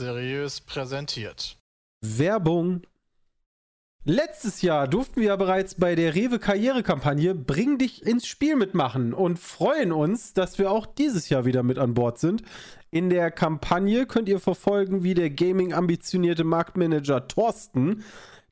Seriös 0.00 0.62
präsentiert. 0.62 1.58
Werbung. 2.00 2.80
Letztes 4.06 4.62
Jahr 4.62 4.88
durften 4.88 5.20
wir 5.20 5.28
ja 5.28 5.36
bereits 5.36 5.74
bei 5.74 5.94
der 5.94 6.14
Rewe 6.14 6.38
Karrierekampagne 6.38 7.34
Bring 7.34 7.76
dich 7.76 8.06
ins 8.06 8.26
Spiel 8.26 8.56
mitmachen 8.56 9.12
und 9.12 9.38
freuen 9.38 9.92
uns, 9.92 10.32
dass 10.32 10.56
wir 10.56 10.70
auch 10.70 10.86
dieses 10.86 11.28
Jahr 11.28 11.44
wieder 11.44 11.62
mit 11.62 11.78
an 11.78 11.92
Bord 11.92 12.18
sind. 12.18 12.42
In 12.90 13.10
der 13.10 13.30
Kampagne 13.30 14.06
könnt 14.06 14.30
ihr 14.30 14.40
verfolgen, 14.40 15.02
wie 15.02 15.12
der 15.12 15.28
Gaming-ambitionierte 15.28 16.44
Marktmanager 16.44 17.28
Thorsten 17.28 18.02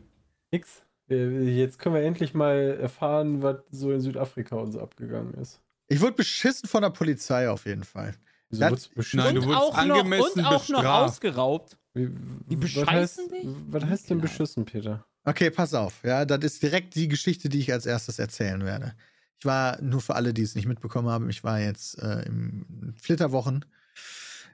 Nix. 0.52 0.84
Jetzt 1.08 1.80
können 1.80 1.96
wir 1.96 2.02
endlich 2.02 2.34
mal 2.34 2.78
erfahren, 2.82 3.42
was 3.42 3.60
so 3.72 3.94
in 3.94 4.02
Südafrika 4.02 4.58
und 4.58 4.74
so 4.74 4.82
abgegangen 4.82 5.36
ist. 5.36 5.62
Ich 5.88 6.02
wurde 6.02 6.18
beschissen 6.18 6.68
von 6.68 6.82
der 6.82 6.90
Polizei 6.90 7.50
auf 7.50 7.66
jeden 7.66 7.86
Fall. 7.86 8.14
Wieso 8.54 8.70
das, 8.70 9.14
Nein, 9.14 9.36
du 9.36 9.46
wurdest 9.46 9.74
angemessen 9.74 10.42
noch, 10.42 10.70
und 10.70 10.76
auch 10.78 10.84
noch 10.84 10.86
ausgeraubt. 10.86 11.78
Wie, 11.94 12.10
die 12.48 12.56
bescheißen 12.56 12.86
was 12.86 12.90
heißt, 12.92 13.20
dich? 13.32 13.48
Was 13.68 13.86
heißt 13.86 14.10
denn 14.10 14.22
beschissen, 14.22 14.66
Peter? 14.66 15.06
Okay, 15.26 15.50
pass 15.50 15.74
auf. 15.74 16.04
Ja, 16.04 16.26
das 16.26 16.44
ist 16.44 16.64
direkt 16.64 16.96
die 16.96 17.08
Geschichte, 17.08 17.50
die 17.50 17.60
ich 17.60 17.72
als 17.72 17.86
erstes 17.86 18.20
erzählen 18.20 18.64
werde. 18.66 18.94
Ich 19.40 19.46
war, 19.46 19.82
nur 19.82 20.02
für 20.02 20.16
alle, 20.16 20.34
die 20.34 20.42
es 20.42 20.56
nicht 20.56 20.68
mitbekommen 20.68 21.10
haben, 21.10 21.30
ich 21.30 21.44
war 21.44 21.60
jetzt 21.60 21.98
äh, 22.00 22.24
im 22.24 22.94
Flitterwochen 23.00 23.66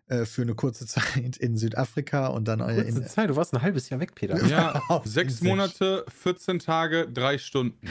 äh, 0.08 0.26
für 0.26 0.42
eine 0.42 0.56
kurze 0.56 0.86
Zeit 0.88 1.38
in 1.38 1.58
Südafrika 1.58 2.28
und 2.28 2.48
dann 2.48 2.59
kurze 2.59 2.82
in, 2.82 3.06
Zeit, 3.08 3.30
du 3.30 3.36
warst 3.36 3.54
ein 3.54 3.62
halbes 3.62 3.90
Jahr 3.90 4.00
weg, 4.00 4.16
Peter. 4.16 4.44
Ja, 4.46 4.82
sechs 5.06 5.42
Monate, 5.42 6.06
14 6.22 6.59
Tage, 6.59 7.08
drei 7.08 7.38
Stunden. 7.38 7.88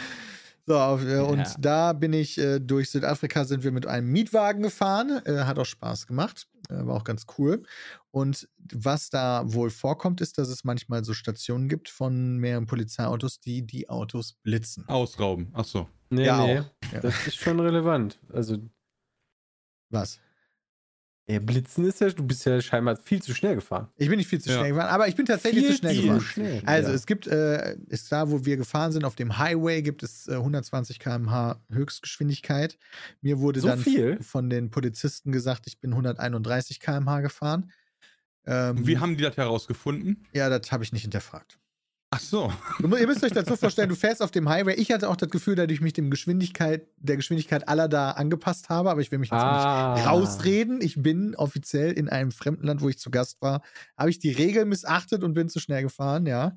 So, 0.68 0.74
äh, 0.74 1.18
und 1.20 1.38
ja. 1.38 1.54
da 1.58 1.92
bin 1.94 2.12
ich 2.12 2.36
äh, 2.38 2.60
durch 2.60 2.90
Südafrika 2.90 3.44
sind 3.44 3.64
wir 3.64 3.72
mit 3.72 3.86
einem 3.86 4.12
Mietwagen 4.12 4.62
gefahren. 4.62 5.22
Äh, 5.24 5.44
hat 5.44 5.58
auch 5.58 5.64
Spaß 5.64 6.06
gemacht. 6.06 6.46
Äh, 6.68 6.86
war 6.86 6.96
auch 6.96 7.04
ganz 7.04 7.24
cool. 7.38 7.62
Und 8.10 8.48
was 8.72 9.08
da 9.08 9.42
wohl 9.46 9.70
vorkommt, 9.70 10.20
ist, 10.20 10.36
dass 10.36 10.48
es 10.48 10.64
manchmal 10.64 11.04
so 11.04 11.14
Stationen 11.14 11.68
gibt 11.68 11.88
von 11.88 12.36
mehreren 12.36 12.66
Polizeiautos, 12.66 13.40
die 13.40 13.66
die 13.66 13.88
Autos 13.88 14.34
blitzen. 14.42 14.86
Ausrauben. 14.88 15.48
Ach 15.54 15.64
so. 15.64 15.88
Nee, 16.10 16.26
ja, 16.26 16.44
nee. 16.44 16.62
Ja. 16.92 17.00
Das 17.00 17.26
ist 17.26 17.36
schon 17.36 17.60
relevant. 17.60 18.18
Also. 18.30 18.58
Was? 19.90 20.20
Ja, 21.30 21.40
Blitzen 21.40 21.84
ist 21.84 22.00
ja, 22.00 22.08
du 22.08 22.26
bist 22.26 22.46
ja 22.46 22.58
scheinbar 22.62 22.96
viel 22.96 23.20
zu 23.20 23.34
schnell 23.34 23.56
gefahren. 23.56 23.88
Ich 23.96 24.08
bin 24.08 24.16
nicht 24.16 24.28
viel 24.28 24.40
zu 24.40 24.48
schnell 24.48 24.62
ja. 24.62 24.68
gefahren, 24.68 24.88
aber 24.88 25.08
ich 25.08 25.14
bin 25.14 25.26
tatsächlich 25.26 25.66
viel 25.66 25.72
zu 25.72 25.78
schnell 25.78 26.00
gefahren. 26.00 26.20
Schnell, 26.22 26.62
also 26.64 26.88
ja. 26.88 26.94
es 26.94 27.04
gibt, 27.04 27.26
äh, 27.26 27.76
ist 27.88 28.10
da, 28.10 28.30
wo 28.30 28.46
wir 28.46 28.56
gefahren 28.56 28.92
sind, 28.92 29.04
auf 29.04 29.14
dem 29.14 29.36
Highway 29.36 29.82
gibt 29.82 30.02
es 30.02 30.26
äh, 30.26 30.36
120 30.36 30.98
km/h 30.98 31.60
Höchstgeschwindigkeit. 31.70 32.78
Mir 33.20 33.40
wurde 33.40 33.60
so 33.60 33.68
dann 33.68 33.78
viel? 33.78 34.18
von 34.22 34.48
den 34.48 34.70
Polizisten 34.70 35.30
gesagt, 35.30 35.66
ich 35.66 35.78
bin 35.80 35.90
131 35.90 36.80
km/h 36.80 37.20
gefahren. 37.20 37.70
Ähm, 38.46 38.86
Wie 38.86 38.96
haben 38.96 39.18
die 39.18 39.22
das 39.22 39.36
herausgefunden? 39.36 40.26
Ja, 40.32 40.48
das 40.48 40.72
habe 40.72 40.82
ich 40.82 40.92
nicht 40.94 41.02
hinterfragt. 41.02 41.58
Ach 42.10 42.20
so. 42.20 42.52
Ihr 42.80 43.06
müsst 43.06 43.22
euch 43.22 43.32
dazu 43.32 43.54
vorstellen, 43.56 43.90
du 43.90 43.94
fährst 43.94 44.22
auf 44.22 44.30
dem 44.30 44.48
Highway. 44.48 44.74
Ich 44.74 44.90
hatte 44.92 45.10
auch 45.10 45.16
das 45.16 45.28
Gefühl, 45.28 45.56
dass 45.56 45.68
ich 45.68 45.82
mich 45.82 45.92
dem 45.92 46.10
Geschwindigkeit, 46.10 46.88
der 46.96 47.16
Geschwindigkeit 47.16 47.68
aller 47.68 47.86
da 47.86 48.12
angepasst 48.12 48.70
habe, 48.70 48.90
aber 48.90 49.02
ich 49.02 49.10
will 49.10 49.18
mich 49.18 49.30
jetzt 49.30 49.42
ah. 49.42 49.94
nicht 49.94 50.06
rausreden. 50.06 50.80
Ich 50.80 51.02
bin 51.02 51.34
offiziell 51.34 51.92
in 51.92 52.08
einem 52.08 52.32
fremden 52.32 52.66
Land, 52.66 52.80
wo 52.80 52.88
ich 52.88 52.98
zu 52.98 53.10
Gast 53.10 53.42
war. 53.42 53.62
Habe 53.96 54.08
ich 54.08 54.18
die 54.18 54.30
Regeln 54.30 54.70
missachtet 54.70 55.22
und 55.22 55.34
bin 55.34 55.50
zu 55.50 55.60
schnell 55.60 55.82
gefahren, 55.82 56.24
ja. 56.24 56.56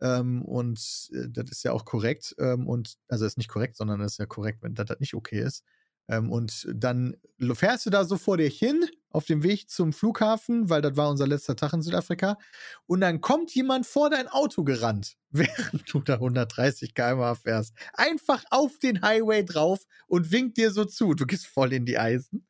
Ähm, 0.00 0.42
und 0.42 1.10
äh, 1.12 1.28
das 1.28 1.50
ist 1.50 1.62
ja 1.62 1.72
auch 1.72 1.84
korrekt. 1.84 2.34
Ähm, 2.38 2.66
und 2.66 2.96
also 3.08 3.26
ist 3.26 3.36
nicht 3.36 3.50
korrekt, 3.50 3.76
sondern 3.76 4.00
das 4.00 4.12
ist 4.12 4.18
ja 4.18 4.26
korrekt, 4.26 4.62
wenn 4.62 4.74
das, 4.74 4.86
das 4.86 4.98
nicht 4.98 5.12
okay 5.12 5.42
ist. 5.42 5.62
Ähm, 6.08 6.32
und 6.32 6.66
dann 6.72 7.16
fährst 7.52 7.84
du 7.84 7.90
da 7.90 8.06
so 8.06 8.16
vor 8.16 8.38
dir 8.38 8.48
hin 8.48 8.86
auf 9.10 9.24
dem 9.26 9.42
Weg 9.42 9.68
zum 9.68 9.92
Flughafen, 9.92 10.70
weil 10.70 10.82
das 10.82 10.96
war 10.96 11.10
unser 11.10 11.26
letzter 11.26 11.56
Tag 11.56 11.72
in 11.72 11.82
Südafrika. 11.82 12.38
Und 12.86 13.00
dann 13.00 13.20
kommt 13.20 13.54
jemand 13.54 13.86
vor 13.86 14.10
dein 14.10 14.28
Auto 14.28 14.64
gerannt, 14.64 15.16
während 15.30 15.92
du 15.92 16.00
da 16.00 16.14
130 16.14 16.94
km/h 16.94 17.34
fährst. 17.34 17.74
Einfach 17.94 18.44
auf 18.50 18.78
den 18.78 19.02
Highway 19.02 19.44
drauf 19.44 19.84
und 20.06 20.30
winkt 20.30 20.56
dir 20.56 20.70
so 20.70 20.84
zu. 20.84 21.14
Du 21.14 21.26
gehst 21.26 21.46
voll 21.46 21.72
in 21.72 21.86
die 21.86 21.98
Eisen 21.98 22.46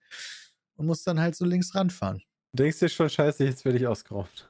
und 0.76 0.86
musst 0.86 1.06
dann 1.06 1.20
halt 1.20 1.36
so 1.36 1.44
links 1.44 1.74
ranfahren. 1.74 2.22
Du 2.52 2.62
denkst 2.62 2.78
dir 2.80 2.88
schon, 2.88 3.08
scheiße, 3.08 3.44
jetzt 3.44 3.64
werde 3.64 3.78
ich 3.78 3.86
ausgeraubt. 3.86 4.49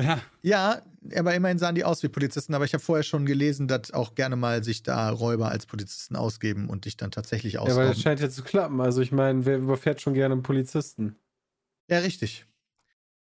Ja. 0.00 0.20
ja, 0.40 0.82
aber 1.16 1.34
immerhin 1.34 1.58
sahen 1.58 1.74
die 1.74 1.84
aus 1.84 2.02
wie 2.02 2.08
Polizisten. 2.08 2.54
Aber 2.54 2.64
ich 2.64 2.72
habe 2.72 2.82
vorher 2.82 3.02
schon 3.02 3.26
gelesen, 3.26 3.68
dass 3.68 3.90
auch 3.90 4.14
gerne 4.14 4.36
mal 4.36 4.64
sich 4.64 4.82
da 4.82 5.10
Räuber 5.10 5.50
als 5.50 5.66
Polizisten 5.66 6.16
ausgeben 6.16 6.68
und 6.68 6.86
dich 6.86 6.96
dann 6.96 7.10
tatsächlich 7.10 7.58
ausrauben. 7.58 7.76
Ja, 7.76 7.84
aber 7.84 7.94
das 7.94 8.02
scheint 8.02 8.20
ja 8.20 8.30
zu 8.30 8.42
klappen. 8.42 8.80
Also 8.80 9.02
ich 9.02 9.12
meine, 9.12 9.44
wer 9.44 9.58
überfährt 9.58 10.00
schon 10.00 10.14
gerne 10.14 10.32
einen 10.32 10.42
Polizisten? 10.42 11.16
Ja, 11.88 11.98
richtig. 11.98 12.46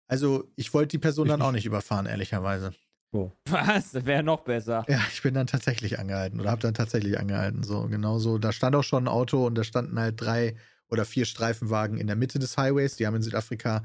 Also 0.08 0.52
ich 0.56 0.74
wollte 0.74 0.90
die 0.90 0.98
Person 1.00 1.28
dann 1.28 1.42
auch 1.42 1.52
nicht 1.52 1.66
überfahren, 1.66 2.06
ehrlicherweise. 2.06 2.74
Oh. 3.12 3.32
Was? 3.46 3.92
Das 3.92 4.06
wäre 4.06 4.22
noch 4.22 4.42
besser. 4.42 4.86
Ja, 4.88 5.02
ich 5.12 5.22
bin 5.22 5.34
dann 5.34 5.48
tatsächlich 5.48 5.98
angehalten 5.98 6.40
oder 6.40 6.52
habe 6.52 6.62
dann 6.62 6.76
tatsächlich 6.76 7.18
angehalten. 7.20 7.64
So, 7.64 7.88
genau 7.88 8.20
so. 8.20 8.38
Da 8.38 8.52
stand 8.52 8.76
auch 8.76 8.84
schon 8.84 9.06
ein 9.06 9.08
Auto 9.08 9.46
und 9.46 9.56
da 9.56 9.64
standen 9.64 10.00
halt 10.00 10.22
drei 10.22 10.56
oder 10.90 11.06
vier 11.06 11.26
Streifenwagen 11.26 11.98
in 11.98 12.08
der 12.08 12.16
Mitte 12.16 12.38
des 12.38 12.58
Highways. 12.58 12.96
Die 12.96 13.08
haben 13.08 13.16
in 13.16 13.22
Südafrika 13.22 13.84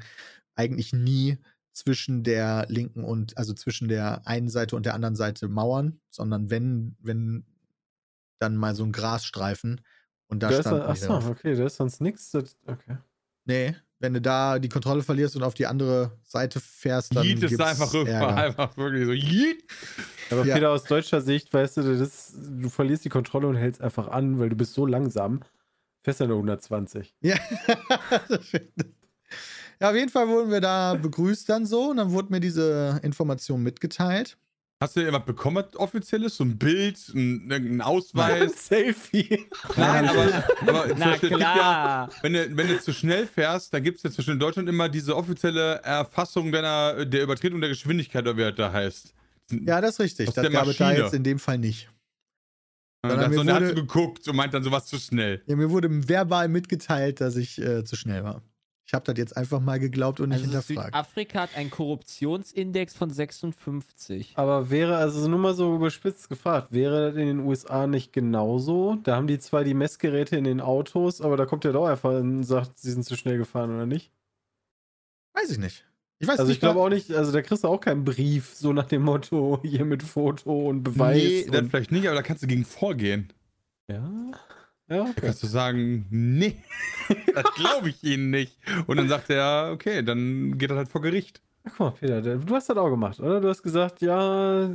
eigentlich 0.55 0.93
nie 0.93 1.37
zwischen 1.75 2.23
der 2.23 2.65
linken 2.69 3.03
und, 3.03 3.37
also 3.37 3.53
zwischen 3.53 3.87
der 3.87 4.25
einen 4.25 4.49
Seite 4.49 4.75
und 4.75 4.85
der 4.85 4.93
anderen 4.93 5.15
Seite 5.15 5.49
Mauern, 5.49 5.99
sondern 6.09 6.49
wenn, 6.49 6.95
wenn 7.01 7.45
dann 8.39 8.55
mal 8.55 8.75
so 8.75 8.83
ein 8.83 8.91
Grasstreifen 8.91 9.81
und 10.27 10.41
da 10.41 10.51
stand. 10.51 10.81
Achso, 10.81 11.17
okay, 11.29 11.55
da 11.55 11.65
ist 11.65 11.75
sonst 11.75 12.01
nichts. 12.01 12.33
Okay. 12.33 12.97
Nee, 13.43 13.75
wenn 13.99 14.13
du 14.13 14.21
da 14.21 14.57
die 14.57 14.69
Kontrolle 14.69 15.03
verlierst 15.03 15.35
und 15.35 15.43
auf 15.43 15.53
die 15.53 15.67
andere 15.67 16.17
Seite 16.23 16.59
fährst, 16.59 17.15
dann. 17.15 17.25
Yeet 17.25 17.43
ist 17.43 17.61
einfach 17.61 17.93
rückbar, 17.93 18.35
einfach 18.37 18.77
wirklich 18.77 19.05
so. 19.05 19.11
Yeet. 19.11 19.63
Aber 20.31 20.45
ja. 20.45 20.55
Peter, 20.55 20.71
aus 20.71 20.85
deutscher 20.85 21.21
Sicht, 21.21 21.53
weißt 21.53 21.77
du, 21.77 21.97
das, 21.97 22.33
du 22.35 22.69
verlierst 22.69 23.05
die 23.05 23.09
Kontrolle 23.09 23.47
und 23.47 23.55
hältst 23.55 23.81
einfach 23.81 24.07
an, 24.07 24.39
weil 24.39 24.49
du 24.49 24.55
bist 24.55 24.73
so 24.73 24.85
langsam. 24.85 25.41
Fährst 26.03 26.19
nur 26.21 26.37
120. 26.37 27.15
Ja. 27.21 27.35
Ja, 29.79 29.89
auf 29.89 29.95
jeden 29.95 30.09
Fall 30.09 30.27
wurden 30.27 30.51
wir 30.51 30.61
da 30.61 30.95
begrüßt 30.95 31.49
dann 31.49 31.65
so 31.65 31.89
und 31.91 31.97
dann 31.97 32.11
wurde 32.11 32.31
mir 32.31 32.39
diese 32.39 32.99
Information 33.03 33.61
mitgeteilt. 33.61 34.37
Hast 34.81 34.97
du 34.97 34.99
irgendwas 34.99 35.25
bekommen, 35.25 35.63
offizielles? 35.75 36.35
So 36.35 36.43
ein 36.43 36.57
Bild, 36.57 36.99
ein, 37.15 37.49
ein 37.49 37.81
Ausweis? 37.81 38.41
Ein 38.41 38.49
Selfie. 38.49 39.45
Nein, 39.77 40.09
aber, 40.09 40.43
aber 40.67 40.95
Na 40.97 41.17
klar. 41.17 41.39
Ja, 41.39 42.09
wenn, 42.21 42.33
du, 42.33 42.57
wenn 42.57 42.67
du 42.67 42.79
zu 42.81 42.93
schnell 42.93 43.25
fährst, 43.25 43.73
dann 43.73 43.83
gibt 43.83 43.97
es 43.97 44.03
ja 44.03 44.11
zwischen 44.11 44.37
Deutschland 44.37 44.67
immer 44.67 44.89
diese 44.89 45.15
offizielle 45.15 45.75
Erfassung 45.75 46.51
deiner, 46.51 47.05
der 47.05 47.23
Übertretung 47.23 47.61
der 47.61 47.69
Geschwindigkeit, 47.69 48.23
oder 48.23 48.35
wie 48.35 48.41
das 48.41 48.55
da 48.55 48.73
heißt. 48.73 49.13
Ja, 49.51 49.79
das 49.79 49.91
ist 49.91 49.99
richtig. 50.01 50.31
Das 50.31 50.51
gab 50.51 50.67
es 50.67 50.77
da 50.77 50.91
jetzt 50.91 51.13
in 51.13 51.23
dem 51.23 51.39
Fall 51.39 51.57
nicht. 51.57 51.89
Und 53.03 53.17
dann 53.17 53.31
so, 53.31 53.39
wurde, 53.39 53.53
hat 53.53 53.67
so 53.67 53.75
geguckt 53.75 54.27
und 54.27 54.35
meint 54.35 54.53
dann 54.53 54.63
sowas 54.63 54.87
zu 54.87 54.97
schnell. 54.97 55.41
Ja, 55.45 55.55
mir 55.55 55.69
wurde 55.69 55.89
verbal 56.09 56.49
mitgeteilt, 56.49 57.21
dass 57.21 57.37
ich 57.37 57.61
äh, 57.61 57.83
zu 57.85 57.95
schnell 57.95 58.23
war. 58.23 58.41
Ich 58.87 58.93
habe 58.93 59.03
das 59.05 59.17
jetzt 59.17 59.35
einfach 59.35 59.59
mal 59.59 59.79
geglaubt 59.79 60.19
und 60.19 60.29
nicht 60.29 60.43
also 60.43 60.51
hinterfragt. 60.51 60.93
Südafrika 60.93 61.41
hat 61.41 61.55
einen 61.55 61.71
Korruptionsindex 61.71 62.95
von 62.95 63.09
56. 63.09 64.33
Aber 64.35 64.69
wäre, 64.69 64.97
also 64.97 65.27
nur 65.27 65.39
mal 65.39 65.55
so 65.55 65.75
überspitzt 65.75 66.29
gefragt, 66.29 66.71
wäre 66.71 67.07
das 67.07 67.15
in 67.15 67.25
den 67.25 67.39
USA 67.39 67.87
nicht 67.87 68.13
genauso? 68.13 68.97
Da 69.03 69.15
haben 69.15 69.25
die 69.25 69.39
zwar 69.39 69.63
die 69.63 69.73
Messgeräte 69.73 70.37
in 70.37 70.43
den 70.43 70.61
Autos, 70.61 71.19
aber 71.19 71.35
da 71.35 71.47
kommt 71.47 71.63
der 71.63 71.73
doch 71.73 71.87
einfach 71.87 72.11
und 72.11 72.43
sagt, 72.43 72.77
sie 72.77 72.91
sind 72.91 73.03
zu 73.03 73.15
schnell 73.15 73.39
gefahren, 73.39 73.73
oder 73.73 73.87
nicht? 73.87 74.11
Weiß 75.33 75.49
ich 75.49 75.57
nicht. 75.57 75.83
Ich 76.19 76.27
weiß 76.27 76.39
also 76.39 76.51
ich 76.51 76.59
glaube 76.59 76.79
auch 76.79 76.89
nicht, 76.89 77.11
also 77.11 77.31
da 77.31 77.41
kriegst 77.41 77.63
du 77.63 77.67
auch 77.67 77.81
keinen 77.81 78.05
Brief, 78.05 78.53
so 78.53 78.71
nach 78.71 78.85
dem 78.85 79.01
Motto, 79.01 79.59
hier 79.63 79.83
mit 79.83 80.03
Foto 80.03 80.69
und 80.69 80.83
Beweis. 80.83 81.17
Nee, 81.17 81.47
dann 81.51 81.69
vielleicht 81.69 81.91
nicht, 81.91 82.05
aber 82.05 82.15
da 82.15 82.21
kannst 82.21 82.43
du 82.43 82.47
gegen 82.47 82.65
vorgehen. 82.65 83.33
Ja. 83.87 84.31
Ja, 84.87 85.01
okay. 85.01 85.13
Kannst 85.21 85.41
du 85.41 85.47
sagen, 85.47 86.05
nee, 86.09 86.57
das 87.33 87.45
glaube 87.55 87.89
ich 87.89 88.03
Ihnen 88.03 88.29
nicht. 88.29 88.57
Und 88.87 88.97
dann 88.97 89.09
sagt 89.09 89.29
er, 89.29 89.71
okay, 89.73 90.03
dann 90.03 90.57
geht 90.57 90.69
er 90.69 90.77
halt 90.77 90.89
vor 90.89 91.01
Gericht. 91.01 91.41
Ach, 91.63 91.71
guck 91.77 91.79
mal, 91.79 91.91
Peter, 91.91 92.21
du 92.21 92.55
hast 92.55 92.69
das 92.69 92.77
auch 92.77 92.89
gemacht, 92.89 93.19
oder? 93.19 93.41
Du 93.41 93.49
hast 93.49 93.63
gesagt, 93.63 94.01
ja, 94.01 94.69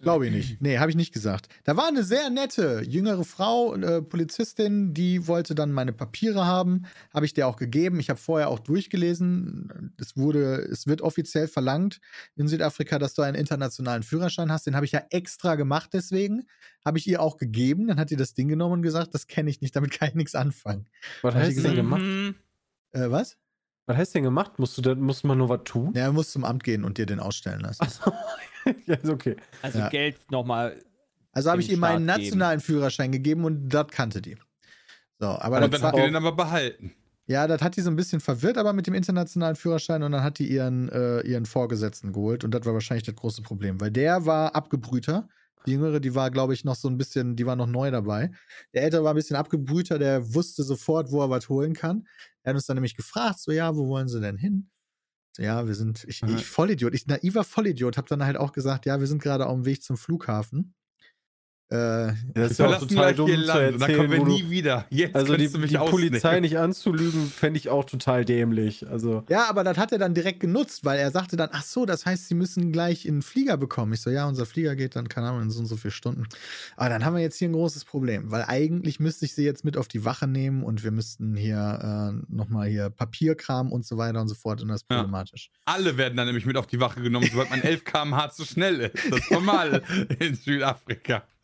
Glaube 0.00 0.26
ich 0.26 0.32
nicht. 0.32 0.62
Nee, 0.62 0.78
habe 0.78 0.90
ich 0.90 0.96
nicht 0.96 1.12
gesagt. 1.12 1.48
Da 1.64 1.76
war 1.76 1.88
eine 1.88 2.02
sehr 2.02 2.30
nette 2.30 2.82
jüngere 2.86 3.24
Frau, 3.24 3.74
äh, 3.74 4.00
Polizistin, 4.00 4.94
die 4.94 5.26
wollte 5.26 5.54
dann 5.54 5.72
meine 5.72 5.92
Papiere 5.92 6.46
haben. 6.46 6.86
Habe 7.12 7.26
ich 7.26 7.34
der 7.34 7.46
auch 7.46 7.56
gegeben. 7.56 8.00
Ich 8.00 8.08
habe 8.08 8.18
vorher 8.18 8.48
auch 8.48 8.60
durchgelesen. 8.60 9.92
Es 9.98 10.16
wurde, 10.16 10.62
es 10.70 10.86
wird 10.86 11.02
offiziell 11.02 11.48
verlangt 11.48 12.00
in 12.36 12.48
Südafrika, 12.48 12.98
dass 12.98 13.14
du 13.14 13.22
einen 13.22 13.36
internationalen 13.36 14.02
Führerschein 14.02 14.50
hast. 14.50 14.66
Den 14.66 14.74
habe 14.74 14.86
ich 14.86 14.92
ja 14.92 15.02
extra 15.10 15.54
gemacht, 15.54 15.90
deswegen. 15.92 16.44
Habe 16.84 16.96
ich 16.96 17.06
ihr 17.06 17.20
auch 17.20 17.36
gegeben. 17.36 17.86
Dann 17.88 18.00
hat 18.00 18.08
sie 18.08 18.16
das 18.16 18.32
Ding 18.32 18.48
genommen 18.48 18.74
und 18.74 18.82
gesagt, 18.82 19.14
das 19.14 19.26
kenne 19.26 19.50
ich 19.50 19.60
nicht, 19.60 19.76
damit 19.76 19.90
kann 19.90 20.08
ich 20.08 20.14
nichts 20.14 20.34
anfangen. 20.34 20.88
Was 21.20 21.34
heißt 21.34 21.62
denn 21.62 21.74
gemacht? 21.74 22.02
Äh, 22.92 23.10
was? 23.10 23.36
Was 23.86 23.96
heißt 23.96 24.14
denn 24.14 24.22
gemacht? 24.22 24.58
Musst 24.58 24.78
du 24.78 24.82
da, 24.82 24.94
musst 24.94 25.24
man 25.24 25.38
nur 25.38 25.48
was 25.48 25.60
tun? 25.64 25.92
Ja, 25.94 26.06
du 26.06 26.12
musst 26.12 26.32
zum 26.32 26.44
Amt 26.44 26.64
gehen 26.64 26.84
und 26.84 26.98
dir 26.98 27.06
den 27.06 27.20
ausstellen 27.20 27.60
lassen. 27.60 27.82
Achso. 27.82 28.12
ja, 28.86 28.94
ist 28.94 29.08
okay. 29.08 29.36
Also 29.62 29.78
ja. 29.78 29.88
Geld 29.88 30.16
nochmal. 30.30 30.82
Also 31.32 31.50
habe 31.50 31.60
ich 31.60 31.70
ihm 31.70 31.80
meinen 31.80 32.04
nationalen 32.04 32.58
geben. 32.58 32.66
Führerschein 32.66 33.12
gegeben 33.12 33.44
und 33.44 33.68
das 33.68 33.88
kannte 33.88 34.20
die. 34.22 34.36
So, 35.18 35.26
aber 35.26 35.62
und 35.62 35.72
dann 35.72 35.82
hat 35.82 35.96
die 35.96 36.00
den 36.00 36.16
aber 36.16 36.32
behalten. 36.32 36.94
Ja, 37.26 37.46
das 37.46 37.62
hat 37.62 37.76
die 37.76 37.80
so 37.80 37.90
ein 37.90 37.96
bisschen 37.96 38.20
verwirrt, 38.20 38.58
aber 38.58 38.72
mit 38.72 38.88
dem 38.88 38.94
internationalen 38.94 39.54
Führerschein 39.54 40.02
und 40.02 40.10
dann 40.10 40.24
hat 40.24 40.40
die 40.40 40.50
ihren, 40.50 40.88
äh, 40.88 41.20
ihren 41.20 41.46
Vorgesetzten 41.46 42.12
geholt 42.12 42.42
und 42.42 42.52
das 42.52 42.64
war 42.64 42.72
wahrscheinlich 42.72 43.04
das 43.04 43.14
große 43.14 43.42
Problem, 43.42 43.80
weil 43.80 43.92
der 43.92 44.26
war 44.26 44.56
abgebrühter. 44.56 45.28
Die 45.66 45.72
Jüngere, 45.72 46.00
die 46.00 46.14
war, 46.14 46.30
glaube 46.30 46.54
ich, 46.54 46.64
noch 46.64 46.76
so 46.76 46.88
ein 46.88 46.96
bisschen, 46.96 47.36
die 47.36 47.46
war 47.46 47.56
noch 47.56 47.66
neu 47.66 47.90
dabei. 47.90 48.30
Der 48.72 48.82
Ältere 48.82 49.04
war 49.04 49.12
ein 49.12 49.16
bisschen 49.16 49.36
abgebrühter, 49.36 49.98
der 49.98 50.34
wusste 50.34 50.62
sofort, 50.62 51.10
wo 51.10 51.22
er 51.22 51.30
was 51.30 51.48
holen 51.48 51.74
kann. 51.74 52.06
Er 52.42 52.50
hat 52.50 52.56
uns 52.56 52.66
dann 52.66 52.76
nämlich 52.76 52.96
gefragt, 52.96 53.40
so, 53.40 53.52
ja, 53.52 53.76
wo 53.76 53.88
wollen 53.88 54.08
sie 54.08 54.20
denn 54.20 54.36
hin? 54.36 54.70
Ja, 55.38 55.66
wir 55.66 55.74
sind, 55.74 56.04
ich, 56.08 56.22
ich 56.22 56.44
Vollidiot, 56.44 56.94
ich 56.94 57.06
naiver 57.06 57.44
Vollidiot, 57.44 57.96
habe 57.96 58.08
dann 58.08 58.24
halt 58.24 58.36
auch 58.36 58.52
gesagt, 58.52 58.86
ja, 58.86 58.98
wir 59.00 59.06
sind 59.06 59.22
gerade 59.22 59.46
auf 59.46 59.54
dem 59.54 59.64
Weg 59.64 59.82
zum 59.82 59.96
Flughafen. 59.96 60.74
Äh, 61.70 62.14
das 62.34 62.50
ist 62.52 62.58
ja 62.58 62.66
auch 62.66 62.80
total 62.80 63.14
dumm 63.14 63.28
zu 63.28 63.36
erzählen, 63.36 63.78
dann 63.78 63.96
kommen 63.96 64.10
wir 64.10 64.24
nie 64.24 64.50
wieder. 64.50 64.86
Jetzt 64.90 65.14
also 65.14 65.36
die, 65.36 65.48
die 65.48 65.76
Polizei 65.76 66.40
nicht 66.40 66.58
anzulügen, 66.58 67.26
fände 67.28 67.58
ich 67.58 67.68
auch 67.68 67.84
total 67.84 68.24
dämlich. 68.24 68.88
Also. 68.88 69.22
Ja, 69.28 69.48
aber 69.48 69.62
das 69.62 69.78
hat 69.78 69.92
er 69.92 69.98
dann 69.98 70.12
direkt 70.12 70.40
genutzt, 70.40 70.84
weil 70.84 70.98
er 70.98 71.12
sagte 71.12 71.36
dann, 71.36 71.50
ach 71.52 71.62
so, 71.62 71.86
das 71.86 72.06
heißt, 72.06 72.26
sie 72.26 72.34
müssen 72.34 72.72
gleich 72.72 73.06
einen 73.06 73.22
Flieger 73.22 73.56
bekommen. 73.56 73.92
Ich 73.92 74.00
so, 74.00 74.10
ja, 74.10 74.26
unser 74.26 74.46
Flieger 74.46 74.74
geht 74.74 74.96
dann, 74.96 75.08
keine 75.08 75.28
Ahnung, 75.28 75.42
in 75.42 75.50
so 75.50 75.60
und 75.60 75.66
so 75.66 75.76
viele 75.76 75.92
Stunden. 75.92 76.26
Aber 76.76 76.88
dann 76.88 77.04
haben 77.04 77.14
wir 77.14 77.22
jetzt 77.22 77.36
hier 77.36 77.48
ein 77.48 77.52
großes 77.52 77.84
Problem, 77.84 78.32
weil 78.32 78.44
eigentlich 78.48 78.98
müsste 78.98 79.24
ich 79.24 79.34
sie 79.34 79.44
jetzt 79.44 79.64
mit 79.64 79.76
auf 79.76 79.86
die 79.86 80.04
Wache 80.04 80.26
nehmen 80.26 80.64
und 80.64 80.82
wir 80.82 80.90
müssten 80.90 81.36
hier 81.36 82.12
äh, 82.12 82.34
nochmal 82.34 82.68
hier 82.68 82.90
Papierkram 82.90 83.70
und 83.70 83.86
so 83.86 83.96
weiter 83.96 84.20
und 84.20 84.26
so 84.26 84.34
fort 84.34 84.60
und 84.60 84.68
das 84.68 84.82
ist 84.82 84.88
problematisch. 84.88 85.50
Ja. 85.52 85.74
Alle 85.74 85.96
werden 85.96 86.16
dann 86.16 86.26
nämlich 86.26 86.46
mit 86.46 86.56
auf 86.56 86.66
die 86.66 86.80
Wache 86.80 87.00
genommen, 87.00 87.28
sobald 87.30 87.50
man 87.50 87.62
11 87.62 87.84
km/h 87.84 88.30
zu 88.30 88.44
schnell 88.44 88.80
ist. 88.80 89.12
Das 89.12 89.20
ist 89.20 89.30
normal 89.30 89.82
in 90.18 90.34
Südafrika. 90.34 91.22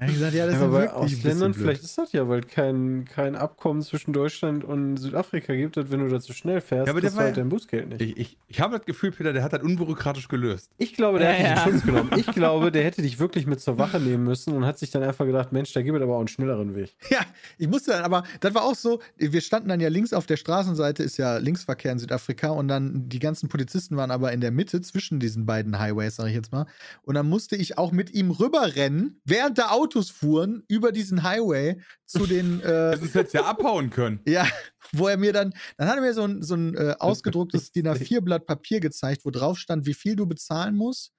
Ja, 0.00 0.06
gesagt, 0.06 0.34
ja, 0.34 0.46
das 0.46 0.56
ja, 0.56 0.64
ist 0.64 0.72
bei 0.72 0.92
Ausländern, 0.92 1.54
vielleicht 1.54 1.84
ist 1.84 1.96
das 1.96 2.10
ja, 2.10 2.28
weil 2.28 2.40
kein, 2.40 3.04
kein 3.04 3.36
Abkommen 3.36 3.80
zwischen 3.80 4.12
Deutschland 4.12 4.64
und 4.64 4.96
Südafrika 4.96 5.54
gibt, 5.54 5.76
dass 5.76 5.88
wenn 5.92 6.00
du 6.00 6.08
da 6.08 6.20
zu 6.20 6.32
schnell 6.32 6.60
fährst, 6.60 6.88
ja, 6.88 6.92
aber 6.92 7.00
der 7.00 7.14
war, 7.14 7.24
halt 7.24 7.36
dein 7.36 7.48
Busgeld 7.48 7.90
nicht. 7.90 8.00
Ich, 8.00 8.16
ich, 8.16 8.38
ich 8.48 8.60
habe 8.60 8.76
das 8.76 8.86
Gefühl, 8.86 9.12
Peter, 9.12 9.32
der 9.32 9.44
hat 9.44 9.52
das 9.52 9.62
unbürokratisch 9.62 10.26
gelöst. 10.26 10.68
Ich 10.78 10.94
glaube, 10.94 11.20
der 11.20 11.38
ja, 11.38 11.50
hat 11.50 11.66
dich 11.66 11.66
in 11.66 11.72
Schutz 11.72 11.86
genommen. 11.86 12.10
Ich 12.16 12.26
glaube, 12.26 12.72
der 12.72 12.82
hätte 12.82 13.02
dich 13.02 13.20
wirklich 13.20 13.46
mit 13.46 13.60
zur 13.60 13.78
Wache 13.78 14.00
nehmen 14.00 14.24
müssen 14.24 14.52
und 14.54 14.66
hat 14.66 14.78
sich 14.78 14.90
dann 14.90 15.04
einfach 15.04 15.26
gedacht, 15.26 15.52
Mensch, 15.52 15.72
da 15.72 15.82
gibt 15.82 15.96
es 15.96 16.02
aber 16.02 16.14
auch 16.14 16.20
einen 16.20 16.28
schnelleren 16.28 16.74
Weg. 16.74 16.94
Ja, 17.10 17.20
ich 17.58 17.68
musste 17.68 17.92
dann, 17.92 18.02
aber 18.02 18.24
das 18.40 18.54
war 18.54 18.64
auch 18.64 18.74
so, 18.74 19.00
wir 19.16 19.40
standen 19.40 19.68
dann 19.68 19.78
ja 19.78 19.88
links 19.88 20.12
auf 20.12 20.26
der 20.26 20.36
Straßenseite, 20.36 21.04
ist 21.04 21.16
ja 21.18 21.36
Linksverkehr 21.36 21.92
in 21.92 22.00
Südafrika 22.00 22.48
und 22.48 22.66
dann 22.66 23.08
die 23.08 23.20
ganzen 23.20 23.48
Polizisten 23.48 23.96
waren 23.96 24.10
aber 24.10 24.32
in 24.32 24.40
der 24.40 24.50
Mitte 24.50 24.80
zwischen 24.80 25.20
diesen 25.20 25.46
beiden 25.46 25.78
Highways, 25.78 26.16
sag 26.16 26.26
ich 26.26 26.34
jetzt 26.34 26.50
mal. 26.50 26.66
Und 27.02 27.14
dann 27.14 27.28
musste 27.28 27.54
ich 27.54 27.78
auch 27.78 27.92
mit 27.92 28.12
ihm 28.12 28.32
rüberrennen, 28.32 29.20
während 29.24 29.58
der 29.58 29.70
Autos 29.84 30.08
fuhren, 30.08 30.62
über 30.66 30.92
diesen 30.92 31.22
Highway 31.22 31.80
zu 32.06 32.26
den. 32.26 32.54
Äh, 32.64 32.98
das 32.98 33.14
hätte 33.14 33.38
ja 33.38 33.44
abhauen 33.44 33.90
können. 33.90 34.20
Ja, 34.26 34.46
wo 34.92 35.08
er 35.08 35.16
mir 35.16 35.32
dann, 35.32 35.52
dann 35.76 35.88
hat 35.88 35.96
er 35.96 36.00
mir 36.00 36.14
so 36.14 36.22
ein, 36.22 36.42
so 36.42 36.54
ein 36.54 36.74
äh, 36.76 36.94
ausgedrucktes 36.98 37.72
DIN 37.72 37.86
A4-Blatt 37.88 38.46
Papier 38.46 38.80
gezeigt, 38.80 39.24
wo 39.24 39.30
drauf 39.30 39.58
stand, 39.58 39.86
wie 39.86 39.92
viel 39.94 40.16
du 40.16 40.26
bezahlen 40.26 40.76
musst, 40.76 41.12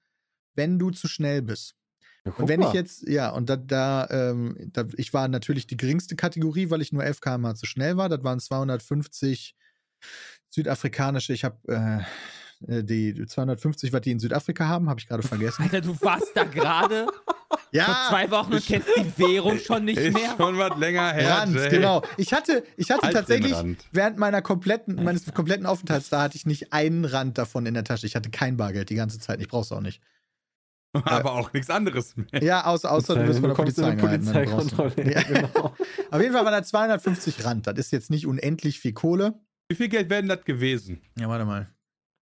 wenn 0.54 0.78
du 0.78 0.90
zu 0.90 1.06
schnell 1.08 1.42
bist. 1.42 1.74
Ja, 2.24 2.32
und 2.32 2.48
wenn 2.48 2.60
mal. 2.60 2.68
ich 2.68 2.74
jetzt, 2.74 3.08
ja, 3.08 3.30
und 3.30 3.48
da, 3.48 3.56
da, 3.56 4.08
ähm, 4.10 4.56
da, 4.72 4.86
ich 4.96 5.14
war 5.14 5.28
natürlich 5.28 5.66
die 5.66 5.76
geringste 5.76 6.16
Kategorie, 6.16 6.70
weil 6.70 6.82
ich 6.82 6.92
nur 6.92 7.04
11 7.04 7.20
km 7.20 7.54
zu 7.54 7.66
schnell 7.66 7.96
war. 7.96 8.08
Das 8.08 8.24
waren 8.24 8.40
250 8.40 9.54
südafrikanische, 10.48 11.32
ich 11.32 11.44
habe 11.44 11.58
äh 11.68 12.02
die 12.60 13.26
250, 13.26 13.92
was 13.92 14.00
die 14.00 14.12
in 14.12 14.18
Südafrika 14.18 14.66
haben, 14.66 14.88
habe 14.88 15.00
ich 15.00 15.06
gerade 15.06 15.22
vergessen. 15.22 15.62
Alter, 15.62 15.80
du 15.80 16.00
warst 16.00 16.32
da 16.34 16.44
gerade 16.44 17.06
ja, 17.70 17.84
vor 17.84 17.94
zwei 18.10 18.30
Wochen 18.30 18.54
und 18.54 18.64
kennst 18.64 18.88
die 18.96 19.18
Währung 19.18 19.58
schon 19.58 19.84
nicht 19.84 19.98
ist 19.98 20.14
mehr. 20.14 20.34
Schon 20.36 20.58
was 20.58 20.78
länger 20.78 21.12
her. 21.12 21.38
Rand, 21.38 21.70
genau. 21.70 22.02
Ich 22.16 22.32
hatte, 22.32 22.64
ich 22.76 22.90
hatte 22.90 23.10
tatsächlich 23.10 23.54
während 23.92 24.18
meiner 24.18 24.42
kompletten, 24.42 25.02
meines 25.02 25.32
kompletten 25.32 25.66
Aufenthalts 25.66 26.08
da 26.08 26.22
hatte 26.22 26.36
ich 26.36 26.46
nicht 26.46 26.72
einen 26.72 27.04
Rand 27.04 27.38
davon 27.38 27.66
in 27.66 27.74
der 27.74 27.84
Tasche. 27.84 28.06
Ich 28.06 28.16
hatte 28.16 28.30
kein 28.30 28.56
Bargeld 28.56 28.90
die 28.90 28.94
ganze 28.94 29.18
Zeit. 29.18 29.40
Ich 29.40 29.48
brauch's 29.48 29.72
auch 29.72 29.80
nicht. 29.80 30.00
Aber 31.04 31.32
auch 31.32 31.52
nichts 31.52 31.68
anderes 31.68 32.16
mehr. 32.16 32.42
Ja, 32.42 32.64
außer, 32.64 32.90
außer 32.90 33.16
du 33.16 33.28
wirst 33.28 33.40
von 33.40 33.50
der 33.50 33.56
Polizei 33.56 33.96
Polizeikontrolle. 33.96 35.12
Ja, 35.12 35.22
genau. 35.28 35.74
Auf 36.10 36.20
jeden 36.20 36.32
Fall 36.32 36.44
war 36.44 36.52
da 36.52 36.62
250 36.62 37.44
Rand. 37.44 37.66
Das 37.66 37.76
ist 37.78 37.92
jetzt 37.92 38.10
nicht 38.10 38.26
unendlich 38.26 38.80
viel 38.80 38.92
Kohle. 38.92 39.34
Wie 39.68 39.74
viel 39.74 39.88
Geld 39.88 40.10
werden 40.10 40.28
das 40.28 40.44
gewesen? 40.44 41.02
Ja, 41.18 41.28
warte 41.28 41.44
mal. 41.44 41.68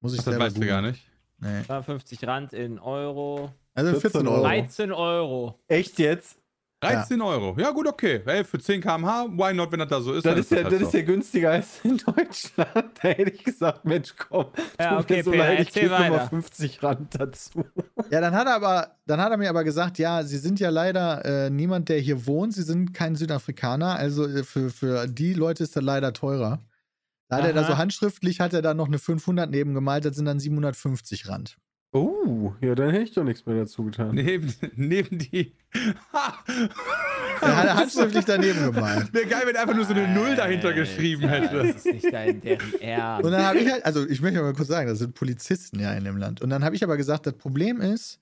Muss 0.05 0.13
ich 0.13 0.21
Ach, 0.21 0.25
das 0.25 0.39
weißt 0.39 0.59
du 0.59 0.67
gar 0.67 0.83
nicht. 0.83 1.03
Nee. 1.41 1.63
250 1.65 2.27
Rand 2.27 2.53
in 2.53 2.79
Euro. 2.79 3.51
Also 3.73 3.99
14 3.99 4.29
Euro. 4.29 4.43
13 4.43 4.93
Euro. 4.93 5.59
Echt 5.67 5.99
jetzt? 5.99 6.39
13 6.81 7.19
ja. 7.19 7.25
Euro. 7.25 7.57
Ja, 7.59 7.71
gut, 7.71 7.87
okay. 7.87 8.21
Hey, 8.27 8.45
für 8.45 8.59
10 8.59 8.83
km/h, 8.83 9.29
why 9.31 9.55
not, 9.55 9.73
wenn 9.73 9.79
das 9.79 9.89
da 9.89 10.03
so 10.03 10.13
ist? 10.13 10.27
Das, 10.27 10.39
ist, 10.39 10.51
ja, 10.51 10.59
halt 10.59 10.75
das 10.75 10.81
so. 10.81 10.87
ist 10.89 10.93
ja 10.93 11.01
günstiger 11.01 11.51
als 11.53 11.81
in 11.85 11.97
Deutschland. 11.97 12.91
Da 13.03 13.09
hätte 13.09 13.31
ich 13.31 13.45
gesagt, 13.45 13.87
Mensch, 13.87 14.15
komm. 14.15 14.49
Ja, 14.79 14.99
okay, 14.99 15.23
so 15.23 15.33
leid, 15.33 15.61
ich 15.61 15.73
gebe 15.73 15.89
nochmal 15.89 16.29
50 16.29 16.83
Rand 16.83 17.19
dazu. 17.19 17.65
Ja, 18.11 18.21
dann 18.21 18.35
hat 18.35 18.47
er 18.47 18.57
aber, 18.57 18.97
dann 19.07 19.23
hat 19.23 19.31
er 19.31 19.39
mir 19.39 19.49
aber 19.49 19.65
gesagt, 19.65 19.99
ja, 19.99 20.23
Sie 20.23 20.37
sind 20.37 20.61
ja 20.61 20.69
leider 20.69 21.25
äh, 21.25 21.49
niemand, 21.49 21.89
der 21.89 21.99
hier 21.99 22.27
wohnt. 22.27 22.53
Sie 22.53 22.63
sind 22.63 22.93
kein 22.93 23.17
Südafrikaner. 23.17 23.95
Also 23.97 24.27
äh, 24.27 24.45
für, 24.45 24.69
für 24.69 25.07
die 25.07 25.33
Leute 25.33 25.63
ist 25.63 25.77
das 25.77 25.83
leider 25.83 26.13
teurer. 26.13 26.61
Da 27.35 27.49
hat 27.49 27.55
Aha. 27.55 27.61
er 27.61 27.63
da 27.63 27.65
so 27.65 27.79
handschriftlich, 27.79 28.41
hat 28.41 28.53
er 28.53 28.63
da 28.63 28.75
noch 28.75 28.87
eine 28.87 28.99
500 28.99 29.51
neben 29.51 29.75
gemalt, 29.75 30.05
das 30.05 30.17
sind 30.17 30.25
dann 30.27 30.39
750 30.39 31.29
Rand. 31.29 31.57
Oh, 31.93 32.53
ja, 32.61 32.75
dann 32.75 32.91
hätte 32.91 33.05
ich 33.05 33.13
doch 33.13 33.23
nichts 33.23 33.47
mehr 33.47 33.55
dazu 33.55 33.85
getan. 33.85 34.15
Neben, 34.15 34.53
neben 34.75 35.19
die. 35.19 35.55
er 37.41 37.57
hat 37.57 37.75
handschriftlich 37.75 38.25
daneben 38.25 38.73
gemalt. 38.73 39.15
Wäre 39.15 39.27
geil, 39.27 39.43
wenn 39.47 39.55
er 39.55 39.63
einfach 39.63 39.77
nur 39.77 39.85
so 39.85 39.95
eine 39.95 40.09
Null 40.09 40.35
dahinter 40.35 40.73
geschrieben 40.73 41.29
hätte. 41.29 41.57
Das 41.57 41.77
ist 41.77 41.87
nicht 41.87 42.13
dein, 42.13 42.41
deren 42.41 42.81
Ernst. 42.81 43.25
Und 43.25 43.31
dann 43.31 43.45
habe 43.45 43.59
ich 43.59 43.71
halt, 43.71 43.85
also 43.85 44.05
ich 44.09 44.21
möchte 44.21 44.43
mal 44.43 44.53
kurz 44.55 44.69
sagen, 44.69 44.89
das 44.89 44.99
sind 44.99 45.15
Polizisten 45.15 45.79
ja 45.79 45.93
in 45.93 46.03
dem 46.03 46.17
Land. 46.17 46.43
Und 46.43 46.51
dann 46.51 46.65
habe 46.65 46.75
ich 46.75 46.83
aber 46.83 46.97
gesagt, 46.97 47.27
das 47.27 47.35
Problem 47.35 47.81
ist, 47.81 48.19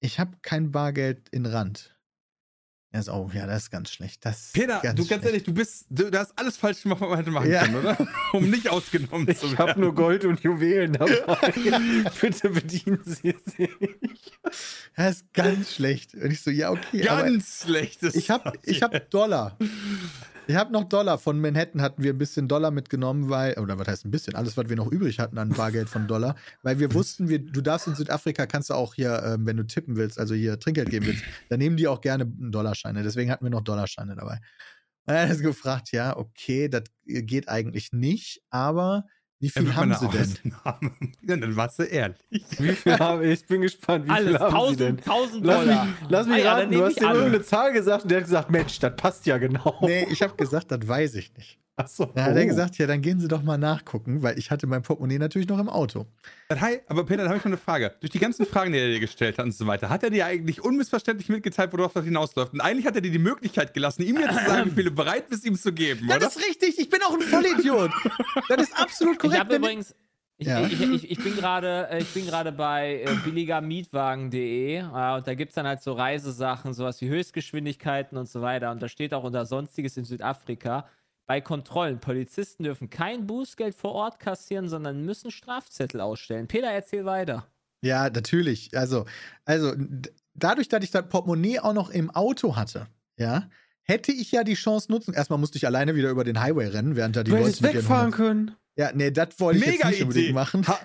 ich 0.00 0.18
habe 0.18 0.38
kein 0.40 0.70
Bargeld 0.70 1.28
in 1.28 1.44
Rand. 1.44 1.94
Ja, 2.92 2.98
ist 2.98 3.08
auch, 3.08 3.32
ja, 3.32 3.46
das 3.46 3.64
ist 3.64 3.70
ganz 3.70 3.90
schlecht. 3.90 4.24
Das 4.26 4.50
Peter, 4.52 4.80
ganz 4.82 4.98
du 4.98 5.06
ganz 5.06 5.24
ehrlich, 5.24 5.44
du 5.44 5.54
bist, 5.54 5.86
du, 5.90 6.10
du, 6.10 6.18
hast 6.18 6.36
alles 6.36 6.56
falsch 6.56 6.82
gemacht, 6.82 7.00
was 7.00 7.08
man 7.08 7.18
hätte 7.18 7.30
machen 7.30 7.50
ja. 7.50 7.62
können, 7.62 7.76
oder? 7.76 7.96
Um 8.32 8.50
nicht 8.50 8.68
ausgenommen 8.68 9.28
ich 9.28 9.38
zu 9.38 9.44
werden. 9.44 9.52
Ich 9.52 9.58
habe 9.60 9.80
nur 9.80 9.94
Gold 9.94 10.24
und 10.24 10.40
Juwelen 10.40 10.94
dabei. 10.94 11.52
Bitte 12.20 12.50
bedienen 12.50 13.00
Sie 13.04 13.36
sich. 13.44 13.70
Das 14.96 15.16
ist 15.16 15.32
ganz 15.32 15.72
schlecht. 15.72 16.14
Und 16.14 16.32
ich 16.32 16.42
so, 16.42 16.50
ja, 16.50 16.70
okay. 16.70 17.02
Ganz 17.02 17.62
schlecht. 17.64 18.02
Ich 18.02 18.28
habe 18.28 18.54
ich 18.64 18.82
hab 18.82 19.10
Dollar. 19.10 19.56
Ich 20.50 20.56
habe 20.56 20.72
noch 20.72 20.82
Dollar. 20.82 21.16
Von 21.16 21.40
Manhattan 21.40 21.80
hatten 21.80 22.02
wir 22.02 22.12
ein 22.12 22.18
bisschen 22.18 22.48
Dollar 22.48 22.72
mitgenommen, 22.72 23.30
weil, 23.30 23.56
oder 23.60 23.78
was 23.78 23.86
heißt 23.86 24.04
ein 24.04 24.10
bisschen, 24.10 24.34
alles, 24.34 24.56
was 24.56 24.68
wir 24.68 24.74
noch 24.74 24.90
übrig 24.90 25.20
hatten 25.20 25.38
an 25.38 25.50
Bargeld 25.50 25.88
von 25.88 26.08
Dollar, 26.08 26.34
weil 26.64 26.80
wir 26.80 26.92
wussten, 26.92 27.28
wir, 27.28 27.38
du 27.38 27.60
darfst 27.60 27.86
in 27.86 27.94
Südafrika, 27.94 28.46
kannst 28.46 28.68
du 28.68 28.74
auch 28.74 28.94
hier, 28.94 29.22
ähm, 29.24 29.46
wenn 29.46 29.56
du 29.56 29.64
tippen 29.64 29.94
willst, 29.94 30.18
also 30.18 30.34
hier 30.34 30.58
Trinkgeld 30.58 30.90
geben 30.90 31.06
willst, 31.06 31.22
dann 31.50 31.60
nehmen 31.60 31.76
die 31.76 31.86
auch 31.86 32.00
gerne 32.00 32.26
Dollarscheine. 32.26 33.04
Deswegen 33.04 33.30
hatten 33.30 33.44
wir 33.44 33.50
noch 33.50 33.60
Dollarscheine 33.60 34.16
dabei. 34.16 34.40
Und 35.06 35.14
er 35.14 35.28
hat 35.28 35.38
gefragt, 35.38 35.92
ja, 35.92 36.16
okay, 36.16 36.68
das 36.68 36.82
geht 37.06 37.48
eigentlich 37.48 37.92
nicht, 37.92 38.42
aber 38.50 39.06
wie 39.40 39.48
viel 39.48 39.74
haben 39.74 39.94
sie 39.94 40.08
denn? 40.08 40.54
Ja, 41.22 41.36
dann 41.36 41.56
warst 41.56 41.78
du 41.78 41.84
ehrlich. 41.84 42.18
Wie 42.58 42.72
viel 42.72 42.98
haben 42.98 43.22
Ich 43.24 43.46
bin 43.46 43.62
gespannt, 43.62 44.06
wie 44.06 44.10
Alles, 44.10 44.28
viel 44.28 44.38
haben 44.38 44.54
1000, 44.54 44.78
sie 44.78 44.84
denn? 44.84 44.98
1000 44.98 45.44
Lass 45.46 45.58
Dollar. 45.64 45.84
mich, 45.84 45.94
lass 46.08 46.26
mich 46.26 46.36
Ah 46.36 46.38
ja, 46.38 46.54
raten, 46.54 46.70
du 46.72 46.84
hast 46.84 47.00
ihm 47.00 47.06
alle. 47.06 47.18
irgendeine 47.18 47.44
Zahl 47.44 47.72
gesagt 47.72 48.02
und 48.04 48.10
der 48.10 48.18
hat 48.18 48.24
gesagt, 48.26 48.50
Mensch, 48.50 48.78
das 48.78 48.96
passt 48.96 49.26
ja 49.26 49.38
genau. 49.38 49.78
Nee, 49.82 50.06
ich 50.10 50.22
habe 50.22 50.34
gesagt, 50.36 50.70
das 50.70 50.86
weiß 50.86 51.14
ich 51.14 51.32
nicht. 51.36 51.58
Achso. 51.80 52.06
Dann 52.14 52.24
hat 52.24 52.36
er 52.36 52.42
Oh. 52.42 52.46
gesagt, 52.46 52.78
ja, 52.78 52.86
dann 52.86 53.02
gehen 53.02 53.20
Sie 53.20 53.28
doch 53.28 53.42
mal 53.42 53.58
nachgucken, 53.58 54.22
weil 54.22 54.38
ich 54.38 54.50
hatte 54.50 54.66
mein 54.66 54.82
Portemonnaie 54.82 55.18
natürlich 55.18 55.48
noch 55.48 55.58
im 55.58 55.68
Auto. 55.68 56.06
Hi, 56.50 56.80
aber 56.88 57.04
Peter, 57.04 57.22
da 57.22 57.28
habe 57.28 57.38
ich 57.38 57.44
noch 57.44 57.50
eine 57.50 57.56
Frage. 57.56 57.94
Durch 58.00 58.10
die 58.10 58.18
ganzen 58.18 58.44
Fragen, 58.46 58.72
die 58.72 58.78
er 58.78 58.88
dir 58.88 59.00
gestellt 59.00 59.38
hat 59.38 59.44
und 59.44 59.52
so 59.52 59.66
weiter, 59.66 59.88
hat 59.88 60.02
er 60.02 60.10
dir 60.10 60.26
eigentlich 60.26 60.62
unmissverständlich 60.62 61.28
mitgeteilt, 61.28 61.72
worauf 61.72 61.92
das 61.92 62.04
hinausläuft? 62.04 62.52
Und 62.52 62.60
eigentlich 62.60 62.86
hat 62.86 62.94
er 62.96 63.00
dir 63.00 63.10
die 63.12 63.18
Möglichkeit 63.18 63.72
gelassen, 63.74 64.02
ihm 64.02 64.18
jetzt 64.18 64.38
zu 64.38 64.44
sagen, 64.46 64.70
wie 64.70 64.74
viel 64.74 64.84
du 64.84 64.90
bereit 64.90 65.28
bist, 65.28 65.44
ihm 65.46 65.54
zu 65.56 65.72
geben, 65.72 66.06
Das 66.08 66.16
oder? 66.16 66.26
ist 66.28 66.38
richtig, 66.48 66.78
ich 66.78 66.88
bin 66.90 67.00
auch 67.02 67.14
ein 67.14 67.20
Vollidiot. 67.22 67.90
das 68.48 68.62
ist 68.62 68.78
absolut 68.80 69.18
korrekt. 69.18 69.34
Ich 69.34 69.40
habe 69.40 69.56
übrigens. 69.56 69.94
Ich, 70.42 70.46
Ja. 70.46 70.62
ich, 70.66 70.80
ich, 70.80 71.10
ich 71.10 71.22
bin 71.22 71.36
gerade 71.36 71.88
äh, 71.90 71.98
ich 72.00 72.14
bin 72.14 72.24
gerade 72.24 72.50
bei 72.50 73.02
äh, 73.02 73.14
billigermietwagen.de 73.26 74.76
äh, 74.78 74.82
und 75.16 75.26
da 75.26 75.34
gibt 75.34 75.50
es 75.50 75.54
dann 75.54 75.66
halt 75.66 75.82
so 75.82 75.92
Reisesachen, 75.92 76.72
sowas 76.72 77.00
wie 77.02 77.08
Höchstgeschwindigkeiten 77.08 78.16
und 78.16 78.26
so 78.28 78.40
weiter. 78.40 78.70
Und 78.70 78.80
da 78.82 78.88
steht 78.88 79.12
auch 79.14 79.24
unter 79.24 79.44
Sonstiges 79.46 79.96
in 79.98 80.04
Südafrika. 80.04 80.86
Bei 81.30 81.40
Kontrollen, 81.40 82.00
Polizisten 82.00 82.64
dürfen 82.64 82.90
kein 82.90 83.28
Bußgeld 83.28 83.76
vor 83.76 83.92
Ort 83.92 84.18
kassieren, 84.18 84.68
sondern 84.68 85.04
müssen 85.04 85.30
Strafzettel 85.30 86.00
ausstellen. 86.00 86.48
Peter, 86.48 86.66
erzähl 86.66 87.04
weiter. 87.04 87.46
Ja, 87.82 88.10
natürlich. 88.10 88.76
Also, 88.76 89.04
also 89.44 89.72
dadurch, 90.34 90.66
dass 90.66 90.82
ich 90.82 90.90
das 90.90 91.08
Portemonnaie 91.08 91.60
auch 91.60 91.72
noch 91.72 91.90
im 91.90 92.10
Auto 92.10 92.56
hatte, 92.56 92.88
ja, 93.16 93.48
hätte 93.82 94.10
ich 94.10 94.32
ja 94.32 94.42
die 94.42 94.54
Chance 94.54 94.90
nutzen. 94.90 95.14
Erstmal 95.14 95.38
musste 95.38 95.56
ich 95.56 95.66
alleine 95.66 95.94
wieder 95.94 96.10
über 96.10 96.24
den 96.24 96.40
Highway 96.40 96.66
rennen, 96.66 96.96
während 96.96 97.14
da 97.14 97.22
die 97.22 97.30
Du 97.30 97.36
Leute 97.36 97.46
hättest 97.46 97.62
mit 97.62 97.74
wegfahren 97.74 98.12
100 98.12 98.16
können. 98.16 98.56
Ja, 98.74 98.90
nee, 98.92 99.12
das 99.12 99.28
wollte 99.38 99.60
ich 99.60 99.66
jetzt 99.66 99.84
nicht 99.84 100.02
unbedingt 100.02 100.24
Idee. 100.24 100.32
machen. 100.32 100.66
Ha, 100.66 100.80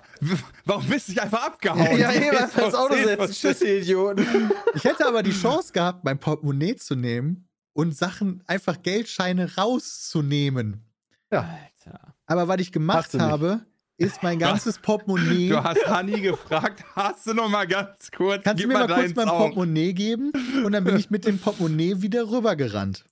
warum 0.64 0.86
bist 0.86 1.08
du 1.08 1.12
nicht 1.12 1.22
einfach 1.22 1.44
abgehauen? 1.44 1.98
Ja, 1.98 2.08
was 2.08 2.54
ist 2.54 2.58
ins 2.58 2.74
Auto 2.74 2.94
setzen. 2.94 3.32
Tschüss, 3.32 3.62
Idioten. 3.62 4.52
Ich 4.74 4.84
hätte 4.84 5.08
aber 5.08 5.24
die 5.24 5.32
Chance 5.32 5.72
gehabt, 5.72 6.04
mein 6.04 6.20
Portemonnaie 6.20 6.76
zu 6.76 6.94
nehmen 6.94 7.45
und 7.76 7.94
Sachen, 7.94 8.42
einfach 8.46 8.82
Geldscheine 8.82 9.56
rauszunehmen. 9.56 10.82
Alter. 11.28 12.14
Aber 12.24 12.48
was 12.48 12.58
ich 12.60 12.72
gemacht 12.72 13.12
habe, 13.12 13.66
ist 13.98 14.22
mein 14.22 14.38
ganzes 14.38 14.78
Portemonnaie. 14.78 15.50
Du 15.50 15.62
hast 15.62 15.86
Hani 15.86 16.22
gefragt, 16.22 16.84
hast 16.94 17.26
du 17.26 17.34
noch 17.34 17.50
mal 17.50 17.66
ganz 17.66 18.10
kurz, 18.10 18.44
Kannst 18.44 18.64
du 18.64 18.66
mir 18.66 18.74
mal 18.74 18.86
kurz 18.86 19.12
deinen 19.12 19.28
mein. 19.28 19.28
Portemonnaie 19.28 19.92
geben? 19.92 20.32
Und 20.64 20.72
dann 20.72 20.84
bin 20.84 20.96
ich 20.96 21.10
mit 21.10 21.26
dem 21.26 21.38
Portemonnaie 21.42 22.00
wieder 22.00 22.30
rübergerannt. 22.30 23.04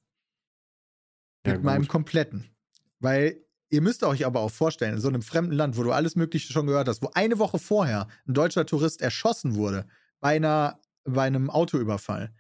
Ja, 1.45 1.53
mit 1.53 1.57
gut. 1.57 1.65
meinem 1.65 1.87
kompletten. 1.87 2.49
Weil 3.01 3.37
ihr 3.69 3.83
müsst 3.83 4.03
euch 4.03 4.25
aber 4.25 4.41
auch 4.41 4.51
vorstellen, 4.51 4.95
in 4.95 5.01
so 5.01 5.09
einem 5.09 5.21
fremden 5.21 5.53
Land, 5.53 5.77
wo 5.77 5.83
du 5.83 5.93
alles 5.93 6.17
Mögliche 6.17 6.51
schon 6.51 6.67
gehört 6.67 6.89
hast, 6.89 7.03
wo 7.03 7.11
eine 7.13 7.39
Woche 7.39 7.59
vorher 7.59 8.09
ein 8.27 8.33
deutscher 8.33 8.65
Tourist 8.65 9.03
erschossen 9.03 9.57
wurde 9.57 9.87
bei, 10.21 10.37
einer, 10.37 10.81
bei 11.05 11.27
einem 11.27 11.51
Autoüberfall, 11.51 12.33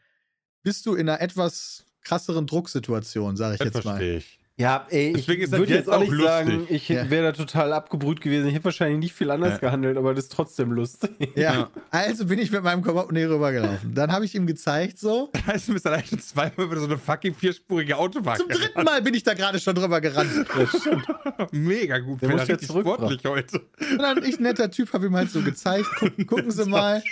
bist 0.63 0.87
du 0.87 0.95
in 0.95 1.07
einer 1.07 1.21
etwas 1.21 1.85
krasseren 2.05 2.47
Drucksituation, 2.47 3.37
sage 3.37 3.55
ich 3.55 3.59
Das 3.59 3.67
jetzt 3.67 3.85
mal. 3.85 3.93
verstehe 3.93 4.19
ich. 4.19 4.39
Ja, 4.57 4.87
ey, 4.89 5.09
ich 5.09 5.15
Deswegen 5.27 5.43
ist 5.43 5.53
das 5.53 5.59
würde 5.59 5.73
jetzt 5.75 5.87
jetzt 5.87 5.93
auch 5.93 5.99
nicht 5.99 6.11
lustig. 6.13 6.29
sagen, 6.29 6.67
ich 6.71 6.89
Ja. 6.89 7.11
wäre 7.11 7.25
da 7.25 7.33
total 7.33 7.73
abgebrüht 7.73 8.21
gewesen. 8.21 8.47
Ich 8.47 8.55
hätte 8.55 8.65
wahrscheinlich 8.67 9.01
nicht 9.01 9.13
viel 9.13 9.33
anders 9.33 9.55
Ja. 9.55 9.59
gehandelt, 9.59 9.97
aber 9.97 10.15
das 10.15 10.27
ist 10.27 10.33
trotzdem 10.33 10.71
lustig. 10.71 11.11
Ja. 11.35 11.71
Also 11.91 12.27
bin 12.27 12.39
ich 12.39 12.53
mit 12.53 12.63
meinem 12.63 12.81
Portemonnaie 12.83 13.25
rübergelaufen. 13.25 13.95
Dann 13.97 14.13
habe 14.13 14.25
ich 14.27 14.35
ihm 14.37 14.47
gezeigt, 14.47 15.01
so. 15.01 15.31
Das 15.45 15.47
heißt, 15.47 15.69
du 15.69 15.73
bist 15.73 15.87
allein 15.89 16.05
schon 16.05 16.21
zweimal 16.21 16.67
über 16.67 16.77
so 16.79 16.85
eine 16.87 16.99
fucking 16.99 17.35
vierspurige 17.35 17.97
Autobahn. 17.99 18.39
Zum 18.39 18.49
dritten 18.49 18.85
Mal 18.85 19.03
bin 19.03 19.15
ich 19.15 19.25
da 19.25 19.35
gerade 19.35 19.59
schon 19.59 19.75
drüber 19.75 20.01
gerannt. 20.01 20.31
Mega 21.51 21.99
gut. 21.99 22.23
Der 22.23 22.29
muss 22.31 22.45
zurückfahren. 22.47 22.83
sportlich 22.85 23.25
heute. 23.25 23.59
Und 23.91 23.99
dann 23.99 24.23
ich, 24.23 24.39
netter 24.39 24.71
Typ, 24.71 24.93
habe 24.93 25.07
ihm 25.07 25.17
halt 25.17 25.31
so 25.33 25.43
gezeigt, 25.43 25.87
guck, 25.99 26.13
gucken 26.29 26.53
Sie 26.53 26.65
mal. 26.65 27.03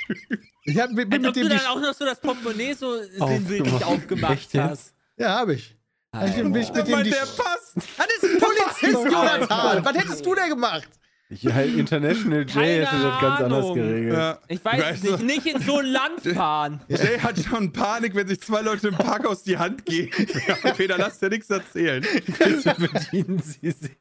Ich 0.65 0.79
hab, 0.79 0.91
bin 0.95 1.13
Als 1.13 1.21
mit 1.21 1.27
ob 1.29 1.35
du 1.35 1.41
dem 1.41 1.49
dann 1.49 1.67
auch 1.67 1.81
noch 1.81 1.93
so 1.93 2.05
das 2.05 2.21
Portemonnaie 2.21 2.75
so 2.75 2.95
sinnbildlich 3.03 3.85
Aufgemacht. 3.85 4.39
jetzt? 4.53 4.55
hast. 4.55 4.95
Ja, 5.19 5.31
habe 5.41 5.55
ich. 5.55 5.77
Also 6.12 6.42
bin 6.42 6.54
ich 6.57 6.73
mit 6.73 6.87
dem 6.87 7.04
der 7.04 7.16
passt. 7.21 7.76
Das 7.76 8.07
ist 8.21 8.25
ein 8.25 8.38
Polizist, 8.38 9.12
Jonathan. 9.12 9.85
Was 9.85 9.97
hättest 9.97 10.26
du 10.26 10.35
denn 10.35 10.50
gemacht? 10.50 10.88
Ich 11.31 11.47
halt 11.50 11.75
International 11.75 12.40
J 12.40 12.52
Keine 12.52 12.87
hätte 12.87 13.02
das 13.02 13.21
ganz 13.23 13.40
anders 13.40 13.75
geregelt. 13.75 14.12
Ja. 14.12 14.38
Ich 14.49 14.62
weiß 14.62 14.83
Weißt 14.83 15.04
nicht, 15.04 15.21
du, 15.21 15.25
nicht 15.25 15.47
in 15.47 15.62
so 15.62 15.78
ein 15.78 15.87
Land 15.87 16.21
fahren. 16.35 16.83
Jay 16.88 17.19
hat 17.19 17.38
schon 17.38 17.73
Panik, 17.73 18.14
wenn 18.14 18.28
sich 18.28 18.42
zwei 18.42 18.61
Leute 18.61 18.88
im 18.88 18.95
Parkhaus 18.95 19.42
die 19.42 19.57
Hand 19.57 19.87
geben. 19.87 20.11
Ja, 20.47 20.73
Peter, 20.73 20.99
lass 20.99 21.19
dir 21.21 21.31
nichts 21.31 21.49
erzählen. 21.49 22.04
Bitte 22.26 22.75
bedienen 22.78 23.38
Sie 23.40 23.71
sie. 23.71 23.97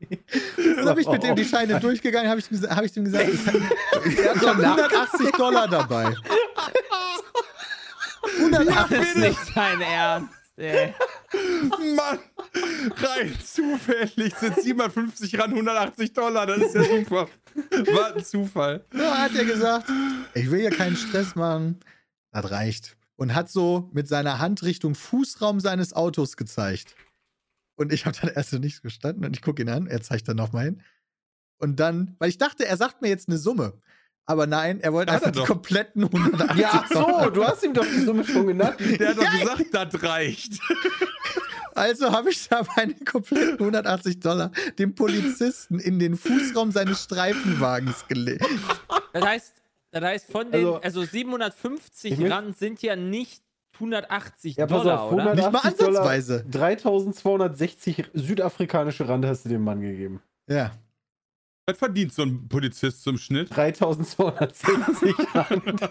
Dann 0.76 0.90
habe 0.90 1.00
ich 1.00 1.08
mit 1.08 1.24
dem 1.24 1.36
die 1.38 1.46
Scheine 1.46 1.80
durchgegangen, 1.80 2.30
habe 2.30 2.42
ich, 2.42 2.48
hab 2.70 2.84
ich 2.84 2.92
dem 2.92 3.06
gesagt, 3.06 3.30
ich, 3.30 4.18
er 4.20 4.36
hat 4.36 4.44
schon 4.44 4.66
180 4.66 5.32
Dollar 5.32 5.68
dabei. 5.70 6.14
180 8.40 8.98
Das 8.98 9.08
ist 9.08 9.18
nicht 9.18 9.40
dein 9.56 9.82
Ernst, 9.82 10.30
ey. 10.62 10.94
Mann, 11.96 12.20
rein 12.98 13.36
zufällig 13.44 14.36
sind 14.36 14.62
750 14.62 15.40
ran 15.40 15.52
180 15.52 16.14
Dollar. 16.14 16.46
Das 16.46 16.58
ist 16.58 16.76
ja 16.76 16.84
super. 16.84 17.28
War 17.94 18.16
ein 18.16 18.24
Zufall. 18.24 18.86
Ja, 18.94 19.20
hat 19.20 19.36
er 19.36 19.46
gesagt, 19.46 19.90
ich 20.34 20.50
will 20.50 20.62
hier 20.62 20.72
keinen 20.72 20.96
Stress 20.96 21.36
machen. 21.36 21.80
Das 22.32 22.50
reicht. 22.52 22.98
Und 23.16 23.36
hat 23.36 23.50
so 23.50 23.90
mit 23.94 24.08
seiner 24.08 24.40
Hand 24.40 24.64
Richtung 24.64 24.96
Fußraum 24.96 25.60
seines 25.60 25.94
Autos 25.94 26.38
gezeigt. 26.38 26.96
Und 27.76 27.94
ich 27.94 28.06
habe 28.06 28.18
dann 28.20 28.32
erst 28.32 28.52
so 28.52 28.58
nichts 28.58 28.82
gestanden 28.82 29.26
und 29.26 29.36
ich 29.36 29.42
gucke 29.42 29.62
ihn 29.62 29.70
an, 29.70 29.88
er 29.88 30.02
zeigt 30.02 30.28
dann 30.28 30.38
nochmal 30.38 30.66
hin. 30.66 30.84
Und 31.58 31.80
dann, 31.80 32.16
weil 32.20 32.30
ich 32.30 32.38
dachte, 32.38 32.66
er 32.66 32.78
sagt 32.78 33.02
mir 33.02 33.10
jetzt 33.10 33.28
eine 33.28 33.38
Summe. 33.38 33.80
Aber 34.28 34.48
nein, 34.48 34.80
er 34.80 34.94
wollte 34.94 35.12
Hat 35.12 35.22
er 35.24 35.28
einfach 35.28 35.32
die 35.34 35.40
doch. 35.40 35.48
kompletten 35.48 36.04
180 36.14 36.58
Ja, 36.62 36.70
ach 36.74 36.88
so, 37.24 37.30
du 37.32 37.44
hast 37.44 37.64
ihm 37.64 37.74
doch 37.74 37.86
die 37.86 38.00
Summe 38.02 38.24
schon 38.24 38.48
genannt. 38.48 38.76
Der 39.00 39.10
hat 39.10 39.18
doch 39.18 39.32
gesagt, 39.40 39.66
das 39.94 40.04
reicht. 40.04 40.54
Also 41.74 42.12
habe 42.12 42.32
ich 42.32 42.50
da 42.50 42.64
meine 42.76 42.94
kompletten 43.10 43.54
180 43.60 44.20
Dollar 44.20 44.52
dem 44.78 44.94
Polizisten 44.94 45.80
in 45.80 46.00
den 46.00 46.18
Fußraum 46.18 46.72
seines 46.74 47.02
Streifenwagens 47.06 48.08
gelegt. 48.10 48.46
Das 49.14 49.24
heißt, 49.26 49.54
das 49.92 50.04
heißt 50.04 50.32
von 50.32 50.52
den, 50.52 50.66
Also- 50.66 50.82
also, 50.82 51.04
750 51.06 52.12
Ich 52.12 52.20
möcht- 52.20 52.32
Rand 52.34 52.58
sind 52.58 52.82
ja 52.82 52.98
nicht 52.98 53.42
180 53.76 54.58
Ja, 54.58 54.68
pass 54.68 54.84
Dollar, 54.84 55.02
auf, 55.04 55.14
oder? 55.14 55.24
180 55.32 55.46
Nicht 55.46 55.64
mal 55.80 55.86
Dollar, 55.86 56.02
ansatzweise. 56.02 56.46
3260 56.52 58.06
südafrikanische 58.14 59.08
Rand 59.08 59.26
hast 59.26 59.46
du 59.46 59.50
dem 59.50 59.64
Mann 59.64 59.80
gegeben. 59.80 60.22
Ja. 60.50 60.72
Was 61.68 61.78
verdient 61.78 62.12
so 62.12 62.24
ein 62.24 62.48
Polizist 62.50 63.04
zum 63.04 63.18
Schnitt? 63.20 63.56
3260 63.56 65.16
Rand 65.36 65.82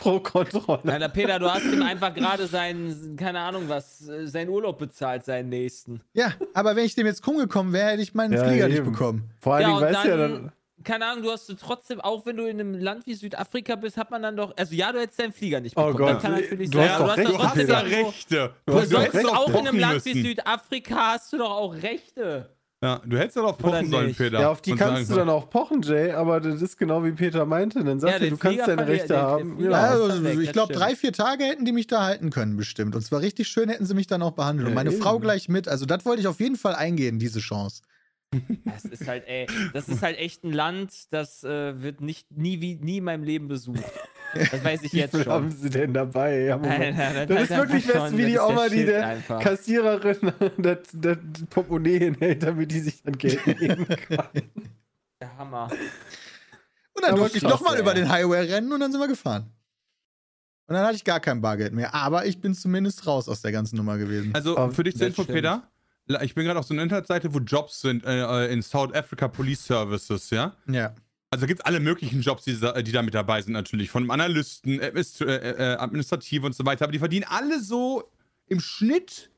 pro 0.00 0.18
Kontrolle. 0.20 0.92
Alter, 0.92 1.08
Peter, 1.08 1.38
du 1.38 1.50
hast 1.50 1.64
ihm 1.64 1.82
einfach 1.82 2.12
gerade 2.12 2.46
seinen, 2.46 3.16
keine 3.16 3.38
Ahnung 3.40 3.68
was, 3.68 3.98
seinen 3.98 4.48
Urlaub 4.50 4.78
bezahlt, 4.78 5.24
seinen 5.24 5.48
nächsten. 5.48 6.00
Ja, 6.12 6.32
aber 6.54 6.74
wenn 6.74 6.84
ich 6.84 6.94
dem 6.96 7.06
jetzt 7.06 7.22
krumm 7.22 7.38
gekommen 7.38 7.72
wäre, 7.72 7.90
hätte 7.92 8.02
ich 8.02 8.14
meinen 8.14 8.32
Ja, 8.34 8.44
Flieger 8.44 8.66
nicht 8.68 8.78
eben. 8.78 8.90
bekommen. 8.92 9.30
Vor 9.40 9.54
allen 9.54 9.62
Ja, 9.62 9.68
Dingen 9.78 9.80
weißt 9.94 10.04
du 10.04 10.08
ja 10.08 10.16
dann-. 10.16 10.52
Keine 10.82 11.04
Ahnung, 11.06 11.24
du 11.24 11.30
hast 11.30 11.46
du 11.48 11.54
trotzdem, 11.54 12.00
auch 12.00 12.24
wenn 12.24 12.36
du 12.38 12.46
in 12.46 12.58
einem 12.58 12.74
Land 12.74 13.06
wie 13.06 13.12
Südafrika 13.14 13.76
bist, 13.76 13.98
hat 13.98 14.10
man 14.10 14.22
dann 14.22 14.34
doch, 14.36 14.56
also 14.56 14.74
ja, 14.74 14.90
du 14.90 14.98
hättest 14.98 15.20
deinen 15.20 15.32
Flieger 15.34 15.60
nicht 15.60 15.76
Oh 15.76 15.88
bekommen. 15.92 15.98
Gott. 15.98 16.14
das 16.16 16.22
kann 16.22 16.32
natürlich 16.32 16.70
Du 16.70 16.78
sein. 16.78 16.90
hast 16.90 17.00
doch 17.00 17.14
Du 17.16 17.38
hast 17.38 17.54
trotzdem 17.54 17.68
ja 17.68 17.78
Rechte. 17.80 18.54
Du 18.64 18.74
hast 18.74 18.90
Du 18.90 18.96
doch 18.96 19.04
hast 19.04 19.14
recht. 19.14 19.26
auch 19.28 19.48
in 19.50 19.56
einem 19.68 19.78
Land 19.78 20.04
wie. 20.06 20.22
Südafrika 20.22 20.96
hast 21.12 21.32
du 21.32 21.38
doch 21.38 21.50
auch 21.50 21.74
Rechte. 21.74 22.56
Ja, 22.82 23.02
du 23.04 23.18
hättest 23.18 23.36
darauf 23.36 23.58
pochen 23.58 23.90
sollen? 23.90 24.14
Peter. 24.14 24.40
Ja, 24.40 24.48
auf 24.50 24.62
die 24.62 24.72
Und 24.72 24.78
kannst 24.78 25.10
du 25.10 25.14
dann 25.16 25.28
auch 25.28 25.50
pochen, 25.50 25.82
Jay, 25.82 26.12
aber 26.12 26.40
das 26.40 26.62
ist 26.62 26.78
genau 26.78 27.04
wie 27.04 27.12
Peter 27.12 27.44
meinte. 27.44 27.84
Dann 27.84 28.00
sagt 28.00 28.10
Ja, 28.12 28.16
er, 28.16 28.20
der 28.20 28.30
du 28.30 28.36
kannst 28.38 28.66
deine 28.66 28.86
Rechte 28.86 29.08
der- 29.08 29.16
der 29.18 29.26
haben. 29.26 29.56
Flieger- 29.56 29.70
Ja. 29.70 29.94
Ja, 29.96 30.00
also, 30.02 30.24
weg, 30.24 30.38
ich 30.40 30.52
glaube, 30.52 30.72
drei, 30.72 30.96
vier 30.96 31.12
Tage 31.12 31.44
hätten 31.44 31.66
die 31.66 31.72
mich 31.72 31.88
da 31.88 32.02
halten 32.04 32.30
können, 32.30 32.56
bestimmt. 32.56 32.94
Und 32.94 33.02
zwar 33.02 33.20
richtig 33.20 33.48
schön 33.48 33.68
hätten 33.68 33.84
sie 33.84 33.92
mich 33.94 34.06
dann 34.06 34.22
auch 34.22 34.30
behandelt. 34.32 34.66
Und 34.68 34.72
Ja, 34.72 34.76
meine 34.76 34.92
eben. 34.92 35.02
Frau 35.02 35.18
gleich 35.18 35.50
mit. 35.50 35.68
Also, 35.68 35.84
das 35.84 36.06
wollte 36.06 36.22
ich 36.22 36.26
auf 36.26 36.40
jeden 36.40 36.56
Fall 36.56 36.74
eingehen, 36.74 37.18
diese 37.18 37.40
Chance. 37.40 37.82
Das 38.64 38.84
ist 38.86 39.06
halt, 39.06 39.24
ey, 39.26 39.46
das 39.74 39.88
ist 39.88 40.00
halt 40.02 40.16
echt 40.16 40.44
ein 40.44 40.52
Land, 40.52 41.12
das 41.12 41.44
äh, 41.44 41.82
wird 41.82 42.00
nicht, 42.00 42.30
nie, 42.30 42.60
wie, 42.62 42.76
nie 42.76 42.98
in 42.98 43.04
meinem 43.04 43.24
Leben 43.24 43.48
besucht. 43.48 43.82
Das 44.34 44.64
weiß 44.64 44.82
ich 44.82 44.92
jetzt 44.92 45.12
Wie 45.12 45.16
viel 45.18 45.24
schon. 45.24 45.32
haben 45.32 45.50
sie 45.50 45.70
denn 45.70 45.92
dabei? 45.92 46.40
Ja, 46.44 46.56
Nein, 46.56 46.96
nein, 46.96 47.28
das 47.28 47.42
ist 47.42 47.50
wirklich 47.50 47.94
was 47.94 48.16
wie 48.16 48.26
die 48.26 48.38
Oma, 48.38 48.68
die 48.68 48.84
der 48.84 49.06
einfach. 49.08 49.40
Kassiererin 49.40 50.32
das, 50.58 50.78
das 50.92 51.16
Portemonnaie 51.48 51.98
hinhält, 51.98 52.42
damit 52.42 52.70
die 52.70 52.80
sich 52.80 53.02
dann 53.02 53.18
Geld 53.18 53.46
nehmen 53.46 53.86
kann. 54.08 54.28
Der 55.20 55.36
Hammer. 55.36 55.70
Und 56.92 57.04
dann 57.04 57.18
wollte 57.18 57.36
ich 57.36 57.42
nochmal 57.42 57.78
über 57.78 57.94
den 57.94 58.08
Highway 58.08 58.40
rennen 58.52 58.72
und 58.72 58.80
dann 58.80 58.92
sind 58.92 59.00
wir 59.00 59.08
gefahren. 59.08 59.52
Und 60.66 60.74
dann 60.74 60.84
hatte 60.84 60.96
ich 60.96 61.04
gar 61.04 61.18
kein 61.18 61.40
Bargeld 61.40 61.72
mehr. 61.72 61.94
Aber 61.94 62.26
ich 62.26 62.40
bin 62.40 62.54
zumindest 62.54 63.06
raus 63.06 63.28
aus 63.28 63.42
der 63.42 63.50
ganzen 63.50 63.76
Nummer 63.76 63.98
gewesen. 63.98 64.32
Also 64.34 64.56
Aber 64.56 64.72
für 64.72 64.84
dich 64.84 64.96
zur 64.96 65.08
Info. 65.08 65.24
Peter. 65.24 65.68
Ich 66.22 66.34
bin 66.34 66.44
gerade 66.44 66.58
auf 66.58 66.66
so 66.66 66.74
einer 66.74 66.82
Internetseite, 66.82 67.32
wo 67.34 67.38
Jobs 67.38 67.80
sind 67.80 68.04
äh, 68.04 68.46
in 68.52 68.62
South 68.62 68.92
Africa 68.94 69.28
Police 69.28 69.64
Services, 69.64 70.30
ja. 70.30 70.56
ja. 70.66 70.92
Also 71.32 71.46
gibt 71.46 71.60
es 71.60 71.64
alle 71.66 71.78
möglichen 71.80 72.20
Jobs, 72.22 72.44
die, 72.44 72.58
da- 72.58 72.82
die 72.82 72.90
da 72.92 73.02
mit 73.02 73.14
dabei 73.14 73.40
sind 73.40 73.52
natürlich. 73.52 73.90
Von 73.90 74.10
Analysten, 74.10 74.80
Administ 74.82 75.20
äh, 75.20 75.26
äh, 75.74 75.76
Administrative 75.76 76.44
und 76.46 76.54
so 76.54 76.66
weiter. 76.66 76.84
Aber 76.84 76.92
die 76.92 76.98
verdienen 76.98 77.24
alle 77.28 77.60
so 77.60 78.10
im 78.48 78.58
Schnitt 78.58 79.30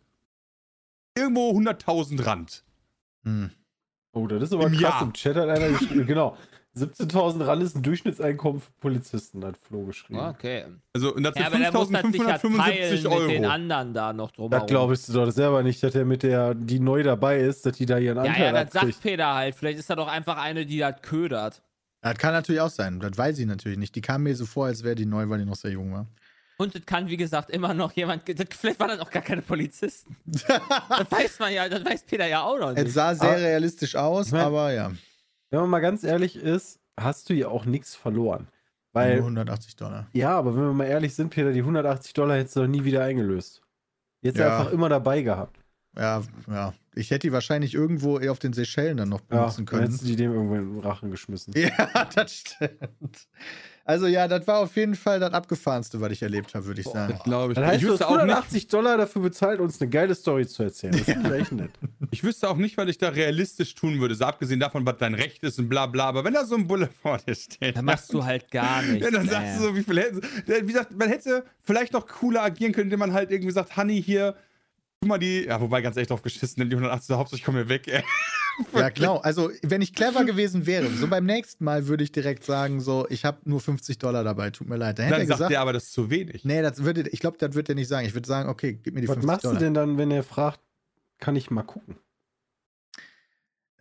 irgendwo 1.16 1.50
100.000 1.50 2.24
Rand. 2.24 2.64
Hm. 3.24 3.50
Oh, 4.14 4.26
das 4.26 4.42
ist 4.44 4.52
aber 4.54 4.66
Im 4.66 4.72
krass. 4.72 4.80
Jahr. 4.80 5.02
Im 5.02 5.12
Chat 5.12 5.36
hat 5.36 5.48
einer 5.48 5.68
geschrieben, 5.68 6.06
genau. 6.06 6.36
17.000 6.74 7.44
Rand 7.46 7.62
ist 7.62 7.76
ein 7.76 7.82
Durchschnittseinkommen 7.82 8.62
für 8.62 8.70
Polizisten, 8.80 9.44
hat 9.44 9.58
Flo 9.58 9.84
geschrieben. 9.84 10.20
Okay. 10.20 10.64
Also 10.94 11.14
und 11.14 11.22
das 11.22 11.34
Ja, 11.36 11.50
sind 11.50 11.54
aber 11.66 11.70
der 11.70 11.72
muss 11.72 11.90
das 11.90 12.12
sicher 12.12 12.36
5.575 12.36 12.56
teilen 12.56 12.92
mit 12.94 13.04
den 13.04 13.44
Euro. 13.44 13.52
anderen 13.52 13.92
da 13.92 14.12
noch 14.14 14.28
Das 14.30 14.36
drumherum. 14.36 14.66
glaubst 14.66 15.08
du 15.10 15.12
doch 15.12 15.30
selber 15.30 15.62
nicht, 15.62 15.82
dass 15.82 15.94
er 15.94 16.06
mit 16.06 16.22
der, 16.22 16.54
die 16.54 16.80
neu 16.80 17.02
dabei 17.02 17.40
ist, 17.40 17.66
dass 17.66 17.76
die 17.76 17.84
da 17.84 17.98
ihren 17.98 18.16
Ja, 18.16 18.22
Anteil 18.22 18.54
ja, 18.54 18.64
das 18.64 18.72
sagt. 18.72 19.02
Peter 19.02 19.34
halt. 19.34 19.54
Vielleicht 19.54 19.78
ist 19.80 19.90
da 19.90 19.96
doch 19.96 20.08
einfach 20.08 20.38
eine, 20.38 20.64
die 20.64 20.78
das 20.78 21.02
ködert. 21.02 21.60
Das 22.02 22.18
kann 22.18 22.32
natürlich 22.32 22.60
auch 22.60 22.68
sein. 22.70 23.00
Das 23.00 23.16
weiß 23.16 23.38
ich 23.38 23.46
natürlich 23.46 23.78
nicht. 23.78 23.94
Die 23.94 24.00
kam 24.00 24.24
mir 24.24 24.34
so 24.36 24.44
vor, 24.44 24.66
als 24.66 24.82
wäre 24.82 24.94
die 24.96 25.06
neu, 25.06 25.28
weil 25.28 25.38
die 25.38 25.44
noch 25.44 25.56
sehr 25.56 25.70
jung 25.70 25.92
war. 25.92 26.06
Und 26.58 26.74
es 26.74 26.84
kann, 26.84 27.08
wie 27.08 27.16
gesagt, 27.16 27.50
immer 27.50 27.72
noch 27.74 27.92
jemand. 27.92 28.28
Das, 28.28 28.46
vielleicht 28.50 28.78
waren 28.78 28.88
das 28.90 29.00
auch 29.00 29.10
gar 29.10 29.22
keine 29.22 29.42
Polizisten. 29.42 30.16
das 30.26 30.42
weiß 31.10 31.38
man 31.38 31.52
ja, 31.52 31.68
das 31.68 31.84
weiß 31.84 32.02
Peter 32.04 32.26
ja 32.26 32.42
auch 32.42 32.58
noch 32.58 32.70
Es 32.76 32.84
nicht. 32.84 32.92
sah 32.92 33.14
sehr 33.14 33.30
Aber- 33.30 33.38
realistisch 33.40 33.96
aus, 33.96 34.26
Ich 34.26 34.32
mein- 34.32 34.42
aber 34.42 34.72
ja. 34.72 34.92
Wenn 35.50 35.60
man 35.60 35.70
mal 35.70 35.80
ganz 35.80 36.02
ehrlich 36.04 36.36
ist, 36.36 36.78
hast 36.98 37.28
du 37.30 37.34
ja 37.34 37.48
auch 37.48 37.64
nichts 37.64 37.94
verloren. 37.94 38.48
Nur 38.94 39.02
Weil, 39.04 39.16
180 39.18 39.76
Dollar. 39.76 40.06
ja, 40.12 40.30
aber 40.36 40.54
wenn 40.54 40.62
wir 40.64 40.72
mal 40.72 40.84
ehrlich 40.86 41.14
sind, 41.14 41.30
Peter, 41.30 41.52
die 41.52 41.60
180 41.62 42.12
Dollar 42.14 42.36
hättest 42.36 42.56
du 42.56 42.60
doch 42.60 42.66
nie 42.68 42.84
wieder 42.84 43.02
eingelöst. 43.04 43.62
Jetzt 44.22 44.38
Ja. 44.38 44.58
einfach 44.58 44.72
immer 44.72 44.88
dabei 44.88 45.22
gehabt. 45.22 45.58
Ja, 45.96 46.22
ja. 46.48 46.74
Ich 46.94 47.10
hätte 47.10 47.26
die 47.28 47.32
wahrscheinlich 47.32 47.74
irgendwo 47.74 48.18
auf 48.18 48.38
den 48.38 48.52
Seychellen 48.52 48.96
dann 48.98 49.08
noch 49.08 49.20
Ja, 49.30 49.38
benutzen 49.38 49.56
dann 49.58 49.66
können. 49.66 49.82
hättest 49.84 50.02
du 50.02 50.06
die 50.06 50.16
dem 50.16 50.32
irgendwo 50.32 50.54
in 50.56 50.74
den 50.74 50.80
Rachen 50.80 51.10
geschmissen. 51.10 51.54
Ja, 51.56 52.04
das 52.14 52.34
stimmt. 52.34 53.28
Also 53.84 54.06
ja, 54.06 54.28
das 54.28 54.46
war 54.46 54.58
auf 54.60 54.76
jeden 54.76 54.94
Fall 54.94 55.18
das 55.18 55.32
abgefahrenste, 55.32 56.00
was 56.00 56.12
ich 56.12 56.22
erlebt 56.22 56.54
habe, 56.54 56.66
würde 56.66 56.80
ich 56.82 56.86
sagen. 56.86 57.18
Glaube 57.24 57.52
ich. 57.52 57.58
Das 57.58 57.66
heißt, 57.66 57.82
ich, 57.82 57.88
wüsste 57.88 58.06
auch 58.06 58.12
nicht, 58.12 58.20
180 58.20 58.68
Dollar 58.68 58.96
dafür 58.96 59.22
bezahlt, 59.22 59.58
uns 59.58 59.80
eine 59.80 59.90
geile 59.90 60.14
Story 60.14 60.46
zu 60.46 60.62
erzählen. 60.62 60.92
Das 60.92 61.08
ist 61.08 61.18
vielleicht 61.22 61.52
nett. 61.52 61.70
ich 62.12 62.22
wüsste 62.22 62.48
auch 62.48 62.56
nicht, 62.56 62.76
was 62.76 62.88
ich 62.88 62.98
da 62.98 63.08
realistisch 63.08 63.74
tun 63.74 63.98
würde. 63.98 64.14
So 64.14 64.24
abgesehen 64.24 64.60
davon, 64.60 64.86
was 64.86 64.98
dein 64.98 65.14
Recht 65.14 65.42
ist 65.42 65.58
und 65.58 65.68
bla 65.68 65.86
bla. 65.86 66.04
Aber 66.04 66.24
wenn 66.24 66.34
da 66.34 66.44
so 66.44 66.54
ein 66.54 66.66
Bulle 66.68 66.88
vor 67.02 67.18
dir 67.18 67.34
steht. 67.34 67.76
Da 67.76 67.82
machst 67.82 68.12
du 68.12 68.24
halt 68.24 68.50
gar 68.52 68.82
nichts. 68.82 69.04
Ja, 69.04 69.10
dann 69.10 69.28
sagst 69.28 69.58
du 69.58 69.62
so, 69.64 69.76
wie 69.76 69.82
viel 69.82 69.98
hätte. 69.98 70.20
Wie 70.46 70.66
gesagt, 70.66 70.96
man 70.96 71.08
hätte 71.08 71.44
vielleicht 71.62 71.92
noch 71.92 72.06
cooler 72.06 72.42
agieren 72.44 72.72
können, 72.72 72.86
indem 72.86 73.00
man 73.00 73.12
halt 73.12 73.32
irgendwie 73.32 73.52
sagt, 73.52 73.76
Honey, 73.76 74.00
hier, 74.00 74.36
tu 75.02 75.08
mal 75.08 75.18
die. 75.18 75.44
Ja, 75.44 75.60
wobei 75.60 75.80
ganz 75.82 75.96
echt 75.96 76.10
drauf 76.10 76.22
geschissen, 76.22 76.54
nimm 76.58 76.70
die 76.70 76.76
180, 76.76 77.16
Hauptsache 77.16 77.36
ich 77.38 77.44
komme 77.44 77.58
hier 77.58 77.68
weg, 77.68 77.88
ey. 77.88 78.02
Ja, 78.74 78.90
genau. 78.90 79.16
Also, 79.16 79.50
wenn 79.62 79.80
ich 79.80 79.94
clever 79.94 80.26
gewesen 80.26 80.66
wäre, 80.66 80.86
so 80.90 81.08
beim 81.08 81.24
nächsten 81.24 81.64
Mal 81.64 81.86
würde 81.86 82.04
ich 82.04 82.12
direkt 82.12 82.44
sagen, 82.44 82.80
so, 82.82 83.06
ich 83.08 83.24
habe 83.24 83.38
nur 83.44 83.60
50 83.60 83.96
Dollar 83.96 84.24
dabei, 84.24 84.50
tut 84.50 84.68
mir 84.68 84.76
leid. 84.76 84.98
Dann 84.98 85.06
hätte 85.06 85.14
Dann 85.14 85.22
er 85.22 85.26
sagt 85.26 85.38
gesagt, 85.38 85.50
der 85.52 85.60
aber, 85.62 85.72
das 85.72 85.84
ist 85.84 85.92
zu 85.94 86.10
wenig. 86.10 86.44
nee, 86.44 86.60
das 86.60 86.84
würde, 86.84 87.08
ich 87.08 87.20
glaube, 87.20 87.38
das 87.38 87.54
wird 87.54 87.70
er 87.70 87.74
nicht 87.74 87.88
sagen. 87.88 88.06
Ich 88.06 88.12
würde 88.12 88.28
sagen, 88.28 88.50
okay, 88.50 88.74
gib 88.74 88.94
mir 88.94 89.00
die 89.00 89.08
Was 89.08 89.14
50 89.14 89.26
machst 89.26 89.44
Dollar. 89.46 89.58
du 89.58 89.64
denn 89.64 89.72
dann, 89.74 89.96
wenn 89.96 90.10
er 90.10 90.22
fragt, 90.22 90.60
kann 91.18 91.34
ich 91.34 91.50
mal 91.50 91.62
gucken? 91.62 91.96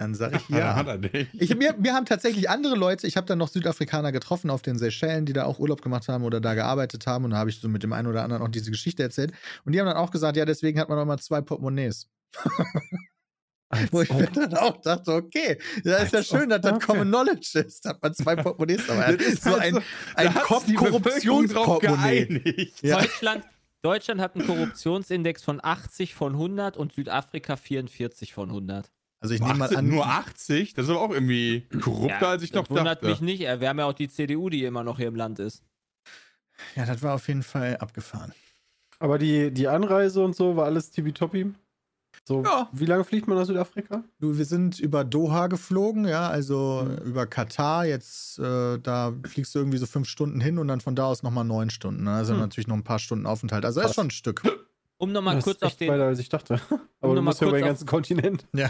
Dann 0.02 0.16
sage 0.16 0.38
ich 0.38 0.50
ja. 0.56 0.76
hat 0.76 0.88
er 0.88 0.98
nicht. 0.98 1.30
Ich, 1.34 1.56
mir, 1.56 1.76
mir 1.78 1.94
haben 1.94 2.08
tatsächlich 2.08 2.50
andere 2.50 2.74
Leute, 2.76 3.06
ich 3.06 3.18
habe 3.18 3.28
dann 3.28 3.38
noch 3.38 3.50
Südafrikaner 3.50 4.12
getroffen 4.12 4.50
auf 4.50 4.64
den 4.64 4.80
Seychellen, 4.80 5.28
die 5.28 5.34
da 5.34 5.46
auch 5.46 5.60
Urlaub 5.60 5.84
gemacht 5.84 6.08
haben 6.08 6.24
oder 6.24 6.42
da 6.42 6.56
gearbeitet 6.56 7.06
haben. 7.06 7.24
Und 7.26 7.32
da 7.32 7.38
habe 7.38 7.52
ich 7.52 7.60
so 7.60 7.70
mit 7.70 7.84
dem 7.84 7.94
einen 7.94 8.08
oder 8.08 8.24
anderen 8.24 8.42
auch 8.42 8.48
diese 8.48 8.72
Geschichte 8.72 9.04
erzählt. 9.04 9.32
Und 9.64 9.74
die 9.74 9.80
haben 9.80 9.86
dann 9.86 9.98
auch 9.98 10.10
gesagt, 10.10 10.38
ja, 10.38 10.46
deswegen 10.46 10.80
hat 10.80 10.90
man 10.90 10.98
auch 10.98 11.06
mal 11.06 11.20
zwei 11.20 11.42
Portemonnaies. 11.42 12.08
Wo 13.92 14.02
ich 14.02 14.12
mir 14.12 14.26
dann 14.26 14.56
auch 14.56 14.82
dachte, 14.82 15.14
okay, 15.14 15.60
da 15.84 15.98
ist 15.98 16.14
ja 16.14 16.24
schön, 16.24 16.50
dass 16.50 16.62
das 16.62 16.74
okay. 16.74 16.86
Common 16.88 17.08
Knowledge 17.08 17.60
ist, 17.60 17.86
dass 17.86 17.96
man 18.02 18.14
zwei 18.16 18.36
Portemonnaies 18.36 18.88
dabei 18.88 19.04
hat. 19.04 19.20
Das 19.22 19.28
ist 19.28 19.44
so 19.44 19.56
ein, 19.56 19.76
so- 19.76 19.82
ein 20.16 20.26
Da 20.26 20.34
hat 20.34 20.48
sich 20.62 20.66
die 20.66 20.74
Bevölkerung 20.74 21.48
drauf 21.48 21.66
Korruptionsportemonnaie. 21.66 22.26
geeinigt. 22.26 22.82
Ja. 22.82 23.00
Deutschland, 23.00 23.44
Deutschland 23.84 24.20
hat 24.20 24.36
einen 24.36 24.48
Korruptionsindex 24.48 25.44
von 25.44 25.60
80 25.64 26.16
von 26.16 26.34
100 26.34 26.76
und 26.76 26.92
Südafrika 26.92 27.56
44 27.56 28.34
von 28.34 28.50
100. 28.50 28.92
Also 29.22 29.36
ich 29.36 29.40
nehme 29.42 29.54
mal 29.54 29.66
80, 29.66 29.78
an, 29.78 29.88
nur 29.88 30.06
80? 30.08 30.74
Das 30.74 30.86
ist 30.86 30.90
aber 30.92 31.02
auch 31.02 31.12
irgendwie 31.12 31.68
korrupter, 31.82 32.28
als 32.30 32.44
ich 32.44 32.52
das 32.52 32.64
noch 32.64 32.70
wundert 32.72 32.88
dachte. 33.04 33.06
mich 33.08 33.22
nicht. 33.22 33.42
Wir 33.42 33.70
haben 33.70 33.78
ja 33.80 33.86
auch 33.86 33.94
die 33.94 34.10
CDU, 34.10 34.50
die 34.50 34.66
immer 34.66 34.84
noch 34.84 34.98
hier 34.98 35.08
im 35.08 35.16
Land 35.16 35.38
ist. 35.40 35.64
ja, 36.76 36.86
das 36.86 37.02
war 37.04 37.16
auf 37.16 37.28
jeden 37.28 37.44
Fall 37.44 37.78
abgefahren. 37.78 38.34
Aber 39.00 39.18
die, 39.20 39.52
die 39.52 39.68
Anreise 39.68 40.24
und 40.24 40.36
so 40.36 40.56
war 40.58 40.66
alles 40.66 40.92
tippitoppi. 40.92 41.54
So, 42.28 42.44
Ja. 42.44 42.70
wie 42.72 42.86
lange 42.86 43.04
fliegt 43.04 43.28
man 43.28 43.38
nach 43.38 43.46
Südafrika? 43.46 44.04
Du, 44.20 44.38
wir 44.38 44.46
sind 44.46 44.80
über 44.80 45.04
Doha 45.04 45.48
geflogen, 45.48 46.06
ja, 46.08 46.28
also 46.30 46.86
Mhm. 46.88 46.98
über 47.08 47.26
Katar. 47.26 47.86
Jetzt, 47.86 48.38
äh, 48.40 48.78
da 48.80 49.14
fliegst 49.28 49.54
du 49.56 49.60
irgendwie 49.60 49.78
so 49.78 49.86
fünf 49.86 50.08
Stunden 50.08 50.42
hin 50.42 50.58
und 50.58 50.68
dann 50.68 50.82
von 50.82 50.96
da 50.96 51.06
aus 51.06 51.24
nochmal 51.24 51.46
neun 51.46 51.70
Stunden. 51.70 52.04
Ne? 52.04 52.12
Also 52.14 52.34
Hm. 52.34 52.40
natürlich 52.42 52.68
noch 52.68 52.76
ein 52.76 52.84
paar 52.84 53.00
Stunden 53.00 53.26
Aufenthalt. 53.26 53.66
Also 53.66 53.82
das 53.82 53.92
ist 53.92 53.96
schon 53.96 54.08
ein 54.08 54.12
Stück. 54.12 54.42
Um 54.98 55.12
nochmal 55.12 55.40
kurz 55.42 55.58
ist 55.58 55.64
auf 55.64 55.76
den 55.78 55.90
weiter, 55.92 56.04
als 56.06 56.20
ich 56.20 56.30
dachte. 56.30 56.56
Aber 56.70 56.80
du 57.02 57.08
noch 57.08 57.16
mal 57.16 57.22
musst 57.22 57.42
ja 57.42 57.48
über 57.48 57.58
kurz 57.58 57.60
den 57.60 57.64
auf- 57.64 57.70
ganzen 57.70 57.88
Kontinent. 57.88 58.48
Ja. 58.54 58.70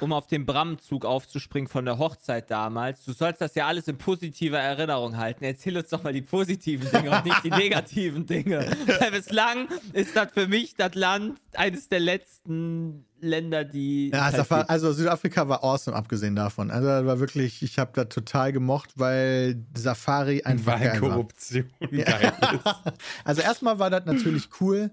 Um 0.00 0.12
auf 0.12 0.26
den 0.26 0.46
Bram-Zug 0.46 1.04
aufzuspringen 1.04 1.68
von 1.68 1.84
der 1.84 1.98
Hochzeit 1.98 2.50
damals. 2.50 3.04
Du 3.04 3.12
sollst 3.12 3.40
das 3.40 3.54
ja 3.54 3.66
alles 3.66 3.88
in 3.88 3.98
positiver 3.98 4.58
Erinnerung 4.58 5.16
halten. 5.16 5.44
Erzähl 5.44 5.76
uns 5.76 5.88
doch 5.88 6.02
mal 6.02 6.12
die 6.12 6.22
positiven 6.22 6.90
Dinge 6.90 7.10
und 7.10 7.24
nicht 7.24 7.44
die 7.44 7.50
negativen 7.50 8.26
Dinge. 8.26 8.66
Weil 9.00 9.10
bislang 9.10 9.68
ist 9.92 10.16
das 10.16 10.32
für 10.32 10.48
mich 10.48 10.74
das 10.76 10.94
Land, 10.94 11.38
eines 11.54 11.88
der 11.88 12.00
letzten 12.00 13.04
Länder, 13.20 13.64
die. 13.64 14.10
Ja, 14.10 14.24
halt 14.24 14.36
Safari, 14.36 14.60
gibt. 14.62 14.70
also 14.70 14.92
Südafrika 14.92 15.48
war 15.48 15.64
awesome, 15.64 15.96
abgesehen 15.96 16.36
davon. 16.36 16.70
Also 16.70 16.86
das 16.88 17.04
war 17.06 17.20
wirklich, 17.20 17.62
ich 17.62 17.78
habe 17.78 17.92
da 17.94 18.04
total 18.04 18.52
gemocht, 18.52 18.90
weil 18.96 19.64
Safari 19.74 20.42
einfach 20.42 20.80
Weil 20.80 20.88
geil 20.88 21.02
war. 21.02 21.10
Korruption 21.10 21.70
geil 21.80 22.32
ist. 22.52 22.74
Also 23.24 23.42
erstmal 23.42 23.78
war 23.78 23.90
das 23.90 24.04
natürlich 24.04 24.48
cool. 24.60 24.90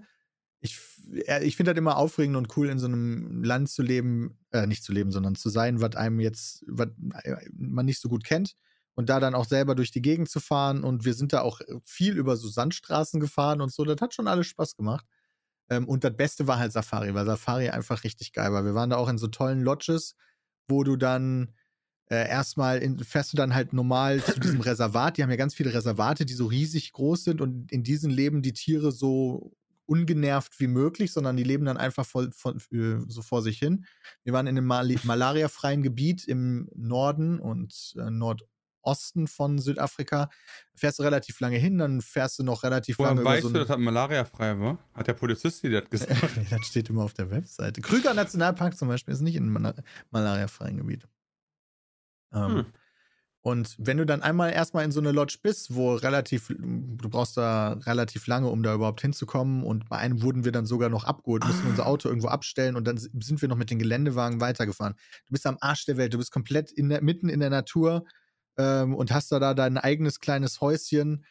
Ich, 0.64 0.78
ich 1.12 1.56
finde 1.56 1.74
das 1.74 1.78
immer 1.78 1.98
aufregend 1.98 2.38
und 2.38 2.56
cool, 2.58 2.70
in 2.70 2.80
so 2.80 2.88
einem 2.88 3.44
Land 3.44 3.70
zu 3.70 3.82
leben, 3.82 4.38
äh, 4.52 4.66
nicht 4.68 4.84
zu 4.84 4.94
leben, 4.94 5.12
sondern 5.12 5.36
zu 5.36 5.50
sein, 5.50 5.82
was 5.82 5.96
einem 5.96 6.20
jetzt, 6.20 6.64
was 6.68 6.90
man 7.54 7.86
nicht 7.86 8.00
so 8.00 8.10
gut 8.10 8.24
kennt. 8.24 8.56
Und 8.94 9.10
da 9.10 9.20
dann 9.20 9.36
auch 9.36 9.46
selber 9.46 9.74
durch 9.74 9.92
die 9.92 10.02
Gegend 10.02 10.30
zu 10.30 10.40
fahren. 10.40 10.84
Und 10.84 11.06
wir 11.06 11.14
sind 11.14 11.32
da 11.32 11.42
auch 11.42 11.62
viel 11.86 12.18
über 12.18 12.36
so 12.36 12.50
Sandstraßen 12.50 13.20
gefahren 13.20 13.62
und 13.62 13.72
so. 13.72 13.86
Das 13.86 14.02
hat 14.02 14.14
schon 14.14 14.28
alles 14.28 14.48
Spaß 14.48 14.76
gemacht. 14.76 15.06
Ähm, 15.70 15.88
und 15.88 16.04
das 16.04 16.16
Beste 16.16 16.46
war 16.48 16.60
halt 16.60 16.74
Safari, 16.74 17.14
weil 17.14 17.26
Safari 17.26 17.70
einfach 17.70 18.04
richtig 18.04 18.34
geil 18.34 18.52
war. 18.52 18.66
Wir 18.66 18.76
waren 18.76 18.90
da 18.90 18.98
auch 18.98 19.10
in 19.10 19.18
so 19.18 19.28
tollen 19.28 19.62
Lodges, 19.62 20.16
wo 20.68 20.84
du 20.84 20.98
dann 20.98 21.54
äh, 22.10 22.28
erstmal 22.28 22.80
in, 22.80 23.00
fährst 23.00 23.32
du 23.32 23.38
dann 23.38 23.56
halt 23.56 23.72
normal 23.72 24.22
zu 24.22 24.40
diesem 24.40 24.62
Reservat. 24.62 25.18
Die 25.18 25.24
haben 25.24 25.30
ja 25.30 25.38
ganz 25.38 25.56
viele 25.56 25.74
Reservate, 25.74 26.26
die 26.26 26.34
so 26.34 26.46
riesig 26.48 26.92
groß 26.92 27.24
sind 27.24 27.42
und 27.42 27.72
in 27.72 27.84
diesen 27.84 28.12
leben 28.12 28.42
die 28.42 28.54
Tiere 28.54 28.92
so 28.92 29.54
ungenervt 29.92 30.60
wie 30.62 30.68
möglich, 30.68 31.12
sondern 31.12 31.36
die 31.36 31.44
leben 31.44 31.66
dann 31.66 31.76
einfach 31.78 32.06
voll, 32.06 32.32
voll, 32.32 32.58
äh, 32.72 33.04
so 33.08 33.22
vor 33.22 33.42
sich 33.42 33.60
hin. 33.60 33.86
Wir 34.24 34.32
waren 34.34 34.48
in 34.48 34.58
einem 34.58 34.66
Mali 34.66 34.96
malariafreien 35.04 35.84
Gebiet 35.84 36.26
im 36.28 36.70
Norden 36.76 37.40
und 37.40 37.94
äh, 37.98 38.10
Nordosten 38.10 39.28
von 39.28 39.60
Südafrika. 39.60 40.30
Fährst 40.76 41.00
du 41.00 41.04
relativ 41.04 41.40
lange 41.42 41.58
hin, 41.58 41.78
dann 41.78 42.00
fährst 42.02 42.40
du 42.40 42.44
noch 42.44 42.64
relativ 42.64 43.00
Woher 43.00 43.10
lange 43.10 43.26
weißt 43.26 43.42
über 43.44 43.50
du, 43.50 43.54
so 43.54 43.60
dass 43.60 43.68
das 43.68 43.78
malariafrei 43.78 44.58
war? 44.60 44.80
Hat 44.94 45.08
der 45.08 45.14
Polizist 45.14 45.62
dir 45.62 45.82
das 45.82 45.90
gesagt? 45.90 46.22
Das 46.50 46.66
steht 46.68 46.90
immer 46.90 47.04
auf 47.04 47.14
der 47.14 47.30
Webseite. 47.30 47.82
Krüger 47.82 48.14
Nationalpark 48.14 48.78
zum 48.78 48.88
Beispiel 48.88 49.14
ist 49.14 49.22
nicht 49.22 49.36
in 49.36 49.44
einem 49.44 49.62
Mal- 49.62 49.84
malariafreien 50.10 50.78
Gebiet. 50.78 51.06
Ähm, 52.34 52.56
Hm. 52.56 52.66
Und 53.44 53.76
wenn 53.80 53.98
du 53.98 54.06
dann 54.06 54.22
einmal 54.22 54.52
erstmal 54.52 54.86
in 54.86 54.92
so 54.92 55.00
eine 55.00 55.12
Lodge 55.12 55.40
bist, 55.42 55.74
wo 55.74 55.96
relativ, 55.96 56.50
du 56.50 57.10
brauchst 57.10 57.38
da 57.38 57.74
relativ 57.86 58.28
lange, 58.28 58.50
um 58.50 58.62
da 58.62 58.76
überhaupt 58.76 59.02
hinzukommen. 59.02 59.64
Und 59.64 59.90
bei 59.90 59.98
einem 59.98 60.22
wurden 60.22 60.46
wir 60.46 60.52
dann 60.52 60.68
sogar 60.68 60.90
noch 60.90 61.06
abgeholt, 61.06 61.44
mussten 61.46 61.68
unser 61.68 61.88
Auto 61.88 62.08
irgendwo 62.08 62.28
abstellen 62.28 62.76
und 62.76 62.86
dann 62.86 62.98
sind 62.98 63.42
wir 63.42 63.50
noch 63.50 63.58
mit 63.58 63.72
den 63.72 63.80
Geländewagen 63.80 64.42
weitergefahren. 64.42 64.94
Du 65.26 65.32
bist 65.32 65.48
am 65.48 65.58
Arsch 65.60 65.86
der 65.86 65.98
Welt, 65.98 66.14
du 66.14 66.20
bist 66.20 66.32
komplett 66.32 66.72
in 66.72 66.90
der, 66.90 67.02
mitten 67.02 67.30
in 67.30 67.40
der 67.40 67.50
Natur 67.50 68.06
ähm, 68.58 68.94
und 68.94 69.12
hast 69.12 69.32
da, 69.32 69.40
da 69.40 69.56
dein 69.56 69.78
eigenes 69.78 70.20
kleines 70.20 70.62
Häuschen 70.62 71.26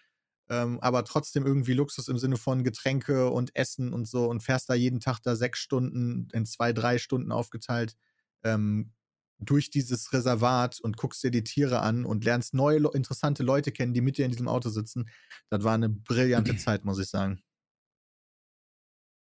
ähm, 0.51 0.81
aber 0.81 1.05
trotzdem 1.05 1.47
irgendwie 1.47 1.75
Luxus 1.75 2.09
im 2.09 2.19
Sinne 2.19 2.37
von 2.37 2.65
Getränke 2.65 3.31
und 3.31 3.55
Essen 3.55 3.93
und 3.93 4.09
so 4.09 4.27
und 4.27 4.43
fährst 4.43 4.69
da 4.69 4.75
jeden 4.75 4.99
Tag 4.99 5.21
da 5.23 5.37
sechs 5.37 5.61
Stunden 5.61 6.29
in 6.33 6.45
zwei, 6.45 6.73
drei 6.73 6.99
Stunden 6.99 7.31
aufgeteilt. 7.31 7.95
Ähm, 8.43 8.93
durch 9.41 9.71
dieses 9.71 10.13
Reservat 10.13 10.81
und 10.81 10.97
guckst 10.97 11.23
dir 11.23 11.31
die 11.31 11.45
Tiere 11.45 11.81
an 11.81 12.05
und 12.05 12.25
lernst 12.25 12.55
neue, 12.55 12.79
interessante 12.93 13.43
Leute 13.43 13.73
kennen, 13.73 13.95
die 13.95 14.01
mit 14.01 14.19
dir 14.19 14.25
in 14.25 14.31
diesem 14.31 14.49
Auto 14.49 14.69
sitzen. 14.69 15.09
Das 15.49 15.65
war 15.65 15.75
eine 15.75 15.89
brillante 15.89 16.57
Zeit, 16.57 16.85
muss 16.85 16.99
ich 16.99 17.09
sagen. 17.09 17.43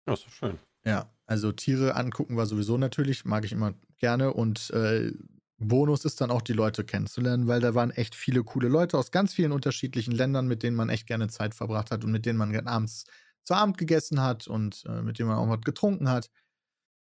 Ja, 0.08 0.14
ist 0.14 0.30
schön. 0.32 0.60
Ja, 0.84 1.12
also 1.28 1.52
Tiere 1.52 1.96
angucken 1.96 2.38
war 2.38 2.46
sowieso 2.46 2.78
natürlich, 2.78 3.24
mag 3.26 3.46
ich 3.46 3.52
immer 3.52 3.76
gerne. 4.00 4.34
Und 4.34 4.72
äh, 4.72 5.12
Bonus 5.60 6.06
ist 6.06 6.20
dann 6.22 6.32
auch 6.32 6.42
die 6.42 6.54
Leute 6.54 6.84
kennenzulernen, 6.84 7.48
weil 7.48 7.62
da 7.62 7.76
waren 7.76 7.92
echt 7.92 8.16
viele 8.16 8.44
coole 8.44 8.68
Leute 8.68 8.98
aus 8.98 9.12
ganz 9.12 9.34
vielen 9.34 9.52
unterschiedlichen 9.52 10.12
Ländern, 10.12 10.48
mit 10.48 10.64
denen 10.64 10.76
man 10.76 10.90
echt 10.90 11.06
gerne 11.06 11.28
Zeit 11.28 11.54
verbracht 11.54 11.92
hat 11.92 12.04
und 12.04 12.12
mit 12.12 12.26
denen 12.26 12.40
man 12.40 12.68
abends 12.68 13.06
zu 13.44 13.54
Abend 13.54 13.78
gegessen 13.78 14.22
hat 14.22 14.48
und 14.48 14.84
äh, 14.88 15.02
mit 15.02 15.20
denen 15.20 15.30
man 15.30 15.38
auch 15.38 15.50
was 15.50 15.62
getrunken 15.62 16.10
hat. 16.10 16.30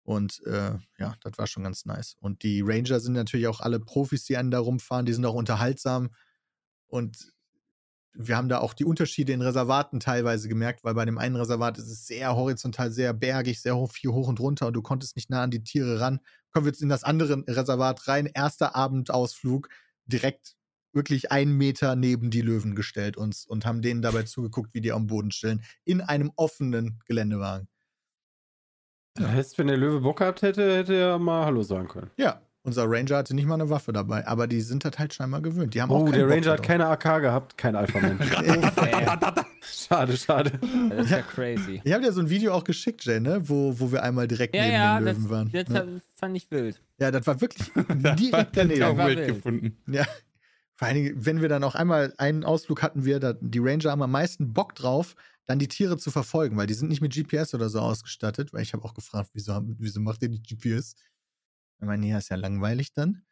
Und 0.04 0.42
äh, 0.46 0.76
ja, 0.98 1.14
das 1.22 1.38
war 1.38 1.46
schon 1.46 1.62
ganz 1.62 1.84
nice. 1.84 2.16
Und 2.20 2.42
die 2.42 2.60
Ranger 2.60 3.00
sind 3.00 3.12
natürlich 3.12 3.46
auch 3.46 3.60
alle 3.60 3.78
Profis, 3.78 4.24
die 4.24 4.36
einen 4.36 4.50
da 4.50 4.58
rumfahren, 4.58 5.06
die 5.06 5.12
sind 5.12 5.24
auch 5.24 5.34
unterhaltsam. 5.34 6.10
Und 6.88 7.32
wir 8.14 8.36
haben 8.36 8.48
da 8.48 8.58
auch 8.58 8.74
die 8.74 8.84
Unterschiede 8.84 9.32
in 9.32 9.40
Reservaten 9.40 10.00
teilweise 10.00 10.48
gemerkt, 10.48 10.84
weil 10.84 10.94
bei 10.94 11.04
dem 11.04 11.18
einen 11.18 11.36
Reservat 11.36 11.78
ist 11.78 11.88
es 11.88 12.06
sehr 12.06 12.36
horizontal, 12.36 12.92
sehr 12.92 13.14
bergig, 13.14 13.62
sehr 13.62 13.76
hoch, 13.76 13.90
viel 13.90 14.10
hoch 14.10 14.28
und 14.28 14.40
runter 14.40 14.66
und 14.66 14.74
du 14.74 14.82
konntest 14.82 15.16
nicht 15.16 15.30
nah 15.30 15.42
an 15.42 15.50
die 15.50 15.64
Tiere 15.64 16.00
ran. 16.00 16.20
Kommen 16.52 16.66
wir 16.66 16.72
jetzt 16.72 16.82
in 16.82 16.90
das 16.90 17.04
andere 17.04 17.42
Reservat 17.46 18.06
rein, 18.08 18.26
erster 18.26 18.76
Abendausflug, 18.76 19.68
direkt 20.06 20.56
wirklich 20.92 21.32
einen 21.32 21.56
Meter 21.56 21.96
neben 21.96 22.30
die 22.30 22.42
Löwen 22.42 22.74
gestellt 22.74 23.16
uns 23.16 23.46
und 23.46 23.64
haben 23.64 23.80
denen 23.80 24.02
dabei 24.02 24.24
zugeguckt, 24.24 24.74
wie 24.74 24.82
die 24.82 24.92
am 24.92 25.06
Boden 25.06 25.30
stellen, 25.30 25.62
in 25.84 26.02
einem 26.02 26.32
offenen 26.36 26.98
Geländewagen. 27.06 27.68
Das 29.14 29.29
heißt, 29.29 29.59
wenn 29.59 29.66
der 29.66 29.77
Löwe 29.77 30.01
Bock 30.01 30.18
gehabt 30.18 30.42
hätte, 30.42 30.77
hätte 30.77 30.94
er 30.94 31.18
mal 31.18 31.44
Hallo 31.44 31.62
sagen 31.62 31.88
können. 31.88 32.11
Ja, 32.16 32.40
unser 32.64 32.85
Ranger 32.88 33.16
hatte 33.16 33.35
nicht 33.35 33.46
mal 33.46 33.55
eine 33.55 33.68
Waffe 33.68 33.92
dabei, 33.92 34.27
aber 34.27 34.46
die 34.46 34.61
sind 34.61 34.85
das 34.85 34.98
halt 34.98 35.12
scheinbar 35.12 35.42
gewöhnt. 35.42 35.75
Die 35.75 35.83
haben 35.83 35.90
oh, 35.90 36.07
auch 36.07 36.12
der 36.12 36.29
Ranger 36.29 36.53
hat 36.53 36.62
keine 36.62 36.87
AK 36.87 37.20
gehabt, 37.20 37.59
kein 37.59 37.75
Alpha-Mensch. 37.75 38.25
schade, 39.62 40.16
schade. 40.16 40.53
Das 40.90 41.07
ist 41.07 41.11
ja 41.11 41.22
crazy. 41.22 41.83
Ich 41.83 41.92
habe 41.92 42.05
dir 42.05 42.12
so 42.12 42.20
ein 42.20 42.31
Video 42.31 42.55
auch 42.55 42.64
geschickt, 42.64 43.05
Jay, 43.05 43.18
ne? 43.18 43.42
wo, 43.48 43.79
wo 43.79 43.90
wir 43.90 44.05
einmal 44.05 44.29
direkt 44.29 44.55
ja, 44.55 44.62
neben 44.62 44.75
ja, 44.75 44.96
den 44.96 45.05
Löwen 45.05 45.22
das, 45.22 45.31
waren. 45.31 45.53
Das 45.53 45.68
ne? 45.68 46.01
fand 46.14 46.37
ich 46.37 46.51
wild. 46.51 46.81
Ja, 46.98 47.11
das 47.11 47.27
war 47.27 47.40
wirklich 47.40 47.70
direkt 48.18 48.57
daneben. 48.57 48.83
Auch 48.85 49.07
wild 49.07 49.27
gefunden. 49.27 49.77
Ja. 49.88 50.05
Vor 50.77 50.88
allem, 50.88 51.12
wenn 51.14 51.40
wir 51.40 51.48
dann 51.48 51.64
auch 51.64 51.75
einmal 51.75 52.14
einen 52.18 52.44
Ausflug 52.44 52.83
hatten, 52.83 53.05
wir, 53.05 53.20
da, 53.20 53.35
die 53.40 53.59
Ranger 53.59 53.90
haben 53.90 54.03
am 54.03 54.11
meisten 54.11 54.53
Bock 54.53 54.75
drauf, 54.75 55.16
dann 55.46 55.59
die 55.59 55.68
Tiere 55.68 55.98
zu 55.98 56.11
verfolgen, 56.11 56.57
weil 56.57 56.66
die 56.66 56.74
sind 56.74 56.88
nicht 56.88 57.00
mit 57.00 57.12
GPS 57.12 57.55
oder 57.55 57.68
so 57.68 57.81
ausgestattet, 57.81 58.52
weil 58.52 58.62
ich 58.62 58.72
habe 58.72 58.85
auch 58.85 58.94
gefragt, 58.94 59.31
wieso, 59.33 59.61
wieso 59.78 60.00
macht 60.00 60.22
ihr 60.22 60.28
die 60.28 60.42
GPS? 60.42 60.94
Ich 61.81 61.87
meine, 61.87 62.07
ja, 62.07 62.18
ist 62.18 62.28
ja 62.28 62.37
langweilig 62.37 62.92
dann. 62.92 63.22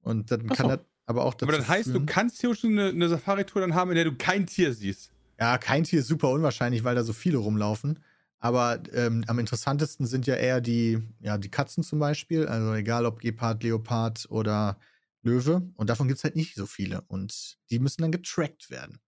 Und 0.00 0.30
dann 0.30 0.48
kann 0.48 0.68
das 0.68 0.80
aber 1.06 1.24
auch 1.24 1.34
dazu 1.34 1.46
Aber 1.46 1.58
das 1.58 1.68
heißt, 1.68 1.90
führen, 1.90 2.06
du 2.06 2.12
kannst 2.12 2.40
hier 2.40 2.54
schon 2.54 2.78
eine, 2.78 2.88
eine 2.88 3.08
Safari-Tour 3.08 3.62
dann 3.62 3.74
haben, 3.74 3.90
in 3.90 3.96
der 3.96 4.04
du 4.04 4.14
kein 4.14 4.46
Tier 4.46 4.74
siehst. 4.74 5.12
Ja, 5.38 5.58
kein 5.58 5.84
Tier 5.84 6.00
ist 6.00 6.08
super 6.08 6.30
unwahrscheinlich, 6.30 6.84
weil 6.84 6.94
da 6.94 7.02
so 7.02 7.12
viele 7.12 7.38
rumlaufen. 7.38 8.00
Aber 8.38 8.82
ähm, 8.92 9.22
am 9.26 9.38
interessantesten 9.38 10.06
sind 10.06 10.26
ja 10.26 10.34
eher 10.34 10.60
die, 10.60 10.98
ja, 11.20 11.36
die 11.36 11.50
Katzen 11.50 11.82
zum 11.82 11.98
Beispiel. 11.98 12.46
Also 12.46 12.74
egal 12.74 13.06
ob 13.06 13.20
Gepard, 13.20 13.62
Leopard 13.62 14.26
oder 14.30 14.78
Löwe. 15.22 15.62
Und 15.76 15.90
davon 15.90 16.08
gibt 16.08 16.18
es 16.18 16.24
halt 16.24 16.36
nicht 16.36 16.54
so 16.54 16.66
viele. 16.66 17.02
Und 17.02 17.58
die 17.70 17.78
müssen 17.78 18.02
dann 18.02 18.12
getrackt 18.12 18.70
werden. 18.70 18.98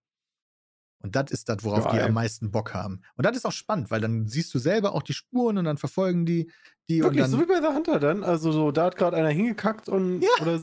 Und 1.02 1.16
das 1.16 1.30
ist 1.30 1.48
das, 1.48 1.64
worauf 1.64 1.86
ja, 1.86 1.92
die 1.92 2.00
am 2.00 2.14
meisten 2.14 2.50
Bock 2.50 2.74
haben. 2.74 3.02
Und 3.16 3.26
das 3.26 3.36
ist 3.36 3.44
auch 3.44 3.52
spannend, 3.52 3.90
weil 3.90 4.00
dann 4.00 4.28
siehst 4.28 4.54
du 4.54 4.58
selber 4.58 4.94
auch 4.94 5.02
die 5.02 5.12
Spuren 5.12 5.58
und 5.58 5.64
dann 5.64 5.76
verfolgen 5.78 6.24
die 6.24 6.50
die. 6.88 7.02
Wirklich, 7.02 7.22
und 7.22 7.30
dann, 7.30 7.30
so 7.30 7.40
wie 7.40 7.46
bei 7.46 7.60
der 7.60 7.74
Hunter 7.74 8.00
dann? 8.00 8.24
Also 8.24 8.52
so, 8.52 8.72
da 8.72 8.84
hat 8.84 8.96
gerade 8.96 9.16
einer 9.16 9.30
hingekackt 9.30 9.88
und. 9.88 10.22
Ja, 10.22 10.28
oder, 10.40 10.60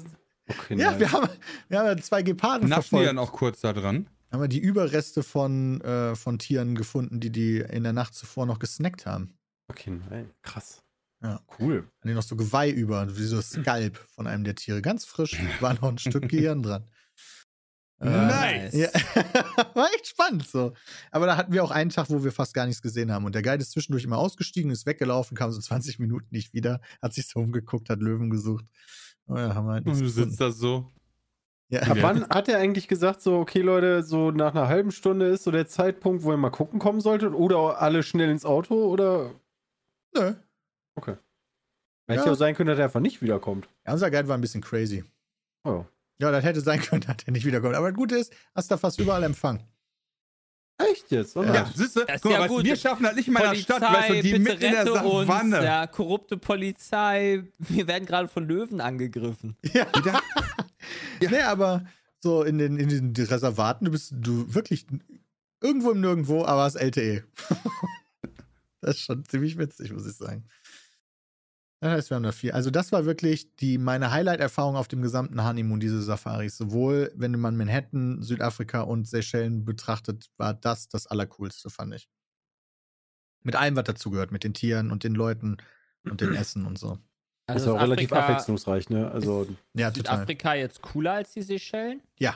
okay, 0.47 0.75
ja 0.77 0.99
wir, 0.99 1.11
haben, 1.11 1.29
wir 1.67 1.79
haben 1.79 2.01
zwei 2.01 2.21
Geparden 2.23 2.69
Naschen 2.69 2.83
verfolgt. 2.83 3.03
die 3.03 3.07
dann 3.07 3.17
auch 3.17 3.31
kurz 3.31 3.61
da 3.61 3.73
dran? 3.73 4.07
Haben 4.31 4.41
wir 4.41 4.47
die 4.47 4.59
Überreste 4.59 5.23
von, 5.23 5.81
äh, 5.81 6.15
von 6.15 6.37
Tieren 6.37 6.75
gefunden, 6.75 7.19
die 7.19 7.31
die 7.31 7.57
in 7.59 7.83
der 7.83 7.93
Nacht 7.93 8.13
zuvor 8.13 8.45
noch 8.45 8.59
gesnackt 8.59 9.05
haben. 9.05 9.33
Okay, 9.69 9.99
nein, 10.09 10.29
krass. 10.43 10.83
Ja. 11.21 11.41
Cool. 11.59 11.79
Haben 11.79 12.09
die 12.09 12.13
noch 12.13 12.23
so 12.23 12.35
Geweih 12.35 12.69
über, 12.69 13.17
wie 13.17 13.23
so 13.23 13.41
Skalp 13.41 13.97
von 13.97 14.27
einem 14.27 14.43
der 14.43 14.55
Tiere. 14.55 14.81
Ganz 14.81 15.05
frisch, 15.05 15.37
war 15.61 15.73
noch 15.73 15.89
ein 15.89 15.97
Stück 15.97 16.29
Gehirn 16.29 16.63
dran. 16.63 16.85
Nice. 17.99 18.73
Ja. 18.73 18.87
War 19.73 19.87
echt 19.93 20.07
spannend 20.07 20.47
so. 20.47 20.73
Aber 21.11 21.25
da 21.25 21.35
hatten 21.35 21.51
wir 21.51 21.63
auch 21.63 21.71
einen 21.71 21.89
Tag, 21.89 22.09
wo 22.09 22.23
wir 22.23 22.31
fast 22.31 22.53
gar 22.53 22.65
nichts 22.65 22.81
gesehen 22.81 23.11
haben. 23.11 23.25
Und 23.25 23.35
der 23.35 23.41
Guide 23.41 23.61
ist 23.61 23.71
zwischendurch 23.71 24.05
immer 24.05 24.17
ausgestiegen, 24.17 24.71
ist 24.71 24.85
weggelaufen, 24.85 25.35
kam 25.35 25.51
so 25.51 25.59
20 25.59 25.99
Minuten 25.99 26.27
nicht 26.31 26.53
wieder, 26.53 26.79
hat 27.01 27.13
sich 27.13 27.27
so 27.27 27.39
umgeguckt, 27.39 27.89
hat 27.89 27.99
Löwen 27.99 28.29
gesucht. 28.29 28.65
Oh 29.27 29.35
ja, 29.35 29.53
haben 29.53 29.67
wir 29.67 29.73
halt 29.73 29.85
Und 29.85 29.99
du 29.99 30.07
sitzt 30.07 30.39
da 30.39 30.51
so. 30.51 30.87
Ja. 31.67 31.81
Ab 31.83 31.97
wann 32.01 32.27
hat 32.29 32.47
er 32.47 32.57
eigentlich 32.57 32.87
gesagt, 32.87 33.21
so, 33.21 33.37
okay, 33.37 33.61
Leute, 33.61 34.01
so 34.03 34.31
nach 34.31 34.55
einer 34.55 34.67
halben 34.67 34.91
Stunde 34.91 35.27
ist 35.27 35.43
so 35.43 35.51
der 35.51 35.67
Zeitpunkt, 35.67 36.23
wo 36.23 36.31
ihr 36.31 36.37
mal 36.37 36.49
gucken 36.49 36.79
kommen 36.79 36.99
solltet? 36.99 37.33
Oder 37.33 37.79
alle 37.79 38.01
schnell 38.01 38.29
ins 38.29 38.43
Auto? 38.43 38.75
Oder? 38.85 39.29
Nö. 40.15 40.33
Okay. 40.95 41.15
Hätte 42.07 42.25
ja 42.25 42.31
auch 42.31 42.35
sein 42.35 42.55
können, 42.55 42.69
dass 42.69 42.79
er 42.79 42.85
einfach 42.85 43.01
nicht 43.01 43.21
wiederkommt. 43.21 43.69
Ja, 43.85 43.93
unser 43.93 44.09
Guide 44.09 44.27
war 44.27 44.35
ein 44.35 44.41
bisschen 44.41 44.61
crazy. 44.61 45.03
Oh. 45.63 45.85
Ja, 46.19 46.31
das 46.31 46.43
hätte 46.43 46.61
sein 46.61 46.81
können, 46.81 47.01
dass 47.07 47.17
er 47.25 47.31
nicht 47.31 47.45
wiederkommt. 47.45 47.75
Aber 47.75 47.89
das 47.89 47.97
Gute 47.97 48.15
ist, 48.15 48.33
hast 48.53 48.69
da 48.69 48.77
fast 48.77 48.99
überall 48.99 49.23
Empfang. 49.23 49.63
Echt 50.77 51.11
jetzt? 51.11 51.35
Oder? 51.35 51.53
Ja, 51.53 51.71
siehst 51.75 51.97
du? 51.97 52.05
Guck 52.21 52.31
mal, 52.31 52.49
ja 52.49 52.63
wir 52.63 52.75
schaffen 52.77 53.03
das 53.03 53.15
nicht 53.15 53.27
mal 53.27 53.43
in 53.43 53.51
der 53.51 53.57
Stadt, 53.57 53.81
weißt 53.81 54.09
du, 54.11 54.21
die 54.21 54.39
mitten 54.39 54.63
in 54.63 54.71
der 54.71 54.85
Savanne. 54.85 55.57
Uns, 55.57 55.65
ja, 55.65 55.87
korrupte 55.87 56.37
Polizei. 56.37 57.43
Wir 57.57 57.87
werden 57.87 58.05
gerade 58.05 58.29
von 58.29 58.47
Löwen 58.47 58.81
angegriffen. 58.81 59.57
Ja. 59.73 59.87
ja. 60.05 60.21
Nee, 61.21 61.41
aber 61.41 61.85
so 62.21 62.43
in 62.43 62.57
den, 62.57 62.77
in 62.77 63.13
den 63.13 63.25
Reservaten, 63.25 63.85
du 63.85 63.91
bist 63.91 64.13
du 64.15 64.53
wirklich 64.53 64.87
irgendwo 65.61 65.91
im 65.91 65.99
Nirgendwo, 65.99 66.45
aber 66.45 66.63
hast 66.63 66.75
LTE. 66.75 67.25
das 68.81 68.95
ist 68.95 69.01
schon 69.01 69.25
ziemlich 69.25 69.57
witzig, 69.57 69.91
muss 69.91 70.07
ich 70.07 70.15
sagen. 70.15 70.45
Das 71.81 71.91
heißt, 71.93 72.09
wir 72.09 72.15
haben 72.15 72.23
da 72.23 72.33
vier. 72.33 72.55
Also, 72.55 72.71
das 72.71 72.91
war 72.91 73.05
wirklich 73.05 73.55
die, 73.55 73.77
meine 73.77 74.11
Highlight-Erfahrung 74.11 74.75
auf 74.75 74.89
dem 74.89 75.01
gesamten 75.01 75.43
Honeymoon, 75.45 75.79
diese 75.79 76.01
Safaris. 76.01 76.57
Sowohl, 76.57 77.11
wenn 77.15 77.39
man 77.39 77.55
Manhattan, 77.55 78.21
Südafrika 78.21 78.81
und 78.81 79.07
Seychellen 79.07 79.63
betrachtet, 79.63 80.29
war 80.37 80.53
das 80.53 80.89
das 80.89 81.07
Allercoolste, 81.07 81.69
fand 81.69 81.95
ich. 81.95 82.09
Mit 83.43 83.55
allem, 83.55 83.77
was 83.77 83.85
dazugehört, 83.85 84.31
mit 84.31 84.43
den 84.43 84.53
Tieren 84.53 84.91
und 84.91 85.05
den 85.05 85.15
Leuten 85.15 85.57
und 86.03 86.19
dem 86.19 86.33
Essen 86.35 86.65
und 86.65 86.77
so. 86.77 86.97
Also 87.47 87.53
das 87.53 87.61
ist 87.63 87.67
auch 87.69 87.81
relativ 87.81 88.11
abwechslungsreich, 88.11 88.89
ne? 88.89 89.09
Also, 89.09 89.47
ja, 89.73 89.91
Südafrika 89.91 90.49
total. 90.49 90.57
jetzt 90.57 90.81
cooler 90.81 91.13
als 91.13 91.31
die 91.31 91.41
Seychellen? 91.41 92.01
Ja. 92.19 92.35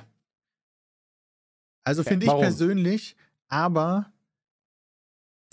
Also, 1.84 2.04
finde 2.04 2.26
ich 2.26 2.32
persönlich, 2.32 3.18
aber 3.50 4.13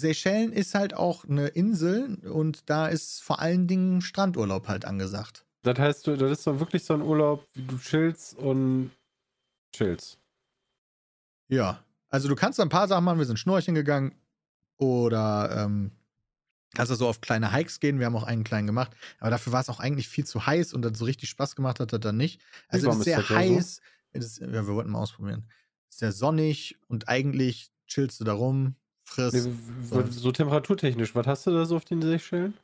Seychellen 0.00 0.52
ist 0.52 0.74
halt 0.74 0.94
auch 0.94 1.24
eine 1.24 1.48
Insel 1.48 2.16
und 2.28 2.68
da 2.68 2.88
ist 2.88 3.22
vor 3.22 3.40
allen 3.40 3.66
Dingen 3.66 4.00
Strandurlaub 4.00 4.68
halt 4.68 4.84
angesagt. 4.84 5.44
Das 5.62 5.78
heißt, 5.78 6.08
das 6.08 6.30
ist 6.32 6.46
doch 6.46 6.58
wirklich 6.58 6.84
so 6.84 6.94
ein 6.94 7.02
Urlaub, 7.02 7.46
wie 7.52 7.62
du 7.62 7.78
chillst 7.78 8.34
und 8.34 8.90
chillst. 9.72 10.18
Ja, 11.48 11.84
also 12.08 12.28
du 12.28 12.34
kannst 12.34 12.58
ein 12.60 12.68
paar 12.68 12.88
Sachen 12.88 13.04
machen. 13.04 13.18
Wir 13.18 13.26
sind 13.26 13.38
Schnorcheln 13.38 13.74
gegangen 13.74 14.14
oder 14.78 15.64
ähm, 15.64 15.92
kannst 16.74 16.90
du 16.90 16.96
so 16.96 17.08
auf 17.08 17.20
kleine 17.20 17.52
Hikes 17.52 17.80
gehen. 17.80 17.98
Wir 17.98 18.06
haben 18.06 18.16
auch 18.16 18.24
einen 18.24 18.44
kleinen 18.44 18.66
gemacht, 18.66 18.92
aber 19.18 19.30
dafür 19.30 19.52
war 19.52 19.60
es 19.60 19.68
auch 19.68 19.80
eigentlich 19.80 20.08
viel 20.08 20.24
zu 20.24 20.46
heiß 20.46 20.72
und 20.72 20.82
dann 20.82 20.94
so 20.94 21.04
richtig 21.04 21.28
Spaß 21.28 21.56
gemacht 21.56 21.80
hat 21.80 21.92
er 21.92 21.98
dann 21.98 22.16
nicht. 22.16 22.40
Also 22.68 22.90
es 22.90 22.96
ist 22.96 23.04
sehr 23.04 23.28
heiß. 23.28 23.76
So? 23.76 24.18
Ist, 24.18 24.38
ja, 24.40 24.52
wir 24.52 24.66
wollten 24.66 24.90
mal 24.90 25.00
ausprobieren. 25.00 25.48
Es 25.88 25.96
ist 25.96 25.98
sehr 26.00 26.12
sonnig 26.12 26.78
und 26.88 27.08
eigentlich 27.08 27.70
chillst 27.86 28.20
du 28.20 28.24
da 28.24 28.32
rum, 28.32 28.76
frisst. 29.10 29.48
So. 29.88 30.04
so 30.10 30.32
temperaturtechnisch, 30.32 31.14
was 31.14 31.26
hast 31.26 31.46
du 31.46 31.50
da 31.50 31.64
so 31.64 31.76
auf 31.76 31.84
den 31.84 32.02
Seychellen? 32.02 32.54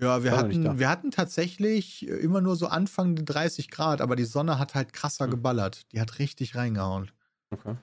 Ja, 0.00 0.24
wir 0.24 0.36
hatten, 0.36 0.78
wir 0.78 0.88
hatten 0.88 1.10
tatsächlich 1.10 2.08
immer 2.08 2.40
nur 2.40 2.56
so 2.56 2.66
Anfang 2.66 3.14
30 3.24 3.70
Grad, 3.70 4.00
aber 4.00 4.16
die 4.16 4.24
Sonne 4.24 4.58
hat 4.58 4.74
halt 4.74 4.92
krasser 4.92 5.26
hm. 5.26 5.30
geballert. 5.30 5.92
Die 5.92 6.00
hat 6.00 6.18
richtig 6.18 6.56
reingehauen. 6.56 7.10
Okay. 7.50 7.76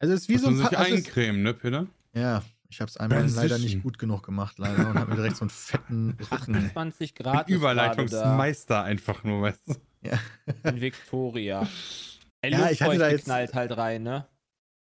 Also 0.00 0.14
es 0.14 0.22
ist 0.22 0.28
wie 0.28 0.38
so 0.38 0.48
ein 0.48 0.56
sich 0.56 0.76
also 0.76 0.94
eincremen, 0.94 1.42
ne, 1.42 1.54
Peter? 1.54 1.86
Ja, 2.14 2.42
ich 2.68 2.80
habe 2.80 2.90
es 2.90 2.96
einmal 2.96 3.20
Transition. 3.20 3.48
leider 3.48 3.62
nicht 3.62 3.82
gut 3.82 3.98
genug 3.98 4.24
gemacht, 4.24 4.58
leider, 4.58 4.88
und 4.88 4.98
habe 4.98 5.10
mir 5.10 5.16
direkt 5.16 5.36
so 5.36 5.42
einen 5.42 5.50
fetten 5.50 6.16
Rücken. 6.32 6.56
28 6.56 7.14
Grad. 7.14 7.48
Überleitungsmeister 7.48 8.82
einfach 8.82 9.22
nur, 9.22 9.42
weißt 9.42 9.68
du? 9.68 9.74
Ja. 10.02 10.18
In 10.64 10.80
Victoria. 10.80 11.66
Ey, 12.42 12.52
ja, 12.52 12.70
ich 12.70 12.82
hatte 12.82 12.98
da 12.98 13.08
jetzt 13.08 13.24
knallt 13.24 13.54
halt 13.54 13.76
rein, 13.76 14.02
ne? 14.02 14.26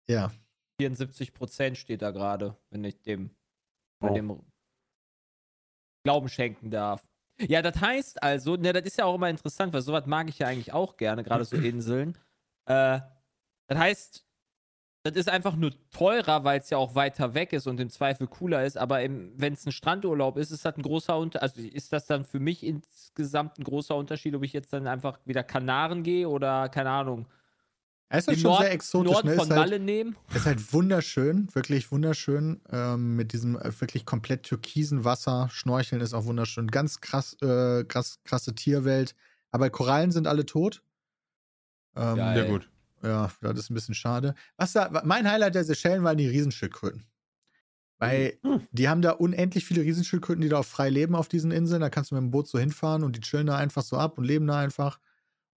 Ja. 0.09 0.33
74 0.80 1.35
Prozent 1.35 1.78
steht 1.78 2.02
da 2.02 2.11
gerade, 2.11 2.56
wenn 2.70 2.85
ich 2.85 3.00
dem, 3.02 3.30
oh. 4.00 4.12
dem 4.12 4.40
Glauben 6.04 6.28
schenken 6.28 6.70
darf. 6.70 7.04
Ja, 7.40 7.62
das 7.62 7.80
heißt 7.80 8.22
also, 8.22 8.56
ne, 8.56 8.72
das 8.72 8.85
ist 8.85 8.98
ja 8.98 9.04
auch 9.04 9.14
immer 9.14 9.30
interessant, 9.30 9.72
weil 9.72 9.82
sowas 9.82 10.06
mag 10.06 10.28
ich 10.28 10.38
ja 10.38 10.48
eigentlich 10.48 10.72
auch 10.72 10.96
gerne, 10.96 11.24
gerade 11.24 11.44
so 11.44 11.56
Inseln. 11.56 12.16
Äh, 12.66 13.00
das 13.68 13.78
heißt, 13.78 14.26
das 15.04 15.16
ist 15.16 15.28
einfach 15.28 15.56
nur 15.56 15.72
teurer, 15.90 16.44
weil 16.44 16.61
es 16.61 16.70
ja 16.70 16.78
auch 16.78 16.94
weiter 16.94 17.35
weg 17.35 17.52
ist 17.52 17.66
und 17.66 17.80
im 17.80 17.90
Zweifel 17.90 18.28
cooler 18.28 18.64
ist. 18.64 18.78
Aber 18.78 19.00
wenn 19.00 19.52
es 19.52 19.66
ein 19.66 19.72
Strandurlaub 19.72 20.37
ist, 20.37 20.52
ist 20.52 20.64
das 20.64 20.76
ein 20.76 20.82
großer 20.82 21.18
Unterschied. 21.18 21.42
Also 21.42 21.61
ist 21.61 21.92
das 21.92 22.06
dann 22.06 22.24
für 22.24 22.38
mich 22.38 22.64
insgesamt 22.64 23.58
ein 23.58 23.64
großer 23.64 23.96
Unterschied, 23.96 24.35
ob 24.37 24.44
ich 24.44 24.52
jetzt 24.52 24.72
dann 24.72 24.87
einfach 24.87 25.18
wieder 25.24 25.42
Kanaren 25.42 26.04
gehe 26.04 26.28
oder 26.28 26.68
keine 26.68 26.90
Ahnung. 26.90 27.26
Es 28.14 28.25
ist 28.25 28.29
halt 28.29 28.40
schon 28.40 28.51
Nord, 28.51 28.61
sehr 28.61 28.72
exotisch. 28.72 29.12
Norden 29.12 29.29
ne? 29.29 29.37
von 29.37 29.48
Malle 29.48 29.70
halt, 29.72 29.83
nehmen. 29.83 30.16
Es 30.29 30.37
ist 30.37 30.46
halt 30.46 30.72
wunderschön, 30.75 31.48
wirklich 31.55 31.90
wunderschön. 31.90 32.61
Ähm, 32.70 33.16
mit 33.16 33.33
diesem 33.33 33.57
äh, 33.57 33.81
wirklich 33.81 34.05
komplett 34.05 34.42
türkisen 34.42 35.05
Wasser. 35.05 35.48
Schnorcheln 35.51 36.03
ist 36.03 36.12
auch 36.12 36.27
wunderschön. 36.27 36.66
Ganz 36.66 37.01
krass, 37.01 37.38
äh, 37.40 37.85
krass, 37.85 38.18
krasse 38.25 38.55
Tierwelt. 38.55 39.14
Aber 39.51 39.70
Korallen 39.70 40.12
sind 40.12 40.27
alle 40.27 40.44
tot. 40.44 40.83
Ähm, 41.96 42.16
Sehr 42.16 42.44
gut. 42.44 42.68
Ja, 43.03 43.31
das 43.40 43.59
ist 43.59 43.70
ein 43.70 43.75
bisschen 43.75 43.94
schade. 43.94 44.35
Was 44.59 44.75
da, 44.75 45.03
mein 45.05 45.29
Highlight 45.29 45.55
der 45.55 45.64
Seychellen 45.64 46.05
waren 46.05 46.18
die 46.18 46.29
Riesenschildkröten. 46.29 47.07
Weil 47.98 48.38
hm. 48.42 48.61
die 48.72 48.90
haben 48.90 49.01
da 49.01 49.12
unendlich 49.12 49.64
viele 49.64 49.83
Riesenschildkröten, 49.83 50.42
die 50.42 50.51
da 50.51 50.59
auch 50.59 50.66
frei 50.66 50.90
leben 50.90 51.14
auf 51.14 51.29
diesen 51.29 51.51
Inseln. 51.51 51.81
Da 51.81 51.88
kannst 51.88 52.11
du 52.11 52.14
mit 52.14 52.22
dem 52.22 52.31
Boot 52.31 52.46
so 52.46 52.59
hinfahren 52.59 53.05
und 53.05 53.16
die 53.16 53.20
chillen 53.20 53.46
da 53.46 53.57
einfach 53.57 53.83
so 53.83 53.96
ab 53.96 54.18
und 54.18 54.25
leben 54.25 54.46
da 54.46 54.59
einfach. 54.59 54.98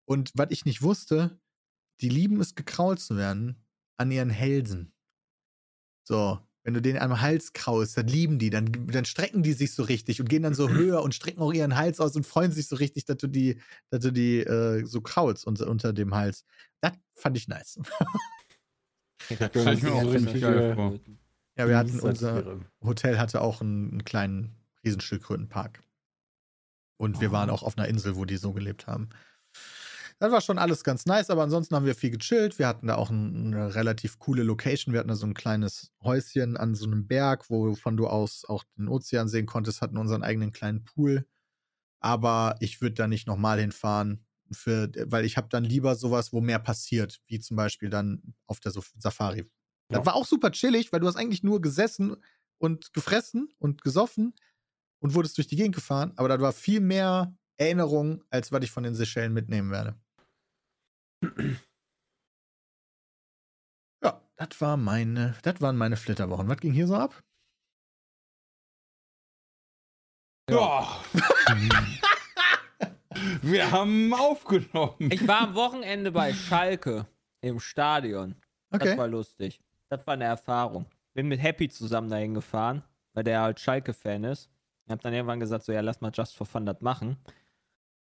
Und 0.05 0.31
was 0.35 0.47
ich 0.51 0.63
nicht 0.63 0.81
wusste, 0.81 1.37
die 2.01 2.09
lieben 2.09 2.39
es, 2.41 2.55
gekrault 2.55 2.99
zu 2.99 3.17
werden 3.17 3.63
an 3.97 4.11
ihren 4.11 4.29
Hälsen. 4.29 4.93
So, 6.03 6.39
wenn 6.63 6.73
du 6.73 6.81
den 6.81 6.97
am 6.97 7.21
Hals 7.21 7.53
kraust, 7.53 7.95
dann 7.95 8.07
lieben 8.07 8.39
die, 8.39 8.49
dann, 8.49 8.71
dann 8.87 9.05
strecken 9.05 9.43
die 9.43 9.53
sich 9.53 9.73
so 9.73 9.83
richtig 9.83 10.19
und 10.19 10.29
gehen 10.29 10.43
dann 10.43 10.55
so 10.55 10.69
höher 10.69 11.03
und 11.03 11.13
strecken 11.13 11.41
auch 11.41 11.53
ihren 11.53 11.75
Hals 11.75 11.99
aus 11.99 12.15
und 12.15 12.25
freuen 12.25 12.51
sich 12.51 12.67
so 12.67 12.75
richtig, 12.75 13.05
dass 13.05 13.17
du 13.17 13.27
die, 13.27 13.61
dass 13.91 14.01
du 14.01 14.11
die 14.11 14.39
äh, 14.39 14.83
so 14.83 15.01
kraulst 15.01 15.45
unter, 15.45 15.67
unter 15.67 15.93
dem 15.93 16.15
Hals. 16.15 16.43
Das 16.81 16.93
fand 17.13 17.37
ich 17.37 17.47
nice. 17.47 17.79
das 19.29 19.51
ich 19.55 19.83
mir 19.83 19.93
auch 19.93 20.11
richtig 20.11 20.41
geil 20.41 20.73
vor. 20.75 20.99
Ja, 21.57 21.67
wir 21.67 21.77
hatten 21.77 21.99
unser 21.99 22.59
Hotel 22.83 23.17
hatte 23.17 23.41
auch 23.41 23.61
einen, 23.61 23.91
einen 23.91 24.03
kleinen 24.03 24.55
Riesenschildkrötenpark. 24.83 25.81
Und 26.97 27.21
wir 27.21 27.31
waren 27.31 27.49
oh. 27.49 27.53
auch 27.53 27.63
auf 27.63 27.77
einer 27.77 27.87
Insel, 27.87 28.15
wo 28.15 28.25
die 28.25 28.37
so 28.37 28.53
gelebt 28.53 28.87
haben. 28.87 29.09
Das 30.19 30.31
war 30.31 30.39
schon 30.39 30.57
alles 30.57 30.83
ganz 30.83 31.05
nice, 31.05 31.29
aber 31.29 31.43
ansonsten 31.43 31.75
haben 31.75 31.85
wir 31.85 31.95
viel 31.95 32.09
gechillt. 32.09 32.57
Wir 32.57 32.67
hatten 32.67 32.87
da 32.87 32.95
auch 32.95 33.09
ein, 33.09 33.53
eine 33.53 33.75
relativ 33.75 34.17
coole 34.17 34.43
Location. 34.43 34.93
Wir 34.93 34.99
hatten 34.99 35.09
da 35.09 35.15
so 35.15 35.25
ein 35.25 35.33
kleines 35.33 35.91
Häuschen 36.01 36.55
an 36.55 36.73
so 36.73 36.85
einem 36.85 37.05
Berg, 37.05 37.49
wovon 37.49 37.97
du 37.97 38.07
aus 38.07 38.45
auch 38.45 38.63
den 38.77 38.87
Ozean 38.87 39.27
sehen 39.27 39.45
konntest, 39.45 39.81
hatten 39.81 39.97
unseren 39.97 40.23
eigenen 40.23 40.51
kleinen 40.51 40.85
Pool. 40.85 41.27
Aber 41.99 42.55
ich 42.61 42.81
würde 42.81 42.95
da 42.95 43.07
nicht 43.07 43.27
nochmal 43.27 43.59
hinfahren, 43.59 44.25
für, 44.51 44.89
weil 45.07 45.25
ich 45.25 45.37
habe 45.37 45.49
dann 45.49 45.63
lieber 45.63 45.95
sowas, 45.95 46.31
wo 46.31 46.39
mehr 46.39 46.59
passiert, 46.59 47.19
wie 47.27 47.39
zum 47.39 47.57
Beispiel 47.57 47.89
dann 47.89 48.35
auf 48.47 48.59
der 48.59 48.71
Safari. 48.71 49.39
Ja. 49.91 49.97
Das 49.97 50.05
war 50.05 50.15
auch 50.15 50.25
super 50.25 50.51
chillig, 50.51 50.93
weil 50.93 50.99
du 50.99 51.07
hast 51.07 51.15
eigentlich 51.15 51.43
nur 51.43 51.61
gesessen 51.61 52.15
und 52.57 52.93
gefressen 52.93 53.49
und 53.59 53.81
gesoffen 53.81 54.33
und 54.99 55.13
wurdest 55.13 55.37
durch 55.37 55.47
die 55.47 55.55
Gegend 55.55 55.75
gefahren, 55.75 56.13
aber 56.15 56.29
da 56.29 56.39
war 56.39 56.53
viel 56.53 56.79
mehr 56.79 57.35
Erinnerung, 57.57 58.23
als 58.29 58.51
was 58.51 58.63
ich 58.63 58.71
von 58.71 58.83
den 58.83 58.95
Seychellen 58.95 59.33
mitnehmen 59.33 59.71
werde. 59.71 59.95
Ja, 64.03 64.21
das 64.35 64.61
war 64.61 64.77
meine, 64.77 65.35
das 65.43 65.61
waren 65.61 65.77
meine 65.77 65.97
Flitterwochen. 65.97 66.47
Was 66.47 66.57
ging 66.57 66.73
hier 66.73 66.87
so 66.87 66.95
ab? 66.95 67.23
Ja. 70.49 71.03
Wir 73.41 73.71
haben 73.71 74.13
aufgenommen. 74.13 75.09
Ich 75.11 75.27
war 75.27 75.41
am 75.41 75.55
Wochenende 75.55 76.11
bei 76.11 76.33
Schalke 76.33 77.07
im 77.41 77.59
Stadion. 77.59 78.35
Okay. 78.71 78.89
Das 78.89 78.97
war 78.97 79.07
lustig. 79.07 79.59
Das 79.89 80.05
war 80.05 80.15
eine 80.15 80.25
Erfahrung. 80.25 80.85
Bin 81.13 81.27
mit 81.27 81.41
Happy 81.41 81.69
zusammen 81.69 82.09
dahin 82.09 82.33
gefahren, 82.33 82.83
weil 83.13 83.23
der 83.23 83.41
halt 83.41 83.59
Schalke-Fan 83.59 84.23
ist. 84.25 84.49
Ich 84.85 84.91
hab 84.91 85.01
dann 85.01 85.13
irgendwann 85.13 85.39
gesagt, 85.39 85.63
so 85.63 85.71
ja, 85.71 85.81
lass 85.81 86.01
mal 86.01 86.11
Just 86.13 86.35
for 86.35 86.45
Fun 86.45 86.65
das 86.65 86.81
machen. 86.81 87.17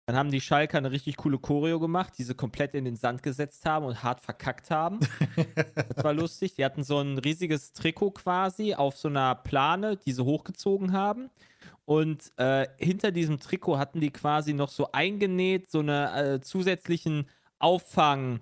Dann 0.05 0.17
haben 0.17 0.31
die 0.31 0.41
Schalker 0.41 0.77
eine 0.77 0.91
richtig 0.91 1.15
coole 1.15 1.37
Choreo 1.37 1.79
gemacht, 1.79 2.13
die 2.17 2.23
sie 2.23 2.35
komplett 2.35 2.73
in 2.73 2.83
den 2.83 2.97
Sand 2.97 3.23
gesetzt 3.23 3.65
haben 3.65 3.85
und 3.85 4.03
hart 4.03 4.19
verkackt 4.19 4.69
haben. 4.69 4.99
das 5.95 6.03
war 6.03 6.13
lustig. 6.13 6.55
Die 6.55 6.65
hatten 6.65 6.83
so 6.83 6.99
ein 6.99 7.17
riesiges 7.17 7.71
Trikot 7.71 8.11
quasi 8.11 8.73
auf 8.73 8.97
so 8.97 9.07
einer 9.07 9.35
Plane, 9.35 9.95
die 9.95 10.11
sie 10.11 10.23
hochgezogen 10.23 10.91
haben. 10.91 11.29
Und 11.85 12.31
äh, 12.37 12.67
hinter 12.77 13.11
diesem 13.11 13.39
Trikot 13.39 13.77
hatten 13.77 14.01
die 14.01 14.11
quasi 14.11 14.53
noch 14.53 14.69
so 14.69 14.91
eingenäht, 14.91 15.71
so 15.71 15.79
eine 15.79 16.35
äh, 16.35 16.41
zusätzlichen 16.41 17.27
Auffang, 17.59 18.41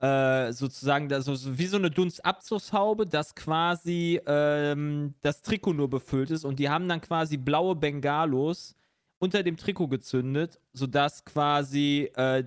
äh, 0.00 0.52
sozusagen, 0.52 1.12
also 1.12 1.58
wie 1.58 1.66
so 1.66 1.76
eine 1.76 1.90
Dunstabzugshaube, 1.90 3.06
das 3.06 3.34
quasi 3.34 4.20
ähm, 4.26 5.14
das 5.22 5.40
Trikot 5.42 5.72
nur 5.72 5.88
befüllt 5.88 6.30
ist. 6.30 6.44
Und 6.44 6.58
die 6.58 6.68
haben 6.68 6.88
dann 6.88 7.00
quasi 7.00 7.38
blaue 7.38 7.74
Bengalos 7.74 8.77
unter 9.18 9.42
dem 9.42 9.56
Trikot 9.56 9.88
gezündet, 9.88 10.60
sodass 10.72 11.24
quasi 11.24 12.10
äh, 12.14 12.44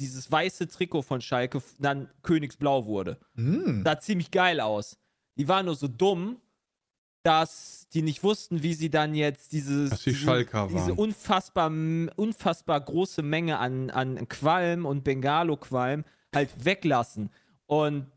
dieses 0.00 0.30
weiße 0.30 0.68
Trikot 0.68 1.02
von 1.02 1.20
Schalke 1.20 1.62
dann 1.78 2.08
Königsblau 2.22 2.86
wurde. 2.86 3.18
Mm. 3.34 3.82
Sah 3.84 3.98
ziemlich 3.98 4.30
geil 4.30 4.60
aus. 4.60 4.98
Die 5.36 5.48
waren 5.48 5.66
nur 5.66 5.74
so 5.74 5.88
dumm, 5.88 6.40
dass 7.24 7.88
die 7.92 8.02
nicht 8.02 8.22
wussten, 8.22 8.62
wie 8.62 8.74
sie 8.74 8.90
dann 8.90 9.14
jetzt 9.14 9.52
dieses, 9.52 10.02
die 10.02 10.12
diese, 10.12 10.46
diese 10.70 10.94
unfassbar, 10.94 11.70
unfassbar 12.16 12.80
große 12.80 13.22
Menge 13.22 13.58
an, 13.58 13.90
an 13.90 14.28
Qualm 14.28 14.84
und 14.84 15.04
Bengalo-Qualm 15.04 16.04
halt 16.34 16.64
weglassen. 16.64 17.30
Und 17.66 18.10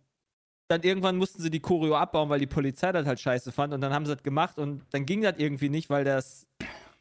dann 0.68 0.84
irgendwann 0.84 1.16
mussten 1.16 1.42
sie 1.42 1.50
die 1.50 1.62
Choreo 1.62 1.96
abbauen, 1.96 2.30
weil 2.30 2.40
die 2.40 2.48
Polizei 2.48 2.92
das 2.92 3.08
halt 3.08 3.22
scheiße 3.22 3.54
fand. 3.54 3.74
Und 3.74 3.80
dann 3.80 3.94
haben 3.94 4.06
sie 4.06 4.14
das 4.14 4.24
gemacht 4.24 4.60
und 4.60 4.84
dann 4.92 5.06
ging 5.06 5.22
das 5.22 5.36
irgendwie 5.38 5.70
nicht, 5.70 5.90
weil 5.90 6.04
das 6.04 6.46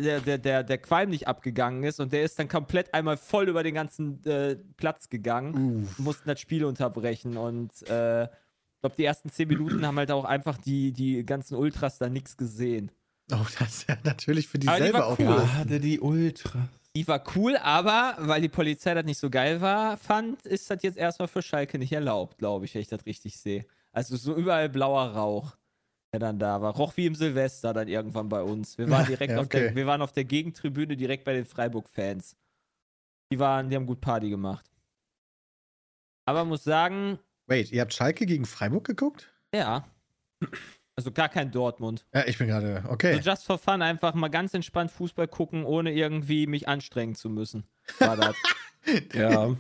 der, 0.01 0.21
der, 0.21 0.39
der, 0.39 0.63
der 0.63 0.79
Qualm 0.79 1.11
nicht 1.11 1.29
abgegangen 1.29 1.83
ist 1.85 2.01
und 2.01 2.13
der 2.13 2.23
ist 2.23 2.39
dann 2.39 2.49
komplett 2.49 2.93
einmal 2.95 3.17
voll 3.17 3.49
über 3.49 3.63
den 3.63 3.75
ganzen 3.75 4.25
äh, 4.25 4.57
Platz 4.77 5.09
gegangen. 5.09 5.85
Uff. 5.85 5.99
Mussten 5.99 6.29
das 6.29 6.41
Spiel 6.41 6.65
unterbrechen 6.65 7.37
und 7.37 7.71
äh, 7.89 8.25
ich 8.25 8.81
glaube, 8.81 8.97
die 8.97 9.05
ersten 9.05 9.31
zehn 9.31 9.49
Minuten 9.49 9.87
haben 9.87 9.97
halt 9.97 10.11
auch 10.11 10.25
einfach 10.25 10.59
die, 10.59 10.93
die 10.93 11.25
ganzen 11.25 11.55
Ultras 11.57 11.99
da 11.99 12.09
nichts 12.09 12.37
gesehen. 12.37 12.91
Oh, 13.33 13.47
das 13.59 13.69
ist 13.69 13.89
ja 13.89 13.97
natürlich 14.05 14.49
für 14.49 14.59
die 14.59 14.69
aber 14.69 14.79
selber 14.79 15.07
auch 15.07 15.19
cool. 15.19 15.25
Ja, 15.25 15.55
hatte 15.55 15.81
die 15.81 15.99
Ultras. 15.99 16.69
Die 16.95 17.09
war 17.09 17.23
cool, 17.35 17.57
aber 17.57 18.17
weil 18.21 18.41
die 18.41 18.49
Polizei 18.49 18.95
das 18.95 19.05
nicht 19.05 19.19
so 19.19 19.29
geil 19.29 19.61
war, 19.61 19.97
fand, 19.97 20.43
ist 20.47 20.71
das 20.71 20.83
jetzt 20.83 20.97
erstmal 20.97 21.29
für 21.29 21.43
Schalke 21.43 21.79
nicht 21.79 21.93
erlaubt, 21.93 22.39
glaube 22.39 22.65
ich, 22.65 22.75
wenn 22.75 22.81
ich 22.81 22.89
das 22.89 23.05
richtig 23.05 23.39
sehe. 23.39 23.67
Also 23.93 24.17
so 24.17 24.35
überall 24.35 24.69
blauer 24.69 25.11
Rauch 25.11 25.57
der 26.17 26.29
dann 26.29 26.39
da 26.39 26.61
war. 26.63 26.75
Roch 26.75 26.97
wie 26.97 27.07
im 27.07 27.15
Silvester 27.15 27.73
dann 27.75 27.89
irgendwann 27.89 28.29
bei 28.29 28.43
uns. 28.43 28.79
Wir 28.79 28.89
waren 28.91 29.07
direkt 29.07 29.33
ja, 29.33 29.39
okay. 29.39 29.43
auf 29.43 29.49
der, 29.49 29.75
wir 29.75 29.87
waren 29.87 30.03
auf 30.03 30.13
der 30.13 30.25
Gegentribüne 30.25 30.97
direkt 30.97 31.25
bei 31.25 31.35
den 31.35 31.45
Freiburg-Fans. 31.45 32.37
Die 33.33 33.39
waren, 33.39 33.69
die 33.69 33.77
haben 33.77 33.87
gut 33.87 34.01
Party 34.01 34.31
gemacht. 34.31 34.71
Aber 36.27 36.45
muss 36.45 36.65
sagen. 36.65 37.19
Wait, 37.47 37.71
ihr 37.71 37.81
habt 37.81 37.95
Schalke 37.95 38.27
gegen 38.27 38.47
Freiburg 38.47 38.85
geguckt? 38.85 39.33
Ja. 39.55 39.87
Also 40.97 41.13
gar 41.13 41.29
kein 41.29 41.51
Dortmund. 41.51 42.07
Ja, 42.15 42.27
ich 42.27 42.39
bin 42.39 42.49
gerade, 42.49 42.85
okay. 42.89 43.13
Also 43.15 43.31
just 43.31 43.45
for 43.45 43.59
fun, 43.59 43.83
einfach 43.83 44.15
mal 44.15 44.29
ganz 44.29 44.55
entspannt 44.55 44.91
Fußball 44.91 45.29
gucken, 45.29 45.65
ohne 45.65 45.93
irgendwie 45.93 46.47
mich 46.47 46.69
anstrengen 46.69 47.15
zu 47.15 47.29
müssen. 47.29 47.65
War 47.99 48.17
das. 48.17 48.35
ja. 49.13 49.55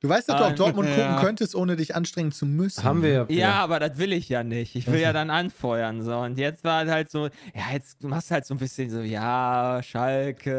Du 0.00 0.08
weißt, 0.08 0.30
dass 0.30 0.38
du 0.38 0.44
auch 0.46 0.54
Dortmund 0.54 0.88
ja. 0.88 0.94
gucken 0.94 1.26
könntest, 1.26 1.54
ohne 1.54 1.76
dich 1.76 1.94
anstrengen 1.94 2.32
zu 2.32 2.46
müssen. 2.46 2.84
Haben 2.84 3.02
wir 3.02 3.10
ja. 3.10 3.26
Ja, 3.28 3.52
aber 3.56 3.78
das 3.78 3.98
will 3.98 4.14
ich 4.14 4.30
ja 4.30 4.42
nicht. 4.42 4.74
Ich 4.74 4.86
will 4.90 4.98
ja 4.98 5.12
dann 5.12 5.28
anfeuern. 5.28 6.00
So. 6.02 6.16
Und 6.16 6.38
jetzt 6.38 6.64
war 6.64 6.86
halt 6.86 7.10
so, 7.10 7.26
ja, 7.54 7.72
jetzt 7.74 8.02
machst 8.02 8.30
du 8.30 8.34
halt 8.34 8.46
so 8.46 8.54
ein 8.54 8.58
bisschen 8.58 8.88
so, 8.88 9.00
ja, 9.00 9.82
Schalke, 9.82 10.54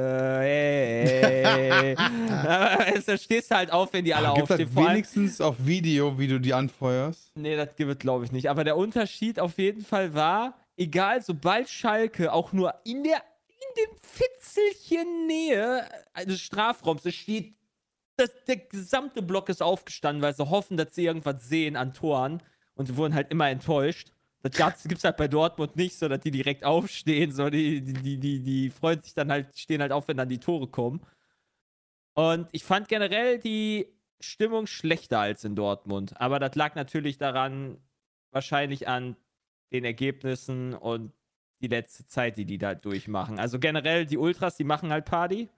aber 2.30 3.02
du 3.08 3.18
stehst 3.18 3.50
halt 3.50 3.72
auf, 3.72 3.92
wenn 3.94 4.06
die 4.06 4.14
alle 4.14 4.28
aber 4.28 4.44
aufstehen. 4.44 4.60
Gibt 4.60 4.76
wenigstens 4.76 5.42
auf 5.42 5.56
Video, 5.66 6.20
wie 6.20 6.28
du 6.28 6.40
die 6.40 6.54
anfeuerst? 6.54 7.32
Nee, 7.36 7.56
das 7.56 7.76
gibt 7.76 7.90
es, 7.90 7.98
glaube 7.98 8.26
ich 8.26 8.32
nicht. 8.32 8.48
Aber 8.48 8.64
der 8.64 8.78
Unterschied 8.78 9.40
auf 9.40 9.58
jeden 9.58 9.84
Fall 9.84 10.14
war, 10.14 10.54
egal, 10.78 11.24
sobald 11.24 11.68
Schalke 11.68 12.32
auch 12.32 12.54
nur 12.54 12.76
in 12.84 13.04
der 13.04 13.24
in 13.48 13.86
dem 13.86 13.96
Fitzelchen 14.02 15.28
Nähe 15.28 15.84
des 16.28 16.42
Strafraums, 16.42 17.06
es 17.06 17.16
steht 17.16 17.54
das, 18.18 18.32
der 18.48 18.58
gesamte 18.58 19.22
Block 19.22 19.50
ist 19.50 19.62
aufgestanden, 19.62 20.22
weil 20.22 20.36
sie 20.36 20.50
hoffen, 20.50 20.78
dass 20.78 20.96
sie 20.96 21.06
irgendwas 21.06 21.48
sehen 21.48 21.76
an 21.76 21.94
Toren 21.94 22.42
und 22.76 22.88
sie 22.88 22.98
wurden 22.98 23.16
halt 23.16 23.32
immer 23.32 23.50
enttäuscht. 23.50 24.12
Das 24.44 24.84
gibt 24.84 24.98
es 24.98 25.04
halt 25.04 25.18
bei 25.18 25.28
Dortmund 25.28 25.76
nicht, 25.76 25.98
so 25.98 26.08
dass 26.08 26.22
die 26.22 26.32
direkt 26.32 26.64
aufstehen, 26.64 27.32
so 27.32 27.50
die, 27.50 27.82
die, 27.82 28.18
die, 28.18 28.42
die 28.42 28.70
freuen 28.72 29.00
sich 29.00 29.14
dann 29.14 29.32
halt, 29.32 29.58
stehen 29.58 29.82
halt 29.82 29.92
auf, 29.92 30.08
wenn 30.08 30.18
dann 30.18 30.30
die 30.30 30.40
Tore 30.40 30.68
kommen. 30.68 31.02
Und 32.14 32.50
ich 32.52 32.64
fand 32.64 32.88
generell 32.88 33.38
die 33.38 33.88
Stimmung 34.20 34.68
schlechter 34.68 35.20
als 35.20 35.44
in 35.44 35.56
Dortmund. 35.56 36.20
Aber 36.20 36.40
das 36.40 36.56
lag 36.56 36.76
natürlich 36.76 37.18
daran, 37.18 37.78
wahrscheinlich 38.32 38.88
an 38.88 39.16
den 39.72 39.86
Ergebnissen 39.86 40.74
und 40.74 41.14
die 41.62 41.68
letzte 41.68 42.06
Zeit, 42.08 42.38
die 42.38 42.46
die 42.46 42.58
da 42.58 42.74
durchmachen. 42.74 43.40
Also 43.40 43.60
generell, 43.60 44.06
die 44.06 44.18
Ultras, 44.18 44.58
die 44.58 44.64
machen 44.64 44.92
halt 44.92 45.06
Party. 45.06 45.50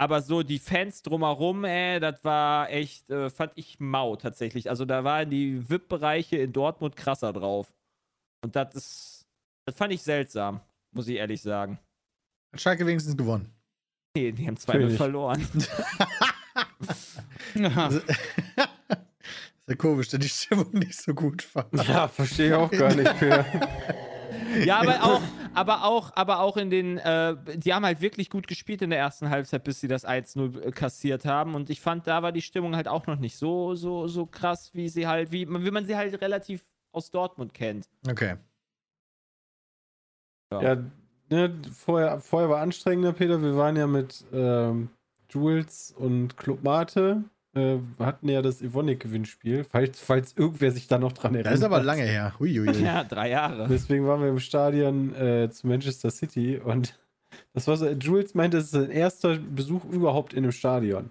Aber 0.00 0.22
so 0.22 0.44
die 0.44 0.60
Fans 0.60 1.02
drumherum, 1.02 1.64
ey, 1.64 1.98
das 1.98 2.22
war 2.24 2.70
echt, 2.70 3.10
äh, 3.10 3.30
fand 3.30 3.52
ich 3.56 3.80
mau 3.80 4.14
tatsächlich. 4.14 4.70
Also 4.70 4.84
da 4.84 5.02
waren 5.02 5.28
die 5.28 5.68
VIP-Bereiche 5.68 6.36
in 6.36 6.52
Dortmund 6.52 6.94
krasser 6.94 7.32
drauf. 7.32 7.74
Und 8.44 8.54
das 8.54 8.74
ist, 8.76 9.26
das 9.66 9.74
fand 9.74 9.92
ich 9.92 10.02
seltsam, 10.02 10.60
muss 10.92 11.08
ich 11.08 11.16
ehrlich 11.16 11.42
sagen. 11.42 11.80
Hat 12.52 12.60
Schalke 12.60 12.86
wenigstens 12.86 13.16
gewonnen. 13.16 13.52
Nee, 14.16 14.30
die 14.30 14.46
haben 14.46 14.56
2 14.56 14.90
verloren. 14.90 15.46
das 17.54 17.94
ist 17.94 18.06
ja 19.66 19.74
komisch, 19.74 20.08
dass 20.08 20.20
die 20.20 20.28
Stimmung 20.28 20.72
nicht 20.72 20.96
so 20.96 21.12
gut 21.12 21.44
war. 21.54 21.68
Ja, 21.72 22.06
verstehe 22.06 22.48
ich 22.48 22.54
auch 22.54 22.70
gar 22.70 22.94
nicht 22.94 23.20
mehr. 23.20 23.44
Ja, 24.64 24.80
aber 24.80 25.02
auch, 25.02 25.22
aber 25.54 25.84
auch, 25.84 26.12
aber 26.14 26.40
auch 26.40 26.56
in 26.56 26.70
den, 26.70 26.98
äh, 26.98 27.36
die 27.56 27.74
haben 27.74 27.84
halt 27.84 28.00
wirklich 28.00 28.30
gut 28.30 28.46
gespielt 28.46 28.82
in 28.82 28.90
der 28.90 28.98
ersten 28.98 29.30
Halbzeit, 29.30 29.64
bis 29.64 29.80
sie 29.80 29.88
das 29.88 30.06
1-0 30.06 30.60
äh, 30.60 30.70
kassiert 30.70 31.24
haben. 31.24 31.54
Und 31.54 31.70
ich 31.70 31.80
fand, 31.80 32.06
da 32.06 32.22
war 32.22 32.32
die 32.32 32.42
Stimmung 32.42 32.76
halt 32.76 32.88
auch 32.88 33.06
noch 33.06 33.18
nicht 33.18 33.36
so, 33.36 33.74
so, 33.74 34.08
so 34.08 34.26
krass, 34.26 34.70
wie 34.74 34.88
sie 34.88 35.06
halt, 35.06 35.32
wie, 35.32 35.48
wie 35.48 35.70
man 35.70 35.86
sie 35.86 35.96
halt 35.96 36.20
relativ 36.20 36.64
aus 36.92 37.10
Dortmund 37.10 37.54
kennt. 37.54 37.88
Okay. 38.08 38.36
Ja, 40.52 40.62
ja 40.62 40.84
ne, 41.30 41.54
vorher, 41.72 42.20
vorher 42.20 42.48
war 42.48 42.60
anstrengender, 42.60 43.12
Peter. 43.12 43.42
Wir 43.42 43.56
waren 43.56 43.76
ja 43.76 43.86
mit 43.86 44.24
ähm, 44.32 44.90
Jules 45.30 45.94
und 45.96 46.36
Club 46.36 46.62
Mate 46.62 47.24
äh, 47.58 47.78
hatten 47.98 48.28
ja 48.28 48.40
das 48.40 48.62
Evonik-Gewinnspiel, 48.62 49.64
falls, 49.64 50.00
falls 50.00 50.34
irgendwer 50.36 50.70
sich 50.70 50.86
da 50.86 50.98
noch 50.98 51.12
dran 51.12 51.34
erinnert. 51.34 51.52
Das 51.52 51.60
ist 51.60 51.64
aber 51.64 51.82
lange 51.82 52.04
her. 52.04 52.34
Huiuiui. 52.38 52.82
Ja, 52.82 53.04
drei 53.04 53.30
Jahre. 53.30 53.66
Deswegen 53.68 54.06
waren 54.06 54.22
wir 54.22 54.28
im 54.28 54.40
Stadion 54.40 55.14
äh, 55.14 55.50
zu 55.50 55.66
Manchester 55.66 56.10
City 56.10 56.58
und 56.58 56.98
das 57.52 57.66
war 57.66 57.76
so, 57.76 57.88
Jules 57.88 58.34
meinte, 58.34 58.58
es 58.58 58.64
ist 58.64 58.70
sein 58.70 58.90
erster 58.90 59.36
Besuch 59.36 59.84
überhaupt 59.84 60.32
in 60.32 60.44
einem 60.44 60.52
Stadion. 60.52 61.10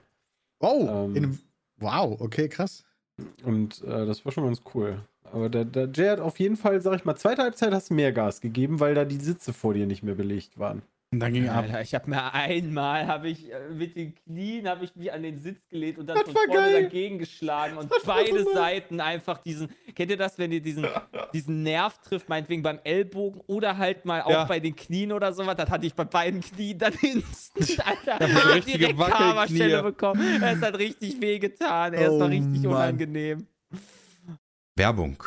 Oh, 0.60 0.88
ähm, 0.90 1.16
einem, 1.16 1.40
wow, 1.78 2.20
okay, 2.20 2.50
krass. 2.50 2.84
Und 3.44 3.84
äh, 3.84 4.06
das 4.06 4.26
war 4.26 4.32
schon 4.32 4.46
ganz 4.46 4.62
cool. 4.74 5.00
Aber 5.32 5.50
der, 5.50 5.66
der 5.66 5.90
Jay 5.94 6.10
hat 6.10 6.20
auf 6.20 6.40
jeden 6.40 6.56
Fall, 6.56 6.82
sag 6.82 6.96
ich 6.96 7.06
mal, 7.06 7.16
zweite 7.16 7.42
Halbzeit 7.42 7.74
hast 7.74 7.90
du 7.90 7.96
mehr 7.96 8.14
Gas 8.14 8.42
gegeben, 8.42 8.80
weil 8.80 8.96
da 8.96 9.06
die 9.06 9.18
Sitze 9.18 9.54
vor 9.54 9.74
dir 9.74 9.86
nicht 9.86 10.04
mehr 10.04 10.16
belegt 10.16 10.58
waren. 10.58 10.82
Und 11.14 11.22
dann 11.22 11.32
ging 11.32 11.48
Alter, 11.48 11.78
ab. 11.78 11.84
Ich 11.84 11.96
habe 11.96 12.10
mir 12.10 12.34
einmal, 12.34 13.08
habe 13.08 13.30
ich 13.30 13.50
äh, 13.50 13.70
mit 13.70 13.96
den 13.96 14.14
Knien, 14.14 14.68
habe 14.68 14.84
ich 14.84 14.94
mich 14.98 15.14
an 15.14 15.24
den 15.24 15.38
Sitz 15.38 15.70
gelegt 15.70 16.00
und 16.00 16.08
dann 16.08 16.18
von 16.18 16.34
vorne 16.34 16.54
geil. 16.54 16.84
dagegen 16.84 17.18
geschlagen 17.18 17.78
und 17.78 17.90
beide 18.06 18.44
so 18.44 18.54
Seiten 18.54 19.00
einfach 19.00 19.38
diesen, 19.38 19.70
kennt 19.96 20.12
ihr 20.12 20.18
das, 20.18 20.38
wenn 20.38 20.52
ihr 20.52 20.60
diesen, 20.60 20.86
diesen 21.34 21.64
Nerv 21.64 21.98
trifft, 22.00 22.28
meinetwegen 22.28 22.62
beim 22.62 22.80
Ellbogen 22.84 23.42
oder 23.48 23.78
halt 23.78 24.04
mal 24.04 24.22
auch 24.22 24.30
ja. 24.30 24.44
bei 24.44 24.60
den 24.60 24.76
Knien 24.76 25.14
oder 25.14 25.32
sowas, 25.32 25.56
das 25.56 25.70
hatte 25.70 25.86
ich 25.86 25.94
bei 25.94 26.04
beiden 26.04 26.42
Knien 26.42 26.78
dann 26.78 26.94
instant, 27.02 27.88
Alter, 27.88 28.20
da 28.20 28.60
direkt 28.60 29.00
Karma-Stelle 29.00 29.84
bekommen. 29.84 30.44
Es 30.44 30.62
hat 30.62 30.78
richtig 30.78 31.22
wehgetan, 31.22 31.94
er 31.94 32.12
oh, 32.12 32.16
ist 32.16 32.20
doch 32.20 32.30
richtig 32.30 32.64
Mann. 32.64 32.72
unangenehm. 32.74 33.48
Werbung. 34.76 35.24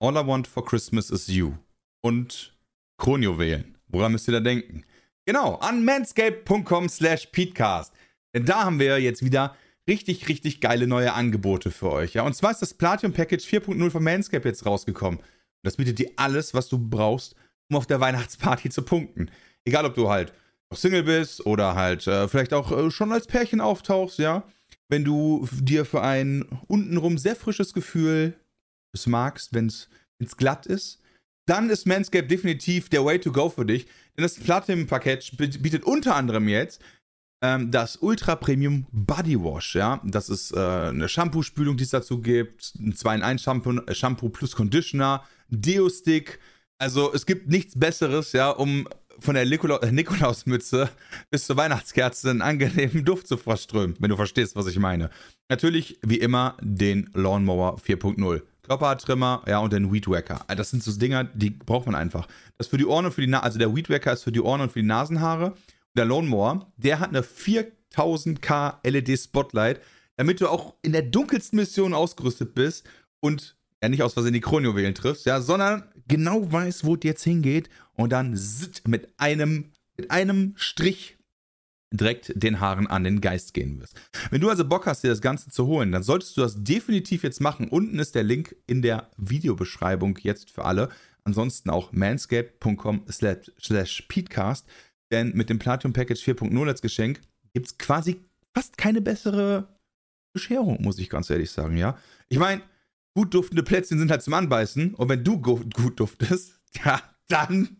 All 0.00 0.16
I 0.16 0.26
want 0.26 0.48
for 0.48 0.64
Christmas 0.64 1.10
is 1.10 1.28
you. 1.28 1.52
Und 2.02 2.52
Kronio 2.98 3.38
wählen. 3.38 3.73
Woran 3.94 4.12
müsst 4.12 4.28
ihr 4.28 4.32
da 4.32 4.40
denken? 4.40 4.84
Genau, 5.24 5.54
an 5.56 5.84
manscape.com 5.84 6.88
slash 6.88 7.26
peatcast. 7.26 7.92
Denn 8.34 8.44
da 8.44 8.64
haben 8.64 8.78
wir 8.78 9.00
jetzt 9.00 9.24
wieder 9.24 9.56
richtig, 9.88 10.28
richtig 10.28 10.60
geile 10.60 10.86
neue 10.86 11.12
Angebote 11.12 11.70
für 11.70 11.90
euch. 11.90 12.14
Ja, 12.14 12.22
und 12.22 12.34
zwar 12.34 12.50
ist 12.50 12.60
das 12.60 12.74
Platinum 12.74 13.12
Package 13.12 13.44
4.0 13.44 13.90
von 13.90 14.02
Manscape 14.02 14.48
jetzt 14.48 14.66
rausgekommen. 14.66 15.20
Und 15.20 15.26
das 15.62 15.76
bietet 15.76 15.98
dir 15.98 16.10
alles, 16.16 16.54
was 16.54 16.68
du 16.68 16.78
brauchst, 16.78 17.36
um 17.70 17.76
auf 17.76 17.86
der 17.86 18.00
Weihnachtsparty 18.00 18.68
zu 18.70 18.82
punkten. 18.82 19.30
Egal, 19.64 19.86
ob 19.86 19.94
du 19.94 20.10
halt 20.10 20.32
noch 20.70 20.78
Single 20.78 21.04
bist 21.04 21.46
oder 21.46 21.74
halt 21.74 22.06
äh, 22.06 22.28
vielleicht 22.28 22.52
auch 22.52 22.72
äh, 22.72 22.90
schon 22.90 23.12
als 23.12 23.26
Pärchen 23.26 23.60
auftauchst, 23.60 24.18
ja. 24.18 24.44
Wenn 24.88 25.04
du 25.04 25.48
dir 25.52 25.84
für 25.84 26.02
ein 26.02 26.44
untenrum 26.66 27.16
sehr 27.16 27.36
frisches 27.36 27.72
Gefühl 27.72 28.34
es 28.92 29.06
magst, 29.06 29.54
wenn 29.54 29.66
es 29.66 30.36
glatt 30.36 30.66
ist, 30.66 31.00
dann 31.46 31.70
ist 31.70 31.86
Manscaped 31.86 32.30
definitiv 32.30 32.88
der 32.88 33.04
Way 33.04 33.20
to 33.20 33.32
go 33.32 33.48
für 33.48 33.66
dich. 33.66 33.86
Denn 34.16 34.22
das 34.22 34.38
Platinum-Package 34.38 35.36
bietet 35.36 35.84
unter 35.84 36.14
anderem 36.14 36.48
jetzt 36.48 36.80
ähm, 37.42 37.70
das 37.70 37.96
Ultra 37.96 38.36
Premium 38.36 38.86
Body 38.90 39.38
Wash. 39.38 39.74
Ja? 39.74 40.00
Das 40.04 40.28
ist 40.28 40.52
äh, 40.52 40.58
eine 40.58 41.08
Shampoo-Spülung, 41.08 41.76
die 41.76 41.84
es 41.84 41.90
dazu 41.90 42.20
gibt. 42.20 42.72
Ein 42.78 42.94
2-in-1-Shampoo 42.94 43.80
äh, 43.86 43.94
Shampoo 43.94 44.30
plus 44.30 44.56
Conditioner, 44.56 45.22
Deo-Stick. 45.48 46.38
Also 46.78 47.12
es 47.12 47.26
gibt 47.26 47.48
nichts 47.48 47.78
Besseres, 47.78 48.32
ja, 48.32 48.50
um 48.50 48.88
von 49.20 49.34
der 49.34 49.46
Nikolaus 49.46 49.82
äh, 49.82 49.92
Nikolausmütze 49.92 50.88
bis 51.30 51.46
zur 51.46 51.56
Weihnachtskerze 51.56 52.30
einen 52.30 52.42
angenehmen 52.42 53.04
Duft 53.04 53.28
zu 53.28 53.36
verströmen, 53.36 53.96
wenn 54.00 54.10
du 54.10 54.16
verstehst, 54.16 54.56
was 54.56 54.66
ich 54.66 54.78
meine. 54.78 55.10
Natürlich, 55.48 55.98
wie 56.02 56.18
immer, 56.18 56.56
den 56.60 57.10
Lawnmower 57.14 57.76
4.0. 57.78 58.42
Kloppertrimmer, 58.64 59.42
ja, 59.46 59.58
und 59.58 59.72
den 59.72 59.92
Weed 59.92 60.08
Wacker. 60.08 60.44
Das 60.48 60.70
sind 60.70 60.82
so 60.82 60.92
Dinger, 60.92 61.24
die 61.24 61.50
braucht 61.50 61.86
man 61.86 61.94
einfach. 61.94 62.26
Das 62.58 62.66
für 62.66 62.78
die 62.78 62.86
Ohren 62.86 63.06
und 63.06 63.12
für 63.12 63.20
die 63.20 63.26
Nase, 63.26 63.44
also 63.44 63.58
der 63.58 63.74
Weed 63.74 63.90
Wacker 63.90 64.12
ist 64.12 64.24
für 64.24 64.32
die 64.32 64.40
Ohren 64.40 64.62
und 64.62 64.72
für 64.72 64.80
die 64.80 64.86
Nasenhaare. 64.86 65.50
Und 65.50 65.56
der 65.96 66.06
Lone 66.06 66.28
Mower, 66.28 66.72
der 66.76 66.98
hat 66.98 67.10
eine 67.10 67.20
4000K 67.22 68.78
LED 68.88 69.18
Spotlight, 69.18 69.80
damit 70.16 70.40
du 70.40 70.48
auch 70.48 70.74
in 70.82 70.92
der 70.92 71.02
dunkelsten 71.02 71.58
Mission 71.58 71.94
ausgerüstet 71.94 72.54
bist 72.54 72.86
und 73.20 73.56
ja 73.82 73.88
nicht 73.88 74.02
aus 74.02 74.14
Versehen 74.14 74.32
die 74.32 74.40
Kronjuwelen 74.40 74.94
triffst, 74.94 75.26
ja, 75.26 75.40
sondern 75.40 75.84
genau 76.08 76.50
weißt, 76.50 76.84
wo 76.84 76.94
es 76.94 77.00
jetzt 77.04 77.22
hingeht 77.22 77.68
und 77.94 78.10
dann 78.10 78.38
mit 78.86 79.12
einem, 79.18 79.72
mit 79.96 80.10
einem 80.10 80.54
Strich 80.56 81.13
direkt 81.96 82.32
den 82.34 82.60
Haaren 82.60 82.86
an 82.86 83.04
den 83.04 83.20
Geist 83.20 83.54
gehen 83.54 83.80
wirst. 83.80 84.00
Wenn 84.30 84.40
du 84.40 84.48
also 84.48 84.64
Bock 84.64 84.86
hast, 84.86 85.04
dir 85.04 85.08
das 85.08 85.20
Ganze 85.20 85.50
zu 85.50 85.66
holen, 85.66 85.92
dann 85.92 86.02
solltest 86.02 86.36
du 86.36 86.40
das 86.40 86.62
definitiv 86.62 87.22
jetzt 87.22 87.40
machen. 87.40 87.68
Unten 87.68 87.98
ist 87.98 88.14
der 88.14 88.22
Link 88.22 88.56
in 88.66 88.82
der 88.82 89.10
Videobeschreibung 89.16 90.18
jetzt 90.22 90.50
für 90.50 90.64
alle. 90.64 90.88
Ansonsten 91.24 91.70
auch 91.70 91.92
manscape.com 91.92 93.06
slash 93.10 94.02
peatcast. 94.08 94.66
Denn 95.10 95.32
mit 95.34 95.50
dem 95.50 95.58
Platinum 95.58 95.92
Package 95.92 96.22
4.0 96.22 96.66
als 96.66 96.82
Geschenk 96.82 97.20
gibt 97.52 97.66
es 97.66 97.78
quasi 97.78 98.24
fast 98.52 98.76
keine 98.76 99.00
bessere 99.00 99.68
Bescherung, 100.32 100.82
muss 100.82 100.98
ich 100.98 101.08
ganz 101.08 101.30
ehrlich 101.30 101.50
sagen, 101.50 101.76
ja. 101.76 101.96
Ich 102.28 102.38
meine, 102.38 102.62
gut 103.14 103.32
duftende 103.32 103.62
Plätzchen 103.62 103.98
sind 103.98 104.10
halt 104.10 104.22
zum 104.22 104.34
Anbeißen. 104.34 104.94
Und 104.94 105.08
wenn 105.08 105.24
du 105.24 105.40
gut 105.40 106.00
duftest, 106.00 106.60
ja, 106.84 107.00
dann, 107.28 107.76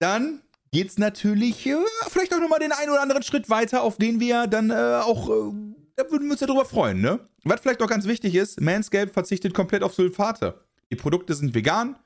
dann 0.00 0.42
geht's 0.72 0.98
natürlich 0.98 1.66
äh, 1.66 1.76
vielleicht 2.08 2.34
auch 2.34 2.40
nochmal 2.40 2.60
den 2.60 2.72
einen 2.72 2.90
oder 2.90 3.02
anderen 3.02 3.22
Schritt 3.22 3.48
weiter, 3.48 3.82
auf 3.82 3.96
den 3.96 4.20
wir 4.20 4.46
dann 4.46 4.70
äh, 4.70 4.74
auch, 4.74 5.28
äh, 5.28 5.52
da 5.96 6.10
würden 6.10 6.26
wir 6.26 6.32
uns 6.32 6.40
ja 6.40 6.46
drüber 6.46 6.64
freuen, 6.64 7.00
ne? 7.00 7.20
Was 7.44 7.60
vielleicht 7.60 7.82
auch 7.82 7.88
ganz 7.88 8.06
wichtig 8.06 8.34
ist, 8.34 8.60
Manscaped 8.60 9.12
verzichtet 9.12 9.54
komplett 9.54 9.82
auf 9.82 9.94
Sulfate. 9.94 10.64
Die 10.90 10.96
Produkte 10.96 11.34
sind 11.34 11.54
vegan 11.54 11.96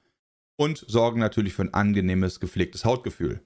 und 0.56 0.84
sorgen 0.86 1.18
natürlich 1.20 1.54
für 1.54 1.62
ein 1.62 1.74
angenehmes, 1.74 2.40
gepflegtes 2.40 2.84
Hautgefühl. 2.84 3.40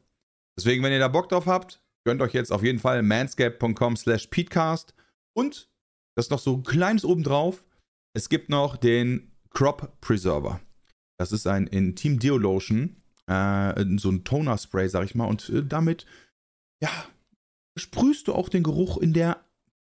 Deswegen, 0.56 0.82
wenn 0.82 0.92
ihr 0.92 0.98
da 0.98 1.08
Bock 1.08 1.28
drauf 1.28 1.46
habt, 1.46 1.82
gönnt 2.04 2.20
euch 2.20 2.32
jetzt 2.32 2.52
auf 2.52 2.62
jeden 2.62 2.78
Fall 2.78 3.02
manscaped.com 3.02 3.96
slash 3.96 4.26
peatcast 4.26 4.94
und 5.34 5.68
das 6.16 6.26
ist 6.26 6.30
noch 6.30 6.38
so 6.38 6.56
ein 6.56 6.62
kleines 6.62 7.04
obendrauf. 7.04 7.64
Es 8.16 8.28
gibt 8.28 8.48
noch 8.48 8.76
den 8.76 9.32
Crop 9.50 10.00
Preserver. 10.00 10.60
Das 11.18 11.32
ist 11.32 11.46
ein 11.46 11.66
Intim 11.66 12.18
Deo 12.18 12.36
Lotion, 12.36 13.02
äh, 13.26 13.84
so 13.98 14.10
ein 14.10 14.24
Toner-Spray, 14.24 14.88
sag 14.88 15.04
ich 15.04 15.14
mal, 15.14 15.26
und 15.26 15.48
äh, 15.48 15.64
damit, 15.64 16.06
ja, 16.82 16.90
sprühst 17.76 18.28
du 18.28 18.34
auch 18.34 18.48
den 18.48 18.62
Geruch 18.62 18.98
in 18.98 19.12
der, 19.12 19.44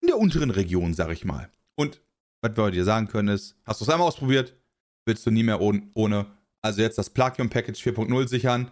in 0.01 0.09
der 0.09 0.19
unteren 0.19 0.51
Region, 0.51 0.95
sag 0.95 1.11
ich 1.11 1.25
mal. 1.25 1.51
Und 1.77 2.01
was 2.43 2.57
wir 2.57 2.71
dir 2.71 2.85
sagen 2.85 3.09
können 3.09 3.29
ist, 3.29 3.57
hast 3.65 3.81
du 3.81 3.85
es 3.85 3.91
einmal 3.91 4.09
ausprobiert, 4.09 4.57
willst 5.07 5.27
du 5.27 5.31
nie 5.31 5.43
mehr 5.43 5.61
ohne, 5.61 5.83
ohne. 5.95 6.27
Also 6.63 6.83
jetzt 6.83 6.99
das 6.99 7.11
Plagium 7.11 7.49
Package 7.49 7.81
4.0 7.83 8.29
sichern. 8.29 8.71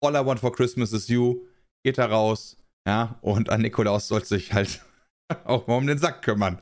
All 0.00 0.14
I 0.14 0.24
want 0.24 0.40
for 0.40 0.52
Christmas 0.52 0.92
is 0.92 1.08
you. 1.08 1.46
Geht 1.82 1.98
da 1.98 2.06
raus, 2.06 2.56
ja, 2.86 3.18
und 3.22 3.50
an 3.50 3.62
Nikolaus 3.62 4.08
soll 4.08 4.24
sich 4.24 4.52
halt 4.52 4.84
auch 5.44 5.66
mal 5.66 5.76
um 5.76 5.86
den 5.86 5.98
Sack 5.98 6.22
kümmern. 6.22 6.60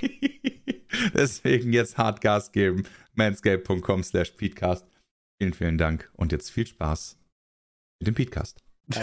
Deswegen 1.14 1.72
jetzt 1.72 1.98
hart 1.98 2.20
Gas 2.20 2.52
geben. 2.52 2.84
manscape.com 3.14 4.02
slash 4.02 4.30
peatcast. 4.32 4.86
Vielen, 5.40 5.54
vielen 5.54 5.78
Dank 5.78 6.10
und 6.16 6.32
jetzt 6.32 6.50
viel 6.50 6.66
Spaß 6.66 7.16
mit 7.98 8.08
dem 8.08 8.14
Podcast. 8.14 8.58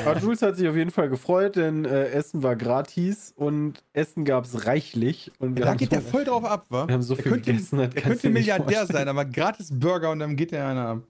Aber 0.05 0.19
Jules 0.19 0.43
hat 0.43 0.55
sich 0.55 0.67
auf 0.67 0.75
jeden 0.75 0.91
Fall 0.91 1.09
gefreut, 1.09 1.55
denn 1.55 1.83
äh, 1.83 2.09
Essen 2.09 2.43
war 2.43 2.55
gratis 2.55 3.33
und 3.35 3.83
Essen 3.93 4.23
gab 4.23 4.45
es 4.45 4.67
reichlich. 4.67 5.31
Und 5.39 5.57
ja, 5.57 5.65
da 5.65 5.73
geht 5.73 5.91
der 5.91 6.01
voll 6.03 6.25
drauf 6.25 6.45
ab, 6.45 6.67
wa? 6.69 6.87
Wir 6.87 6.93
haben 6.93 7.01
so 7.01 7.15
viel 7.15 7.31
könnte, 7.31 7.53
gegessen. 7.53 7.79
Er 7.79 7.89
könnte 7.89 8.29
Milliardär 8.29 8.85
sein, 8.85 9.07
aber 9.07 9.25
gratis 9.25 9.69
Burger 9.71 10.11
und 10.11 10.19
dann 10.19 10.35
geht 10.35 10.51
der 10.51 10.67
einer 10.67 10.87
ab. 10.87 11.03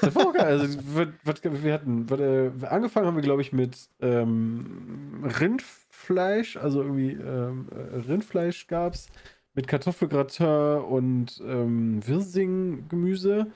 Das 0.00 0.16
war 0.16 0.26
auch 0.26 0.32
geil. 0.32 0.44
Also, 0.44 0.80
wir, 0.96 1.14
wir 1.62 1.72
hatten, 1.72 2.10
wir, 2.10 2.18
äh, 2.18 2.66
angefangen 2.66 3.06
haben 3.06 3.14
wir, 3.14 3.22
glaube 3.22 3.42
ich, 3.42 3.52
mit 3.52 3.88
ähm, 4.00 5.30
Rindfleisch, 5.38 6.56
also 6.56 6.82
irgendwie 6.82 7.12
ähm, 7.12 7.68
äh, 7.70 7.98
Rindfleisch 7.98 8.66
gab 8.66 8.94
es, 8.94 9.06
mit 9.54 9.68
Kartoffelgratin 9.68 10.80
und 10.80 11.40
ähm, 11.46 12.04
Wirsing-Gemüse. 12.04 13.52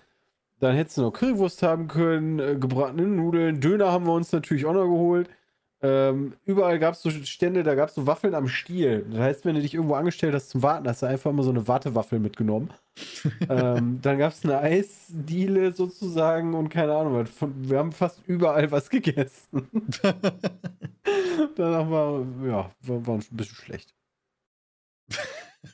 Dann 0.61 0.77
hättest 0.77 0.99
du 0.99 1.03
noch 1.03 1.13
Currywurst 1.13 1.63
haben 1.63 1.89
können, 1.89 2.39
äh, 2.39 2.57
gebratene 2.59 3.07
Nudeln, 3.07 3.61
Döner 3.61 3.91
haben 3.91 4.07
wir 4.07 4.13
uns 4.13 4.31
natürlich 4.31 4.67
auch 4.67 4.75
noch 4.75 4.87
geholt. 4.87 5.29
Ähm, 5.83 6.35
überall 6.45 6.79
gab 6.79 6.93
es 6.93 7.01
so 7.01 7.09
Stände, 7.11 7.63
da 7.63 7.75
gab 7.75 7.89
es 7.89 7.95
so 7.95 8.07
Waffeln 8.07 8.35
am 8.35 8.49
Stiel. 8.49 9.07
Das 9.11 9.21
heißt, 9.21 9.45
wenn 9.47 9.55
du 9.55 9.63
dich 9.63 9.73
irgendwo 9.73 9.95
angestellt 9.95 10.35
hast 10.35 10.51
zum 10.51 10.63
Warten, 10.63 10.87
hast 10.87 11.01
du 11.01 11.07
einfach 11.07 11.31
immer 11.31 11.43
so 11.43 11.49
eine 11.49 11.67
Wartewaffel 11.67 12.19
mitgenommen. 12.19 12.71
ähm, 13.49 13.99
dann 14.03 14.19
gab 14.19 14.33
es 14.33 14.45
eine 14.45 14.59
Eisdiele 14.59 15.73
sozusagen 15.73 16.53
und 16.53 16.69
keine 16.69 16.95
Ahnung, 16.95 17.25
wir 17.63 17.79
haben 17.79 17.93
fast 17.93 18.21
überall 18.27 18.71
was 18.71 18.91
gegessen. 18.91 19.71
Danach 21.57 21.91
war, 21.91 22.27
ja, 22.45 22.71
war, 22.83 23.07
war 23.07 23.15
ein 23.15 23.25
bisschen 23.31 23.57
schlecht. 23.57 23.95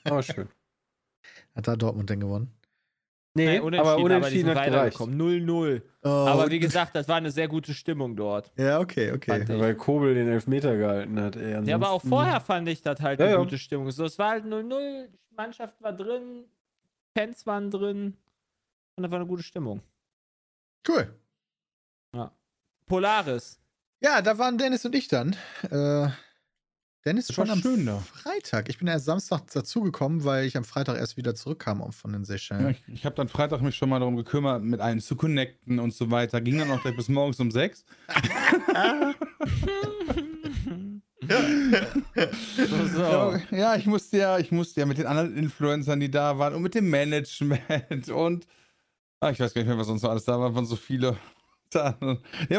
Aber 0.04 0.22
schön. 0.22 0.48
Hat 1.56 1.66
da 1.66 1.74
Dortmund 1.74 2.10
denn 2.10 2.20
gewonnen? 2.20 2.52
Nee, 3.36 3.60
Nein, 3.60 3.74
aber 3.74 3.98
unentschieden 3.98 4.50
aber 4.50 4.60
hat 4.60 4.66
gereicht. 4.66 4.98
0-0. 4.98 5.82
Oh. 6.02 6.08
Aber 6.08 6.50
wie 6.50 6.58
gesagt, 6.58 6.96
das 6.96 7.06
war 7.08 7.16
eine 7.16 7.30
sehr 7.30 7.48
gute 7.48 7.74
Stimmung 7.74 8.16
dort. 8.16 8.50
Ja, 8.56 8.80
okay, 8.80 9.12
okay. 9.12 9.44
Weil 9.48 9.74
Kobel 9.74 10.14
den 10.14 10.28
Elfmeter 10.28 10.76
gehalten 10.76 11.20
hat. 11.20 11.36
Ey, 11.36 11.64
ja, 11.66 11.74
aber 11.74 11.90
auch 11.90 12.02
vorher 12.02 12.40
fand 12.40 12.68
ich 12.68 12.82
das 12.82 13.00
halt 13.00 13.20
ja, 13.20 13.26
eine 13.26 13.34
ja. 13.34 13.40
gute 13.40 13.58
Stimmung. 13.58 13.90
So, 13.90 14.04
es 14.04 14.18
war 14.18 14.30
halt 14.30 14.44
0-0, 14.44 15.08
Mannschaft 15.36 15.80
war 15.82 15.92
drin, 15.92 16.44
Fans 17.16 17.46
waren 17.46 17.70
drin 17.70 18.16
und 18.96 19.02
das 19.02 19.10
war 19.10 19.18
eine 19.18 19.28
gute 19.28 19.42
Stimmung. 19.42 19.82
Cool. 20.88 21.14
Ja. 22.14 22.32
Polaris. 22.86 23.60
Ja, 24.00 24.22
da 24.22 24.38
waren 24.38 24.56
Dennis 24.58 24.84
und 24.84 24.94
ich 24.94 25.08
dann. 25.08 25.36
Äh, 25.70 26.08
Dennis 27.06 27.28
das 27.28 27.36
schon 27.36 27.48
am 27.48 27.60
schön, 27.60 27.86
da. 27.86 27.98
Freitag. 28.00 28.68
Ich 28.68 28.78
bin 28.78 28.88
erst 28.88 29.04
Samstag 29.04 29.46
dazugekommen, 29.52 30.24
weil 30.24 30.44
ich 30.44 30.56
am 30.56 30.64
Freitag 30.64 30.98
erst 30.98 31.16
wieder 31.16 31.36
zurückkam 31.36 31.92
von 31.92 32.12
den 32.12 32.24
Seychellen. 32.24 32.64
Ja, 32.64 32.70
ich, 32.70 32.82
ich 32.88 33.06
habe 33.06 33.14
dann 33.14 33.28
Freitag 33.28 33.62
mich 33.62 33.76
schon 33.76 33.88
mal 33.88 34.00
darum 34.00 34.16
gekümmert, 34.16 34.64
mit 34.64 34.80
allen 34.80 35.00
zu 35.00 35.14
connecten 35.14 35.78
und 35.78 35.94
so 35.94 36.10
weiter. 36.10 36.40
Ging 36.40 36.58
dann 36.58 36.68
auch 36.68 36.82
gleich 36.82 36.96
bis 36.96 37.08
morgens 37.08 37.38
um 37.38 37.52
sechs. 37.52 37.84
so. 42.92 43.38
Ja, 43.54 43.76
ich 43.76 43.86
musste 43.86 44.18
ja, 44.18 44.38
ich 44.40 44.50
musste 44.50 44.80
ja 44.80 44.86
mit 44.86 44.98
den 44.98 45.06
anderen 45.06 45.36
Influencern, 45.36 46.00
die 46.00 46.10
da 46.10 46.36
waren 46.38 46.54
und 46.54 46.62
mit 46.62 46.74
dem 46.74 46.90
Management 46.90 48.08
und 48.10 48.48
ach, 49.20 49.30
ich 49.30 49.38
weiß 49.38 49.54
gar 49.54 49.62
nicht 49.62 49.68
mehr, 49.68 49.78
was 49.78 49.86
sonst 49.86 50.02
noch 50.02 50.10
alles 50.10 50.24
da 50.24 50.40
war, 50.40 50.52
waren 50.52 50.66
so 50.66 50.74
viele. 50.76 51.16
Ja, 51.74 51.96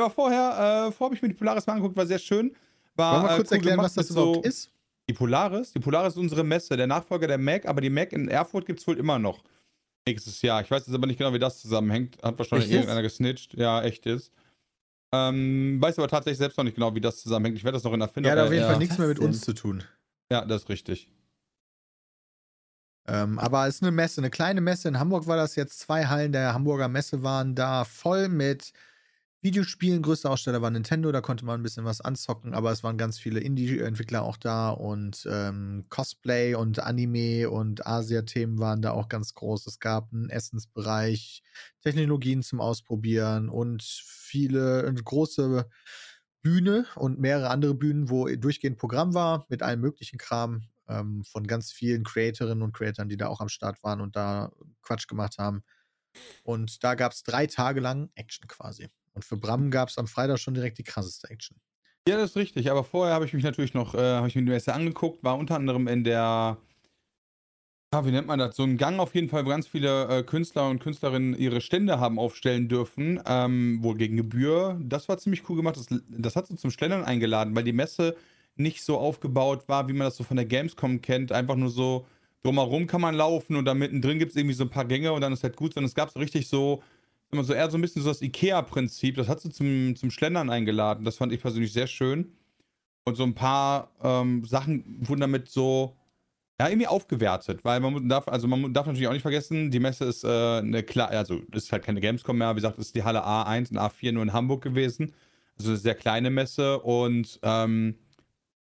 aber 0.03 0.09
vorher, 0.09 0.87
äh, 0.87 0.91
vorher 0.91 1.05
habe 1.05 1.15
ich 1.15 1.21
mir 1.21 1.29
die 1.29 1.33
Polaris 1.33 1.65
mal 1.65 1.73
angeguckt, 1.73 1.95
war 1.95 2.05
sehr 2.05 2.19
schön. 2.19 2.53
War, 2.97 3.13
Wollen 3.13 3.29
wir 3.29 3.35
kurz 3.37 3.51
cool 3.51 3.57
erklären, 3.57 3.77
was 3.79 3.93
das 3.93 4.09
überhaupt 4.09 4.37
so 4.37 4.41
ist? 4.43 4.71
Die 5.09 5.13
Polaris? 5.13 5.71
Die 5.71 5.79
Polaris 5.79 6.13
ist 6.13 6.19
unsere 6.19 6.43
Messe, 6.43 6.75
der 6.75 6.87
Nachfolger 6.87 7.27
der 7.27 7.37
Mac, 7.37 7.65
aber 7.65 7.79
die 7.79 7.89
Mac 7.89 8.11
in 8.11 8.27
Erfurt 8.27 8.65
gibt 8.65 8.79
es 8.79 8.87
wohl 8.87 8.97
immer 8.97 9.17
noch. 9.19 9.43
Nächstes 10.05 10.41
Jahr. 10.41 10.61
Ich 10.61 10.71
weiß 10.71 10.85
jetzt 10.85 10.95
aber 10.95 11.07
nicht 11.07 11.17
genau, 11.17 11.33
wie 11.33 11.39
das 11.39 11.61
zusammenhängt. 11.61 12.21
Hat 12.21 12.37
wahrscheinlich 12.37 12.67
echt 12.67 12.75
irgendeiner 12.75 13.01
gesnitcht. 13.01 13.53
Ja, 13.53 13.81
echt 13.83 14.05
ist. 14.05 14.31
Ähm, 15.13 15.81
weiß 15.81 15.97
aber 15.99 16.07
tatsächlich 16.07 16.37
selbst 16.37 16.57
noch 16.57 16.65
nicht 16.65 16.75
genau, 16.75 16.93
wie 16.95 17.01
das 17.01 17.21
zusammenhängt. 17.21 17.57
Ich 17.57 17.63
werde 17.63 17.77
das 17.77 17.83
noch 17.83 17.93
in 17.93 18.01
Erfindung. 18.01 18.31
Ja, 18.31 18.37
hat 18.37 18.47
auf 18.47 18.53
jeden 18.53 18.65
Fall 18.65 18.77
nichts 18.77 18.97
mehr 18.97 19.07
mit 19.07 19.19
uns 19.19 19.41
zu 19.41 19.53
tun. 19.53 19.83
Ja, 20.31 20.43
das 20.43 20.63
ist 20.63 20.69
richtig. 20.69 21.09
Ähm, 23.07 23.39
aber 23.39 23.67
es 23.67 23.75
ist 23.75 23.83
eine 23.83 23.91
Messe, 23.91 24.19
eine 24.19 24.29
kleine 24.29 24.59
Messe. 24.59 24.89
In 24.89 24.99
Hamburg 24.99 25.27
war 25.27 25.37
das 25.37 25.55
jetzt. 25.55 25.79
Zwei 25.79 26.07
Hallen 26.07 26.33
der 26.33 26.53
Hamburger 26.53 26.89
Messe 26.89 27.23
waren 27.23 27.55
da 27.55 27.85
voll 27.85 28.27
mit 28.27 28.73
Videospielen. 29.47 30.01
Größter 30.01 30.29
Aussteller 30.29 30.61
war 30.61 30.69
Nintendo, 30.69 31.09
da 31.09 31.21
konnte 31.21 31.45
man 31.45 31.61
ein 31.61 31.63
bisschen 31.63 31.85
was 31.85 32.01
anzocken, 32.01 32.53
aber 32.53 32.69
es 32.73 32.83
waren 32.83 32.97
ganz 32.97 33.17
viele 33.17 33.39
Indie-Entwickler 33.39 34.23
auch 34.23 34.35
da 34.35 34.71
und 34.71 35.25
ähm, 35.31 35.85
Cosplay 35.87 36.53
und 36.53 36.79
Anime 36.79 37.49
und 37.49 37.87
Asia-Themen 37.87 38.59
waren 38.59 38.81
da 38.81 38.91
auch 38.91 39.07
ganz 39.07 39.33
groß. 39.35 39.65
Es 39.67 39.79
gab 39.79 40.11
einen 40.11 40.29
Essensbereich, 40.29 41.43
Technologien 41.81 42.43
zum 42.43 42.59
Ausprobieren 42.59 43.47
und 43.47 43.83
viele, 43.83 44.85
eine 44.85 45.01
große 45.01 45.69
Bühne 46.41 46.85
und 46.95 47.17
mehrere 47.17 47.49
andere 47.49 47.73
Bühnen, 47.73 48.09
wo 48.09 48.27
durchgehend 48.27 48.77
Programm 48.77 49.13
war 49.13 49.45
mit 49.47 49.63
allem 49.63 49.79
möglichen 49.79 50.17
Kram 50.17 50.63
ähm, 50.89 51.23
von 51.23 51.47
ganz 51.47 51.71
vielen 51.71 52.03
Creatorinnen 52.03 52.63
und 52.63 52.73
Creatoren, 52.73 53.07
die 53.07 53.17
da 53.17 53.27
auch 53.27 53.39
am 53.39 53.47
Start 53.47 53.81
waren 53.81 54.01
und 54.01 54.17
da 54.17 54.51
Quatsch 54.81 55.07
gemacht 55.07 55.37
haben. 55.37 55.63
Und 56.43 56.83
da 56.83 56.95
gab 56.95 57.11
es 57.11 57.23
drei 57.23 57.47
Tage 57.47 57.79
lang 57.79 58.09
Action 58.15 58.47
quasi. 58.47 58.89
Und 59.13 59.25
für 59.25 59.37
Bram 59.37 59.71
gab 59.71 59.89
es 59.89 59.97
am 59.97 60.07
Freitag 60.07 60.39
schon 60.39 60.53
direkt 60.53 60.77
die 60.77 60.83
krasseste 60.83 61.29
Action. 61.29 61.57
Ja, 62.07 62.17
das 62.17 62.31
ist 62.31 62.35
richtig. 62.37 62.71
Aber 62.71 62.83
vorher 62.83 63.13
habe 63.13 63.25
ich 63.25 63.33
mich 63.33 63.43
natürlich 63.43 63.73
noch, 63.73 63.93
äh, 63.93 63.97
habe 63.97 64.27
ich 64.27 64.35
mir 64.35 64.43
die 64.43 64.51
Messe 64.51 64.73
angeguckt, 64.73 65.23
war 65.23 65.37
unter 65.37 65.55
anderem 65.55 65.87
in 65.87 66.03
der, 66.03 66.57
ja, 67.93 68.05
wie 68.05 68.11
nennt 68.11 68.27
man 68.27 68.39
das? 68.39 68.55
So 68.55 68.63
ein 68.63 68.77
Gang 68.77 68.99
auf 68.99 69.15
jeden 69.15 69.27
Fall, 69.27 69.45
wo 69.45 69.49
ganz 69.49 69.67
viele 69.67 70.07
äh, 70.07 70.23
Künstler 70.23 70.69
und 70.69 70.79
Künstlerinnen 70.79 71.37
ihre 71.37 71.61
Stände 71.61 71.99
haben 71.99 72.19
aufstellen 72.19 72.69
dürfen, 72.69 73.19
ähm, 73.25 73.79
wohl 73.81 73.95
gegen 73.95 74.17
Gebühr. 74.17 74.79
Das 74.83 75.09
war 75.09 75.17
ziemlich 75.17 75.49
cool 75.49 75.57
gemacht. 75.57 75.77
Das, 75.77 75.87
das 76.07 76.35
hat 76.35 76.47
so 76.47 76.55
zum 76.55 76.71
Schlendern 76.71 77.03
eingeladen, 77.03 77.55
weil 77.55 77.63
die 77.63 77.73
Messe 77.73 78.15
nicht 78.55 78.83
so 78.83 78.97
aufgebaut 78.97 79.67
war, 79.67 79.87
wie 79.87 79.93
man 79.93 80.07
das 80.07 80.15
so 80.15 80.23
von 80.23 80.37
der 80.37 80.45
Gamescom 80.45 81.01
kennt. 81.01 81.31
Einfach 81.31 81.55
nur 81.55 81.69
so 81.69 82.05
drumherum 82.43 82.87
kann 82.87 83.01
man 83.01 83.15
laufen 83.15 83.55
und 83.55 83.65
da 83.65 83.73
mittendrin 83.73 84.19
gibt 84.19 84.31
es 84.31 84.37
irgendwie 84.37 84.55
so 84.55 84.63
ein 84.63 84.69
paar 84.69 84.85
Gänge 84.85 85.11
und 85.13 85.21
dann 85.21 85.33
ist 85.33 85.43
halt 85.43 85.55
gut, 85.55 85.73
sondern 85.73 85.87
es 85.87 85.95
gab 85.95 86.11
so 86.11 86.19
richtig 86.19 86.47
so 86.47 86.81
immer 87.31 87.43
so 87.43 87.53
eher 87.53 87.69
so 87.69 87.77
ein 87.77 87.81
bisschen 87.81 88.01
so 88.01 88.09
das 88.09 88.21
IKEA-Prinzip. 88.21 89.15
Das 89.15 89.27
hat 89.27 89.41
sie 89.41 89.49
zum, 89.49 89.95
zum 89.95 90.11
Schlendern 90.11 90.49
eingeladen. 90.49 91.03
Das 91.03 91.17
fand 91.17 91.33
ich 91.33 91.41
persönlich 91.41 91.73
sehr 91.73 91.87
schön. 91.87 92.31
Und 93.03 93.15
so 93.15 93.23
ein 93.23 93.35
paar 93.35 93.91
ähm, 94.01 94.45
Sachen 94.45 95.07
wurden 95.07 95.21
damit 95.21 95.49
so, 95.49 95.95
ja, 96.59 96.69
irgendwie 96.69 96.87
aufgewertet. 96.87 97.63
Weil 97.63 97.79
man 97.79 98.07
darf, 98.09 98.27
also 98.27 98.47
man 98.47 98.73
darf 98.73 98.85
natürlich 98.85 99.07
auch 99.07 99.13
nicht 99.13 99.21
vergessen, 99.21 99.71
die 99.71 99.79
Messe 99.79 100.05
ist 100.05 100.23
äh, 100.23 100.27
eine 100.27 100.83
klar, 100.83 101.09
also 101.09 101.41
ist 101.51 101.71
halt 101.71 101.83
keine 101.83 102.01
Gamescom 102.01 102.37
mehr. 102.37 102.51
Wie 102.51 102.55
gesagt, 102.55 102.79
ist 102.79 102.95
die 102.95 103.03
Halle 103.03 103.25
A1 103.25 103.71
und 103.71 103.77
A4 103.77 104.11
nur 104.13 104.23
in 104.23 104.33
Hamburg 104.33 104.63
gewesen. 104.63 105.13
Also 105.57 105.71
eine 105.71 105.79
sehr 105.79 105.95
kleine 105.95 106.29
Messe 106.29 106.79
und 106.79 107.39
ähm, 107.43 107.95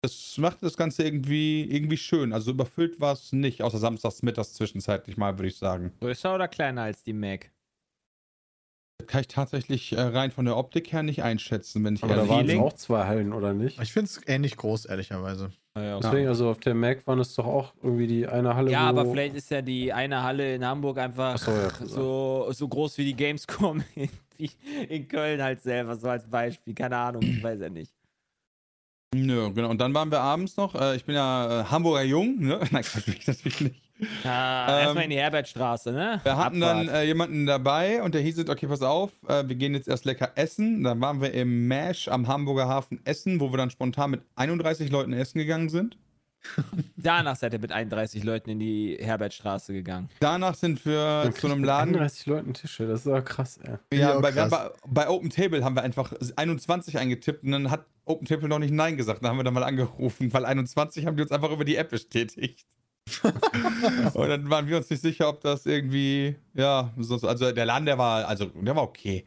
das 0.05 0.37
macht 0.39 0.63
das 0.63 0.77
Ganze 0.77 1.03
irgendwie, 1.03 1.65
irgendwie 1.65 1.97
schön. 1.97 2.33
Also 2.33 2.51
überfüllt 2.51 3.01
war 3.01 3.15
es 3.15 3.33
nicht, 3.33 3.63
außer 3.63 3.79
samstags 3.79 4.23
mittags 4.23 4.53
zwischenzeitlich 4.53 5.17
mal, 5.17 5.39
würde 5.39 5.49
ich 5.49 5.57
sagen. 5.57 5.93
Größer 6.01 6.35
oder 6.35 6.47
kleiner 6.47 6.83
als 6.83 7.03
die 7.03 7.15
Mac? 7.15 7.51
kann 9.07 9.21
ich 9.21 9.29
tatsächlich 9.29 9.93
äh, 9.93 10.01
rein 10.01 10.31
von 10.31 10.45
der 10.45 10.57
Optik 10.57 10.93
her 10.93 11.03
nicht 11.03 11.23
einschätzen, 11.23 11.85
wenn 11.85 11.95
ich 11.95 12.03
Aber 12.03 12.15
da 12.15 12.29
waren 12.29 12.49
es 12.49 12.57
auch 12.57 12.73
zwei 12.73 13.05
Hallen, 13.05 13.33
oder 13.33 13.53
nicht? 13.53 13.81
Ich 13.83 13.93
finde 13.93 14.07
es 14.07 14.21
ähnlich 14.27 14.57
groß, 14.57 14.87
ehrlicherweise. 14.87 15.51
Ah, 15.75 15.83
ja, 15.83 15.99
Deswegen, 15.99 16.29
also 16.29 16.49
auf 16.49 16.61
der 16.61 16.75
Mac 16.75 17.07
waren 17.07 17.19
es 17.19 17.35
doch 17.35 17.45
auch 17.47 17.75
irgendwie 17.83 18.07
die 18.07 18.27
eine 18.27 18.55
Halle. 18.55 18.71
Ja, 18.71 18.89
aber 18.89 19.05
vielleicht 19.05 19.35
ist 19.35 19.51
ja 19.51 19.61
die 19.61 19.93
eine 19.93 20.23
Halle 20.23 20.55
in 20.55 20.65
Hamburg 20.65 20.99
einfach 20.99 21.37
so, 21.37 21.51
ja, 21.51 21.71
so, 21.71 22.49
so, 22.53 22.69
groß 22.69 22.97
wie 22.99 23.05
die 23.07 23.15
Gamescom 23.15 23.83
in, 23.95 24.09
in 24.89 25.09
Köln 25.09 25.43
halt 25.43 25.61
selber, 25.61 25.97
so 25.97 26.09
als 26.09 26.29
Beispiel. 26.29 26.75
Keine 26.75 26.97
Ahnung, 26.97 27.23
ich 27.23 27.43
weiß 27.43 27.61
ja 27.61 27.69
nicht. 27.69 27.93
Nö, 29.15 29.51
genau. 29.53 29.71
Und 29.71 29.81
dann 29.81 29.95
waren 29.95 30.11
wir 30.11 30.21
abends 30.21 30.57
noch. 30.57 30.75
Äh, 30.75 30.97
ich 30.97 31.05
bin 31.05 31.15
ja 31.15 31.61
äh, 31.61 31.65
Hamburger 31.65 32.03
Jung, 32.03 32.41
ne? 32.41 32.61
Nein, 32.71 32.83
Quatsch, 32.83 33.27
natürlich 33.27 33.61
nicht. 33.61 33.77
Ja, 34.25 34.67
ähm, 34.69 34.85
erstmal 34.85 35.05
in 35.05 35.11
die 35.11 35.17
Herbertstraße, 35.17 35.93
ne? 35.93 36.21
Wir 36.25 36.37
hatten 36.37 36.63
Abfahrt. 36.63 36.89
dann 36.89 36.95
äh, 36.95 37.05
jemanden 37.05 37.47
dabei 37.47 38.03
und 38.03 38.15
der 38.15 38.23
hieß 38.23 38.39
jetzt, 38.39 38.51
okay, 38.51 38.67
pass 38.67 38.83
auf, 38.83 39.11
äh, 39.29 39.47
wir 39.47 39.55
gehen 39.55 39.75
jetzt 39.75 39.87
erst 39.87 40.05
lecker 40.05 40.33
essen. 40.35 40.83
Dann 40.83 41.01
waren 41.01 41.21
wir 41.21 41.33
im 41.33 41.69
Mash 41.69 42.09
am 42.09 42.27
Hamburger 42.27 42.69
Hafen 42.69 43.01
essen, 43.05 43.39
wo 43.39 43.53
wir 43.53 43.57
dann 43.57 43.71
spontan 43.71 44.11
mit 44.11 44.23
31 44.35 44.91
Leuten 44.91 45.13
essen 45.13 45.39
gegangen 45.39 45.69
sind. 45.69 45.97
Danach 46.97 47.37
seid 47.37 47.53
ihr 47.53 47.59
mit 47.59 47.73
31 47.73 48.23
Leuten 48.25 48.51
in 48.51 48.59
die 48.59 48.97
Herbertstraße 49.01 49.73
gegangen. 49.73 50.09
Danach 50.21 50.55
sind 50.55 50.85
wir 50.85 51.33
zu 51.39 51.47
einem 51.47 51.65
Laden. 51.65 51.95
31 51.95 52.27
Leuten 52.27 52.55
Tische, 52.55 52.87
das 52.87 53.01
ist 53.01 53.07
aber 53.07 53.23
krass, 53.23 53.59
ey. 53.63 53.99
Ja, 53.99 54.15
ja 54.15 54.21
bei, 54.21 54.33
krass. 54.33 54.51
bei, 54.51 54.71
bei, 54.87 55.09
Open 55.09 55.31
Table 55.31 55.65
haben 55.65 55.77
wir 55.77 55.83
einfach 55.83 56.13
21 56.37 56.99
eingetippt 56.99 57.45
und 57.45 57.53
dann 57.53 57.71
hat 57.71 57.87
Open 58.05 58.27
Table 58.27 58.49
noch 58.49 58.59
nicht 58.59 58.73
Nein 58.73 58.97
gesagt. 58.97 59.23
Dann 59.23 59.31
haben 59.31 59.39
wir 59.39 59.45
dann 59.45 59.55
mal 59.55 59.65
angerufen, 59.65 60.33
weil 60.33 60.45
21 60.45 61.07
haben 61.07 61.17
die 61.17 61.23
uns 61.23 61.33
einfach 61.33 61.51
über 61.51 61.65
die 61.65 61.77
App 61.77 61.91
bestätigt. 61.91 62.67
und 63.23 64.29
dann 64.29 64.49
waren 64.49 64.67
wir 64.67 64.79
uns 64.79 64.89
nicht 64.89 65.03
sicher, 65.03 65.29
ob 65.29 65.41
das 65.43 65.67
irgendwie, 65.67 66.37
ja, 66.55 66.93
also 66.97 67.53
der 67.53 67.67
Laden, 67.67 67.85
der 67.85 67.99
war, 67.99 68.27
also 68.27 68.47
der 68.47 68.77
war 68.77 68.83
okay. 68.83 69.27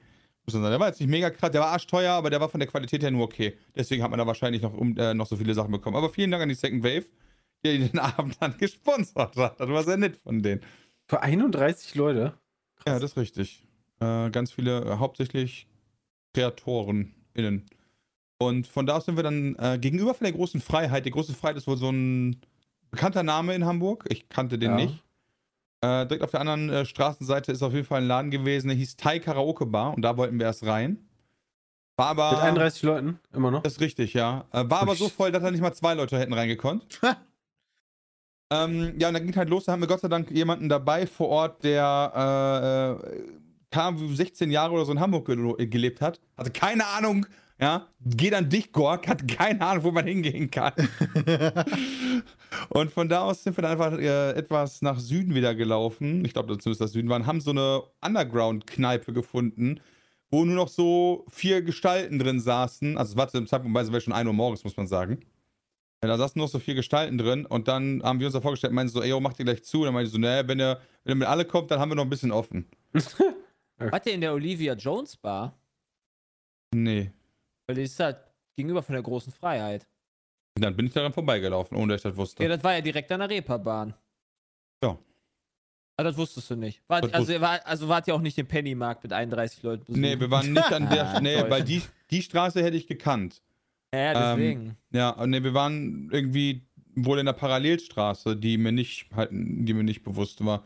Der 0.54 0.80
war 0.80 0.88
jetzt 0.88 1.02
nicht 1.02 1.10
mega 1.10 1.30
krass, 1.30 1.52
der 1.52 1.60
war 1.60 1.72
arschteuer, 1.72 2.14
aber 2.14 2.30
der 2.30 2.40
war 2.40 2.48
von 2.48 2.62
der 2.62 2.70
Qualität 2.70 3.04
her 3.04 3.12
nur 3.12 3.26
okay. 3.26 3.58
Deswegen 3.76 4.02
hat 4.02 4.10
man 4.10 4.18
da 4.18 4.26
wahrscheinlich 4.26 4.62
noch, 4.62 4.74
um, 4.74 4.96
äh, 4.98 5.14
noch 5.14 5.28
so 5.28 5.36
viele 5.36 5.54
Sachen 5.54 5.72
bekommen. 5.72 5.98
Aber 5.98 6.10
vielen 6.10 6.32
Dank 6.32 6.42
an 6.42 6.50
die 6.50 6.56
Second 6.56 6.84
Wave, 6.84 7.06
die 7.66 7.90
den 7.90 8.00
Abend 8.00 8.38
dann 8.40 8.58
gesponsert 8.58 9.36
hat. 9.36 9.60
Das 9.60 9.68
war 9.68 9.84
sehr 9.84 9.98
nett 9.98 10.16
von 10.16 10.42
denen. 10.42 10.62
Für 11.08 11.22
31 11.22 11.96
Leute? 11.96 12.34
Krass. 12.78 12.86
Ja, 12.94 13.00
das 13.00 13.12
ist 13.12 13.18
richtig. 13.18 13.66
Äh, 14.00 14.30
ganz 14.30 14.54
viele, 14.54 14.86
äh, 14.86 14.98
hauptsächlich 14.98 15.68
Kreatoren 16.34 17.14
innen. 17.34 17.66
Und 18.40 18.68
von 18.68 18.86
da 18.86 18.98
aus 18.98 19.06
sind 19.06 19.18
wir 19.18 19.24
dann 19.24 19.56
äh, 19.56 19.78
gegenüber 19.80 20.14
von 20.14 20.24
der 20.24 20.34
großen 20.34 20.62
Freiheit. 20.62 21.06
Die 21.06 21.12
große 21.12 21.34
Freiheit 21.34 21.58
ist 21.58 21.68
wohl 21.68 21.78
so 21.78 21.90
ein 21.90 22.40
bekannter 22.92 23.24
Name 23.24 23.54
in 23.56 23.66
Hamburg. 23.66 24.06
Ich 24.10 24.30
kannte 24.30 24.58
den 24.58 24.72
ja. 24.72 24.76
nicht. 24.78 25.04
Äh, 25.82 26.08
direkt 26.08 26.24
auf 26.24 26.32
der 26.32 26.42
anderen 26.42 26.70
äh, 26.70 26.86
Straßenseite 26.86 27.52
ist 27.52 27.62
auf 27.62 27.74
jeden 27.74 27.86
Fall 27.86 28.02
ein 28.02 28.08
Laden 28.08 28.32
gewesen, 28.32 28.68
der 28.68 28.78
hieß 28.78 28.98
Thai 28.98 29.20
Karaoke 29.20 29.66
Bar 29.66 29.94
und 29.96 30.02
da 30.02 30.18
wollten 30.18 30.40
wir 30.40 30.48
erst 30.48 30.66
rein. 30.66 31.08
War 31.98 32.08
aber. 32.08 32.32
Mit 32.32 32.40
31 32.42 32.84
Leuten, 32.84 33.20
immer 33.34 33.52
noch? 33.52 33.64
Das 33.64 33.74
ist 33.74 33.82
richtig, 33.82 34.14
ja. 34.14 34.46
Äh, 34.52 34.70
war 34.70 34.82
aber 34.82 34.96
so 34.96 35.10
voll, 35.10 35.32
dass 35.32 35.44
da 35.44 35.52
nicht 35.52 35.62
mal 35.62 35.74
zwei 35.74 35.94
Leute 35.94 36.18
hätten 36.18 36.34
reingekonnt. 36.34 37.00
ähm, 38.52 38.96
ja, 38.98 39.08
und 39.08 39.14
dann 39.14 39.26
ging 39.26 39.36
halt 39.36 39.50
los, 39.50 39.66
da 39.66 39.74
haben 39.74 39.82
wir 39.82 39.88
Gott 39.88 40.02
sei 40.02 40.08
Dank 40.08 40.32
jemanden 40.32 40.68
dabei 40.70 41.06
vor 41.06 41.30
Ort, 41.30 41.64
der 41.64 43.00
äh, 43.04 43.22
kam 43.70 44.16
16 44.16 44.50
Jahre 44.50 44.74
oder 44.74 44.86
so 44.86 44.92
in 44.92 45.00
Hamburg 45.00 45.28
ge 45.28 45.68
gelebt 45.68 46.02
hat. 46.02 46.20
Also 46.36 46.52
keine 46.52 46.86
Ahnung, 46.88 47.28
Ja, 47.60 47.88
geht 48.06 48.36
an 48.36 48.50
dich, 48.50 48.72
Gork, 48.72 49.08
hat 49.08 49.28
keine 49.28 49.62
Ahnung, 49.62 49.84
wo 49.86 49.92
man 49.92 50.06
hingehen 50.06 50.52
kann. 50.52 50.74
und 52.70 52.92
von 52.92 53.10
da 53.10 53.22
aus 53.22 53.44
sind 53.44 53.58
wir 53.58 53.64
dann 53.64 53.72
einfach 53.72 53.98
äh, 53.98 54.32
etwas 54.34 54.84
nach 54.84 55.00
Süden 55.00 55.34
wieder 55.34 55.56
gelaufen. 55.56 56.24
Ich 56.24 56.34
glaube, 56.34 56.56
zumindest 56.60 56.82
das 56.82 56.92
Süden 56.92 57.10
waren, 57.10 57.26
haben 57.26 57.42
so 57.42 57.50
eine 57.50 57.82
Underground-Kneipe 58.02 59.12
gefunden, 59.12 59.80
wo 60.30 60.46
nur 60.46 60.56
noch 60.56 60.68
so 60.68 61.26
vier 61.30 61.64
Gestalten 61.64 62.20
drin 62.20 62.40
saßen. 62.40 62.96
Also, 62.96 63.14
es 63.14 63.18
war 63.18 63.28
zu 63.28 63.38
dem 63.38 63.48
Zeitpunkt, 63.48 63.76
weil 63.76 63.88
es 63.98 64.04
schon 64.04 64.14
1 64.14 64.28
Uhr 64.28 64.34
morgens, 64.34 64.64
muss 64.64 64.78
man 64.78 64.86
sagen. 64.86 65.22
Ja, 66.04 66.10
da 66.10 66.18
saßen 66.18 66.40
noch 66.40 66.50
so 66.50 66.60
vier 66.60 66.76
Gestalten 66.76 67.18
drin 67.18 67.48
und 67.48 67.68
dann 67.68 68.04
haben 68.04 68.20
wir 68.20 68.28
uns 68.28 68.34
da 68.36 68.42
vorgestellt, 68.42 68.72
meinen 68.72 68.88
so, 68.88 69.02
ey, 69.02 69.10
yo, 69.10 69.20
macht 69.20 69.40
ihr 69.40 69.46
gleich 69.46 69.64
zu? 69.64 69.80
Und 69.80 69.86
dann 69.86 69.96
meinte 69.96 70.08
ich 70.08 70.14
so, 70.14 70.20
naja, 70.20 70.48
wenn 70.48 70.60
ihr, 70.60 70.80
wenn 71.04 71.14
ihr 71.14 71.16
mit 71.16 71.28
alle 71.28 71.44
kommt, 71.44 71.72
dann 71.72 71.80
haben 71.80 71.90
wir 71.90 71.96
noch 71.96 72.04
ein 72.04 72.10
bisschen 72.10 72.32
offen. 72.32 72.68
Wart 73.80 74.06
ihr 74.06 74.14
in 74.14 74.22
der 74.22 74.34
Olivia 74.34 74.74
Jones 74.74 75.18
Bar? 75.18 75.58
Nee. 76.76 77.12
Weil 77.68 77.76
die 77.76 77.84
ist 77.84 78.00
halt 78.00 78.18
gegenüber 78.56 78.82
von 78.82 78.94
der 78.94 79.04
großen 79.04 79.32
Freiheit. 79.32 79.88
Und 80.56 80.64
dann 80.64 80.76
bin 80.76 80.88
ich 80.88 80.94
daran 80.94 81.14
vorbeigelaufen, 81.14 81.78
ohne 81.78 81.94
dass 81.94 82.00
ich 82.00 82.10
das 82.10 82.18
wusste. 82.18 82.44
Ja, 82.44 82.50
das 82.50 82.64
war 82.64 82.74
ja 82.74 82.82
direkt 82.82 83.12
an 83.12 83.20
der 83.20 83.30
Reeperbahn. 83.30 83.94
Ja. 84.84 84.98
Ah, 85.98 86.04
das 86.04 86.18
wusstest 86.18 86.50
du 86.50 86.56
nicht. 86.56 86.82
War, 86.88 87.04
also, 87.14 87.32
ihr 87.32 87.42
war, 87.42 87.60
also 87.66 87.88
wart 87.88 88.08
ihr 88.08 88.16
auch 88.16 88.22
nicht 88.22 88.38
im 88.38 88.48
Pennymarkt 88.48 89.04
mit 89.04 89.14
31 89.14 89.64
Leuten 89.64 89.86
besucht? 89.86 90.02
Nee, 90.02 90.20
wir 90.20 90.32
waren 90.32 90.54
nicht 90.54 90.72
an 90.72 90.90
der. 90.90 91.20
nee, 91.22 91.44
weil 91.50 91.64
die, 91.64 91.82
die 92.10 92.22
Straße 92.22 92.64
hätte 92.64 92.78
ich 92.78 92.88
gekannt. 92.88 93.42
Ja, 93.94 94.34
deswegen. 94.34 94.62
Ähm, 94.62 94.76
ja, 94.92 95.26
nee, 95.26 95.44
wir 95.44 95.54
waren 95.54 96.10
irgendwie 96.12 96.68
wohl 96.96 97.20
in 97.20 97.26
der 97.26 97.34
Parallelstraße, 97.34 98.36
die 98.36 98.58
mir 98.58 98.72
nicht, 98.72 99.10
halt, 99.16 99.30
die 99.32 99.74
mir 99.74 99.84
nicht 99.84 100.04
bewusst 100.04 100.44
war. 100.44 100.64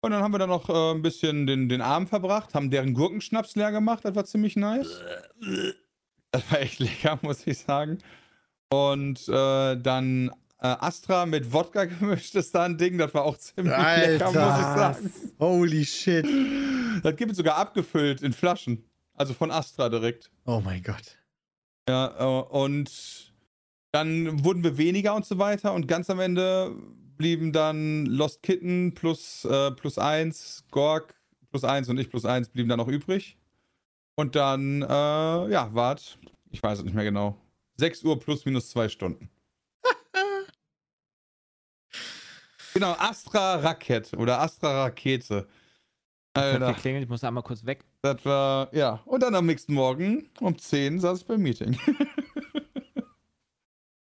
Und 0.00 0.12
dann 0.12 0.22
haben 0.22 0.32
wir 0.32 0.38
da 0.38 0.46
noch 0.46 0.68
äh, 0.68 0.94
ein 0.94 1.02
bisschen 1.02 1.46
den, 1.46 1.68
den 1.68 1.80
Abend 1.80 2.08
verbracht, 2.08 2.54
haben 2.54 2.70
deren 2.70 2.94
Gurkenschnaps 2.94 3.56
leer 3.56 3.72
gemacht, 3.72 4.04
das 4.04 4.14
war 4.14 4.24
ziemlich 4.24 4.56
nice. 4.56 5.02
Das 6.30 6.50
war 6.50 6.60
echt 6.60 6.78
lecker, 6.78 7.18
muss 7.22 7.46
ich 7.46 7.58
sagen. 7.58 7.98
Und 8.70 9.28
äh, 9.28 9.76
dann 9.76 10.28
äh, 10.60 10.66
Astra 10.66 11.24
mit 11.24 11.52
Wodka 11.52 11.84
gemischt 11.86 12.34
ist 12.34 12.54
da 12.54 12.64
ein 12.64 12.76
Ding, 12.76 12.98
das 12.98 13.14
war 13.14 13.24
auch 13.24 13.38
ziemlich 13.38 13.74
Alter. 13.74 14.12
lecker, 14.12 14.26
muss 14.26 14.58
ich 14.58 15.12
sagen. 15.12 15.12
Holy 15.38 15.84
shit. 15.84 16.26
Das 17.02 17.16
gibt 17.16 17.30
es 17.30 17.36
sogar 17.36 17.56
abgefüllt 17.56 18.22
in 18.22 18.32
Flaschen. 18.32 18.84
Also 19.14 19.34
von 19.34 19.50
Astra 19.50 19.88
direkt. 19.88 20.30
Oh 20.44 20.60
mein 20.64 20.82
Gott. 20.82 21.18
Ja, 21.88 22.14
äh, 22.18 22.42
und 22.50 23.32
dann 23.92 24.44
wurden 24.44 24.62
wir 24.62 24.76
weniger 24.76 25.14
und 25.14 25.24
so 25.24 25.38
weiter. 25.38 25.72
Und 25.72 25.88
ganz 25.88 26.10
am 26.10 26.20
Ende 26.20 26.76
blieben 27.16 27.52
dann 27.52 28.06
Lost 28.06 28.42
Kitten 28.42 28.94
plus, 28.94 29.44
äh, 29.44 29.70
plus 29.72 29.98
eins, 29.98 30.64
Gorg 30.70 31.14
plus 31.50 31.64
eins 31.64 31.88
und 31.88 31.98
ich 31.98 32.10
plus 32.10 32.24
eins 32.24 32.48
blieben 32.48 32.68
dann 32.68 32.78
noch 32.78 32.88
übrig. 32.88 33.37
Und 34.18 34.34
dann, 34.34 34.82
äh, 34.82 34.86
ja, 34.86 35.72
wart, 35.74 36.18
ich 36.50 36.60
weiß 36.60 36.78
es 36.78 36.84
nicht 36.84 36.94
mehr 36.94 37.04
genau, 37.04 37.40
6 37.76 38.02
Uhr 38.02 38.18
plus 38.18 38.44
minus 38.44 38.68
zwei 38.68 38.88
Stunden. 38.88 39.30
genau, 42.74 42.96
Astra 42.98 43.60
Rakete 43.60 44.16
oder 44.16 44.40
Astra 44.40 44.86
Rakete. 44.86 45.46
Alter. 46.34 46.74
Geklingelt, 46.74 47.04
ich 47.04 47.08
muss 47.08 47.22
einmal 47.22 47.44
kurz 47.44 47.64
weg. 47.64 47.84
Das 48.02 48.24
war, 48.24 48.74
ja. 48.74 49.00
Und 49.04 49.22
dann 49.22 49.36
am 49.36 49.46
nächsten 49.46 49.72
Morgen 49.72 50.28
um 50.40 50.58
10 50.58 50.98
saß 50.98 51.20
ich 51.20 51.26
beim 51.26 51.40
Meeting. 51.40 51.78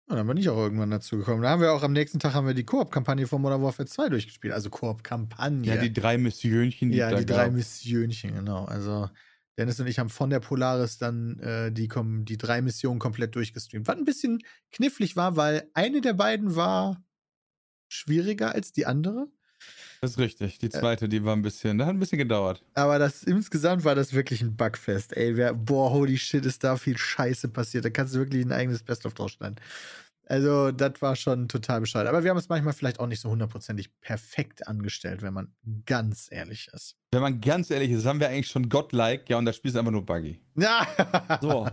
Und 0.09 0.15
dann 0.15 0.25
bin 0.25 0.37
ich 0.37 0.49
auch 0.49 0.57
irgendwann 0.57 0.89
dazu 0.89 1.17
gekommen. 1.17 1.43
Da 1.43 1.49
haben 1.49 1.61
wir 1.61 1.73
auch 1.73 1.83
am 1.83 1.93
nächsten 1.93 2.17
Tag 2.17 2.33
haben 2.33 2.47
wir 2.47 2.55
die 2.55 2.63
Koop-Kampagne 2.63 3.27
von 3.27 3.39
Modern 3.39 3.61
Warfare 3.61 3.85
2 3.85 4.09
durchgespielt. 4.09 4.53
Also 4.53 4.71
Koop-Kampagne. 4.71 5.75
Ja, 5.75 5.79
die 5.79 5.93
drei 5.93 6.17
Missionchen, 6.17 6.89
die 6.89 6.97
Ja, 6.97 7.13
die 7.13 7.25
drei 7.25 7.51
Missionchen, 7.51 8.33
genau. 8.33 8.65
Also 8.65 9.09
Dennis 9.57 9.79
und 9.79 9.87
ich 9.87 9.99
haben 9.99 10.09
von 10.09 10.29
der 10.29 10.39
Polaris 10.39 10.97
dann 10.97 11.39
äh, 11.39 11.71
die, 11.71 11.89
die 12.23 12.37
drei 12.37 12.61
Missionen 12.61 12.99
komplett 12.99 13.35
durchgestreamt. 13.35 13.87
Was 13.87 13.97
ein 13.97 14.05
bisschen 14.05 14.43
knifflig 14.71 15.15
war, 15.15 15.35
weil 15.35 15.69
eine 15.73 16.01
der 16.01 16.13
beiden 16.13 16.55
war 16.55 17.03
schwieriger 17.89 18.53
als 18.53 18.71
die 18.71 18.85
andere. 18.85 19.27
Das 20.01 20.11
ist 20.11 20.19
richtig. 20.19 20.59
Die 20.59 20.69
zweite, 20.69 21.09
die 21.09 21.23
war 21.23 21.35
ein 21.35 21.41
bisschen, 21.41 21.79
das 21.79 21.87
hat 21.87 21.95
ein 21.95 21.99
bisschen 21.99 22.19
gedauert. 22.19 22.63
Aber 22.75 22.99
das 22.99 23.23
insgesamt 23.23 23.83
war 23.83 23.95
das 23.95 24.13
wirklich 24.13 24.41
ein 24.41 24.55
Bugfest. 24.55 25.17
Ey, 25.17 25.35
wer, 25.35 25.55
boah, 25.55 25.89
holy 25.89 26.17
shit, 26.17 26.45
ist 26.45 26.63
da 26.63 26.77
viel 26.77 26.97
Scheiße 26.97 27.47
passiert. 27.47 27.85
Da 27.85 27.89
kannst 27.89 28.13
du 28.13 28.19
wirklich 28.19 28.45
ein 28.45 28.51
eigenes 28.51 28.83
Best-of 28.83 29.15
draus 29.15 29.31
schneiden. 29.31 29.55
Also, 30.29 30.71
das 30.71 31.01
war 31.01 31.15
schon 31.15 31.47
total 31.47 31.81
bescheuert. 31.81 32.07
Aber 32.07 32.23
wir 32.23 32.29
haben 32.29 32.37
es 32.37 32.49
manchmal 32.49 32.73
vielleicht 32.73 32.99
auch 32.99 33.07
nicht 33.07 33.21
so 33.21 33.29
hundertprozentig 33.29 33.89
perfekt 34.01 34.67
angestellt, 34.67 35.21
wenn 35.21 35.33
man 35.33 35.53
ganz 35.85 36.27
ehrlich 36.29 36.69
ist. 36.73 36.97
Wenn 37.11 37.21
man 37.21 37.39
ganz 37.39 37.71
ehrlich 37.71 37.91
ist, 37.91 38.05
haben 38.05 38.19
wir 38.19 38.27
eigentlich 38.27 38.47
schon 38.47 38.67
godlike, 38.67 39.23
ja, 39.29 39.37
und 39.37 39.45
das 39.45 39.55
Spiel 39.55 39.71
ist 39.71 39.77
einfach 39.77 39.91
nur 39.91 40.05
buggy. 40.05 40.41
Ja. 40.55 40.85
so. 41.41 41.67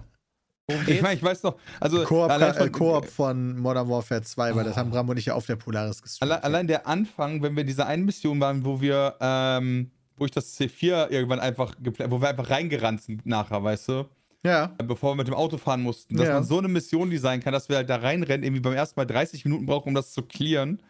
Ich 0.87 1.03
meine, 1.03 1.15
ich 1.15 1.23
weiß 1.23 1.43
noch, 1.43 1.59
also 1.79 2.05
Koop, 2.05 2.31
von, 2.33 2.73
Koop 2.73 3.07
von 3.07 3.59
Modern 3.59 3.89
Warfare 3.89 4.23
2, 4.23 4.55
weil 4.55 4.65
das 4.65 4.77
haben 4.77 4.91
Bram 4.91 5.07
und 5.09 5.19
ich 5.19 5.27
ja 5.27 5.35
auf 5.35 5.45
der 5.45 5.57
Polaris 5.57 6.01
gestreamt. 6.01 6.33
Allein, 6.33 6.43
allein, 6.43 6.67
der 6.67 6.87
Anfang, 6.87 7.43
wenn 7.43 7.55
wir 7.55 7.61
in 7.63 7.67
dieser 7.67 7.87
einen 7.87 8.07
Mission 8.07 8.41
waren, 8.41 8.65
wo 8.65 8.81
wir, 8.81 9.15
ähm, 9.21 9.91
wo 10.17 10.25
ich 10.25 10.31
das 10.31 10.59
C4 10.59 11.11
irgendwann 11.11 11.41
einfach, 11.41 11.75
wo 11.81 12.21
wir 12.21 12.29
einfach 12.29 12.49
reingerannt 12.49 13.03
sind 13.03 13.27
nachher, 13.27 13.63
weißt 13.63 13.89
du? 13.89 14.05
Ja. 14.45 14.75
Bevor 14.85 15.13
wir 15.13 15.17
mit 15.17 15.27
dem 15.27 15.35
Auto 15.35 15.57
fahren 15.57 15.83
mussten, 15.83 16.17
dass 16.17 16.29
ja. 16.29 16.35
man 16.35 16.45
so 16.45 16.59
eine 16.59 16.69
Mission 16.69 17.11
designen 17.11 17.43
kann, 17.43 17.53
dass 17.53 17.69
wir 17.69 17.77
halt 17.77 17.89
da 17.89 17.97
reinrennen, 17.97 18.45
irgendwie 18.45 18.61
beim 18.61 18.75
ersten 18.75 19.01
Mal 19.01 19.07
30 19.07 19.45
Minuten 19.45 19.67
brauchen, 19.67 19.89
um 19.89 19.95
das 19.95 20.13
zu 20.13 20.23
clearen, 20.23 20.83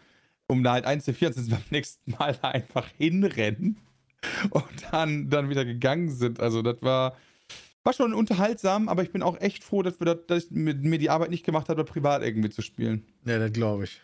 um 0.49 0.65
da 0.65 0.73
halt 0.73 0.85
ein 0.85 1.01
C4 1.01 1.33
zu 1.33 1.49
beim 1.49 1.63
nächsten 1.71 2.13
Mal 2.13 2.37
da 2.41 2.49
einfach 2.49 2.87
hinrennen 2.99 3.79
und 4.51 4.65
dann, 4.91 5.31
dann 5.31 5.49
wieder 5.51 5.65
gegangen 5.65 6.11
sind. 6.11 6.41
Also 6.41 6.63
das 6.63 6.83
war 6.83 7.17
war 7.85 7.93
schon 7.93 8.15
unterhaltsam, 8.15 8.89
aber 8.89 9.03
ich 9.03 9.13
bin 9.13 9.23
auch 9.23 9.39
echt 9.41 9.63
froh, 9.63 9.83
dass, 9.83 10.01
wir 10.01 10.07
das, 10.07 10.27
dass 10.27 10.45
ich 10.45 10.51
mir 10.51 10.99
die 10.99 11.11
Arbeit 11.11 11.31
nicht 11.31 11.45
gemacht 11.45 11.69
habe, 11.69 11.85
privat 11.85 12.23
irgendwie 12.23 12.49
zu 12.49 12.63
spielen. 12.63 13.05
Ja, 13.27 13.39
das 13.39 13.53
glaube 13.53 13.85
ich. 13.85 14.01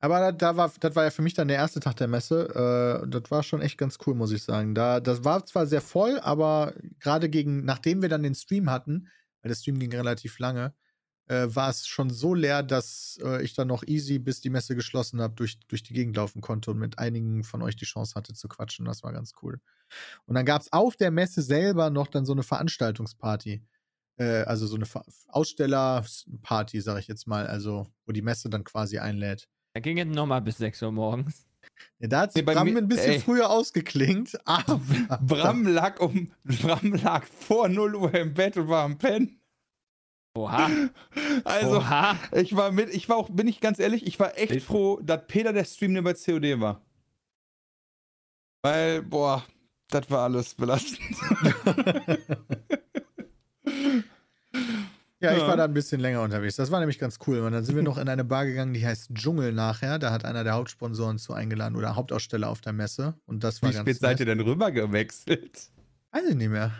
Aber 0.00 0.32
da 0.32 0.56
war, 0.56 0.72
das 0.80 0.94
war 0.94 1.04
ja 1.04 1.10
für 1.10 1.22
mich 1.22 1.34
dann 1.34 1.48
der 1.48 1.56
erste 1.56 1.80
Tag 1.80 1.96
der 1.96 2.08
Messe. 2.08 3.02
Äh, 3.04 3.08
das 3.08 3.30
war 3.30 3.42
schon 3.42 3.62
echt 3.62 3.78
ganz 3.78 3.98
cool, 4.06 4.14
muss 4.14 4.30
ich 4.30 4.42
sagen. 4.42 4.74
Da, 4.74 5.00
das 5.00 5.24
war 5.24 5.44
zwar 5.46 5.66
sehr 5.66 5.80
voll, 5.80 6.20
aber 6.20 6.74
gerade 7.00 7.28
gegen, 7.30 7.64
nachdem 7.64 8.02
wir 8.02 8.08
dann 8.08 8.22
den 8.22 8.34
Stream 8.34 8.70
hatten, 8.70 9.08
weil 9.42 9.48
der 9.48 9.56
Stream 9.56 9.78
ging 9.78 9.92
relativ 9.92 10.38
lange, 10.38 10.74
äh, 11.28 11.46
war 11.48 11.70
es 11.70 11.86
schon 11.86 12.10
so 12.10 12.34
leer, 12.34 12.62
dass 12.62 13.18
äh, 13.22 13.42
ich 13.42 13.54
dann 13.54 13.68
noch 13.68 13.82
easy, 13.86 14.18
bis 14.18 14.40
die 14.40 14.50
Messe 14.50 14.76
geschlossen 14.76 15.20
habe, 15.20 15.34
durch, 15.34 15.58
durch 15.66 15.82
die 15.82 15.94
Gegend 15.94 16.16
laufen 16.16 16.40
konnte 16.40 16.70
und 16.70 16.78
mit 16.78 16.98
einigen 16.98 17.42
von 17.42 17.62
euch 17.62 17.76
die 17.76 17.84
Chance 17.84 18.14
hatte 18.14 18.34
zu 18.34 18.48
quatschen. 18.48 18.84
Das 18.86 19.02
war 19.02 19.12
ganz 19.12 19.32
cool. 19.42 19.60
Und 20.26 20.34
dann 20.34 20.46
gab 20.46 20.62
es 20.62 20.72
auf 20.72 20.96
der 20.96 21.10
Messe 21.10 21.42
selber 21.42 21.90
noch 21.90 22.08
dann 22.08 22.26
so 22.26 22.32
eine 22.32 22.42
Veranstaltungsparty. 22.42 23.64
Äh, 24.18 24.42
also 24.42 24.66
so 24.66 24.76
eine 24.76 24.86
Ausstellerparty, 25.28 26.80
sag 26.80 26.98
ich 26.98 27.08
jetzt 27.08 27.26
mal, 27.26 27.46
also 27.46 27.86
wo 28.06 28.12
die 28.12 28.22
Messe 28.22 28.48
dann 28.50 28.64
quasi 28.64 28.98
einlädt. 28.98 29.48
Da 29.76 29.80
ging 29.80 29.98
es 29.98 30.06
nochmal 30.06 30.40
bis 30.40 30.56
6 30.56 30.84
Uhr 30.84 30.90
morgens. 30.90 31.44
Ja, 31.98 32.08
da 32.08 32.20
hat 32.20 32.32
sich 32.32 32.42
nee, 32.42 32.50
Bram 32.50 32.72
mir, 32.72 32.78
ein 32.78 32.88
bisschen 32.88 33.12
ey. 33.12 33.20
früher 33.20 33.50
ausgeklingt. 33.50 34.40
Aber 34.46 34.80
Bram 35.20 35.66
lag 35.66 36.00
um 36.00 36.32
Bram 36.44 36.94
lag 36.94 37.26
vor 37.26 37.68
0 37.68 37.94
Uhr 37.94 38.14
im 38.14 38.32
Bett 38.32 38.56
und 38.56 38.68
war 38.68 38.84
am 38.84 38.96
Pennen. 38.96 39.38
Oha. 40.34 40.70
Also, 41.44 41.76
Oha. 41.76 42.18
ich 42.32 42.56
war 42.56 42.72
mit, 42.72 42.88
ich 42.88 43.10
war 43.10 43.18
auch, 43.18 43.28
bin 43.28 43.48
ich 43.48 43.60
ganz 43.60 43.78
ehrlich, 43.78 44.06
ich 44.06 44.18
war 44.18 44.38
echt 44.38 44.52
ich 44.52 44.64
froh, 44.64 44.98
dass 45.02 45.26
Peter 45.26 45.52
der 45.52 45.66
Stream 45.66 45.92
nur 45.92 46.04
bei 46.04 46.14
COD 46.14 46.58
war. 46.58 46.80
Weil, 48.62 49.02
boah, 49.02 49.44
das 49.90 50.10
war 50.10 50.20
alles 50.20 50.54
belastend. 50.54 51.02
ja, 55.20 55.34
ich 55.34 55.40
war 55.40 55.56
da 55.56 55.64
ein 55.64 55.72
bisschen 55.72 56.00
länger 56.00 56.22
unterwegs. 56.22 56.56
Das 56.56 56.70
war 56.70 56.78
nämlich 56.80 56.98
ganz 56.98 57.18
cool. 57.26 57.38
Und 57.38 57.52
dann 57.52 57.64
sind 57.64 57.74
wir 57.74 57.82
noch 57.82 57.96
in 57.96 58.08
eine 58.08 58.24
Bar 58.24 58.44
gegangen, 58.44 58.74
die 58.74 58.86
heißt 58.86 59.14
Dschungel 59.14 59.52
nachher. 59.52 59.98
Da 59.98 60.12
hat 60.12 60.24
einer 60.24 60.44
der 60.44 60.54
Hauptsponsoren 60.54 61.18
zu 61.18 61.32
eingeladen 61.32 61.76
oder 61.76 61.96
Hauptaussteller 61.96 62.48
auf 62.48 62.60
der 62.60 62.72
Messe. 62.74 63.14
Und 63.24 63.42
das 63.42 63.62
war 63.62 63.70
Wie 63.70 63.76
spät 63.76 63.98
seid 63.98 64.20
ihr 64.20 64.26
denn 64.26 64.40
rüber 64.40 64.70
gewechselt? 64.70 65.70
Weiß 66.12 66.24
ich 66.28 66.34
nicht 66.34 66.50
mehr. 66.50 66.72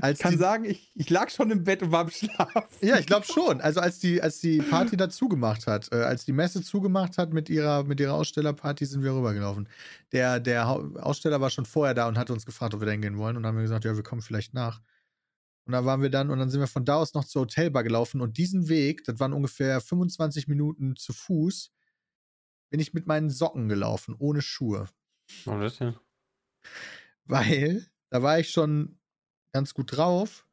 Als 0.00 0.18
kann 0.18 0.32
die, 0.32 0.38
sagen, 0.38 0.64
ich, 0.64 0.92
ich 0.94 1.10
lag 1.10 1.30
schon 1.30 1.50
im 1.50 1.64
Bett 1.64 1.82
und 1.82 1.92
war 1.92 2.02
im 2.02 2.10
Schlaf. 2.10 2.68
Ja, 2.80 2.98
ich 2.98 3.06
glaube 3.06 3.26
schon. 3.26 3.60
Also 3.60 3.80
als 3.80 3.98
die, 3.98 4.22
als 4.22 4.40
die 4.40 4.58
Party 4.58 4.96
da 4.96 5.08
zugemacht 5.08 5.66
hat, 5.66 5.90
äh, 5.92 5.96
als 5.96 6.24
die 6.24 6.32
Messe 6.32 6.62
zugemacht 6.62 7.18
hat 7.18 7.32
mit 7.32 7.48
ihrer, 7.48 7.84
mit 7.84 8.00
ihrer 8.00 8.14
Ausstellerparty, 8.14 8.84
sind 8.84 9.02
wir 9.02 9.14
rübergelaufen. 9.14 9.68
Der, 10.12 10.40
der 10.40 10.68
Aussteller 10.68 11.40
war 11.40 11.50
schon 11.50 11.64
vorher 11.64 11.94
da 11.94 12.08
und 12.08 12.18
hat 12.18 12.30
uns 12.30 12.46
gefragt, 12.46 12.74
ob 12.74 12.80
wir 12.80 12.86
da 12.86 12.92
hingehen 12.92 13.18
wollen. 13.18 13.36
Und 13.36 13.42
dann 13.42 13.50
haben 13.50 13.56
wir 13.56 13.62
gesagt, 13.62 13.84
ja, 13.84 13.96
wir 13.96 14.02
kommen 14.02 14.22
vielleicht 14.22 14.54
nach. 14.54 14.80
Und 15.68 15.72
da 15.72 15.84
waren 15.84 16.00
wir 16.00 16.08
dann, 16.08 16.30
und 16.30 16.38
dann 16.38 16.48
sind 16.48 16.60
wir 16.60 16.66
von 16.66 16.86
da 16.86 16.96
aus 16.96 17.12
noch 17.12 17.26
zur 17.26 17.42
Hotelbar 17.42 17.84
gelaufen. 17.84 18.22
Und 18.22 18.38
diesen 18.38 18.70
Weg, 18.70 19.04
das 19.04 19.20
waren 19.20 19.34
ungefähr 19.34 19.82
25 19.82 20.48
Minuten 20.48 20.96
zu 20.96 21.12
Fuß, 21.12 21.70
bin 22.70 22.80
ich 22.80 22.94
mit 22.94 23.06
meinen 23.06 23.28
Socken 23.28 23.68
gelaufen, 23.68 24.16
ohne 24.18 24.40
Schuhe. 24.40 24.88
Oh, 25.44 25.58
das 25.58 25.78
ja. 25.78 25.94
Weil 27.26 27.86
da 28.08 28.22
war 28.22 28.38
ich 28.38 28.50
schon 28.50 28.98
ganz 29.52 29.74
gut 29.74 29.94
drauf. 29.94 30.46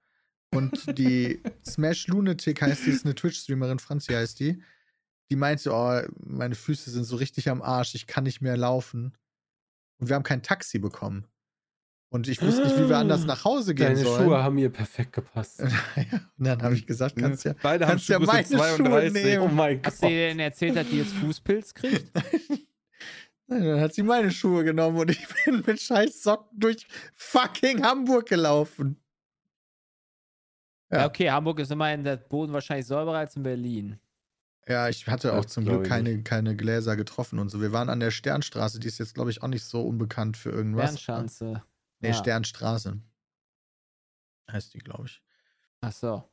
Und 0.52 0.98
die 0.98 1.42
Smash 1.66 2.08
Lunatic 2.08 2.62
heißt 2.62 2.86
die, 2.86 2.92
ist 2.92 3.06
eine 3.06 3.16
Twitch-Streamerin, 3.16 3.80
Franzi 3.80 4.12
heißt 4.12 4.38
die. 4.42 4.62
Die 5.30 5.38
meinte, 5.38 5.72
oh, 5.72 6.02
meine 6.26 6.56
Füße 6.56 6.90
sind 6.90 7.06
so 7.06 7.16
richtig 7.16 7.50
am 7.50 7.62
Arsch, 7.62 7.96
ich 7.96 8.06
kann 8.06 8.26
nicht 8.26 8.42
mehr 8.42 8.58
laufen. 8.58 9.18
Und 9.98 10.10
wir 10.10 10.18
haben 10.18 10.24
kein 10.24 10.44
Taxi 10.44 10.78
bekommen. 10.78 11.26
Und 12.16 12.30
ich 12.30 12.42
wusste 12.42 12.64
nicht, 12.64 12.80
wie 12.80 12.88
wir 12.88 12.98
anders 12.98 13.26
nach 13.26 13.44
Hause 13.44 13.76
gehen 13.76 13.88
Deine 13.88 14.00
sollen. 14.00 14.24
Schuhe 14.24 14.42
haben 14.42 14.56
mir 14.56 14.70
perfekt 14.70 15.12
gepasst. 15.12 15.60
ja, 15.98 16.20
und 16.38 16.48
dann 16.48 16.62
habe 16.64 16.74
ich 16.74 16.88
gesagt, 16.88 17.18
kannst 17.18 17.44
ja, 17.44 17.54
Beide 17.62 17.86
haben 17.86 17.92
kannst 17.92 18.08
ja 18.08 18.20
Schuhgröße 18.22 18.56
meine 18.56 18.74
Schuhe 18.78 18.86
32. 18.88 19.24
nehmen. 19.26 19.44
Oh 19.44 19.48
mein 19.50 19.82
Hast 19.84 20.02
du 20.02 20.08
ihr 20.08 20.30
denn 20.30 20.40
erzählt, 20.40 20.78
dass 20.78 20.88
die 20.88 21.00
jetzt 21.00 21.12
Fußpilz 21.12 21.74
kriegt? 21.74 22.10
Dann 23.48 23.82
hat 23.82 23.94
sie 23.94 24.02
meine 24.02 24.32
Schuhe 24.32 24.64
genommen 24.64 24.98
und 24.98 25.12
ich 25.12 25.28
bin 25.44 25.62
mit 25.68 25.82
scheiß 25.82 26.24
Socken 26.24 26.58
durch 26.58 26.88
fucking 27.16 27.84
Hamburg 27.84 28.30
gelaufen. 28.30 28.96
Ja. 30.90 31.00
Ja. 31.00 31.08
okay, 31.08 31.30
Hamburg 31.30 31.60
ist 31.60 31.70
immerhin 31.70 32.06
der 32.06 32.16
Boden 32.16 32.54
wahrscheinlich 32.54 32.88
sauberer 32.88 33.18
als 33.18 33.36
in 33.36 33.44
Berlin. 33.44 34.00
Ja, 34.70 34.88
ich 34.88 35.06
hatte 35.08 35.34
auch 35.34 35.44
Das 35.44 35.52
zum 35.52 35.66
Glück 35.66 35.84
keine, 35.86 36.24
keine 36.24 36.56
Gläser 36.56 36.96
getroffen 36.96 37.40
und 37.40 37.50
so. 37.50 37.60
Wir 37.60 37.74
waren 37.74 37.90
an 37.90 38.00
der 38.00 38.12
Sternstraße, 38.12 38.80
die 38.80 38.88
ist 38.88 39.00
jetzt, 39.00 39.16
glaube 39.16 39.32
ich, 39.32 39.44
auch 39.44 39.50
nicht 39.50 39.66
so 39.66 39.82
unbekannt 39.82 40.38
für 40.38 40.52
irgendwas. 40.52 40.92
Bernschanze. 40.92 41.62
Nee, 42.00 42.10
Ja. 42.10 42.14
Sternstraße. 42.14 43.00
Heißt 44.52 44.74
die, 44.74 44.80
glaube 44.80 45.06
ich. 45.08 45.22
Ach 45.82 45.92
so. 45.92 46.24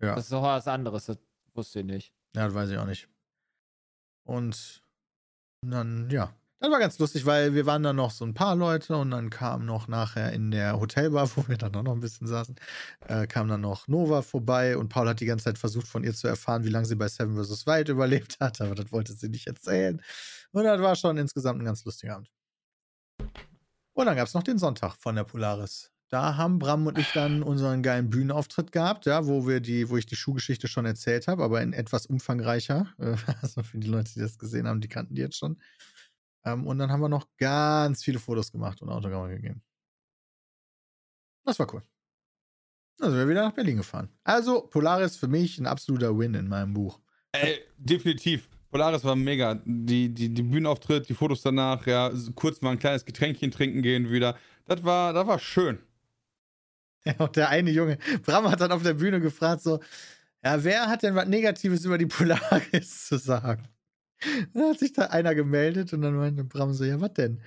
Ja. 0.00 0.14
Das 0.14 0.24
ist 0.24 0.32
doch 0.32 0.42
was 0.42 0.66
anderes, 0.68 1.06
das 1.06 1.18
wusste 1.54 1.80
ich 1.80 1.86
nicht. 1.86 2.14
Ja, 2.34 2.46
das 2.46 2.54
weiß 2.54 2.70
ich 2.70 2.78
auch 2.78 2.86
nicht. 2.86 3.08
Und 4.24 4.82
dann, 5.64 6.08
ja. 6.10 6.34
Das 6.60 6.70
war 6.70 6.78
ganz 6.78 6.96
lustig, 7.00 7.26
weil 7.26 7.54
wir 7.54 7.66
waren 7.66 7.82
dann 7.82 7.96
noch 7.96 8.12
so 8.12 8.24
ein 8.24 8.34
paar 8.34 8.54
Leute 8.54 8.96
und 8.96 9.10
dann 9.10 9.30
kam 9.30 9.66
noch 9.66 9.88
nachher 9.88 10.32
in 10.32 10.52
der 10.52 10.78
Hotelbar, 10.78 11.28
wo 11.36 11.48
wir 11.48 11.56
dann 11.58 11.74
auch 11.74 11.82
noch 11.82 11.92
ein 11.92 12.00
bisschen 12.00 12.28
saßen, 12.28 12.54
äh, 13.08 13.26
kam 13.26 13.48
dann 13.48 13.60
noch 13.62 13.88
Nova 13.88 14.22
vorbei 14.22 14.76
und 14.76 14.88
Paul 14.88 15.08
hat 15.08 15.18
die 15.20 15.26
ganze 15.26 15.46
Zeit 15.46 15.58
versucht, 15.58 15.88
von 15.88 16.04
ihr 16.04 16.14
zu 16.14 16.28
erfahren, 16.28 16.64
wie 16.64 16.68
lange 16.68 16.86
sie 16.86 16.94
bei 16.94 17.08
Seven 17.08 17.36
vs. 17.36 17.66
Wild 17.66 17.88
überlebt 17.88 18.38
hat, 18.40 18.60
aber 18.60 18.76
das 18.76 18.92
wollte 18.92 19.12
sie 19.12 19.28
nicht 19.28 19.48
erzählen. 19.48 20.00
Und 20.52 20.64
das 20.64 20.80
war 20.80 20.94
schon 20.94 21.16
insgesamt 21.18 21.60
ein 21.60 21.64
ganz 21.64 21.84
lustiger 21.84 22.14
Abend. 22.14 22.30
Und 23.94 24.06
dann 24.06 24.16
gab 24.16 24.26
es 24.26 24.34
noch 24.34 24.42
den 24.42 24.58
Sonntag 24.58 24.96
von 24.96 25.16
der 25.16 25.24
Polaris. 25.24 25.90
Da 26.08 26.36
haben 26.36 26.58
Bram 26.58 26.86
und 26.86 26.98
ich 26.98 27.10
dann 27.12 27.42
unseren 27.42 27.82
geilen 27.82 28.10
Bühnenauftritt 28.10 28.70
gehabt, 28.70 29.06
ja, 29.06 29.26
wo 29.26 29.46
wir 29.46 29.60
die, 29.60 29.88
wo 29.88 29.96
ich 29.96 30.04
die 30.04 30.16
Schuhgeschichte 30.16 30.68
schon 30.68 30.84
erzählt 30.84 31.26
habe, 31.26 31.42
aber 31.42 31.62
in 31.62 31.72
etwas 31.72 32.04
umfangreicher. 32.04 32.92
Äh, 32.98 33.16
Also 33.40 33.62
für 33.62 33.78
die 33.78 33.88
Leute, 33.88 34.12
die 34.12 34.20
das 34.20 34.38
gesehen 34.38 34.68
haben, 34.68 34.82
die 34.82 34.88
kannten 34.88 35.14
die 35.14 35.22
jetzt 35.22 35.38
schon. 35.38 35.58
Ähm, 36.44 36.66
und 36.66 36.78
dann 36.78 36.90
haben 36.92 37.00
wir 37.00 37.08
noch 37.08 37.28
ganz 37.38 38.04
viele 38.04 38.18
Fotos 38.18 38.52
gemacht 38.52 38.82
und 38.82 38.90
Autogramme 38.90 39.30
gegeben. 39.34 39.62
Das 41.44 41.58
war 41.58 41.72
cool. 41.72 41.82
Dann 42.98 43.10
sind 43.10 43.18
wir 43.18 43.28
wieder 43.28 43.44
nach 43.44 43.54
Berlin 43.54 43.78
gefahren. 43.78 44.10
Also 44.22 44.66
Polaris 44.66 45.16
für 45.16 45.28
mich 45.28 45.58
ein 45.58 45.66
absoluter 45.66 46.16
Win 46.18 46.34
in 46.34 46.48
meinem 46.48 46.74
Buch. 46.74 47.00
Ey, 47.32 47.60
definitiv. 47.78 48.48
Polaris 48.72 49.04
war 49.04 49.14
mega. 49.14 49.60
Die, 49.66 50.08
die, 50.08 50.30
die 50.30 50.42
Bühnenauftritt, 50.42 51.06
die 51.08 51.14
Fotos 51.14 51.42
danach, 51.42 51.86
ja, 51.86 52.10
kurz 52.34 52.62
mal 52.62 52.70
ein 52.70 52.78
kleines 52.78 53.04
Getränkchen 53.04 53.50
trinken 53.50 53.82
gehen 53.82 54.10
wieder. 54.10 54.36
Das 54.64 54.82
war, 54.82 55.12
das 55.12 55.26
war 55.26 55.38
schön. 55.38 55.78
Ja, 57.04 57.14
und 57.18 57.36
der 57.36 57.50
eine 57.50 57.70
Junge, 57.70 57.98
Bram 58.24 58.50
hat 58.50 58.60
dann 58.60 58.72
auf 58.72 58.82
der 58.82 58.94
Bühne 58.94 59.20
gefragt, 59.20 59.62
so, 59.62 59.80
ja, 60.42 60.64
wer 60.64 60.86
hat 60.88 61.02
denn 61.02 61.14
was 61.14 61.26
Negatives 61.28 61.84
über 61.84 61.98
die 61.98 62.06
Polaris 62.06 63.04
zu 63.08 63.18
sagen? 63.18 63.68
Dann 64.54 64.70
hat 64.70 64.78
sich 64.78 64.92
da 64.94 65.06
einer 65.06 65.34
gemeldet 65.34 65.92
und 65.92 66.00
dann 66.02 66.16
meinte 66.16 66.44
Bram 66.44 66.72
so, 66.72 66.84
ja, 66.84 67.00
was 67.00 67.12
denn? 67.12 67.42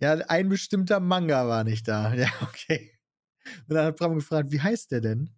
Ja, 0.00 0.12
ein 0.14 0.48
bestimmter 0.50 1.00
Manga 1.00 1.48
war 1.48 1.64
nicht 1.64 1.88
da. 1.88 2.12
Ja, 2.14 2.28
okay. 2.42 2.92
Und 3.68 3.74
dann 3.74 3.86
hat 3.86 3.96
Bram 3.96 4.16
gefragt, 4.16 4.52
wie 4.52 4.60
heißt 4.60 4.90
der 4.90 5.00
denn? 5.00 5.30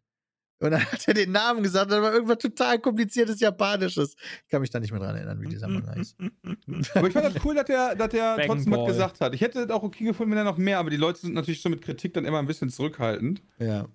Und 0.60 0.70
dann 0.72 0.84
hat 0.92 1.08
er 1.08 1.14
den 1.14 1.32
Namen 1.32 1.62
gesagt, 1.62 1.90
das 1.90 2.00
war 2.02 2.12
irgendwas 2.12 2.38
total 2.38 2.78
kompliziertes 2.78 3.40
Japanisches. 3.40 4.14
Ich 4.44 4.50
kann 4.50 4.60
mich 4.60 4.70
da 4.70 4.78
nicht 4.78 4.92
mehr 4.92 5.00
dran 5.00 5.16
erinnern, 5.16 5.40
wie 5.40 5.48
dieser 5.48 5.68
Manga 5.68 5.92
ist. 5.94 6.16
Aber 6.94 7.08
ich 7.08 7.12
fand 7.14 7.34
das 7.34 7.44
cool, 7.44 7.54
dass 7.54 7.64
der, 7.64 7.94
dass 7.94 8.08
der 8.10 8.36
Bang 8.36 8.46
trotzdem 8.46 8.72
was 8.72 8.86
gesagt 8.86 9.20
hat. 9.20 9.34
Ich 9.34 9.40
hätte 9.40 9.66
das 9.66 9.74
auch 9.74 9.82
okay 9.82 10.04
gefunden, 10.04 10.32
wenn 10.32 10.38
er 10.38 10.44
noch 10.44 10.58
mehr, 10.58 10.78
aber 10.78 10.90
die 10.90 10.96
Leute 10.96 11.20
sind 11.20 11.34
natürlich 11.34 11.62
so 11.62 11.68
mit 11.68 11.82
Kritik 11.82 12.12
dann 12.14 12.24
immer 12.24 12.38
ein 12.38 12.46
bisschen 12.46 12.68
zurückhaltend. 12.68 13.42
Ja. 13.58 13.88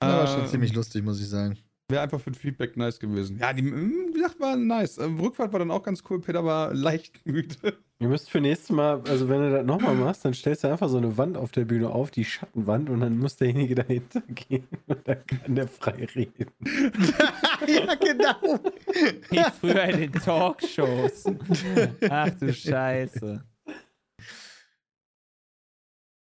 Das 0.00 0.12
war 0.12 0.26
schon 0.28 0.40
Ähm, 0.42 0.46
ziemlich 0.46 0.72
lustig, 0.74 1.02
muss 1.04 1.20
ich 1.20 1.28
sagen. 1.28 1.58
Wäre 1.90 2.02
einfach 2.02 2.20
für 2.20 2.30
ein 2.30 2.34
Feedback 2.34 2.76
nice 2.76 3.00
gewesen. 3.00 3.38
Ja, 3.38 3.54
die, 3.54 3.62
mm, 3.62 4.08
wie 4.08 4.12
gesagt, 4.12 4.38
war 4.40 4.56
nice. 4.56 4.98
Ähm, 4.98 5.18
Rückfahrt 5.18 5.52
war 5.52 5.58
dann 5.58 5.70
auch 5.70 5.82
ganz 5.82 6.02
cool. 6.10 6.20
Peter 6.20 6.44
war 6.44 6.74
leicht 6.74 7.18
müde. 7.26 7.78
Ihr 7.98 8.08
müsst 8.08 8.28
für 8.28 8.42
nächstes 8.42 8.68
Mal, 8.68 9.00
also 9.08 9.30
wenn 9.30 9.40
du 9.40 9.50
das 9.50 9.64
nochmal 9.64 9.94
machst, 9.94 10.22
dann 10.22 10.34
stellst 10.34 10.64
du 10.64 10.68
einfach 10.68 10.90
so 10.90 10.98
eine 10.98 11.16
Wand 11.16 11.38
auf 11.38 11.50
der 11.50 11.64
Bühne 11.64 11.88
auf, 11.88 12.10
die 12.10 12.26
Schattenwand, 12.26 12.90
und 12.90 13.00
dann 13.00 13.18
muss 13.18 13.36
derjenige 13.36 13.74
dahinter 13.74 14.20
gehen 14.28 14.68
und 14.86 15.08
dann 15.08 15.26
kann 15.26 15.54
der 15.54 15.66
frei 15.66 16.06
reden. 16.14 16.50
ja, 17.66 17.94
genau. 17.94 18.60
Wie 19.30 19.44
früher 19.58 19.84
in 19.84 20.00
den 20.00 20.12
Talkshows. 20.12 21.24
Ach 22.10 22.30
du 22.38 22.52
Scheiße. 22.52 23.42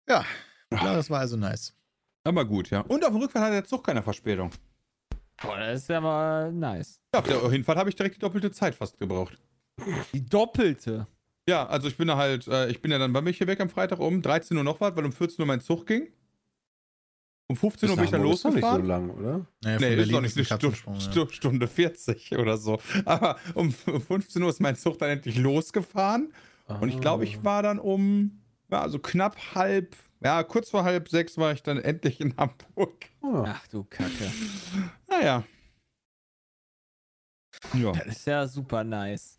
Ja. 0.09 0.25
ja, 0.73 0.95
das 0.95 1.11
war 1.11 1.19
also 1.19 1.37
nice. 1.37 1.75
Aber 2.23 2.45
gut, 2.45 2.71
ja. 2.71 2.83
Und 2.83 3.05
auf 3.05 3.11
dem 3.11 3.21
Rückfahrt 3.21 3.45
hatte 3.45 3.55
der 3.55 3.65
Zug 3.65 3.85
keine 3.85 4.03
Verspätung. 4.03 4.53
Boah, 5.41 5.59
das 5.59 5.82
ist 5.82 5.89
ja 5.89 6.01
mal 6.01 6.53
nice. 6.53 7.01
Ja, 7.14 7.20
auf 7.20 7.26
der 7.26 7.51
Hinfahrt 7.51 7.78
habe 7.78 7.89
ich 7.91 7.97
direkt 7.97 8.16
die 8.16 8.20
doppelte 8.20 8.51
Zeit 8.51 8.74
fast 8.74 8.99
gebraucht. 8.99 9.39
Die 10.12 10.24
doppelte. 10.24 11.07
Ja, 11.49 11.66
also 11.66 11.89
ich 11.89 11.97
bin 11.97 12.09
da 12.09 12.16
halt, 12.16 12.47
äh, 12.49 12.68
ich 12.68 12.82
bin 12.82 12.91
ja 12.91 12.99
dann 12.99 13.12
bei 13.12 13.20
mich 13.22 13.39
hier 13.39 13.47
weg 13.47 13.61
am 13.61 13.70
Freitag 13.70 14.01
um 14.01 14.20
13 14.20 14.57
Uhr 14.57 14.64
noch 14.64 14.80
was, 14.80 14.95
weil 14.97 15.05
um 15.05 15.12
14 15.12 15.41
Uhr 15.41 15.47
mein 15.47 15.61
Zug 15.61 15.86
ging. 15.86 16.09
Um 17.51 17.57
15 17.57 17.89
Uhr 17.89 17.97
bin 17.97 18.05
ich 18.05 18.11
dann 18.11 18.26
Ist 18.28 18.45
doch 18.45 18.51
nicht 18.51 18.61
so 18.62 18.68
losgefahren. 18.76 18.84
lang, 18.86 19.11
oder? 19.11 19.47
Naja, 19.62 19.78
Nee, 19.80 19.95
ist 19.95 20.12
doch 20.12 20.20
nicht 20.20 20.36
eine 20.36 20.43
ein 20.43 20.45
Stu 20.45 20.55
Katzensprung, 20.55 20.95
ja. 20.95 21.01
Stu 21.01 21.26
Stunde 21.30 21.66
40 21.68 22.36
oder 22.36 22.59
so. 22.59 22.78
Aber 23.07 23.39
um 23.55 23.72
15 23.72 24.43
Uhr 24.43 24.51
ist 24.51 24.61
mein 24.61 24.76
Zug 24.76 24.99
dann 24.99 25.09
endlich 25.11 25.39
losgefahren. 25.39 26.32
Und 26.66 26.91
ich 26.91 27.01
glaube, 27.01 27.22
Ah. 27.22 27.26
ich 27.26 27.43
war 27.45 27.62
dann 27.62 27.78
um, 27.78 28.43
ja, 28.70 28.82
also 28.82 28.99
knapp 28.99 29.39
halb, 29.55 29.97
ja, 30.20 30.43
kurz 30.43 30.68
vor 30.68 30.84
halb 30.84 31.09
sechs 31.09 31.39
war 31.39 31.53
ich 31.53 31.62
dann 31.62 31.78
endlich 31.78 32.20
in 32.20 32.36
Hamburg. 32.36 33.07
Ah. 33.22 33.45
Ach 33.47 33.66
du 33.68 33.84
Kacke. 33.84 34.30
Naja. 35.19 35.45
Ja. 37.75 37.93
Das 37.93 38.07
ist 38.07 38.27
ja 38.27 38.47
super 38.47 38.85
nice. 38.85 39.39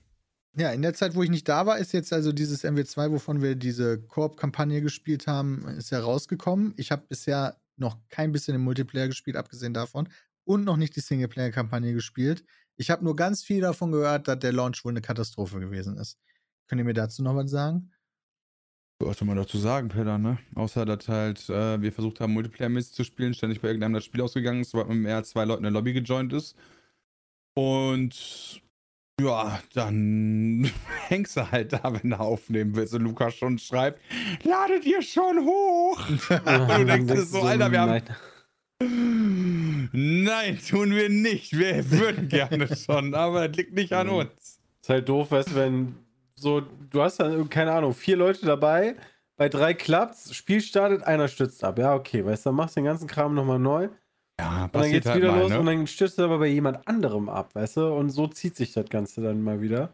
Ja, 0.57 0.71
in 0.71 0.82
der 0.82 0.93
Zeit, 0.93 1.15
wo 1.15 1.23
ich 1.23 1.30
nicht 1.30 1.47
da 1.47 1.65
war, 1.65 1.77
ist 1.77 1.93
jetzt 1.93 2.11
also 2.11 2.34
dieses 2.34 2.65
MW2, 2.65 3.11
wovon 3.11 3.41
wir 3.41 3.55
diese 3.55 4.01
Koop-Kampagne 4.01 4.82
gespielt 4.82 5.27
haben, 5.27 5.65
ist 5.77 5.91
ja 5.91 5.99
rausgekommen. 5.99 6.73
Ich 6.75 6.91
habe 6.91 7.05
bisher 7.07 7.61
noch 7.77 7.97
kein 8.09 8.34
bisschen 8.34 8.55
im 8.55 8.61
Multiplayer 8.61 9.07
gespielt, 9.07 9.38
abgesehen 9.38 9.73
davon. 9.73 10.09
Und 10.43 10.65
noch 10.65 10.75
nicht 10.75 10.95
die 10.95 11.01
Singleplayer-Kampagne 11.01 11.93
gespielt. 11.93 12.43
Ich 12.75 12.89
habe 12.89 13.05
nur 13.05 13.15
ganz 13.15 13.43
viel 13.43 13.61
davon 13.61 13.91
gehört, 13.91 14.27
dass 14.27 14.39
der 14.39 14.51
Launch 14.51 14.84
wohl 14.84 14.91
eine 14.91 15.01
Katastrophe 15.01 15.59
gewesen 15.59 15.97
ist. 15.97 16.17
Könnt 16.67 16.80
ihr 16.80 16.86
mir 16.86 16.93
dazu 16.93 17.23
noch 17.23 17.36
was 17.36 17.49
sagen? 17.51 17.91
Was 19.01 19.17
soll 19.17 19.27
man 19.29 19.37
dazu 19.37 19.57
sagen, 19.57 19.87
Peter, 19.87 20.17
ne? 20.17 20.39
Außer, 20.55 20.83
dass 20.85 21.07
halt 21.07 21.49
äh, 21.49 21.81
wir 21.81 21.93
versucht 21.93 22.19
haben, 22.19 22.33
Multiplayer-mäßig 22.33 22.91
zu 22.93 23.05
spielen, 23.05 23.33
ständig 23.33 23.61
bei 23.61 23.69
irgendeinem 23.69 23.93
das 23.93 24.03
Spiel 24.03 24.21
ausgegangen 24.21 24.59
ist, 24.61 24.73
weil 24.73 24.83
mit 24.85 24.97
mehr 24.97 25.15
als 25.15 25.29
zwei 25.29 25.45
Leuten 25.45 25.59
in 25.63 25.71
der 25.71 25.71
Lobby 25.71 25.93
gejoint 25.93 26.33
ist. 26.33 26.57
Und 27.57 28.61
ja, 29.21 29.61
dann 29.73 30.69
hängst 31.07 31.37
du 31.37 31.49
halt 31.49 31.71
da, 31.71 31.81
wenn 31.93 32.09
du 32.09 32.19
aufnehmen 32.19 32.75
willst 32.75 32.93
und 32.93 33.03
Lukas 33.03 33.35
schon 33.35 33.57
schreibt, 33.57 34.01
ladet 34.43 34.85
ihr 34.85 35.01
schon 35.01 35.45
hoch? 35.45 36.01
Ah, 36.45 36.77
du 36.77 36.85
denkst 36.85 37.13
dir 37.13 37.21
so, 37.23 37.41
Alter, 37.41 37.71
wir 37.71 37.79
haben- 37.79 38.01
Nein. 39.93 40.59
Tun 40.69 40.91
wir 40.91 41.09
nicht. 41.09 41.57
Wir 41.57 41.89
würden 41.89 42.27
gerne 42.27 42.67
schon, 42.75 43.13
aber 43.15 43.47
das 43.47 43.57
liegt 43.57 43.73
nicht 43.73 43.93
an 43.93 44.09
uns. 44.09 44.59
Ist 44.81 44.89
halt 44.89 45.07
doof, 45.09 45.31
weißt 45.31 45.51
du, 45.51 45.55
wenn 45.55 45.95
so, 46.39 46.61
du 46.61 47.01
hast 47.01 47.19
dann, 47.19 47.49
keine 47.49 47.71
Ahnung, 47.71 47.93
vier 47.93 48.17
Leute 48.17 48.45
dabei, 48.45 48.95
bei 49.37 49.49
drei 49.49 49.73
klappt's, 49.73 50.33
Spiel 50.35 50.61
startet, 50.61 51.03
einer 51.03 51.27
stürzt 51.27 51.63
ab. 51.63 51.79
Ja, 51.79 51.95
okay, 51.95 52.25
weißt 52.25 52.45
du, 52.45 52.49
dann 52.49 52.55
machst 52.55 52.75
du 52.75 52.81
den 52.81 52.85
ganzen 52.85 53.07
Kram 53.07 53.33
nochmal 53.33 53.59
neu. 53.59 53.89
Ja, 54.39 54.65
Und 54.65 54.75
dann 54.75 54.89
geht's 54.89 55.05
halt 55.05 55.17
wieder 55.17 55.31
mal, 55.31 55.41
los 55.41 55.51
ne? 55.51 55.59
und 55.59 55.65
dann 55.65 55.87
stürzt 55.87 56.17
er 56.17 56.25
aber 56.25 56.39
bei 56.39 56.47
jemand 56.47 56.87
anderem 56.87 57.27
ab, 57.27 57.55
weißt 57.55 57.77
du? 57.77 57.93
Und 57.93 58.09
so 58.09 58.27
zieht 58.27 58.55
sich 58.55 58.71
das 58.71 58.87
Ganze 58.89 59.21
dann 59.21 59.41
mal 59.41 59.61
wieder. 59.61 59.91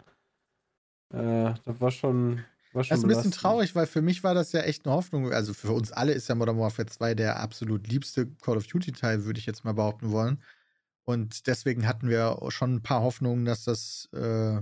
Äh, 1.13 1.53
das 1.65 1.81
war 1.81 1.91
schon. 1.91 2.43
War 2.73 2.83
schon 2.83 2.95
Das 2.95 2.99
ist 2.99 3.05
ein 3.05 3.07
bisschen 3.07 3.31
traurig, 3.31 3.75
weil 3.75 3.87
für 3.87 4.01
mich 4.01 4.23
war 4.23 4.35
das 4.35 4.51
ja 4.51 4.61
echt 4.61 4.85
eine 4.85 4.95
Hoffnung. 4.95 5.31
Also 5.31 5.53
für 5.53 5.71
uns 5.71 5.91
alle 5.91 6.11
ist 6.11 6.27
ja 6.27 6.35
Modern 6.35 6.59
Warfare 6.59 6.87
2 6.87 7.15
der 7.15 7.39
absolut 7.39 7.87
liebste 7.87 8.27
Call 8.43 8.57
of 8.57 8.67
Duty-Teil, 8.67 9.25
würde 9.25 9.39
ich 9.39 9.45
jetzt 9.45 9.63
mal 9.63 9.73
behaupten 9.73 10.11
wollen. 10.11 10.41
Und 11.05 11.47
deswegen 11.47 11.87
hatten 11.87 12.09
wir 12.09 12.37
schon 12.49 12.75
ein 12.75 12.83
paar 12.83 13.01
Hoffnungen, 13.01 13.45
dass 13.45 13.63
das, 13.63 14.09
äh, 14.13 14.61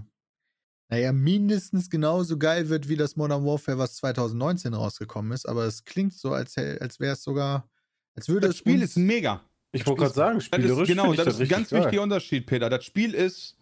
naja, 0.93 1.11
mindestens 1.11 1.89
genauso 1.89 2.37
geil 2.37 2.69
wird 2.69 2.87
wie 2.87 2.95
das 2.95 3.15
Modern 3.15 3.43
Warfare, 3.43 3.79
was 3.79 3.95
2019 3.95 4.75
rausgekommen 4.75 5.31
ist. 5.31 5.47
Aber 5.47 5.65
es 5.65 5.85
klingt 5.85 6.13
so, 6.13 6.33
als, 6.33 6.55
als 6.57 6.99
wäre 6.99 7.13
es 7.13 7.23
sogar, 7.23 7.67
als 8.15 8.29
würde 8.29 8.41
Das 8.45 8.51
es 8.55 8.59
Spiel 8.59 8.79
ist 8.83 8.95
mega. 8.95 9.41
Ich 9.71 9.87
wollte 9.87 10.01
gerade 10.01 10.13
sagen, 10.13 10.35
Das 10.35 10.45
spielerisch. 10.45 10.81
ist, 10.83 10.87
genau, 10.95 11.11
ich 11.11 11.17
das 11.17 11.27
ist 11.33 11.41
ein 11.41 11.47
ganz 11.47 11.69
geil. 11.71 11.81
wichtiger 11.81 12.03
Unterschied, 12.03 12.45
Peter. 12.45 12.69
Das 12.69 12.85
Spiel 12.85 13.15
ist 13.15 13.57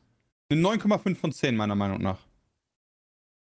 eine 0.49 0.59
9,5 0.61 1.15
von 1.15 1.31
10, 1.31 1.55
meiner 1.55 1.73
Meinung 1.75 2.01
nach. 2.01 2.19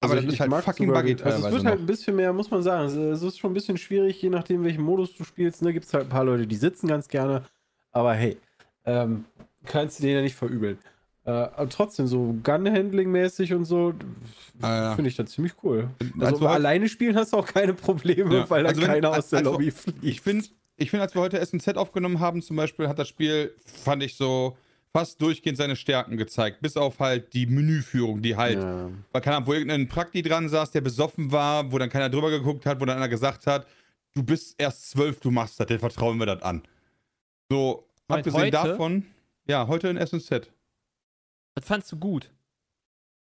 Aber 0.01 0.13
Also 0.13 0.15
das 0.15 0.23
ich- 0.25 0.34
ist 0.34 0.39
halt 0.41 0.47
ich 0.49 0.51
mag 0.51 0.63
fucking 0.65 0.88
sogar- 0.88 1.03
buggy 1.03 1.23
also 1.23 1.38
Es 1.38 1.43
wird 1.53 1.63
halt 1.63 1.75
noch. 1.75 1.82
ein 1.82 1.86
bisschen 1.86 2.15
mehr, 2.17 2.34
muss 2.34 2.51
man 2.51 2.61
sagen. 2.61 2.88
Es- 2.88 2.95
Es 2.95 3.21
ist 3.21 3.39
schon 3.39 3.51
ein 3.51 3.53
bisschen 3.53 3.77
schwierig, 3.77 4.21
je 4.21 4.30
nachdem, 4.30 4.63
welchen 4.65 4.84
Modus 4.84 5.15
du 5.15 5.23
spielst. 5.23 5.61
Ne, 5.61 5.71
gibt 5.71 5.86
es 5.86 5.93
halt 5.93 6.07
ein 6.07 6.09
paar 6.09 6.25
Leute, 6.25 6.45
die 6.47 6.55
sitzen 6.57 6.88
ganz 6.88 7.07
gerne. 7.07 7.45
Aber 7.91 8.13
hey, 8.13 8.38
ähm, 8.84 9.23
kannst 9.65 9.99
du 9.99 10.03
denen 10.03 10.15
ja 10.15 10.21
nicht 10.21 10.36
verübeln. 10.36 10.77
Äh, 11.26 11.32
aber 11.32 11.70
trotzdem, 11.70 12.07
so 12.07 12.36
Gun-Handling-mäßig 12.43 13.53
und 13.53 13.65
so, 13.65 13.93
ah, 14.61 14.76
ja. 14.76 14.95
finde 14.95 15.09
ich 15.09 15.15
das 15.15 15.32
ziemlich 15.32 15.53
cool. 15.63 15.89
Also, 16.20 16.36
also 16.36 16.47
alleine 16.47 16.88
spielen 16.88 17.15
hast 17.15 17.34
du 17.34 17.38
auch 17.38 17.45
keine 17.45 17.74
Probleme, 17.74 18.34
ja. 18.34 18.49
weil 18.49 18.63
da 18.63 18.70
also 18.70 18.82
keiner 18.82 19.11
wenn, 19.11 19.20
aus 19.20 19.30
der 19.30 19.39
also, 19.39 19.51
Lobby 19.51 19.72
fliegt. 19.72 20.03
Ich 20.03 20.22
finde, 20.22 20.45
ich 20.78 20.89
find, 20.89 21.01
als 21.01 21.13
wir 21.13 21.22
heute 21.22 21.45
SNZ 21.45 21.76
aufgenommen 21.76 22.20
haben, 22.20 22.41
zum 22.41 22.55
Beispiel, 22.55 22.88
hat 22.88 22.97
das 22.97 23.09
Spiel, 23.09 23.53
fand 23.65 24.01
ich 24.01 24.15
so, 24.15 24.57
fast 24.91 25.22
durchgehend 25.22 25.57
seine 25.57 25.76
Stärken 25.76 26.17
gezeigt. 26.17 26.61
Bis 26.61 26.78
auf 26.78 26.99
halt 26.99 27.34
die 27.34 27.45
Menüführung, 27.45 28.22
die 28.22 28.36
halt, 28.36 28.59
ja. 28.59 28.89
weil 29.11 29.22
keine 29.22 29.38
Ahnung, 29.38 29.47
wo 29.47 29.53
irgendein 29.53 29.88
Prakti 29.88 30.22
dran 30.22 30.49
saß, 30.49 30.72
der 30.72 30.82
besoffen 30.82 31.32
war, 31.32 31.72
wo 31.72 31.78
dann 31.78 31.89
keiner 31.89 32.09
drüber 32.09 32.30
geguckt 32.30 32.65
hat, 32.65 32.80
wo 32.80 32.86
dann 32.86 32.97
einer 32.97 33.09
gesagt 33.09 33.45
hat, 33.45 33.67
du 34.13 34.24
bist 34.24 34.55
erst 34.57 34.89
zwölf, 34.89 35.20
du 35.20 35.32
machst 35.32 35.59
das, 35.59 35.67
den 35.67 35.80
vertrauen 35.80 36.17
wir 36.17 36.26
das 36.26 36.41
an. 36.41 36.63
So, 37.49 37.88
Meint 38.07 38.28
abgesehen 38.28 38.45
heute? 38.45 38.51
davon, 38.51 39.05
ja, 39.47 39.67
heute 39.67 39.89
in 39.89 40.05
SNZ. 40.05 40.49
Das 41.56 41.66
fandst 41.66 41.91
du 41.91 41.97
gut. 41.97 42.32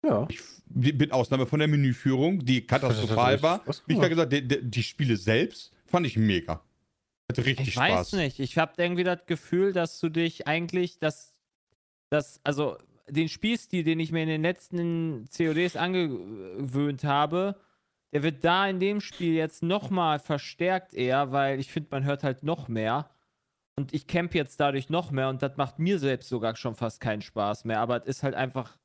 Ja. 0.04 0.26
Ich, 0.30 0.40
mit 0.72 1.12
Ausnahme 1.12 1.46
von 1.46 1.58
der 1.58 1.68
Menüführung, 1.68 2.44
die 2.44 2.66
katastrophal 2.66 3.42
war. 3.42 3.64
Wie 3.86 3.94
ich 3.94 3.98
gerade 3.98 4.10
gesagt, 4.10 4.32
die, 4.32 4.46
die, 4.46 4.62
die, 4.62 4.82
Spiele 4.82 5.16
selbst 5.16 5.72
fand 5.84 6.06
ich 6.06 6.16
mega. 6.16 6.62
Hatte 7.28 7.44
richtig 7.44 7.68
ich 7.68 7.74
Spaß. 7.74 7.88
Ich 7.88 7.94
weiß 7.94 8.12
nicht. 8.14 8.40
Ich 8.40 8.56
habe 8.56 8.72
irgendwie 8.78 9.04
das 9.04 9.26
Gefühl, 9.26 9.72
dass 9.72 10.00
du 10.00 10.08
dich 10.08 10.46
eigentlich, 10.46 10.98
dass 10.98 11.34
das, 12.08 12.40
also 12.44 12.76
den 13.08 13.28
Spielstil, 13.28 13.84
den 13.84 14.00
ich 14.00 14.12
mir 14.12 14.22
in 14.22 14.28
den 14.28 14.42
letzten 14.42 15.28
CODs 15.36 15.76
angewöhnt 15.76 17.04
habe, 17.04 17.56
der 18.12 18.22
wird 18.22 18.44
da 18.44 18.68
in 18.68 18.80
dem 18.80 19.00
Spiel 19.00 19.34
jetzt 19.34 19.62
nochmal 19.62 20.18
verstärkt 20.18 20.94
eher, 20.94 21.30
weil 21.30 21.60
ich 21.60 21.70
finde, 21.70 21.88
man 21.92 22.04
hört 22.04 22.24
halt 22.24 22.42
noch 22.42 22.68
mehr. 22.68 23.10
Und 23.76 23.94
ich 23.94 24.06
camp 24.06 24.34
jetzt 24.34 24.60
dadurch 24.60 24.90
noch 24.90 25.10
mehr 25.10 25.28
und 25.28 25.42
das 25.42 25.56
macht 25.56 25.78
mir 25.78 25.98
selbst 25.98 26.28
sogar 26.28 26.56
schon 26.56 26.74
fast 26.74 27.00
keinen 27.00 27.22
Spaß 27.22 27.64
mehr. 27.64 27.80
Aber 27.80 28.02
es 28.02 28.06
ist 28.06 28.22
halt 28.22 28.34
einfach 28.34 28.76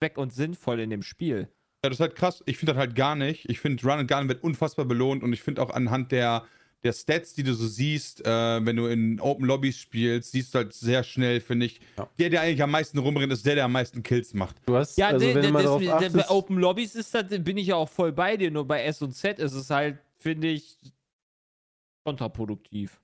weg 0.00 0.18
und 0.18 0.32
sinnvoll 0.32 0.80
in 0.80 0.90
dem 0.90 1.02
Spiel. 1.02 1.48
Ja, 1.84 1.90
das 1.90 1.94
ist 1.94 2.00
halt 2.00 2.16
krass. 2.16 2.42
Ich 2.46 2.58
finde 2.58 2.72
das 2.72 2.80
halt 2.80 2.94
gar 2.94 3.14
nicht. 3.14 3.48
Ich 3.48 3.60
finde, 3.60 3.82
Run 3.84 4.00
and 4.00 4.10
Gun 4.10 4.28
wird 4.28 4.42
unfassbar 4.42 4.84
belohnt 4.84 5.22
und 5.22 5.32
ich 5.32 5.42
finde 5.42 5.62
auch 5.62 5.70
anhand 5.70 6.12
der 6.12 6.44
der 6.82 6.92
Stats, 6.92 7.34
die 7.34 7.42
du 7.42 7.54
so 7.54 7.66
siehst, 7.66 8.26
äh, 8.26 8.66
wenn 8.66 8.76
du 8.76 8.86
in 8.86 9.20
Open 9.20 9.46
Lobbys 9.46 9.78
spielst, 9.78 10.32
siehst 10.32 10.54
du 10.54 10.58
halt 10.58 10.72
sehr 10.72 11.04
schnell, 11.04 11.40
finde 11.40 11.66
ich, 11.66 11.80
ja. 11.96 12.08
der, 12.18 12.30
der 12.30 12.40
eigentlich 12.42 12.62
am 12.62 12.70
meisten 12.70 12.98
rumrennt, 12.98 13.32
ist 13.32 13.46
der, 13.46 13.54
der 13.54 13.64
am 13.64 13.72
meisten 13.72 14.02
Kills 14.02 14.34
macht. 14.34 14.56
Du 14.66 14.76
hast, 14.76 14.98
ja, 14.98 15.08
also, 15.08 15.26
wenn 15.26 15.52
das, 15.52 15.62
das, 15.62 15.88
achtest, 15.88 16.16
bei 16.16 16.28
Open 16.28 16.58
Lobbys 16.58 16.94
ist 16.94 17.14
das, 17.14 17.26
bin 17.28 17.56
ich 17.56 17.68
ja 17.68 17.76
auch 17.76 17.88
voll 17.88 18.12
bei 18.12 18.36
dir, 18.36 18.50
nur 18.50 18.66
bei 18.66 18.82
S 18.82 19.00
und 19.02 19.12
Z 19.12 19.38
ist 19.38 19.52
es 19.52 19.70
halt, 19.70 19.98
finde 20.16 20.48
ich, 20.48 20.76
kontraproduktiv. 22.04 23.00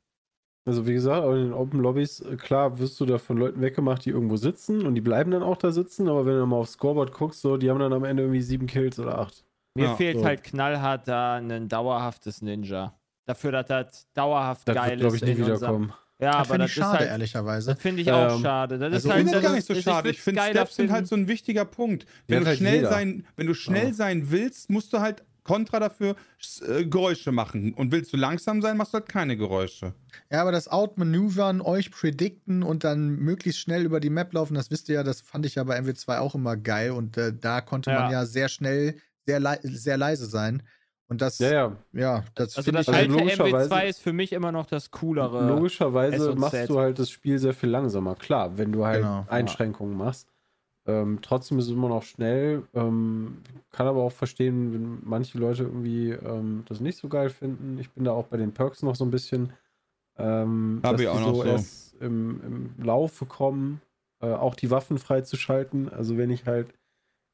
Also 0.69 0.87
wie 0.87 0.93
gesagt, 0.93 1.27
in 1.27 1.45
den 1.45 1.53
Open 1.55 1.81
Lobbys, 1.81 2.21
äh, 2.21 2.37
klar, 2.37 2.79
wirst 2.79 3.01
du 3.01 3.07
da 3.07 3.17
von 3.17 3.39
Leuten 3.39 3.63
weggemacht, 3.63 4.05
die 4.05 4.11
irgendwo 4.11 4.37
sitzen 4.37 4.85
und 4.85 4.95
die 4.95 5.01
bleiben 5.01 5.31
dann 5.31 5.43
auch 5.43 5.57
da 5.57 5.73
sitzen, 5.73 6.11
aber 6.11 6.27
wenn 6.27 6.37
du 6.37 6.45
mal 6.45 6.57
aufs 6.57 6.73
Scoreboard 6.73 7.11
guckst, 7.11 7.41
so, 7.41 7.57
die 7.57 7.71
haben 7.71 7.79
dann 7.79 7.95
am 7.95 8.05
Ende 8.05 8.25
irgendwie 8.25 8.43
sieben 8.43 8.67
Kills 8.67 8.99
oder 9.01 9.19
acht. 9.19 9.47
Mir 9.75 9.87
ja, 9.87 9.97
fehlt 9.97 10.19
so. 10.19 10.27
halt 10.27 10.45
knallhart 10.45 11.09
da 11.09 11.37
ein 11.37 11.71
dauerhaftes 11.71 12.43
Ninja 12.43 12.93
dafür, 13.25 13.53
dass 13.53 13.67
das 13.67 14.07
dauerhaft 14.13 14.69
das 14.69 14.75
geil 14.75 15.01
wird, 15.01 15.15
ist. 15.15 15.23
ich, 15.23 15.29
nie 15.39 15.39
wiederkommen. 15.39 15.95
Ja, 16.21 16.33
das 16.33 16.51
aber 16.51 16.59
das 16.59 16.71
ich 16.71 16.77
schade, 16.77 16.99
halt, 16.99 17.09
ehrlicherweise. 17.09 17.71
Das 17.71 17.81
finde 17.81 18.03
ich 18.03 18.13
auch 18.13 18.35
ähm, 18.35 18.43
schade. 18.43 18.79
Das 18.79 18.93
also 18.93 19.09
ist 19.09 19.15
halt, 19.15 19.25
ich 19.25 19.31
finde 19.31 19.47
gar 19.47 19.55
nicht 19.55 19.67
so 19.67 19.75
schade. 19.75 20.11
Ich 20.11 20.21
finde, 20.21 20.43
Steps 20.43 20.77
sind 20.77 20.91
halt 20.91 21.07
so 21.07 21.17
ein 21.17 21.29
wichtiger 21.29 21.65
Punkt. 21.65 22.05
Wenn, 22.27 22.41
du 22.41 22.47
halt 22.47 22.59
schnell, 22.59 22.85
sein, 22.85 23.25
wenn 23.37 23.47
du 23.47 23.55
schnell 23.55 23.89
ja. 23.89 23.95
sein 23.95 24.31
willst, 24.31 24.69
musst 24.69 24.93
du 24.93 25.01
halt 25.01 25.25
Kontra 25.49 25.81
dafür 25.81 26.15
äh, 26.69 26.85
Geräusche 26.85 27.33
machen. 27.33 27.73
Und 27.73 27.91
willst 27.91 28.13
du 28.13 28.19
langsam 28.19 28.61
sein, 28.61 28.77
machst 28.77 28.93
du 28.93 28.99
halt 28.99 29.09
keine 29.09 29.39
Geräusche. 29.39 29.95
Ja, 30.31 30.43
aber 30.43 30.53
das 30.53 30.69
Outmanövern, 30.69 31.63
euch 31.63 31.91
predikten 31.91 32.63
und 32.63 32.85
dann 32.85 33.17
möglichst 33.17 33.61
schnell 33.61 33.87
über 33.87 33.99
die 33.99 34.11
Map 34.11 34.35
laufen, 34.35 34.55
das 34.55 34.71
wisst 34.71 34.91
ihr 34.91 34.97
ja, 34.97 35.03
das 35.03 35.23
fand 35.23 35.47
ich 35.47 35.55
ja 35.55 35.65
bei 35.65 35.79
MW2 35.81 36.19
auch 36.19 36.35
immer 36.35 36.59
geil. 36.59 36.91
Und 36.91 37.17
äh, 37.17 37.33
da 37.33 37.63
konnte 37.63 37.91
ja. 37.91 38.03
man 38.03 38.13
ja 38.13 38.27
sehr 38.27 38.51
schnell 38.51 38.97
sehr, 39.25 39.41
le 39.41 39.59
sehr 39.63 39.97
leise 39.97 40.27
sein. 40.27 40.63
Und 41.09 41.23
das, 41.23 41.39
ja, 41.39 41.51
ja. 41.51 41.77
ja 41.95 42.25
das 42.35 42.59
also 42.59 42.71
das 42.71 42.87
alte 42.91 43.15
also 43.15 43.45
MW2 43.45 43.87
ist 43.87 44.03
für 44.03 44.13
mich 44.13 44.33
immer 44.35 44.53
noch 44.53 44.67
das 44.67 44.91
coolere. 44.91 45.49
Logischerweise 45.49 46.35
machst 46.35 46.69
du 46.69 46.79
halt 46.79 46.99
das 46.99 47.09
Spiel 47.09 47.39
sehr 47.39 47.55
viel 47.55 47.71
langsamer. 47.71 48.17
Klar, 48.17 48.59
wenn 48.59 48.71
du 48.73 48.85
halt 48.85 49.01
genau, 49.01 49.25
Einschränkungen 49.29 49.99
ja. 49.99 50.05
machst. 50.05 50.29
Ähm, 50.89 51.19
trotzdem 51.21 51.59
ist 51.59 51.67
es 51.67 51.73
immer 51.73 51.91
noch 51.91 52.03
schnell. 52.03 52.63
Ähm, 52.73 53.43
kann 53.71 53.87
aber 53.87 54.03
auch 54.03 54.13
verstehen, 54.13 54.73
wenn 54.73 54.99
manche 55.05 55.37
Leute 55.37 55.65
irgendwie 55.65 56.13
ähm, 56.13 56.65
das 56.67 56.81
nicht 56.81 56.97
so 56.97 57.09
geil 57.09 57.29
finden. 57.29 57.79
Ich 57.79 57.91
bin 57.91 58.05
da 58.05 58.13
auch 58.13 58.29
bei 58.29 58.39
den 58.39 58.53
Perks 58.53 58.83
noch 58.83 58.97
so 58.97 59.05
ein 59.05 59.11
bisschen. 59.11 59.53
Ähm, 60.17 60.81
Hab 60.83 60.99
ich 60.99 61.07
auch 61.07 61.21
noch 61.21 61.35
so. 61.35 61.45
erst 61.45 61.95
im, 62.01 62.41
im 62.79 62.85
Laufe 62.85 63.27
kommen, 63.27 63.83
äh, 64.21 64.33
auch 64.33 64.55
die 64.55 64.71
Waffen 64.71 64.97
freizuschalten. 64.97 65.91
Also 65.91 66.17
wenn 66.17 66.31
ich 66.31 66.47
halt 66.47 66.69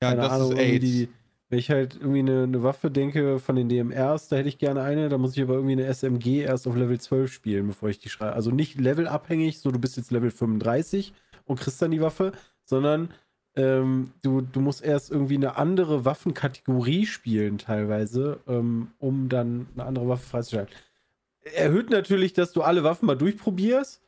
ja, 0.02 0.10
keine 0.10 0.28
Ahnung, 0.28 0.56
die, 0.56 1.08
wenn 1.48 1.58
ich 1.60 1.70
halt 1.70 1.94
irgendwie 1.94 2.18
eine, 2.18 2.42
eine, 2.42 2.64
Waffe 2.64 2.90
denke 2.90 3.38
von 3.38 3.54
den 3.54 3.68
DMRs, 3.68 4.28
da 4.28 4.36
hätte 4.36 4.48
ich 4.48 4.58
gerne 4.58 4.82
eine, 4.82 5.08
da 5.08 5.16
muss 5.16 5.36
ich 5.36 5.42
aber 5.44 5.54
irgendwie 5.54 5.74
eine 5.74 5.86
SMG 5.94 6.42
erst 6.42 6.66
auf 6.66 6.74
Level 6.74 7.00
12 7.00 7.32
spielen, 7.32 7.68
bevor 7.68 7.88
ich 7.88 8.00
die 8.00 8.08
schreibe. 8.08 8.32
Also 8.32 8.50
nicht 8.50 8.80
levelabhängig, 8.80 9.60
so 9.60 9.70
du 9.70 9.78
bist 9.78 9.96
jetzt 9.96 10.10
Level 10.10 10.32
35 10.32 11.14
und 11.44 11.60
kriegst 11.60 11.80
dann 11.80 11.92
die 11.92 12.00
Waffe, 12.00 12.32
sondern 12.64 13.10
ähm, 13.56 14.12
du, 14.22 14.40
du 14.40 14.60
musst 14.60 14.82
erst 14.82 15.10
irgendwie 15.10 15.36
eine 15.36 15.56
andere 15.56 16.04
Waffenkategorie 16.04 17.06
spielen, 17.06 17.58
teilweise, 17.58 18.40
ähm, 18.48 18.88
um 18.98 19.28
dann 19.28 19.66
eine 19.74 19.84
andere 19.84 20.08
Waffe 20.08 20.26
freizuschalten. 20.28 20.74
Erhöht 21.54 21.90
natürlich, 21.90 22.32
dass 22.32 22.52
du 22.52 22.62
alle 22.62 22.84
Waffen 22.84 23.06
mal 23.06 23.16
durchprobierst, 23.16 24.02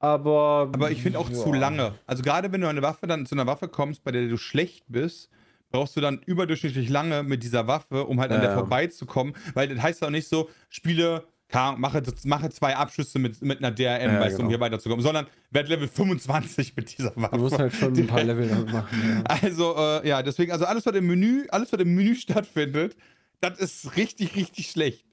aber. 0.00 0.70
Aber 0.72 0.90
ich 0.90 1.02
finde 1.02 1.18
auch 1.18 1.30
ja. 1.30 1.36
zu 1.36 1.52
lange. 1.52 1.94
Also 2.06 2.22
gerade 2.22 2.52
wenn 2.52 2.60
du 2.60 2.68
eine 2.68 2.82
Waffe 2.82 3.06
dann 3.06 3.26
zu 3.26 3.34
einer 3.34 3.46
Waffe 3.46 3.68
kommst, 3.68 4.02
bei 4.02 4.10
der 4.10 4.28
du 4.28 4.36
schlecht 4.36 4.84
bist, 4.88 5.30
brauchst 5.70 5.96
du 5.96 6.00
dann 6.00 6.20
überdurchschnittlich 6.26 6.88
lange 6.88 7.22
mit 7.22 7.42
dieser 7.42 7.66
Waffe, 7.66 8.04
um 8.04 8.20
halt 8.20 8.32
an 8.32 8.40
der 8.40 8.54
vorbeizukommen. 8.54 9.34
Weil 9.54 9.68
das 9.68 9.82
heißt 9.82 10.04
auch 10.04 10.10
nicht 10.10 10.28
so, 10.28 10.50
spiele, 10.68 11.24
mache, 11.52 12.02
mache 12.24 12.50
zwei 12.50 12.76
Abschüsse 12.76 13.18
mit, 13.18 13.40
mit 13.42 13.58
einer 13.58 13.70
DRM, 13.70 14.14
ja, 14.14 14.20
weißt 14.20 14.36
genau. 14.36 14.46
um 14.46 14.48
hier 14.50 14.60
weiterzukommen, 14.60 15.02
sondern 15.02 15.26
werd 15.50 15.68
Level 15.68 15.88
25 15.88 16.76
mit 16.76 16.96
dieser 16.96 17.12
Waffe. 17.16 17.36
Du 17.36 17.42
musst 17.42 17.58
halt 17.58 17.74
schon 17.74 17.96
ein 17.96 18.06
paar 18.06 18.22
Level 18.24 18.46
machen. 18.66 18.98
Ja. 19.02 19.22
Also, 19.24 19.74
äh, 19.76 20.08
ja, 20.08 20.22
deswegen, 20.22 20.52
also 20.52 20.64
alles, 20.64 20.86
was 20.86 20.94
im 20.94 21.06
Menü, 21.06 21.46
alles, 21.50 21.72
was 21.72 21.80
im 21.80 21.94
Menü 21.94 22.14
stattfindet, 22.16 22.96
das 23.40 23.58
ist 23.58 23.96
richtig, 23.96 24.36
richtig 24.36 24.70
schlecht. 24.70 25.06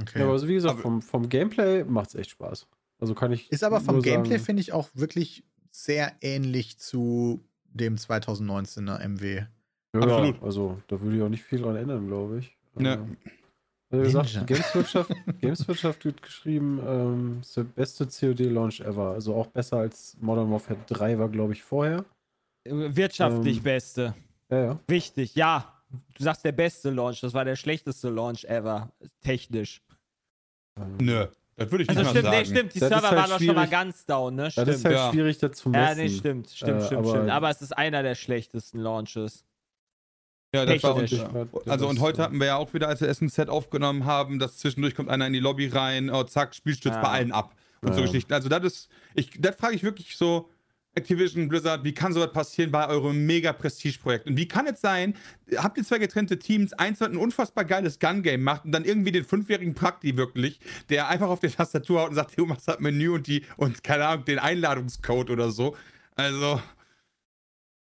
Okay. 0.00 0.20
Ja, 0.20 0.24
aber 0.24 0.32
also 0.32 0.48
wie 0.48 0.54
gesagt, 0.54 0.74
aber, 0.74 0.82
vom, 0.82 1.02
vom 1.02 1.28
Gameplay 1.28 1.84
macht 1.84 2.08
es 2.08 2.14
echt 2.14 2.30
Spaß. 2.30 2.66
Also 2.98 3.14
kann 3.14 3.32
ich. 3.32 3.50
Ist 3.50 3.64
aber 3.64 3.80
vom 3.80 4.00
Gameplay, 4.00 4.38
finde 4.38 4.62
ich, 4.62 4.72
auch 4.72 4.88
wirklich 4.94 5.44
sehr 5.70 6.12
ähnlich 6.20 6.78
zu 6.78 7.44
dem 7.64 7.96
2019er 7.96 9.06
MW. 9.08 9.42
Ja, 9.94 10.00
Absolut. 10.00 10.42
Also 10.42 10.80
da 10.88 11.00
würde 11.00 11.16
ich 11.16 11.22
auch 11.22 11.28
nicht 11.28 11.42
viel 11.42 11.60
dran 11.60 11.76
ändern, 11.76 12.06
glaube 12.06 12.38
ich. 12.38 12.56
Ja. 12.78 13.06
Ähm, 13.92 14.02
gesagt, 14.04 14.46
Gameswirtschaft, 14.46 15.10
Gameswirtschaft 15.40 16.04
wird 16.04 16.22
geschrieben, 16.22 16.80
ähm, 16.86 17.38
ist 17.42 17.56
der 17.56 17.64
beste 17.64 18.06
COD-Launch 18.06 18.80
ever. 18.80 19.10
Also 19.10 19.34
auch 19.34 19.48
besser 19.48 19.78
als 19.78 20.16
Modern 20.20 20.50
Warfare 20.50 20.78
3 20.86 21.18
war, 21.18 21.28
glaube 21.28 21.52
ich, 21.52 21.62
vorher. 21.62 22.04
Wirtschaftlich 22.64 23.58
ähm, 23.58 23.62
beste. 23.62 24.14
Ja, 24.50 24.64
ja. 24.64 24.78
Wichtig, 24.86 25.34
ja. 25.34 25.82
Du 26.14 26.24
sagst 26.24 26.44
der 26.44 26.52
beste 26.52 26.90
Launch, 26.90 27.20
das 27.20 27.34
war 27.34 27.44
der 27.44 27.56
schlechteste 27.56 28.08
Launch 28.08 28.44
ever. 28.44 28.90
Technisch. 29.20 29.82
Nö. 30.98 31.26
Das 31.56 31.70
würde 31.70 31.82
ich 31.84 31.88
also 31.90 32.00
nicht 32.00 32.10
stimmt, 32.10 32.24
mal 32.24 32.30
sagen. 32.30 32.48
Nee, 32.48 32.54
stimmt, 32.56 32.74
die 32.74 32.80
das 32.80 32.88
Server 32.88 33.10
halt 33.10 33.18
waren 33.18 33.30
doch 33.30 33.40
schon 33.40 33.54
mal 33.54 33.68
ganz 33.68 34.06
down, 34.06 34.34
ne? 34.34 34.50
Stimmt. 34.50 34.68
Das 34.68 34.76
ist 34.76 34.84
halt 34.86 34.96
ja. 34.96 35.10
schwierig, 35.10 35.38
das 35.38 35.52
zu 35.52 35.68
messen. 35.68 35.98
Ja, 35.98 36.02
nee, 36.02 36.08
stimmt, 36.08 36.48
stimmt, 36.50 36.80
äh, 36.80 36.86
stimmt, 36.86 37.00
aber 37.00 37.10
stimmt. 37.10 37.30
Aber 37.30 37.50
es 37.50 37.60
ist 37.60 37.76
einer 37.76 38.02
der 38.02 38.14
schlechtesten 38.14 38.78
Launches. 38.78 39.44
Ja, 40.54 40.66
das 40.66 40.82
war 40.82 40.96
uns, 40.96 41.14
Also 41.66 41.88
und 41.88 42.00
heute 42.00 42.22
hatten 42.22 42.38
wir 42.38 42.46
ja 42.46 42.56
auch 42.56 42.74
wieder, 42.74 42.88
als 42.88 43.00
wir 43.00 43.12
SNZ 43.12 43.48
aufgenommen 43.48 44.04
haben, 44.04 44.38
dass 44.38 44.58
zwischendurch 44.58 44.94
kommt 44.94 45.08
einer 45.08 45.26
in 45.26 45.32
die 45.32 45.40
Lobby 45.40 45.68
rein, 45.68 46.10
oh, 46.10 46.24
zack, 46.24 46.54
Spiel 46.54 46.74
stürzt 46.74 46.96
ja. 46.96 47.02
bei 47.02 47.08
allen 47.08 47.32
ab. 47.32 47.54
Und 47.80 47.90
ja. 47.90 47.94
so 47.94 48.02
Geschichten. 48.02 48.32
Also 48.34 48.48
das 48.48 48.62
ist, 48.64 48.88
ich, 49.14 49.30
das 49.40 49.56
frage 49.56 49.74
ich 49.74 49.82
wirklich 49.82 50.16
so, 50.16 50.50
Activision, 50.94 51.48
Blizzard, 51.48 51.84
wie 51.84 51.94
kann 51.94 52.12
sowas 52.12 52.32
passieren 52.32 52.70
bei 52.70 52.86
eurem 52.86 53.24
mega 53.24 53.52
Prestige-Projekt? 53.54 54.26
Und 54.26 54.36
wie 54.36 54.46
kann 54.46 54.66
es 54.66 54.80
sein, 54.80 55.14
habt 55.56 55.78
ihr 55.78 55.84
zwei 55.84 55.98
getrennte 55.98 56.38
Teams, 56.38 56.74
eins 56.74 57.00
hat 57.00 57.10
ein 57.10 57.16
unfassbar 57.16 57.64
geiles 57.64 57.98
Gun-Game 57.98 58.42
macht 58.42 58.66
und 58.66 58.72
dann 58.72 58.84
irgendwie 58.84 59.10
den 59.10 59.24
fünfjährigen 59.24 59.74
Prakti 59.74 60.18
wirklich, 60.18 60.60
der 60.90 61.08
einfach 61.08 61.28
auf 61.28 61.40
die 61.40 61.48
Tastatur 61.48 62.02
haut 62.02 62.10
und 62.10 62.16
sagt, 62.16 62.38
du 62.38 62.44
machst 62.44 62.68
das 62.68 62.78
Menü 62.80 63.08
und 63.08 63.26
die, 63.26 63.42
und 63.56 63.82
keine 63.82 64.06
Ahnung, 64.06 64.26
den 64.26 64.38
Einladungscode 64.38 65.30
oder 65.30 65.50
so. 65.50 65.74
Also, 66.14 66.60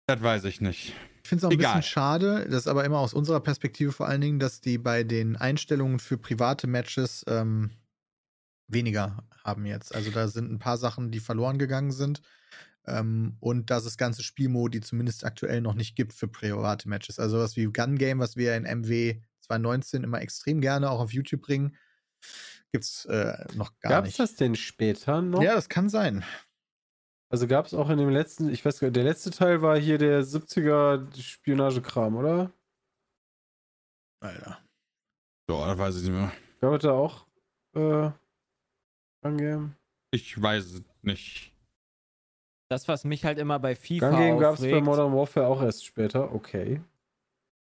das 0.08 0.24
weiß 0.24 0.46
ich 0.46 0.62
nicht. 0.62 0.94
Ich 1.26 1.30
finde 1.30 1.40
es 1.40 1.46
auch 1.46 1.50
ein 1.50 1.60
Egal. 1.60 1.78
bisschen 1.78 1.92
schade, 1.92 2.46
das 2.48 2.62
ist 2.62 2.68
aber 2.68 2.86
immer 2.86 3.00
aus 3.00 3.16
unserer 3.16 3.40
Perspektive 3.40 3.92
vor 3.92 4.08
allen 4.08 4.22
Dingen, 4.22 4.38
dass 4.38 4.62
die 4.62 4.78
bei 4.78 5.04
den 5.04 5.36
Einstellungen 5.36 5.98
für 5.98 6.20
private 6.20 6.68
Matches 6.68 7.26
ähm, 7.28 7.72
weniger 8.68 9.24
haben 9.44 9.66
jetzt. 9.66 9.96
Also 9.96 10.12
da 10.12 10.28
sind 10.28 10.52
ein 10.52 10.60
paar 10.60 10.78
Sachen, 10.78 11.10
die 11.10 11.20
verloren 11.20 11.58
gegangen 11.58 11.92
sind. 11.92 12.22
Ähm, 12.86 13.38
und 13.40 13.72
dass 13.72 13.86
es 13.86 13.98
ganze 13.98 14.22
Spielmodi 14.22 14.82
zumindest 14.82 15.26
aktuell 15.26 15.62
noch 15.62 15.74
nicht 15.74 15.96
gibt 15.96 16.14
für 16.14 16.28
private 16.28 16.88
Matches. 16.88 17.18
Also 17.18 17.40
was 17.40 17.56
wie 17.56 17.66
Gun 17.66 17.98
Game, 17.98 18.20
was 18.20 18.36
wir 18.36 18.56
in 18.56 18.62
MW 18.62 19.20
2019 19.40 20.04
immer 20.04 20.22
extrem 20.22 20.62
gerne 20.62 20.92
auch 20.92 21.00
auf 21.00 21.12
YouTube 21.12 21.42
bringen, 21.42 21.76
gibt 22.72 22.84
es 22.84 23.06
äh, 23.06 23.34
noch 23.56 23.72
gar 23.80 23.94
Gab's 23.94 24.08
nicht. 24.10 24.18
Gab 24.18 24.26
es 24.26 24.32
das 24.32 24.36
denn 24.36 24.56
später 24.56 25.24
noch? 25.24 25.42
Ja, 25.42 25.56
das 25.56 25.70
kann 25.70 25.90
sein. 25.90 26.24
Also 27.30 27.48
gab 27.48 27.66
es 27.66 27.74
auch 27.74 27.90
in 27.90 27.98
dem 27.98 28.10
letzten, 28.10 28.50
ich 28.50 28.64
weiß 28.64 28.80
gar 28.80 28.88
nicht, 28.88 28.96
der 28.96 29.04
letzte 29.04 29.32
Teil 29.32 29.62
war 29.62 29.78
hier 29.78 29.98
der 29.98 30.24
70er 30.24 31.20
Spionagekram, 31.20 32.16
oder? 32.16 32.52
Alter. 34.22 34.60
Ja, 35.50 35.68
das 35.68 35.78
weiß 35.78 35.98
ich 35.98 36.04
nicht 36.04 36.12
mehr. 36.12 36.32
Gab 36.62 36.74
es 36.74 36.84
da 36.84 36.92
auch 36.92 37.26
äh, 37.76 38.12
Gun 39.22 39.76
Ich 40.12 40.42
weiß 40.42 40.66
es 40.66 40.84
nicht. 41.02 41.52
Das, 42.70 42.88
was 42.88 43.04
mich 43.04 43.26
halt 43.26 43.38
immer 43.38 43.60
bei 43.60 43.76
FIFA 43.76 44.10
Gun 44.10 44.20
Game 44.20 44.40
gab 44.40 44.56
es 44.56 44.62
bei 44.62 44.82
Modern 44.82 45.14
Warfare 45.14 45.48
auch 45.48 45.62
erst 45.62 45.86
später, 45.86 46.34
okay. 46.34 46.82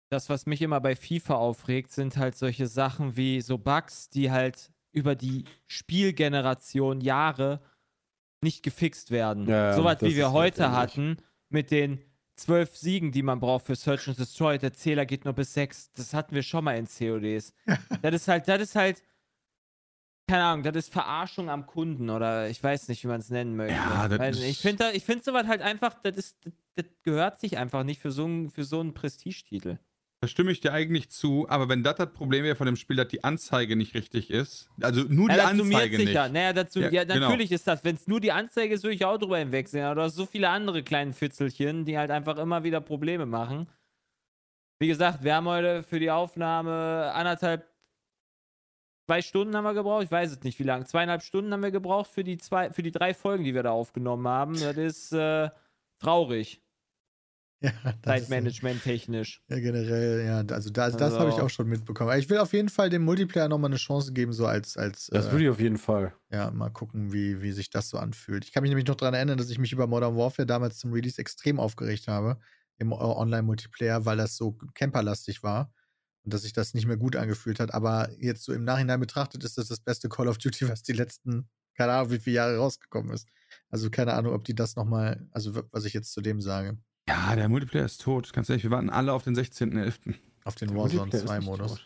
Das, 0.09 0.29
was 0.29 0.45
mich 0.45 0.61
immer 0.61 0.79
bei 0.79 0.95
FIFA 0.95 1.35
aufregt, 1.35 1.91
sind 1.91 2.15
halt 2.17 2.37
solche 2.37 2.67
Sachen 2.67 3.17
wie 3.17 3.41
so 3.41 3.57
Bugs, 3.57 4.09
die 4.09 4.31
halt 4.31 4.71
über 4.91 5.15
die 5.15 5.43
Spielgeneration 5.67 7.01
Jahre 7.01 7.59
nicht 8.45 8.63
gefixt 8.63 9.11
werden. 9.11 9.49
Ja, 9.49 9.73
so 9.73 9.83
was 9.83 10.01
wie 10.01 10.15
wir 10.15 10.31
heute 10.31 10.71
hatten 10.71 11.17
mit 11.49 11.71
den 11.71 11.99
zwölf 12.35 12.77
Siegen, 12.77 13.11
die 13.11 13.23
man 13.23 13.39
braucht 13.39 13.65
für 13.65 13.75
Search 13.75 14.07
and 14.07 14.19
Destroy. 14.19 14.57
Der 14.57 14.73
Zähler 14.73 15.05
geht 15.05 15.25
nur 15.25 15.33
bis 15.33 15.53
sechs. 15.53 15.91
Das 15.93 16.13
hatten 16.13 16.35
wir 16.35 16.43
schon 16.43 16.63
mal 16.63 16.77
in 16.77 16.85
CODs. 16.85 17.53
das 18.01 18.15
ist 18.15 18.27
halt, 18.27 18.47
das 18.47 18.61
ist 18.61 18.75
halt, 18.75 19.01
keine 20.27 20.43
Ahnung, 20.43 20.63
das 20.63 20.75
ist 20.75 20.93
Verarschung 20.93 21.49
am 21.49 21.65
Kunden 21.65 22.09
oder 22.09 22.49
ich 22.49 22.61
weiß 22.63 22.87
nicht, 22.87 23.03
wie 23.03 23.07
man 23.07 23.19
es 23.19 23.29
nennen 23.29 23.55
möchte. 23.55 23.75
Ja, 23.75 24.07
das 24.07 24.39
ich 24.39 24.59
finde 24.59 24.91
ich 24.91 25.03
find 25.03 25.23
sowas 25.23 25.47
halt 25.47 25.61
einfach, 25.61 25.93
das, 26.01 26.17
ist, 26.17 26.37
das, 26.45 26.53
das 26.75 26.85
gehört 27.03 27.39
sich 27.39 27.57
einfach 27.57 27.83
nicht 27.83 28.01
für 28.01 28.11
so, 28.11 28.25
einen, 28.25 28.49
für 28.49 28.63
so 28.63 28.79
einen 28.79 28.93
Prestigetitel. 28.93 29.77
Da 30.21 30.29
stimme 30.29 30.51
ich 30.51 30.61
dir 30.61 30.71
eigentlich 30.71 31.09
zu, 31.09 31.45
aber 31.49 31.67
wenn 31.67 31.83
das 31.83 31.95
das 31.95 32.11
Problem 32.13 32.43
wäre 32.45 32.55
von 32.55 32.65
dem 32.65 32.77
Spiel, 32.77 32.95
dass 32.95 33.09
die 33.09 33.23
Anzeige 33.23 33.75
nicht 33.75 33.93
richtig 33.93 34.31
ist, 34.31 34.69
also 34.81 35.01
nur 35.01 35.29
ja, 35.29 35.35
die 35.35 35.41
Anzeige 35.41 35.97
nicht. 35.97 36.13
Ja, 36.13 36.29
naja, 36.29 36.53
dazu, 36.53 36.79
ja, 36.79 36.89
ja 36.89 37.03
genau. 37.03 37.27
natürlich 37.29 37.51
ist 37.51 37.67
das, 37.67 37.83
wenn 37.83 37.95
es 37.95 38.07
nur 38.07 38.21
die 38.21 38.31
Anzeige 38.31 38.73
ist, 38.73 38.83
würde 38.83 38.95
ich 38.95 39.05
auch 39.05 39.17
drüber 39.17 39.37
hinwegsehen, 39.37 39.85
aber 39.85 39.95
du 39.95 40.01
hast 40.01 40.15
so 40.15 40.25
viele 40.25 40.49
andere 40.49 40.83
kleine 40.83 41.13
Fitzelchen, 41.13 41.85
die 41.85 41.97
halt 41.97 42.11
einfach 42.11 42.37
immer 42.37 42.63
wieder 42.63 42.81
Probleme 42.81 43.25
machen. 43.25 43.67
Wie 44.79 44.87
gesagt, 44.87 45.23
wir 45.23 45.35
haben 45.35 45.47
heute 45.47 45.83
für 45.83 45.99
die 45.99 46.11
Aufnahme 46.11 47.11
anderthalb, 47.13 47.69
zwei 49.07 49.21
Stunden 49.21 49.55
haben 49.55 49.65
wir 49.65 49.73
gebraucht, 49.73 50.05
ich 50.05 50.11
weiß 50.11 50.31
es 50.31 50.43
nicht 50.43 50.57
wie 50.59 50.63
lange, 50.63 50.85
zweieinhalb 50.85 51.23
Stunden 51.23 51.51
haben 51.53 51.61
wir 51.63 51.71
gebraucht 51.71 52.09
für 52.09 52.23
die 52.23 52.37
zwei, 52.37 52.71
für 52.71 52.83
die 52.83 52.91
drei 52.91 53.13
Folgen, 53.13 53.43
die 53.43 53.53
wir 53.53 53.63
da 53.63 53.71
aufgenommen 53.71 54.27
haben. 54.27 54.53
Das 54.53 54.77
ist 54.77 55.11
äh, 55.11 55.49
traurig. 55.99 56.61
Ja, 57.61 57.71
Zeitmanagement 58.03 58.83
technisch. 58.83 59.41
Ja, 59.49 59.59
generell, 59.59 60.25
ja. 60.25 60.53
Also 60.53 60.69
das, 60.69 60.93
das 60.93 61.13
also. 61.13 61.19
habe 61.19 61.29
ich 61.29 61.37
auch 61.37 61.49
schon 61.49 61.67
mitbekommen. 61.67 62.17
Ich 62.19 62.29
will 62.29 62.37
auf 62.37 62.53
jeden 62.53 62.69
Fall 62.69 62.89
dem 62.89 63.03
Multiplayer 63.03 63.47
nochmal 63.47 63.69
eine 63.69 63.77
Chance 63.77 64.13
geben, 64.13 64.33
so 64.33 64.45
als. 64.45 64.77
als 64.77 65.07
das 65.07 65.27
äh, 65.27 65.31
würde 65.31 65.45
ich 65.45 65.49
auf 65.49 65.59
jeden 65.59 65.77
Fall. 65.77 66.13
Ja, 66.31 66.51
mal 66.51 66.69
gucken, 66.69 67.13
wie, 67.13 67.41
wie 67.41 67.51
sich 67.51 67.69
das 67.69 67.89
so 67.89 67.97
anfühlt. 67.97 68.45
Ich 68.45 68.51
kann 68.51 68.61
mich 68.61 68.69
nämlich 68.69 68.87
noch 68.87 68.95
daran 68.95 69.13
erinnern, 69.13 69.37
dass 69.37 69.49
ich 69.49 69.59
mich 69.59 69.71
über 69.71 69.87
Modern 69.87 70.15
Warfare 70.15 70.45
damals 70.45 70.77
zum 70.77 70.91
Release 70.91 71.19
extrem 71.19 71.59
aufgeregt 71.59 72.07
habe 72.07 72.39
im 72.77 72.91
Online-Multiplayer, 72.91 74.05
weil 74.05 74.17
das 74.17 74.35
so 74.35 74.57
camperlastig 74.73 75.43
war 75.43 75.71
und 76.25 76.33
dass 76.33 76.41
sich 76.41 76.53
das 76.53 76.73
nicht 76.73 76.87
mehr 76.87 76.97
gut 76.97 77.15
angefühlt 77.15 77.59
hat. 77.59 77.73
Aber 77.73 78.09
jetzt 78.19 78.43
so 78.43 78.53
im 78.53 78.63
Nachhinein 78.63 78.99
betrachtet 78.99 79.43
ist 79.43 79.57
das 79.57 79.67
das 79.67 79.79
beste 79.79 80.09
Call 80.09 80.27
of 80.27 80.37
Duty, 80.37 80.69
was 80.69 80.83
die 80.83 80.93
letzten, 80.93 81.49
keine 81.75 81.93
Ahnung, 81.93 82.11
wie 82.11 82.19
viele 82.19 82.37
Jahre 82.37 82.57
rausgekommen 82.57 83.13
ist. 83.13 83.27
Also 83.69 83.89
keine 83.89 84.13
Ahnung, 84.13 84.33
ob 84.33 84.43
die 84.43 84.55
das 84.55 84.75
nochmal, 84.75 85.27
also 85.31 85.63
was 85.71 85.85
ich 85.85 85.93
jetzt 85.93 86.11
zu 86.11 86.21
dem 86.21 86.41
sage. 86.41 86.77
Ja, 87.07 87.35
der 87.35 87.49
Multiplayer 87.49 87.85
ist 87.85 88.01
tot. 88.01 88.33
Ganz 88.33 88.49
ehrlich, 88.49 88.63
wir 88.63 88.71
warten 88.71 88.89
alle 88.89 89.13
auf 89.13 89.23
den 89.23 89.35
16.11. 89.35 90.15
Auf 90.43 90.55
den 90.55 90.75
Warzone 90.75 91.11
2 91.11 91.39
Modus. 91.41 91.79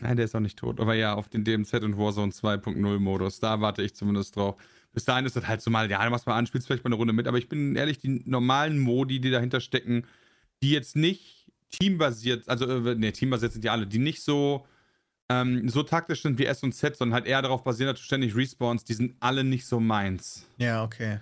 Nein, 0.00 0.16
der 0.16 0.24
ist 0.24 0.34
auch 0.34 0.40
nicht 0.40 0.58
tot. 0.58 0.80
Aber 0.80 0.94
ja, 0.94 1.14
auf 1.14 1.28
den 1.28 1.44
DMZ 1.44 1.82
und 1.82 1.98
Warzone 1.98 2.32
2.0 2.32 2.98
Modus. 2.98 3.40
Da 3.40 3.60
warte 3.60 3.82
ich 3.82 3.94
zumindest 3.94 4.36
drauf. 4.36 4.56
Bis 4.92 5.04
dahin 5.04 5.26
ist 5.26 5.36
das 5.36 5.46
halt 5.46 5.60
so 5.60 5.70
mal, 5.70 5.90
ja, 5.90 6.02
du 6.02 6.10
machst 6.10 6.26
mal 6.26 6.36
an, 6.36 6.46
spielst 6.46 6.66
vielleicht 6.66 6.84
mal 6.84 6.88
eine 6.88 6.96
Runde 6.96 7.12
mit. 7.12 7.28
Aber 7.28 7.38
ich 7.38 7.48
bin 7.48 7.76
ehrlich, 7.76 7.98
die 7.98 8.22
normalen 8.24 8.78
Modi, 8.78 9.20
die 9.20 9.30
dahinter 9.30 9.60
stecken, 9.60 10.06
die 10.62 10.70
jetzt 10.70 10.96
nicht 10.96 11.50
teambasiert, 11.70 12.48
also, 12.48 12.66
ne, 12.66 13.12
teambasiert 13.12 13.52
sind 13.52 13.64
ja 13.64 13.72
alle, 13.72 13.86
die 13.86 13.98
nicht 13.98 14.22
so, 14.22 14.66
ähm, 15.28 15.68
so 15.68 15.82
taktisch 15.82 16.22
sind 16.22 16.38
wie 16.38 16.46
S 16.46 16.62
und 16.62 16.72
Z, 16.72 16.96
sondern 16.96 17.14
halt 17.14 17.26
eher 17.26 17.42
darauf 17.42 17.64
basieren, 17.64 17.92
dass 17.92 18.00
du 18.00 18.04
ständig 18.04 18.34
respawnst, 18.34 18.88
die 18.88 18.94
sind 18.94 19.16
alle 19.20 19.44
nicht 19.44 19.66
so 19.66 19.80
meins. 19.80 20.46
Ja, 20.56 20.84
okay. 20.84 21.18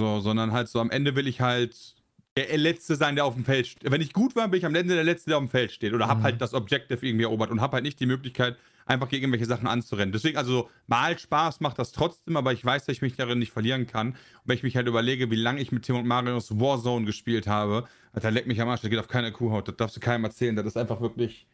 So, 0.00 0.20
sondern 0.20 0.52
halt 0.52 0.68
so 0.68 0.80
am 0.80 0.90
Ende 0.90 1.16
will 1.16 1.26
ich 1.26 1.40
halt 1.40 1.96
der 2.36 2.56
Letzte 2.56 2.94
sein, 2.94 3.16
der 3.16 3.24
auf 3.24 3.34
dem 3.34 3.44
Feld 3.44 3.66
steht. 3.66 3.90
Wenn 3.90 4.00
ich 4.00 4.12
gut 4.12 4.36
war, 4.36 4.46
bin 4.46 4.58
ich 4.58 4.66
am 4.66 4.74
Ende 4.74 4.94
der 4.94 5.02
Letzte, 5.02 5.30
der 5.30 5.38
auf 5.38 5.44
dem 5.44 5.50
Feld 5.50 5.72
steht. 5.72 5.92
Oder 5.92 6.06
mhm. 6.06 6.10
hab 6.10 6.22
halt 6.22 6.40
das 6.40 6.54
Objective 6.54 7.04
irgendwie 7.04 7.24
erobert 7.24 7.50
und 7.50 7.60
hab 7.60 7.72
halt 7.72 7.82
nicht 7.82 7.98
die 7.98 8.06
Möglichkeit, 8.06 8.56
einfach 8.86 9.08
gegen 9.08 9.24
irgendwelche 9.24 9.46
Sachen 9.46 9.66
anzurennen. 9.66 10.12
Deswegen, 10.12 10.36
also 10.38 10.70
mal 10.86 11.18
Spaß 11.18 11.60
macht 11.60 11.78
das 11.80 11.90
trotzdem, 11.90 12.36
aber 12.36 12.52
ich 12.52 12.64
weiß, 12.64 12.84
dass 12.84 12.94
ich 12.94 13.02
mich 13.02 13.16
darin 13.16 13.40
nicht 13.40 13.52
verlieren 13.52 13.88
kann. 13.88 14.10
Und 14.10 14.16
wenn 14.44 14.56
ich 14.56 14.62
mich 14.62 14.76
halt 14.76 14.86
überlege, 14.86 15.32
wie 15.32 15.36
lange 15.36 15.60
ich 15.60 15.72
mit 15.72 15.82
Tim 15.82 15.96
und 15.96 16.06
Marius 16.06 16.58
Warzone 16.60 17.04
gespielt 17.04 17.48
habe, 17.48 17.88
Alter, 18.12 18.30
leck 18.30 18.46
mich 18.46 18.60
am 18.60 18.68
Arsch, 18.68 18.82
das 18.82 18.90
geht 18.90 19.00
auf 19.00 19.08
keine 19.08 19.32
Kuhhaut. 19.32 19.66
Das 19.66 19.76
darfst 19.76 19.96
du 19.96 20.00
keinem 20.00 20.24
erzählen. 20.24 20.54
Das 20.54 20.64
ist 20.64 20.76
einfach 20.76 21.00
wirklich. 21.00 21.46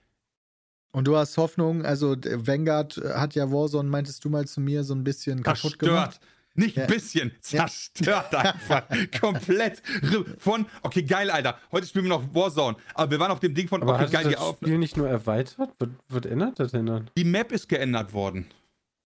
Und 0.93 1.09
du 1.09 1.17
hast 1.17 1.37
Hoffnung, 1.39 1.85
also 1.85 2.15
Vanguard 2.15 2.97
hat 3.15 3.35
ja 3.35 3.51
Warzone, 3.51 3.89
meintest 3.89 4.25
du 4.25 4.31
mal 4.31 4.47
zu 4.47 4.61
mir, 4.61 4.85
so 4.85 4.95
ein 4.95 5.03
bisschen 5.03 5.43
kaputt 5.43 5.79
gemacht. 5.79 6.21
Nicht 6.55 6.79
ein 6.79 6.89
ja. 6.89 6.95
bisschen, 6.95 7.33
zerstört 7.41 8.33
ja. 8.33 8.39
einfach. 8.39 8.85
Komplett. 9.21 9.83
Von, 10.39 10.67
okay, 10.83 11.03
geil, 11.03 11.31
Alter. 11.31 11.59
Heute 11.73 11.87
spielen 11.87 12.05
wir 12.05 12.11
noch 12.11 12.35
Warzone. 12.35 12.77
Aber 12.95 13.11
wir 13.11 13.19
waren 13.19 13.33
auf 13.33 13.41
dem 13.41 13.55
Ding 13.55 13.67
von, 13.67 13.83
aber 13.83 13.95
okay, 13.95 14.09
geil, 14.11 14.25
das 14.25 14.59
die 14.61 14.67
Spiel 14.67 14.79
nicht 14.79 14.97
nur 14.97 15.09
erweitert? 15.09 15.75
Wird, 15.79 15.91
wird 16.09 16.27
ändert 16.27 16.61
das 16.61 16.71
denn 16.73 16.87
dann? 16.87 17.11
Die 17.17 17.25
Map 17.25 17.51
ist 17.51 17.69
geändert 17.69 18.13
worden. 18.13 18.47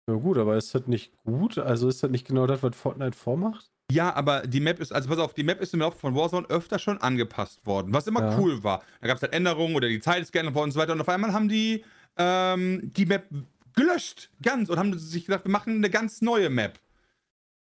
Ja, 0.08 0.16
gut, 0.16 0.38
aber 0.38 0.58
ist 0.58 0.74
das 0.74 0.88
nicht 0.88 1.12
gut? 1.24 1.58
Also 1.58 1.90
ist 1.90 2.04
das 2.04 2.12
nicht 2.12 2.28
genau 2.28 2.48
das, 2.48 2.62
was 2.64 2.76
Fortnite 2.76 3.18
vormacht? 3.18 3.72
Ja, 3.92 4.16
aber 4.16 4.48
die 4.48 4.60
Map 4.60 4.80
ist, 4.80 4.92
also 4.92 5.10
pass 5.10 5.20
auf, 5.20 5.34
die 5.34 5.44
Map 5.44 5.62
ist 5.62 5.74
im 5.74 5.82
Laufe 5.82 6.00
von 6.00 6.16
Warzone 6.16 6.48
öfter 6.50 6.80
schon 6.80 7.00
angepasst 7.00 7.66
worden, 7.66 7.94
was 7.94 8.08
immer 8.08 8.22
ja. 8.22 8.40
cool 8.40 8.64
war. 8.64 8.84
Da 9.02 9.08
gab 9.08 9.18
es 9.18 9.22
halt 9.22 9.34
Änderungen 9.34 9.76
oder 9.76 9.88
die 9.88 10.00
Zeit 10.00 10.22
ist 10.22 10.32
geändert 10.32 10.56
worden 10.56 10.70
und 10.70 10.72
so 10.72 10.80
weiter. 10.80 10.94
Und 10.94 11.02
auf 11.02 11.10
einmal 11.10 11.34
haben 11.34 11.50
die 11.50 11.84
ähm, 12.18 12.92
die 12.96 13.06
Map 13.06 13.28
gelöscht, 13.76 14.30
ganz, 14.42 14.70
und 14.70 14.80
haben 14.80 14.98
sich 14.98 15.26
gedacht, 15.26 15.46
wir 15.46 15.52
machen 15.52 15.76
eine 15.76 15.90
ganz 15.90 16.22
neue 16.22 16.50
Map. 16.50 16.80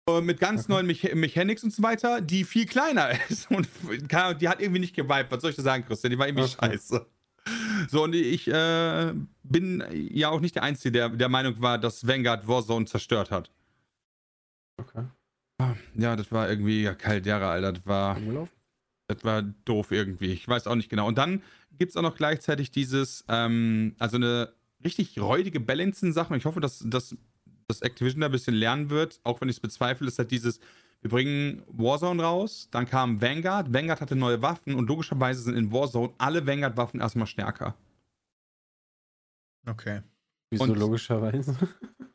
Äh, 0.09 0.21
mit 0.21 0.39
ganz 0.39 0.69
neuen 0.69 0.87
Mecha 0.87 1.15
Mechanics 1.15 1.65
und 1.65 1.73
so 1.73 1.83
weiter, 1.83 2.21
die 2.21 2.45
viel 2.45 2.67
kleiner 2.67 3.11
ist. 3.29 3.51
Und 3.51 3.69
die 4.41 4.49
hat 4.49 4.61
irgendwie 4.61 4.81
nicht 4.81 4.95
geweibt. 4.95 5.33
Was 5.33 5.43
soll 5.43 5.51
ich 5.51 5.57
da 5.57 5.63
sagen, 5.63 5.85
Christian? 5.85 6.11
Die 6.11 6.19
war 6.19 6.29
irgendwie 6.29 6.45
okay. 6.45 6.71
scheiße. 6.73 7.07
So, 7.89 8.05
und 8.05 8.15
ich 8.15 8.49
äh, 8.49 9.13
bin 9.45 9.85
ja 9.93 10.31
auch 10.31 10.41
nicht 10.41 10.57
der 10.57 10.65
Einzige, 10.65 10.91
der 10.91 11.09
der 11.11 11.29
Meinung 11.29 11.61
war, 11.61 11.79
dass 11.79 12.07
Vanguard 12.07 12.49
Warzone 12.49 12.87
zerstört 12.87 13.31
hat. 13.31 13.51
Okay. 14.79 15.05
Ja, 15.95 16.17
das 16.17 16.31
war 16.33 16.51
irgendwie 16.51 16.83
ja, 16.83 16.95
Caldera, 16.95 17.51
Alter. 17.51 17.73
Das 17.73 17.87
war, 17.87 18.19
das 19.09 19.25
war 19.25 19.43
doof 19.43 19.91
irgendwie. 19.91 20.33
Ich 20.33 20.47
weiß 20.47 20.67
auch 20.67 20.75
nicht 20.75 20.89
genau. 20.89 21.07
Und 21.07 21.19
dann 21.19 21.43
gibt 21.79 21.91
es 21.91 21.97
auch 21.97 22.03
noch 22.03 22.17
gleichzeitig 22.17 22.71
dieses, 22.71 23.25
ähm, 23.29 23.95
also 23.99 24.17
eine 24.17 24.53
richtig 24.85 25.19
räudige 25.19 25.61
Balancing-Sache. 25.61 26.37
Ich 26.37 26.45
hoffe, 26.45 26.61
dass 26.61 26.85
das 26.87 27.17
dass 27.69 27.83
Activision 27.83 28.21
da 28.21 28.27
ein 28.27 28.33
bisschen 28.33 28.55
lernen 28.55 28.91
wird, 28.91 29.21
auch 29.25 29.41
wenn 29.41 29.49
ich 29.49 29.57
es 29.57 29.61
bezweifle, 29.61 30.07
ist 30.07 30.19
halt 30.19 30.31
dieses, 30.31 30.61
wir 31.03 31.11
bringen 31.11 31.63
Warzone 31.69 32.23
raus, 32.23 32.69
dann 32.71 32.87
kam 32.87 33.21
Vanguard, 33.21 33.73
Vanguard 33.73 34.01
hatte 34.01 34.17
neue 34.17 34.43
Waffen 34.43 34.75
und 34.75 34.89
logischerweise 34.89 35.43
sind 35.43 35.57
in 35.57 35.73
Warzone 35.73 36.13
alle 36.19 36.47
Vanguard-Waffen 36.47 37.01
erstmal 37.01 37.27
stärker. 37.27 37.75
Okay. 39.69 40.03
Wieso 40.51 40.65
und, 40.65 40.77
logischerweise? 40.77 41.57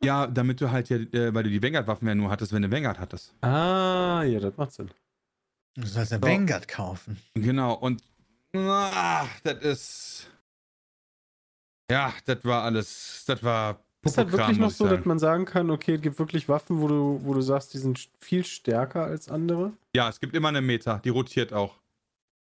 Ja, 0.03 0.25
damit 0.25 0.59
du 0.59 0.71
halt 0.71 0.89
ja, 0.89 0.97
äh, 0.97 1.31
weil 1.31 1.43
du 1.43 1.51
die 1.51 1.61
Vanguard-Waffen 1.61 2.07
ja 2.07 2.15
nur 2.15 2.31
hattest, 2.31 2.51
wenn 2.53 2.63
du 2.63 2.71
Vanguard 2.71 2.97
hattest. 2.97 3.35
Ah, 3.43 4.23
ja, 4.23 4.39
das 4.39 4.57
macht 4.57 4.71
Sinn. 4.71 4.89
Du 5.75 5.85
sollst 5.85 6.11
eine 6.11 6.23
so. 6.23 6.27
Vanguard 6.27 6.67
kaufen. 6.67 7.21
Genau, 7.35 7.75
und 7.75 8.01
ach, 8.55 9.29
das 9.43 9.61
ist. 9.61 10.31
Ja, 11.91 12.11
das 12.25 12.43
war 12.43 12.63
alles. 12.63 13.25
Das 13.27 13.43
war 13.43 13.83
ist 14.03 14.17
halt 14.17 14.31
wirklich 14.31 14.57
noch 14.57 14.71
so, 14.71 14.87
dass 14.87 15.05
man 15.05 15.19
sagen 15.19 15.45
kann, 15.45 15.69
okay, 15.69 15.95
es 15.95 16.01
gibt 16.01 16.17
wirklich 16.17 16.49
Waffen, 16.49 16.81
wo 16.81 16.87
du, 16.87 17.21
wo 17.23 17.33
du 17.33 17.41
sagst, 17.41 17.73
die 17.73 17.77
sind 17.77 18.09
viel 18.19 18.43
stärker 18.43 19.03
als 19.03 19.29
andere? 19.29 19.73
Ja, 19.95 20.09
es 20.09 20.19
gibt 20.19 20.35
immer 20.35 20.49
eine 20.49 20.61
Meta, 20.61 20.99
die 20.99 21.09
rotiert 21.09 21.53
auch. 21.53 21.75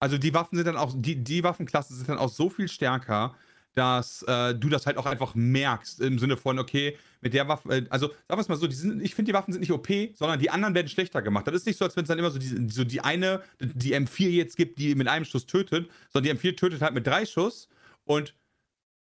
Also 0.01 0.19
die 0.19 0.35
Waffen 0.35 0.57
sind 0.57 0.67
dann 0.67 0.77
auch, 0.77 0.93
die, 0.95 1.17
die 1.17 1.43
Waffenklassen 1.43 1.97
sind 1.97 2.09
dann 2.09 2.19
auch 2.19 2.29
so 2.29 2.51
viel 2.51 2.69
stärker, 2.69 3.35
dass 3.75 4.23
äh, 4.25 4.55
du 4.55 4.69
das 4.69 4.87
halt 4.87 4.97
auch 4.97 5.07
einfach 5.07 5.35
merkst, 5.35 6.01
im 6.01 6.19
Sinne 6.19 6.37
von, 6.37 6.59
okay, 6.59 6.97
mit 7.21 7.33
der 7.33 7.49
Waffe, 7.49 7.69
äh, 7.69 7.87
also 7.91 8.09
sagen 8.09 8.19
wir 8.29 8.39
es 8.39 8.49
mal 8.49 8.57
so, 8.57 8.69
sind, 8.69 9.03
ich 9.03 9.15
finde, 9.15 9.31
die 9.31 9.35
Waffen 9.35 9.53
sind 9.53 9.61
nicht 9.61 9.73
OP, 9.73 9.89
sondern 10.15 10.41
die 10.41 10.51
anderen 10.51 10.75
werden 10.75 10.89
schlechter 10.89 11.23
gemacht. 11.23 11.47
Das 11.47 11.55
ist 11.55 11.67
nicht 11.67 11.79
so, 11.79 11.85
als 11.85 11.97
wenn 11.97 12.03
es 12.03 12.09
dann 12.09 12.19
immer 12.19 12.31
so 12.31 12.39
die, 12.39 12.69
so 12.69 12.85
die 12.85 13.01
eine, 13.01 13.43
die 13.61 13.95
M4 13.95 14.31
jetzt 14.31 14.57
gibt, 14.57 14.79
die 14.79 14.95
mit 14.95 15.09
einem 15.09 15.25
Schuss 15.25 15.47
tötet, 15.47 15.89
sondern 16.11 16.37
die 16.37 16.41
M4 16.41 16.57
tötet 16.57 16.83
halt 16.83 16.95
mit 16.95 17.07
drei 17.07 17.25
Schuss 17.25 17.69
und 18.05 18.35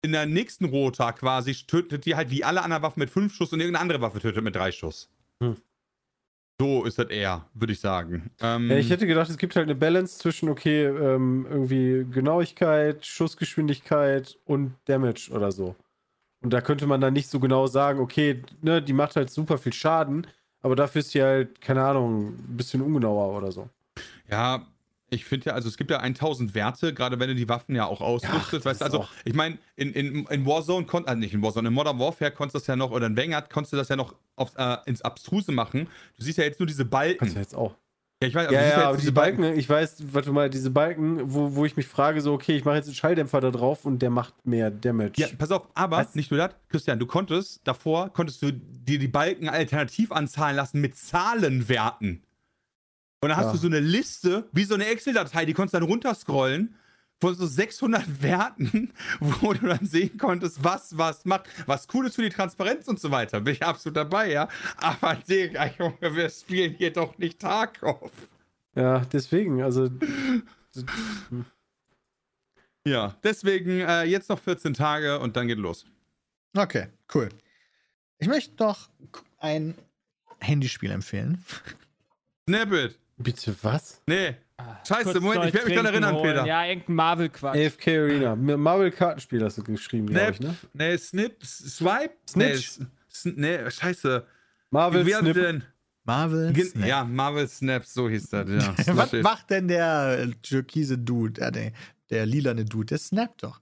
in 0.02 0.12
der 0.12 0.26
nächsten 0.26 0.66
Rota 0.66 1.12
quasi 1.12 1.54
tötet 1.54 2.06
die 2.06 2.16
halt 2.16 2.30
wie 2.30 2.44
alle 2.44 2.62
anderen 2.62 2.84
Waffen 2.84 3.00
mit 3.00 3.10
fünf 3.10 3.34
Schuss 3.34 3.52
und 3.52 3.60
irgendeine 3.60 3.82
andere 3.82 4.02
Waffe 4.02 4.20
tötet 4.20 4.44
mit 4.44 4.56
drei 4.56 4.72
Schuss. 4.72 5.10
Hm. 5.42 5.58
So 6.62 6.84
ist 6.84 7.00
das 7.00 7.10
eher, 7.10 7.46
würde 7.54 7.72
ich 7.72 7.80
sagen. 7.80 8.32
Ähm, 8.42 8.70
ich 8.72 8.90
hätte 8.90 9.08
gedacht, 9.08 9.30
es 9.30 9.38
gibt 9.38 9.56
halt 9.56 9.66
eine 9.66 9.76
Balance 9.76 10.20
zwischen, 10.20 10.50
okay, 10.50 10.88
ähm, 10.88 11.48
irgendwie 11.50 12.06
Genauigkeit, 12.12 13.06
Schussgeschwindigkeit 13.06 14.38
und 14.46 14.76
Damage 14.86 15.30
oder 15.32 15.54
so. 15.54 15.76
Und 16.42 16.52
da 16.52 16.60
könnte 16.60 16.86
man 16.86 17.00
dann 17.00 17.14
nicht 17.14 17.30
so 17.30 17.40
genau 17.40 17.68
sagen, 17.68 18.00
okay, 18.00 18.44
ne, 18.62 18.82
die 18.82 18.94
macht 18.94 19.16
halt 19.16 19.30
super 19.30 19.58
viel 19.58 19.72
Schaden, 19.72 20.28
aber 20.62 20.76
dafür 20.76 21.00
ist 21.00 21.14
die 21.14 21.22
halt, 21.22 21.62
keine 21.62 21.84
Ahnung, 21.84 22.28
ein 22.28 22.58
bisschen 22.58 22.82
ungenauer 22.82 23.38
oder 23.38 23.52
so. 23.52 23.70
Ja, 24.30 24.66
ich 25.10 25.26
finde 25.26 25.48
ja, 25.48 25.54
also 25.54 25.68
es 25.68 25.78
gibt 25.78 25.92
ja 25.92 25.98
1000 25.98 26.56
Werte, 26.56 26.94
gerade 26.94 27.20
wenn 27.20 27.30
du 27.30 27.36
die 27.36 27.50
Waffen 27.50 27.76
ja 27.76 27.86
auch 27.86 28.02
ausrüstest. 28.02 28.66
Ja, 28.66 28.72
weißt 28.72 28.82
du, 28.82 28.86
also 28.86 29.00
auch. 29.02 29.10
ich 29.26 29.34
meine, 29.34 29.58
in, 29.76 29.94
in, 29.94 30.26
in 30.26 30.46
Warzone, 30.46 30.86
also 30.92 31.20
nicht 31.20 31.34
in 31.34 31.42
Warzone, 31.42 31.68
in 31.68 31.74
Modern 31.74 32.00
Warfare 32.00 32.32
konntest 32.32 32.56
du 32.56 32.60
das 32.60 32.68
ja 32.68 32.76
noch, 32.76 32.92
oder 32.92 33.08
in 33.08 33.18
Vanguard 33.18 33.50
konntest 33.50 33.74
du 33.74 33.78
das 33.78 33.90
ja 33.90 33.96
noch 33.96 34.16
auf, 34.36 34.52
äh, 34.58 34.78
ins 34.86 35.02
Abstruse 35.02 35.52
machen. 35.52 35.88
Du 36.18 36.24
siehst 36.24 36.38
ja 36.38 36.44
jetzt 36.44 36.60
nur 36.60 36.68
diese 36.68 36.86
Balken. 36.86 37.20
Kannst 37.20 37.36
du 37.36 37.40
jetzt 37.40 37.56
auch. 37.56 37.76
Ja, 38.22 38.28
ich 38.28 38.36
weiß, 38.36 38.48
aber, 38.48 38.54
ja, 38.54 38.68
ja, 38.68 38.88
aber 38.90 38.98
diese 38.98 39.14
Balken, 39.14 39.42
Balken, 39.42 39.60
ich 39.60 39.70
weiß, 39.70 40.14
warte 40.14 40.34
mal, 40.34 40.50
diese 40.50 40.72
Balken, 40.72 41.34
wo, 41.34 41.56
wo 41.56 41.66
ich 41.66 41.78
mich 41.78 41.88
frage, 41.88 42.20
so, 42.20 42.34
okay, 42.34 42.58
ich 42.58 42.66
mache 42.66 42.76
jetzt 42.76 42.88
einen 42.88 42.96
Schalldämpfer 42.96 43.40
da 43.40 43.50
drauf 43.50 43.86
und 43.86 44.02
der 44.02 44.10
macht 44.10 44.46
mehr 44.46 44.72
Damage. 44.72 45.14
Ja, 45.16 45.28
pass 45.38 45.52
auf, 45.52 45.70
aber 45.74 45.98
Was? 46.00 46.16
nicht 46.16 46.30
nur 46.30 46.38
das, 46.38 46.52
Christian, 46.68 47.00
du 47.00 47.06
konntest, 47.06 47.62
davor 47.64 48.12
konntest 48.12 48.42
du 48.42 48.52
dir 48.52 49.00
die 49.00 49.08
Balken 49.08 49.48
alternativ 49.48 50.12
anzahlen 50.12 50.58
lassen 50.58 50.82
mit 50.82 50.98
Zahlenwerten. 50.98 52.24
Und 53.22 53.30
dann 53.30 53.38
hast 53.38 53.48
ja. 53.48 53.52
du 53.52 53.58
so 53.58 53.68
eine 53.68 53.80
Liste, 53.80 54.48
wie 54.52 54.64
so 54.64 54.76
eine 54.76 54.86
Excel-Datei, 54.86 55.46
die 55.46 55.54
konntest 55.54 55.74
du 55.74 55.80
dann 55.80 55.90
runterscrollen 55.90 56.76
von 57.20 57.36
so 57.36 57.46
600 57.46 58.04
Werten, 58.22 58.94
wo 59.20 59.54
du 59.54 59.68
dann 59.68 59.86
sehen 59.86 60.18
konntest, 60.18 60.64
was 60.64 60.98
was 60.98 61.26
macht. 61.26 61.50
Was 61.66 61.88
cool 61.94 62.08
ist 62.08 62.16
für 62.16 62.22
die 62.22 62.30
Transparenz 62.30 62.88
und 62.88 63.00
so 63.00 63.12
weiter. 63.12 63.42
Bin 63.42 63.54
ich 63.54 63.64
absolut 63.64 63.98
dabei, 63.98 64.32
ja. 64.32 64.48
Aber 64.78 65.16
Digga, 65.16 65.70
Junge, 65.78 66.16
wir 66.16 66.30
spielen 66.30 66.74
hier 66.74 66.94
doch 66.94 67.18
nicht 67.18 67.40
Tarkov. 67.40 68.12
Ja, 68.76 69.00
deswegen, 69.12 69.62
also. 69.62 69.90
ja, 72.86 73.16
deswegen 73.24 73.82
äh, 73.82 74.04
jetzt 74.04 74.30
noch 74.30 74.40
14 74.40 74.74
Tage 74.74 75.20
und 75.20 75.36
dann 75.36 75.48
geht 75.48 75.58
los. 75.58 75.86
Okay, 76.56 76.88
cool. 77.14 77.30
Ich 78.20 78.28
möchte 78.28 78.64
noch 78.64 78.90
ein 79.40 79.76
Handyspiel 80.40 80.92
empfehlen. 80.92 81.44
Snap 82.48 82.72
Bitte 83.20 83.56
was? 83.62 84.02
Nee. 84.08 84.36
Ah, 84.58 84.78
Scheiße, 84.86 85.20
Moment, 85.20 85.46
ich 85.46 85.54
werde 85.54 85.68
mich 85.68 85.76
dann 85.76 85.86
erinnern, 85.86 86.16
holen. 86.16 86.34
Peter. 86.34 86.46
Ja, 86.46 86.66
irgendein 86.66 86.96
Marvel-Quatsch. 86.96 87.58
AFK 87.58 87.88
Arena. 87.88 88.36
Marvel-Kartenspiel 88.36 89.44
hast 89.44 89.58
du 89.58 89.64
geschrieben, 89.64 90.08
glaube 90.08 90.32
ich, 90.32 90.40
ne? 90.40 90.56
Nee, 90.74 90.98
Snip, 90.98 91.46
Swipe? 91.46 92.14
Snitch. 92.28 92.80
Nee, 93.24 93.58
nee, 93.60 93.72
scheiße. 93.72 94.26
Marvel 94.70 95.06
Wie 95.06 95.14
Snip. 95.14 95.34
denn? 95.34 95.64
Marvel 96.06 96.56
Snap. 96.66 96.88
Ja, 96.88 97.04
Marvel 97.04 97.48
Snap, 97.48 97.86
so 97.86 98.10
hieß 98.10 98.30
das, 98.30 98.50
ja. 98.50 98.76
Was 98.96 99.12
macht 99.14 99.50
denn 99.50 99.68
der 99.68 100.30
türkise 100.42 100.98
Dude, 100.98 101.42
äh, 101.42 101.52
der, 101.52 101.72
der 102.10 102.26
lilane 102.26 102.66
Dude? 102.66 102.88
Der 102.88 102.98
snappt 102.98 103.44
doch. 103.44 103.62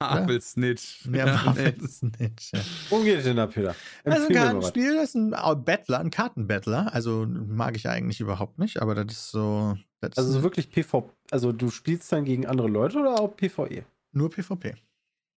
Marvel 0.00 0.40
Snitch. 0.40 1.06
Ja, 1.06 1.26
Marvel 1.26 1.88
Snitch. 1.88 2.52
Ja. 2.52 2.60
Worum 2.90 3.04
geht 3.04 3.18
es 3.18 3.24
denn 3.24 3.36
da, 3.36 3.46
Peter? 3.46 3.74
Das 4.04 4.18
ist 4.18 4.28
ein 4.28 4.34
Kartenspiel, 4.34 4.94
das 4.96 5.10
ist 5.10 5.14
ein 5.14 5.30
Battler, 5.64 6.00
ein 6.00 6.10
Kartenbattler. 6.10 6.92
Also 6.92 7.26
mag 7.26 7.76
ich 7.76 7.88
eigentlich 7.88 8.20
überhaupt 8.20 8.58
nicht, 8.58 8.82
aber 8.82 8.94
das 8.94 9.14
ist 9.14 9.30
so. 9.30 9.76
Das 10.00 10.18
also 10.18 10.32
so 10.32 10.42
wirklich 10.42 10.70
PvP. 10.70 11.10
Also 11.30 11.52
du 11.52 11.70
spielst 11.70 12.12
dann 12.12 12.24
gegen 12.24 12.46
andere 12.46 12.68
Leute 12.68 12.98
oder 12.98 13.18
auch 13.18 13.34
PvE? 13.34 13.84
Nur 14.12 14.30
PvP. 14.30 14.74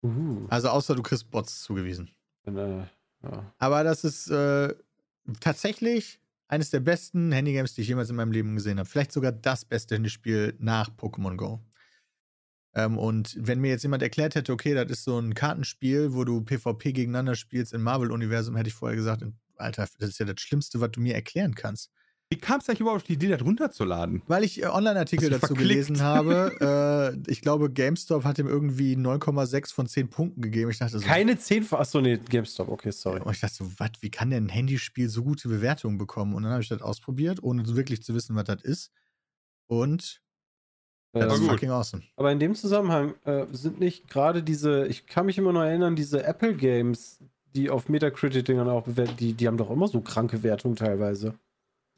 Uh. 0.03 0.47
Also 0.49 0.69
außer 0.69 0.95
du 0.95 1.03
kriegst 1.03 1.31
Bots 1.31 1.63
zugewiesen. 1.63 2.11
Äh, 2.47 2.79
ja. 3.23 3.53
Aber 3.59 3.85
das 3.85 4.05
ist 4.05 4.29
äh, 4.31 4.75
tatsächlich 5.41 6.21
eines 6.49 6.71
der 6.71 6.81
besten 6.81 7.31
Handygames, 7.31 7.75
die 7.75 7.83
ich 7.83 7.89
jemals 7.89 8.11
in 8.11 8.17
meinem 8.17 8.33
Leben 8.33 8.57
gesehen 8.57 8.79
habe. 8.79 8.89
Vielleicht 8.89 9.13
sogar 9.13 9.33
das 9.33 9.65
beste 9.65 9.95
Handyspiel 9.95 10.57
nach 10.59 10.91
Pokémon 10.91 11.37
Go. 11.37 11.61
Ähm, 12.79 12.97
und 12.97 13.37
wenn 13.41 13.61
mir 13.61 13.71
jetzt 13.71 13.83
jemand 13.83 14.05
erklärt 14.05 14.37
hätte, 14.37 14.53
okay, 14.53 14.73
das 14.73 14.89
ist 14.89 15.05
so 15.05 15.19
ein 15.19 15.35
Kartenspiel, 15.35 16.15
wo 16.15 16.23
du 16.23 16.43
PvP 16.43 16.93
gegeneinander 16.93 17.35
spielst 17.35 17.73
im 17.73 17.83
Marvel-Universum, 17.83 18.55
hätte 18.55 18.69
ich 18.69 18.75
vorher 18.75 18.97
gesagt, 18.97 19.25
Alter, 19.57 19.89
das 19.99 20.11
ist 20.11 20.21
ja 20.21 20.27
das 20.27 20.41
Schlimmste, 20.41 20.81
was 20.81 20.93
du 20.93 21.01
mir 21.01 21.15
erklären 21.15 21.57
kannst. 21.57 21.91
Wie 22.31 22.37
kam 22.37 22.61
es 22.61 22.69
eigentlich 22.69 22.81
überhaupt 22.81 23.01
auf 23.03 23.07
die 23.07 23.15
Idee, 23.15 23.29
das 23.29 23.43
runterzuladen? 23.43 24.23
Weil 24.29 24.45
ich 24.45 24.63
äh, 24.63 24.67
Online-Artikel 24.67 25.29
dazu 25.29 25.47
verklickt? 25.49 25.71
gelesen 25.71 26.03
habe. 26.03 27.17
äh, 27.27 27.31
ich 27.31 27.41
glaube, 27.41 27.69
GameStop 27.69 28.23
hat 28.23 28.39
ihm 28.39 28.47
irgendwie 28.47 28.95
9,6 28.95 29.75
von 29.75 29.87
10 29.89 30.11
Punkten 30.11 30.43
gegeben. 30.43 30.71
Ich 30.71 30.79
dachte 30.79 31.01
so, 31.01 31.05
Keine 31.05 31.37
10 31.37 31.65
von. 31.65 31.81
Achso, 31.81 32.01
nee, 32.01 32.19
GameStop, 32.19 32.69
okay, 32.69 32.93
sorry. 32.93 33.23
Und 33.23 33.33
ich 33.33 33.41
dachte 33.41 33.57
so, 33.57 33.73
was, 33.79 33.91
wie 34.03 34.11
kann 34.11 34.31
denn 34.31 34.47
ein 34.47 34.51
Handyspiel 34.51 35.09
so 35.09 35.25
gute 35.25 35.49
Bewertungen 35.49 35.99
bekommen? 35.99 36.35
Und 36.35 36.45
dann 36.45 36.53
habe 36.53 36.63
ich 36.63 36.69
das 36.69 36.83
ausprobiert, 36.83 37.43
ohne 37.43 37.67
wirklich 37.75 38.05
zu 38.05 38.15
wissen, 38.15 38.37
was 38.37 38.45
das 38.45 38.63
ist. 38.63 38.93
Und 39.67 40.21
das 41.13 41.41
ist 41.41 41.47
fucking 41.47 41.71
awesome. 41.71 42.03
Aber 42.17 42.33
in 42.33 42.39
dem 42.39 42.55
Zusammenhang 42.55 43.15
äh, 43.25 43.47
sind 43.53 43.81
nicht 43.81 44.09
gerade 44.09 44.43
diese, 44.43 44.87
ich 44.87 45.07
kann 45.07 45.27
mich 45.27 45.39
immer 45.39 45.53
noch 45.53 45.63
erinnern, 45.63 45.97
diese 45.97 46.25
Apple 46.25 46.55
Games, 46.55 47.19
die 47.55 47.71
auf 47.71 47.89
Metacritic-Dingern 47.89 48.69
auch 48.69 48.85
bewertet, 48.85 49.21
die, 49.21 49.33
die 49.33 49.47
haben 49.47 49.57
doch 49.57 49.71
immer 49.71 49.89
so 49.89 50.01
kranke 50.01 50.43
Wertungen 50.43 50.77
teilweise. 50.77 51.35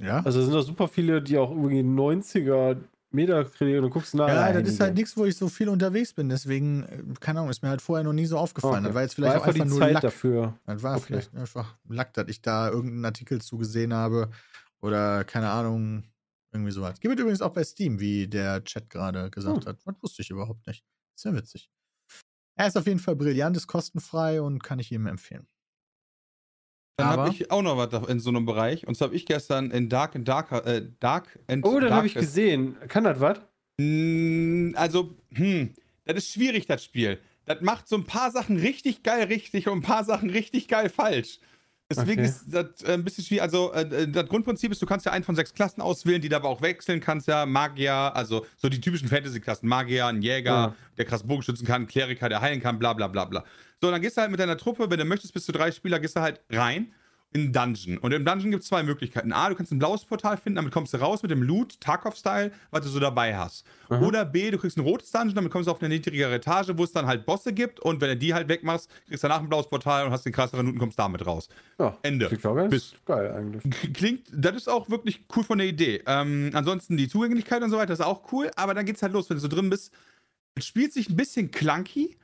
Ja. 0.00 0.22
Also 0.24 0.42
sind 0.42 0.54
da 0.54 0.62
super 0.62 0.88
viele, 0.88 1.20
die 1.20 1.36
auch 1.38 1.50
irgendwie 1.50 1.80
90er 1.80 2.76
Metacritic 3.12 3.76
und 3.76 3.82
du 3.82 3.90
guckst 3.90 4.14
nach. 4.14 4.28
Ja, 4.28 4.52
das 4.52 4.68
ist 4.68 4.80
halt 4.80 4.94
nichts, 4.94 5.16
wo 5.16 5.24
ich 5.24 5.36
so 5.36 5.48
viel 5.48 5.68
unterwegs 5.68 6.12
bin. 6.12 6.28
Deswegen, 6.28 6.84
äh, 6.84 7.02
keine 7.18 7.40
Ahnung, 7.40 7.50
ist 7.50 7.62
mir 7.62 7.68
halt 7.68 7.82
vorher 7.82 8.04
noch 8.04 8.12
nie 8.12 8.26
so 8.26 8.38
aufgefallen. 8.38 8.76
Okay. 8.76 8.84
Das 8.86 8.94
war 8.94 9.02
jetzt 9.02 9.14
vielleicht 9.14 9.34
war 9.34 9.42
auch 9.42 9.46
einfach, 9.46 9.64
nur 9.64 9.78
Zeit 9.78 9.92
Lack. 9.94 10.02
dafür. 10.02 10.54
Das 10.66 10.82
war 10.82 10.96
okay. 10.96 11.04
vielleicht 11.06 11.34
einfach 11.34 11.74
Lack, 11.88 12.14
dass 12.14 12.28
ich 12.28 12.40
da 12.40 12.68
irgendeinen 12.70 13.04
Artikel 13.04 13.40
zugesehen 13.40 13.92
habe. 13.92 14.30
Oder 14.80 15.24
keine 15.24 15.50
Ahnung, 15.50 16.04
irgendwie 16.53 16.72
sowas. 16.72 17.01
Gibt 17.01 17.14
es 17.14 17.20
übrigens 17.20 17.42
auch 17.42 17.53
bei 17.53 17.64
Steam, 17.64 18.01
wie 18.01 18.26
der 18.26 18.64
Chat 18.64 18.90
gerade 18.90 19.30
gesagt 19.30 19.64
hm. 19.64 19.66
hat. 19.66 19.78
Das 19.84 20.03
wusste 20.03 20.22
ich 20.22 20.30
überhaupt 20.30 20.66
nicht. 20.66 20.84
Sehr 21.14 21.34
witzig. 21.34 21.70
Er 22.57 22.66
ist 22.66 22.76
auf 22.76 22.86
jeden 22.86 22.98
Fall 22.98 23.16
brillant, 23.16 23.57
ist 23.57 23.66
kostenfrei 23.66 24.42
und 24.42 24.62
kann 24.62 24.78
ich 24.78 24.92
ihm 24.92 25.07
empfehlen. 25.07 25.46
Dann 26.98 27.09
habe 27.09 27.30
ich 27.30 27.51
auch 27.51 27.62
noch 27.62 27.76
was 27.76 28.09
in 28.09 28.20
so 28.20 28.30
einem 28.30 28.44
Bereich. 28.44 28.86
Und 28.86 28.94
zwar 28.94 29.09
habe 29.09 29.16
ich 29.16 29.26
gestern 29.26 29.70
in 29.70 29.88
Dark 29.88 30.14
and 30.14 30.28
Dark, 30.28 30.53
äh, 30.66 30.86
Dark 31.01 31.38
and 31.46 31.64
Oh, 31.64 31.80
das 31.80 31.90
habe 31.90 32.07
ich 32.07 32.14
gesehen. 32.14 32.76
Kann 32.88 33.05
das 33.05 33.20
was? 33.20 33.38
Also, 34.76 35.16
hm, 35.32 35.72
das 36.05 36.18
ist 36.18 36.32
schwierig, 36.32 36.66
das 36.66 36.84
Spiel. 36.84 37.18
Das 37.46 37.62
macht 37.62 37.88
so 37.88 37.96
ein 37.96 38.05
paar 38.05 38.30
Sachen 38.30 38.59
richtig 38.59 39.03
geil 39.03 39.24
richtig 39.24 39.68
und 39.68 39.78
ein 39.78 39.82
paar 39.82 40.05
Sachen 40.05 40.28
richtig 40.28 40.68
geil 40.68 40.90
falsch. 40.90 41.40
Deswegen 41.91 42.20
okay. 42.20 42.30
ist 42.30 42.45
das 42.49 42.82
äh, 42.82 42.93
ein 42.93 43.03
bisschen 43.03 43.24
schwierig. 43.24 43.43
Also, 43.43 43.72
äh, 43.72 43.82
äh, 43.82 44.09
das 44.09 44.28
Grundprinzip 44.28 44.70
ist, 44.70 44.80
du 44.80 44.86
kannst 44.86 45.07
ja 45.07 45.12
einen 45.12 45.24
von 45.24 45.34
sechs 45.34 45.53
Klassen 45.53 45.80
auswählen, 45.80 46.22
die 46.22 46.28
du 46.28 46.36
aber 46.36 46.49
auch 46.49 46.62
wechseln 46.62 47.01
kannst. 47.01 47.26
Ja, 47.26 47.47
Magier, 47.47 47.93
also 47.93 48.47
so 48.57 48.68
die 48.68 48.80
typischen 48.80 49.09
Fantasy-Klassen. 49.09 49.68
Magier, 49.68 50.07
ein 50.07 50.22
Jäger, 50.22 50.51
ja. 50.51 50.74
der 50.97 51.05
krass 51.05 51.24
Bogenschützen 51.24 51.66
kann, 51.66 51.82
ein 51.82 51.88
Kleriker, 51.88 52.28
der 52.28 52.41
heilen 52.41 52.61
kann, 52.61 52.78
bla 52.78 52.93
bla 52.93 53.09
bla 53.09 53.24
bla. 53.24 53.45
So, 53.80 53.91
dann 53.91 54.01
gehst 54.01 54.16
du 54.16 54.20
halt 54.20 54.30
mit 54.30 54.38
deiner 54.38 54.57
Truppe, 54.57 54.88
wenn 54.88 54.99
du 54.99 55.05
möchtest, 55.05 55.34
bis 55.34 55.45
zu 55.45 55.53
drei 55.53 55.72
Spieler, 55.72 55.99
gehst 55.99 56.14
du 56.14 56.20
halt 56.20 56.41
rein 56.51 56.93
in 57.33 57.53
Dungeon. 57.53 57.99
Und 57.99 58.12
im 58.12 58.24
Dungeon 58.24 58.51
gibt 58.51 58.64
es 58.64 58.68
zwei 58.68 58.83
Möglichkeiten. 58.83 59.33
A, 59.33 59.49
du 59.49 59.55
kannst 59.55 59.70
ein 59.70 59.78
blaues 59.78 60.05
Portal 60.05 60.37
finden, 60.37 60.57
damit 60.57 60.72
kommst 60.72 60.93
du 60.93 60.99
raus 60.99 61.22
mit 61.22 61.31
dem 61.31 61.43
Loot, 61.43 61.81
Tarkov-Style, 61.81 62.51
was 62.70 62.83
du 62.83 62.89
so 62.89 62.99
dabei 62.99 63.37
hast. 63.37 63.64
Mhm. 63.89 64.03
Oder 64.03 64.24
B, 64.24 64.51
du 64.51 64.59
kriegst 64.59 64.76
ein 64.76 64.81
rotes 64.81 65.12
Dungeon, 65.12 65.37
damit 65.37 65.53
kommst 65.53 65.68
du 65.68 65.70
auf 65.70 65.81
eine 65.81 65.89
niedrigere 65.89 66.35
Etage, 66.35 66.72
wo 66.74 66.83
es 66.83 66.93
dann 66.93 67.07
halt 67.07 67.26
Bosse 67.26 67.53
gibt. 67.53 67.78
Und 67.78 68.01
wenn 68.01 68.09
du 68.09 68.16
die 68.16 68.35
halt 68.35 68.49
wegmachst, 68.49 68.91
kriegst 69.07 69.22
du 69.22 69.28
danach 69.28 69.43
ein 69.43 69.49
blaues 69.49 69.68
Portal 69.68 70.07
und 70.07 70.12
hast 70.12 70.26
den 70.26 70.33
krasseren 70.33 70.66
Loot 70.66 70.74
und 70.74 70.81
kommst 70.81 70.99
damit 70.99 71.24
raus. 71.24 71.49
Ja, 71.78 71.97
Ende. 72.03 72.26
Klingt 72.26 72.47
auch 72.47 72.57
ganz 72.57 72.95
geil 73.05 73.33
eigentlich. 73.33 73.93
Klingt, 73.95 74.26
das 74.33 74.57
ist 74.57 74.68
auch 74.68 74.91
wirklich 74.91 75.24
cool 75.37 75.45
von 75.45 75.59
der 75.59 75.68
Idee. 75.68 76.03
Ähm, 76.07 76.51
ansonsten 76.53 76.97
die 76.97 77.09
Zugänglichkeit 77.09 77.62
und 77.62 77.70
so 77.70 77.76
weiter 77.76 77.93
ist 77.93 78.01
auch 78.01 78.33
cool, 78.33 78.51
aber 78.57 78.74
dann 78.74 78.87
geht's 78.87 79.03
halt 79.03 79.12
los, 79.12 79.31
wenn 79.31 79.37
du 79.37 79.41
so 79.41 79.49
drin 79.49 79.70
bist. 79.70 79.93
Es 80.57 80.66
spielt 80.66 80.93
sich 80.93 81.09
ein 81.09 81.16
bisschen 81.16 81.53
clunky. 81.53 82.16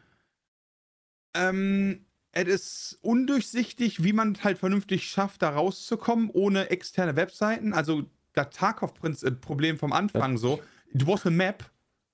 Ähm, 1.36 2.05
es 2.36 2.92
ist 2.92 2.98
undurchsichtig, 3.02 4.02
wie 4.04 4.12
man 4.12 4.36
halt 4.44 4.58
vernünftig 4.58 5.08
schafft, 5.08 5.42
da 5.42 5.50
rauszukommen, 5.50 6.30
ohne 6.30 6.70
externe 6.70 7.16
Webseiten. 7.16 7.72
Also 7.72 8.04
das 8.34 8.50
Tarkov-Problem 8.50 9.78
vom 9.78 9.92
Anfang 9.92 10.36
so. 10.36 10.60
Du 10.92 11.06
brauchst 11.06 11.26
eine 11.26 11.34
Map, 11.36 11.70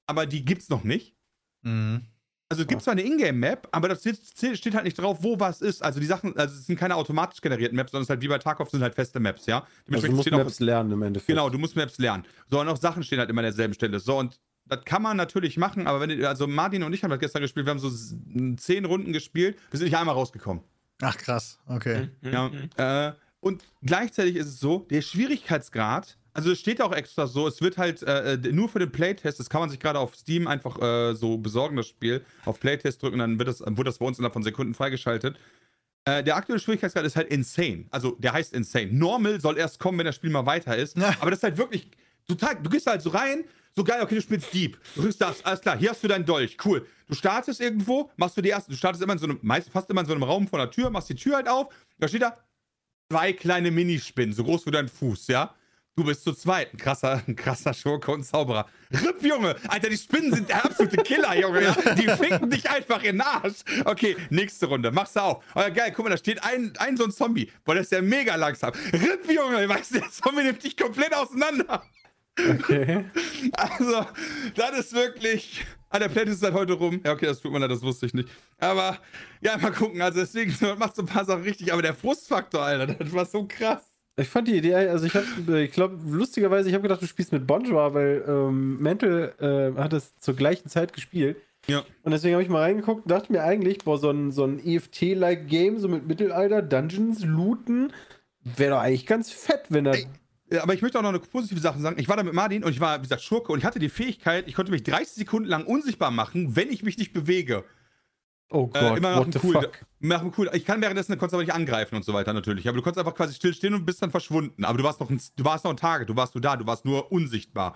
aber 0.07 0.27
die 0.27 0.45
gibt's 0.45 0.69
noch 0.69 0.85
nicht. 0.85 1.17
Mhm. 1.63 2.03
Also 2.49 2.63
es 2.65 2.69
gibt 2.69 2.83
zwar 2.83 2.93
eine 2.93 3.03
Ingame-Map, 3.03 3.69
aber 3.73 3.89
das 3.89 4.03
steht 4.03 4.75
halt 4.75 4.85
nicht 4.85 4.99
drauf, 4.99 5.19
wo 5.23 5.41
was 5.41 5.63
ist. 5.63 5.83
Also 5.83 6.01
die 6.01 6.07
Sachen, 6.07 6.37
also 6.37 6.55
es 6.55 6.67
sind 6.67 6.79
keine 6.79 6.97
automatisch 6.97 7.41
generierten 7.41 7.75
Maps, 7.75 7.93
sondern 7.93 8.03
es 8.03 8.07
ist 8.07 8.11
halt 8.11 8.21
wie 8.21 8.29
bei 8.29 8.37
Tarkov 8.37 8.69
sind 8.69 8.83
halt 8.83 8.95
feste 8.95 9.21
Maps, 9.21 9.47
ja. 9.47 9.67
Also 9.91 10.07
du 10.07 10.13
musst 10.13 10.31
Maps 10.31 10.61
lernen 10.61 10.93
im 10.93 11.01
Endeffekt. 11.01 11.29
Genau, 11.29 11.49
du 11.49 11.59
musst 11.59 11.77
Maps 11.77 11.97
lernen. 11.97 12.27
So, 12.51 12.61
und 12.61 12.69
auch 12.69 12.77
Sachen 12.77 13.03
stehen 13.03 13.21
halt 13.21 13.31
immer 13.31 13.41
an 13.41 13.47
derselben 13.47 13.73
Stelle. 13.73 13.99
So, 14.01 14.19
und 14.19 14.39
das 14.67 14.85
kann 14.85 15.03
man 15.03 15.17
natürlich 15.17 15.57
machen, 15.57 15.87
aber 15.87 16.01
wenn, 16.01 16.25
also 16.25 16.47
Martin 16.47 16.83
und 16.83 16.93
ich 16.93 17.03
haben 17.03 17.11
das 17.11 17.21
gestern 17.21 17.43
gespielt, 17.43 17.67
wir 17.67 17.71
haben 17.71 17.79
so 17.79 17.91
zehn 18.57 18.85
Runden 18.85 19.13
gespielt, 19.13 19.59
wir 19.71 19.79
sind 19.79 19.87
nicht 19.87 19.97
einmal 19.97 20.15
rausgekommen. 20.15 20.63
Ach 21.01 21.17
krass, 21.17 21.59
okay. 21.67 22.11
Mhm, 22.21 22.33
ja, 22.33 22.49
mhm. 22.49 22.71
äh, 22.77 23.13
und 23.41 23.65
gleichzeitig 23.83 24.37
ist 24.37 24.47
es 24.47 24.61
so, 24.61 24.87
der 24.91 25.03
Schwierigkeitsgrad, 25.03 26.17
also 26.33 26.53
es 26.53 26.61
steht 26.61 26.81
auch 26.81 26.93
extra 26.93 27.27
so, 27.27 27.47
es 27.49 27.61
wird 27.61 27.77
halt 27.77 28.03
äh, 28.03 28.39
nur 28.53 28.69
für 28.69 28.79
den 28.79 28.91
Playtest, 28.91 29.41
das 29.41 29.51
kann 29.51 29.61
man 29.61 29.71
sich 29.71 29.81
gerade 29.81 29.99
auf 29.99 30.15
Steam 30.15 30.47
einfach 30.47 30.81
äh, 30.81 31.15
so 31.15 31.39
besorgen, 31.39 31.77
das 31.77 31.89
Spiel, 31.89 32.25
auf 32.45 32.61
Playtest 32.61 33.03
drücken, 33.03 33.19
dann 33.19 33.39
wird 33.39 33.49
das, 33.49 33.61
wird 33.61 33.87
das 33.87 33.99
bei 33.99 34.07
uns 34.07 34.19
innerhalb 34.19 34.33
von 34.33 34.43
Sekunden 34.43 34.75
freigeschaltet. 34.75 35.37
Äh, 36.05 36.25
der 36.25 36.37
aktuelle 36.37 36.59
Schwierigkeitsgrad 36.59 37.05
ist 37.05 37.17
halt 37.17 37.29
insane. 37.29 37.87
Also 37.91 38.17
der 38.19 38.33
heißt 38.33 38.55
insane. 38.55 38.87
Normal 38.93 39.41
soll 39.41 39.57
erst 39.57 39.79
kommen, 39.79 39.99
wenn 39.99 40.07
das 40.07 40.17
Spiel 40.17 40.31
mal 40.31 40.47
weiter 40.47 40.77
ist. 40.77 40.97
Aber 41.21 41.31
das 41.31 41.41
ist 41.41 41.45
halt 41.45 41.59
wirklich 41.59 41.91
total. 42.27 42.57
Du 42.61 42.71
gehst 42.71 42.87
halt 42.87 43.03
so 43.03 43.11
rein, 43.11 43.45
so 43.75 43.85
geil, 43.85 44.03
okay, 44.03 44.15
du 44.15 44.23
spielst 44.23 44.53
Dieb. 44.53 44.79
Du 44.95 45.03
kriegst 45.03 45.21
das, 45.21 45.45
alles 45.45 45.61
klar, 45.61 45.79
hier 45.79 45.91
hast 45.91 46.03
du 46.03 46.09
deinen 46.09 46.25
Dolch, 46.25 46.57
cool. 46.65 46.87
Du 47.09 47.15
startest 47.15 47.61
irgendwo, 47.61 48.11
machst 48.17 48.37
du 48.37 48.43
die 48.43 48.51
erste, 48.51 48.71
du 48.71 48.77
startest 48.77 49.03
immer 49.03 49.15
in 49.15 49.19
so 49.19 49.27
einem, 49.27 49.39
meist 49.43 49.71
fast 49.71 49.89
immer 49.91 50.03
in 50.03 50.07
so 50.07 50.13
einem 50.13 50.23
Raum 50.23 50.47
vor 50.47 50.59
der 50.59 50.71
Tür, 50.71 50.91
machst 50.91 51.09
die 51.09 51.15
Tür 51.15 51.37
halt 51.37 51.49
auf, 51.49 51.69
da 51.99 52.09
steht 52.09 52.23
da 52.23 52.39
zwei 53.11 53.33
kleine 53.33 53.71
Minispinnen, 53.71 54.35
so 54.35 54.45
groß 54.45 54.67
wie 54.67 54.71
dein 54.71 54.89
Fuß, 54.89 55.29
ja? 55.29 55.55
Du 55.95 56.05
bist 56.05 56.25
zu 56.25 56.33
zweit. 56.33 56.73
Ein 56.73 56.79
krasser, 56.79 57.23
ein 57.27 57.37
krasser 57.37 57.75
Schurke 57.75 58.13
und 58.13 58.25
Zauberer. 58.25 58.67
Ripp, 58.91 59.23
Junge! 59.23 59.57
Alter, 59.69 59.91
die 59.91 59.99
Spinnen 59.99 60.33
sind 60.33 60.49
der 60.49 60.65
absolute 60.65 60.97
Killer, 61.03 61.39
Junge. 61.39 61.77
Die 61.99 62.09
ficken 62.09 62.49
dich 62.49 62.69
einfach 62.71 63.03
in 63.03 63.17
den 63.17 63.21
Arsch. 63.21 63.59
Okay, 63.85 64.17
nächste 64.31 64.67
Runde. 64.67 64.91
Mach's 64.91 65.15
auf. 65.19 65.45
Oh, 65.55 65.61
geil, 65.75 65.93
guck 65.95 66.07
mal, 66.07 66.11
da 66.11 66.17
steht 66.17 66.43
ein, 66.43 66.73
ein 66.79 66.97
so 66.97 67.05
ein 67.05 67.11
Zombie. 67.11 67.53
Boah, 67.65 67.75
das 67.75 67.85
ist 67.85 67.93
ja 67.93 68.01
mega 68.01 68.37
langsam. 68.37 68.73
Ripp, 68.91 69.31
Junge! 69.31 69.69
Weißt 69.69 69.95
du, 69.95 69.99
der 70.01 70.11
Zombie 70.11 70.45
nimmt 70.45 70.65
dich 70.65 70.79
komplett 70.79 71.15
auseinander. 71.15 71.83
Okay. 72.39 73.05
Also, 73.55 74.07
das 74.55 74.79
ist 74.79 74.95
wirklich. 74.95 75.65
Ah, 75.91 75.99
der 75.99 76.09
Plate 76.09 76.31
ist 76.31 76.43
halt 76.43 76.55
heute 76.55 76.75
rum. 76.75 77.01
Ja, 77.05 77.13
okay, 77.13 77.27
das 77.27 77.41
tut 77.41 77.53
mir 77.53 77.59
leid, 77.59 77.73
das 77.73 77.83
wusste 77.83 78.07
ich 78.07 78.15
nicht. 78.15 78.29
Aber, 78.59 78.99
ja, 79.41 79.59
mal 79.59 79.73
gucken. 79.73 80.01
Also, 80.01 80.21
deswegen 80.21 80.55
macht 80.79 80.95
so 80.95 81.03
ein 81.03 81.07
paar 81.07 81.25
Sachen 81.25 81.43
richtig. 81.43 81.73
Aber 81.73 81.83
der 81.83 81.95
Frustfaktor, 81.95 82.63
Alter, 82.63 82.95
das 82.99 83.13
war 83.13 83.27
so 83.27 83.47
krass. 83.47 83.83
Ich 84.17 84.29
fand 84.29 84.47
die 84.47 84.57
Idee, 84.57 84.75
also 84.75 85.07
ich 85.07 85.15
habe, 85.15 85.63
ich 85.63 85.73
glaube, 85.73 85.99
lustigerweise, 86.07 86.69
ich 86.69 86.75
habe 86.75 86.83
gedacht, 86.83 87.01
du 87.01 87.07
spielst 87.07 87.33
mit 87.33 87.47
Bonjour, 87.47 87.95
weil 87.95 88.23
ähm, 88.29 88.77
Mental 88.79 89.33
äh, 89.41 89.81
hat 89.81 89.95
es 89.95 90.17
zur 90.19 90.37
gleichen 90.37 90.69
Zeit 90.69 90.93
gespielt. 90.93 91.39
Ja. 91.67 91.83
Und 92.03 92.13
deswegen 92.13 92.35
habe 92.35 92.43
ich 92.43 92.51
mal 92.51 92.61
reingeguckt 92.61 93.05
und 93.05 93.11
dachte 93.11 93.33
mir 93.33 93.43
eigentlich, 93.43 93.79
boah, 93.79 93.99
so 93.99 94.11
ein, 94.11 94.31
so 94.31 94.45
ein 94.45 94.65
EFT-like 94.65 95.49
Game, 95.49 95.79
so 95.79 95.89
mit 95.89 96.07
Mittelalter, 96.07 96.61
Dungeons, 96.61 97.25
Looten, 97.25 97.93
wäre 98.45 98.73
doch 98.73 98.81
eigentlich 98.81 99.07
ganz 99.07 99.31
fett, 99.31 99.63
wenn 99.71 99.87
er. 99.87 99.97
Aber 100.61 100.75
ich 100.75 100.83
möchte 100.83 100.99
auch 100.99 101.03
noch 101.03 101.11
eine 101.11 101.21
positive 101.21 101.61
Sache 101.61 101.79
sagen. 101.79 101.99
Ich 101.99 102.09
war 102.09 102.17
da 102.17 102.23
mit 102.23 102.35
Martin 102.35 102.65
und 102.65 102.73
ich 102.73 102.81
war, 102.81 102.99
wie 102.99 103.03
gesagt, 103.03 103.23
Schurke 103.23 103.53
und 103.53 103.59
ich 103.59 103.65
hatte 103.65 103.79
die 103.79 103.89
Fähigkeit, 103.89 104.49
ich 104.49 104.55
konnte 104.55 104.73
mich 104.73 104.83
30 104.83 105.15
Sekunden 105.15 105.49
lang 105.49 105.65
unsichtbar 105.65 106.11
machen, 106.11 106.57
wenn 106.57 106.71
ich 106.71 106.83
mich 106.83 106.99
nicht 106.99 107.13
bewege. 107.13 107.65
Oh 108.51 108.71
äh, 108.75 108.81
Gott, 108.81 108.83
äh, 108.83 108.97
immer 108.99 109.17
nach 109.17 109.25
dem 109.25 109.41
cool, 109.43 109.71
nach 110.01 110.25
cool. 110.37 110.51
Ich 110.53 110.65
kann 110.65 110.81
währenddessen, 110.83 111.17
konntest 111.17 111.35
aber 111.35 111.43
nicht 111.43 111.55
angreifen 111.55 111.97
und 111.97 112.05
so 112.05 112.13
weiter 112.13 112.33
natürlich. 112.33 112.69
Aber 112.69 112.77
du 112.77 112.83
konntest 112.83 112.99
einfach 112.99 113.17
quasi 113.17 113.35
stillstehen 113.35 113.75
und 113.75 113.87
bist 113.87 114.03
dann 114.03 114.11
verschwunden. 114.11 114.65
Aber 114.65 114.77
du 114.77 114.85
warst 114.85 115.01
noch 115.01 115.09
ein, 115.09 115.21
du 115.37 115.45
warst 115.45 115.65
noch 115.65 115.71
ein 115.71 115.77
Target, 115.77 116.09
du 116.09 116.17
warst 116.17 116.35
nur 116.35 116.43
da, 116.43 116.57
du 116.57 116.67
warst 116.67 116.85
nur 116.85 117.11
unsichtbar. 117.11 117.75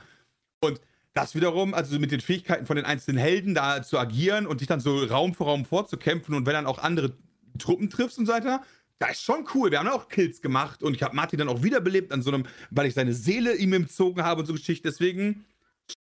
Und 0.60 0.80
das 1.14 1.34
wiederum, 1.34 1.72
also 1.72 1.98
mit 1.98 2.12
den 2.12 2.20
Fähigkeiten 2.20 2.66
von 2.66 2.76
den 2.76 2.84
einzelnen 2.84 3.18
Helden 3.18 3.54
da 3.54 3.82
zu 3.82 3.98
agieren 3.98 4.46
und 4.46 4.60
dich 4.60 4.68
dann 4.68 4.80
so 4.80 5.02
Raum 5.04 5.34
für 5.34 5.44
Raum 5.44 5.64
vorzukämpfen 5.64 6.34
und 6.34 6.44
wenn 6.44 6.52
dann 6.52 6.66
auch 6.66 6.78
andere 6.78 7.16
Truppen 7.58 7.88
triffst 7.88 8.18
und 8.18 8.26
so 8.26 8.32
weiter, 8.32 8.60
das 8.98 9.12
ist 9.12 9.22
schon 9.22 9.46
cool. 9.54 9.70
Wir 9.70 9.80
haben 9.80 9.88
auch 9.88 10.08
Kills 10.08 10.40
gemacht 10.40 10.82
und 10.82 10.94
ich 10.94 11.02
habe 11.02 11.14
Martin 11.14 11.38
dann 11.38 11.48
auch 11.48 11.62
wiederbelebt 11.62 12.12
an 12.12 12.22
so 12.22 12.30
einem, 12.30 12.46
weil 12.70 12.86
ich 12.86 12.94
seine 12.94 13.12
Seele 13.12 13.54
ihm 13.54 13.72
entzogen 13.72 14.22
habe 14.22 14.40
und 14.40 14.46
so 14.46 14.54
Geschichte. 14.54 14.88
Deswegen 14.88 15.44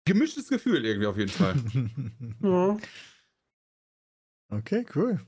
gemischtes 0.05 0.49
Gefühl 0.49 0.85
irgendwie 0.85 1.07
auf 1.07 1.17
jeden 1.17 1.31
Fall. 1.31 1.55
ja. 2.43 2.77
Okay, 4.49 4.85
cool. 4.97 5.21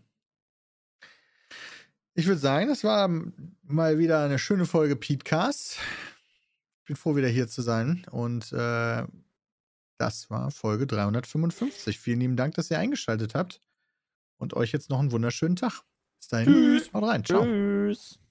Ich 2.15 2.27
würde 2.27 2.41
sagen, 2.41 2.69
das 2.69 2.85
war 2.85 3.09
mal 3.63 3.99
wieder 3.99 4.25
eine 4.25 4.39
schöne 4.39 4.67
Folge 4.67 4.97
Petecast. 4.97 5.79
Ich 6.81 6.87
bin 6.87 6.97
froh, 6.97 7.15
wieder 7.15 7.29
hier 7.29 7.47
zu 7.47 7.63
sein. 7.63 8.05
Und 8.11 8.53
äh, 8.53 9.07
das 9.99 10.29
war 10.29 10.51
Folge 10.51 10.87
355. 10.89 11.99
Vielen 11.99 12.21
lieben 12.21 12.37
Dank, 12.37 12.55
dass 12.55 12.71
ihr 12.71 12.79
eingeschaltet 12.79 13.35
habt. 13.35 13.61
Und 14.37 14.55
euch 14.55 14.73
jetzt 14.73 14.91
noch 14.91 14.99
einen 14.99 15.13
wunderschönen 15.13 15.55
Tag. 15.55 15.85
Bis 16.23 16.29
dahin. 16.29 16.47
Tschüss. 16.47 16.91
Haut 16.95 17.03
rein. 17.03 17.25
Ciao. 17.25 17.43
Tschüss. 17.43 18.22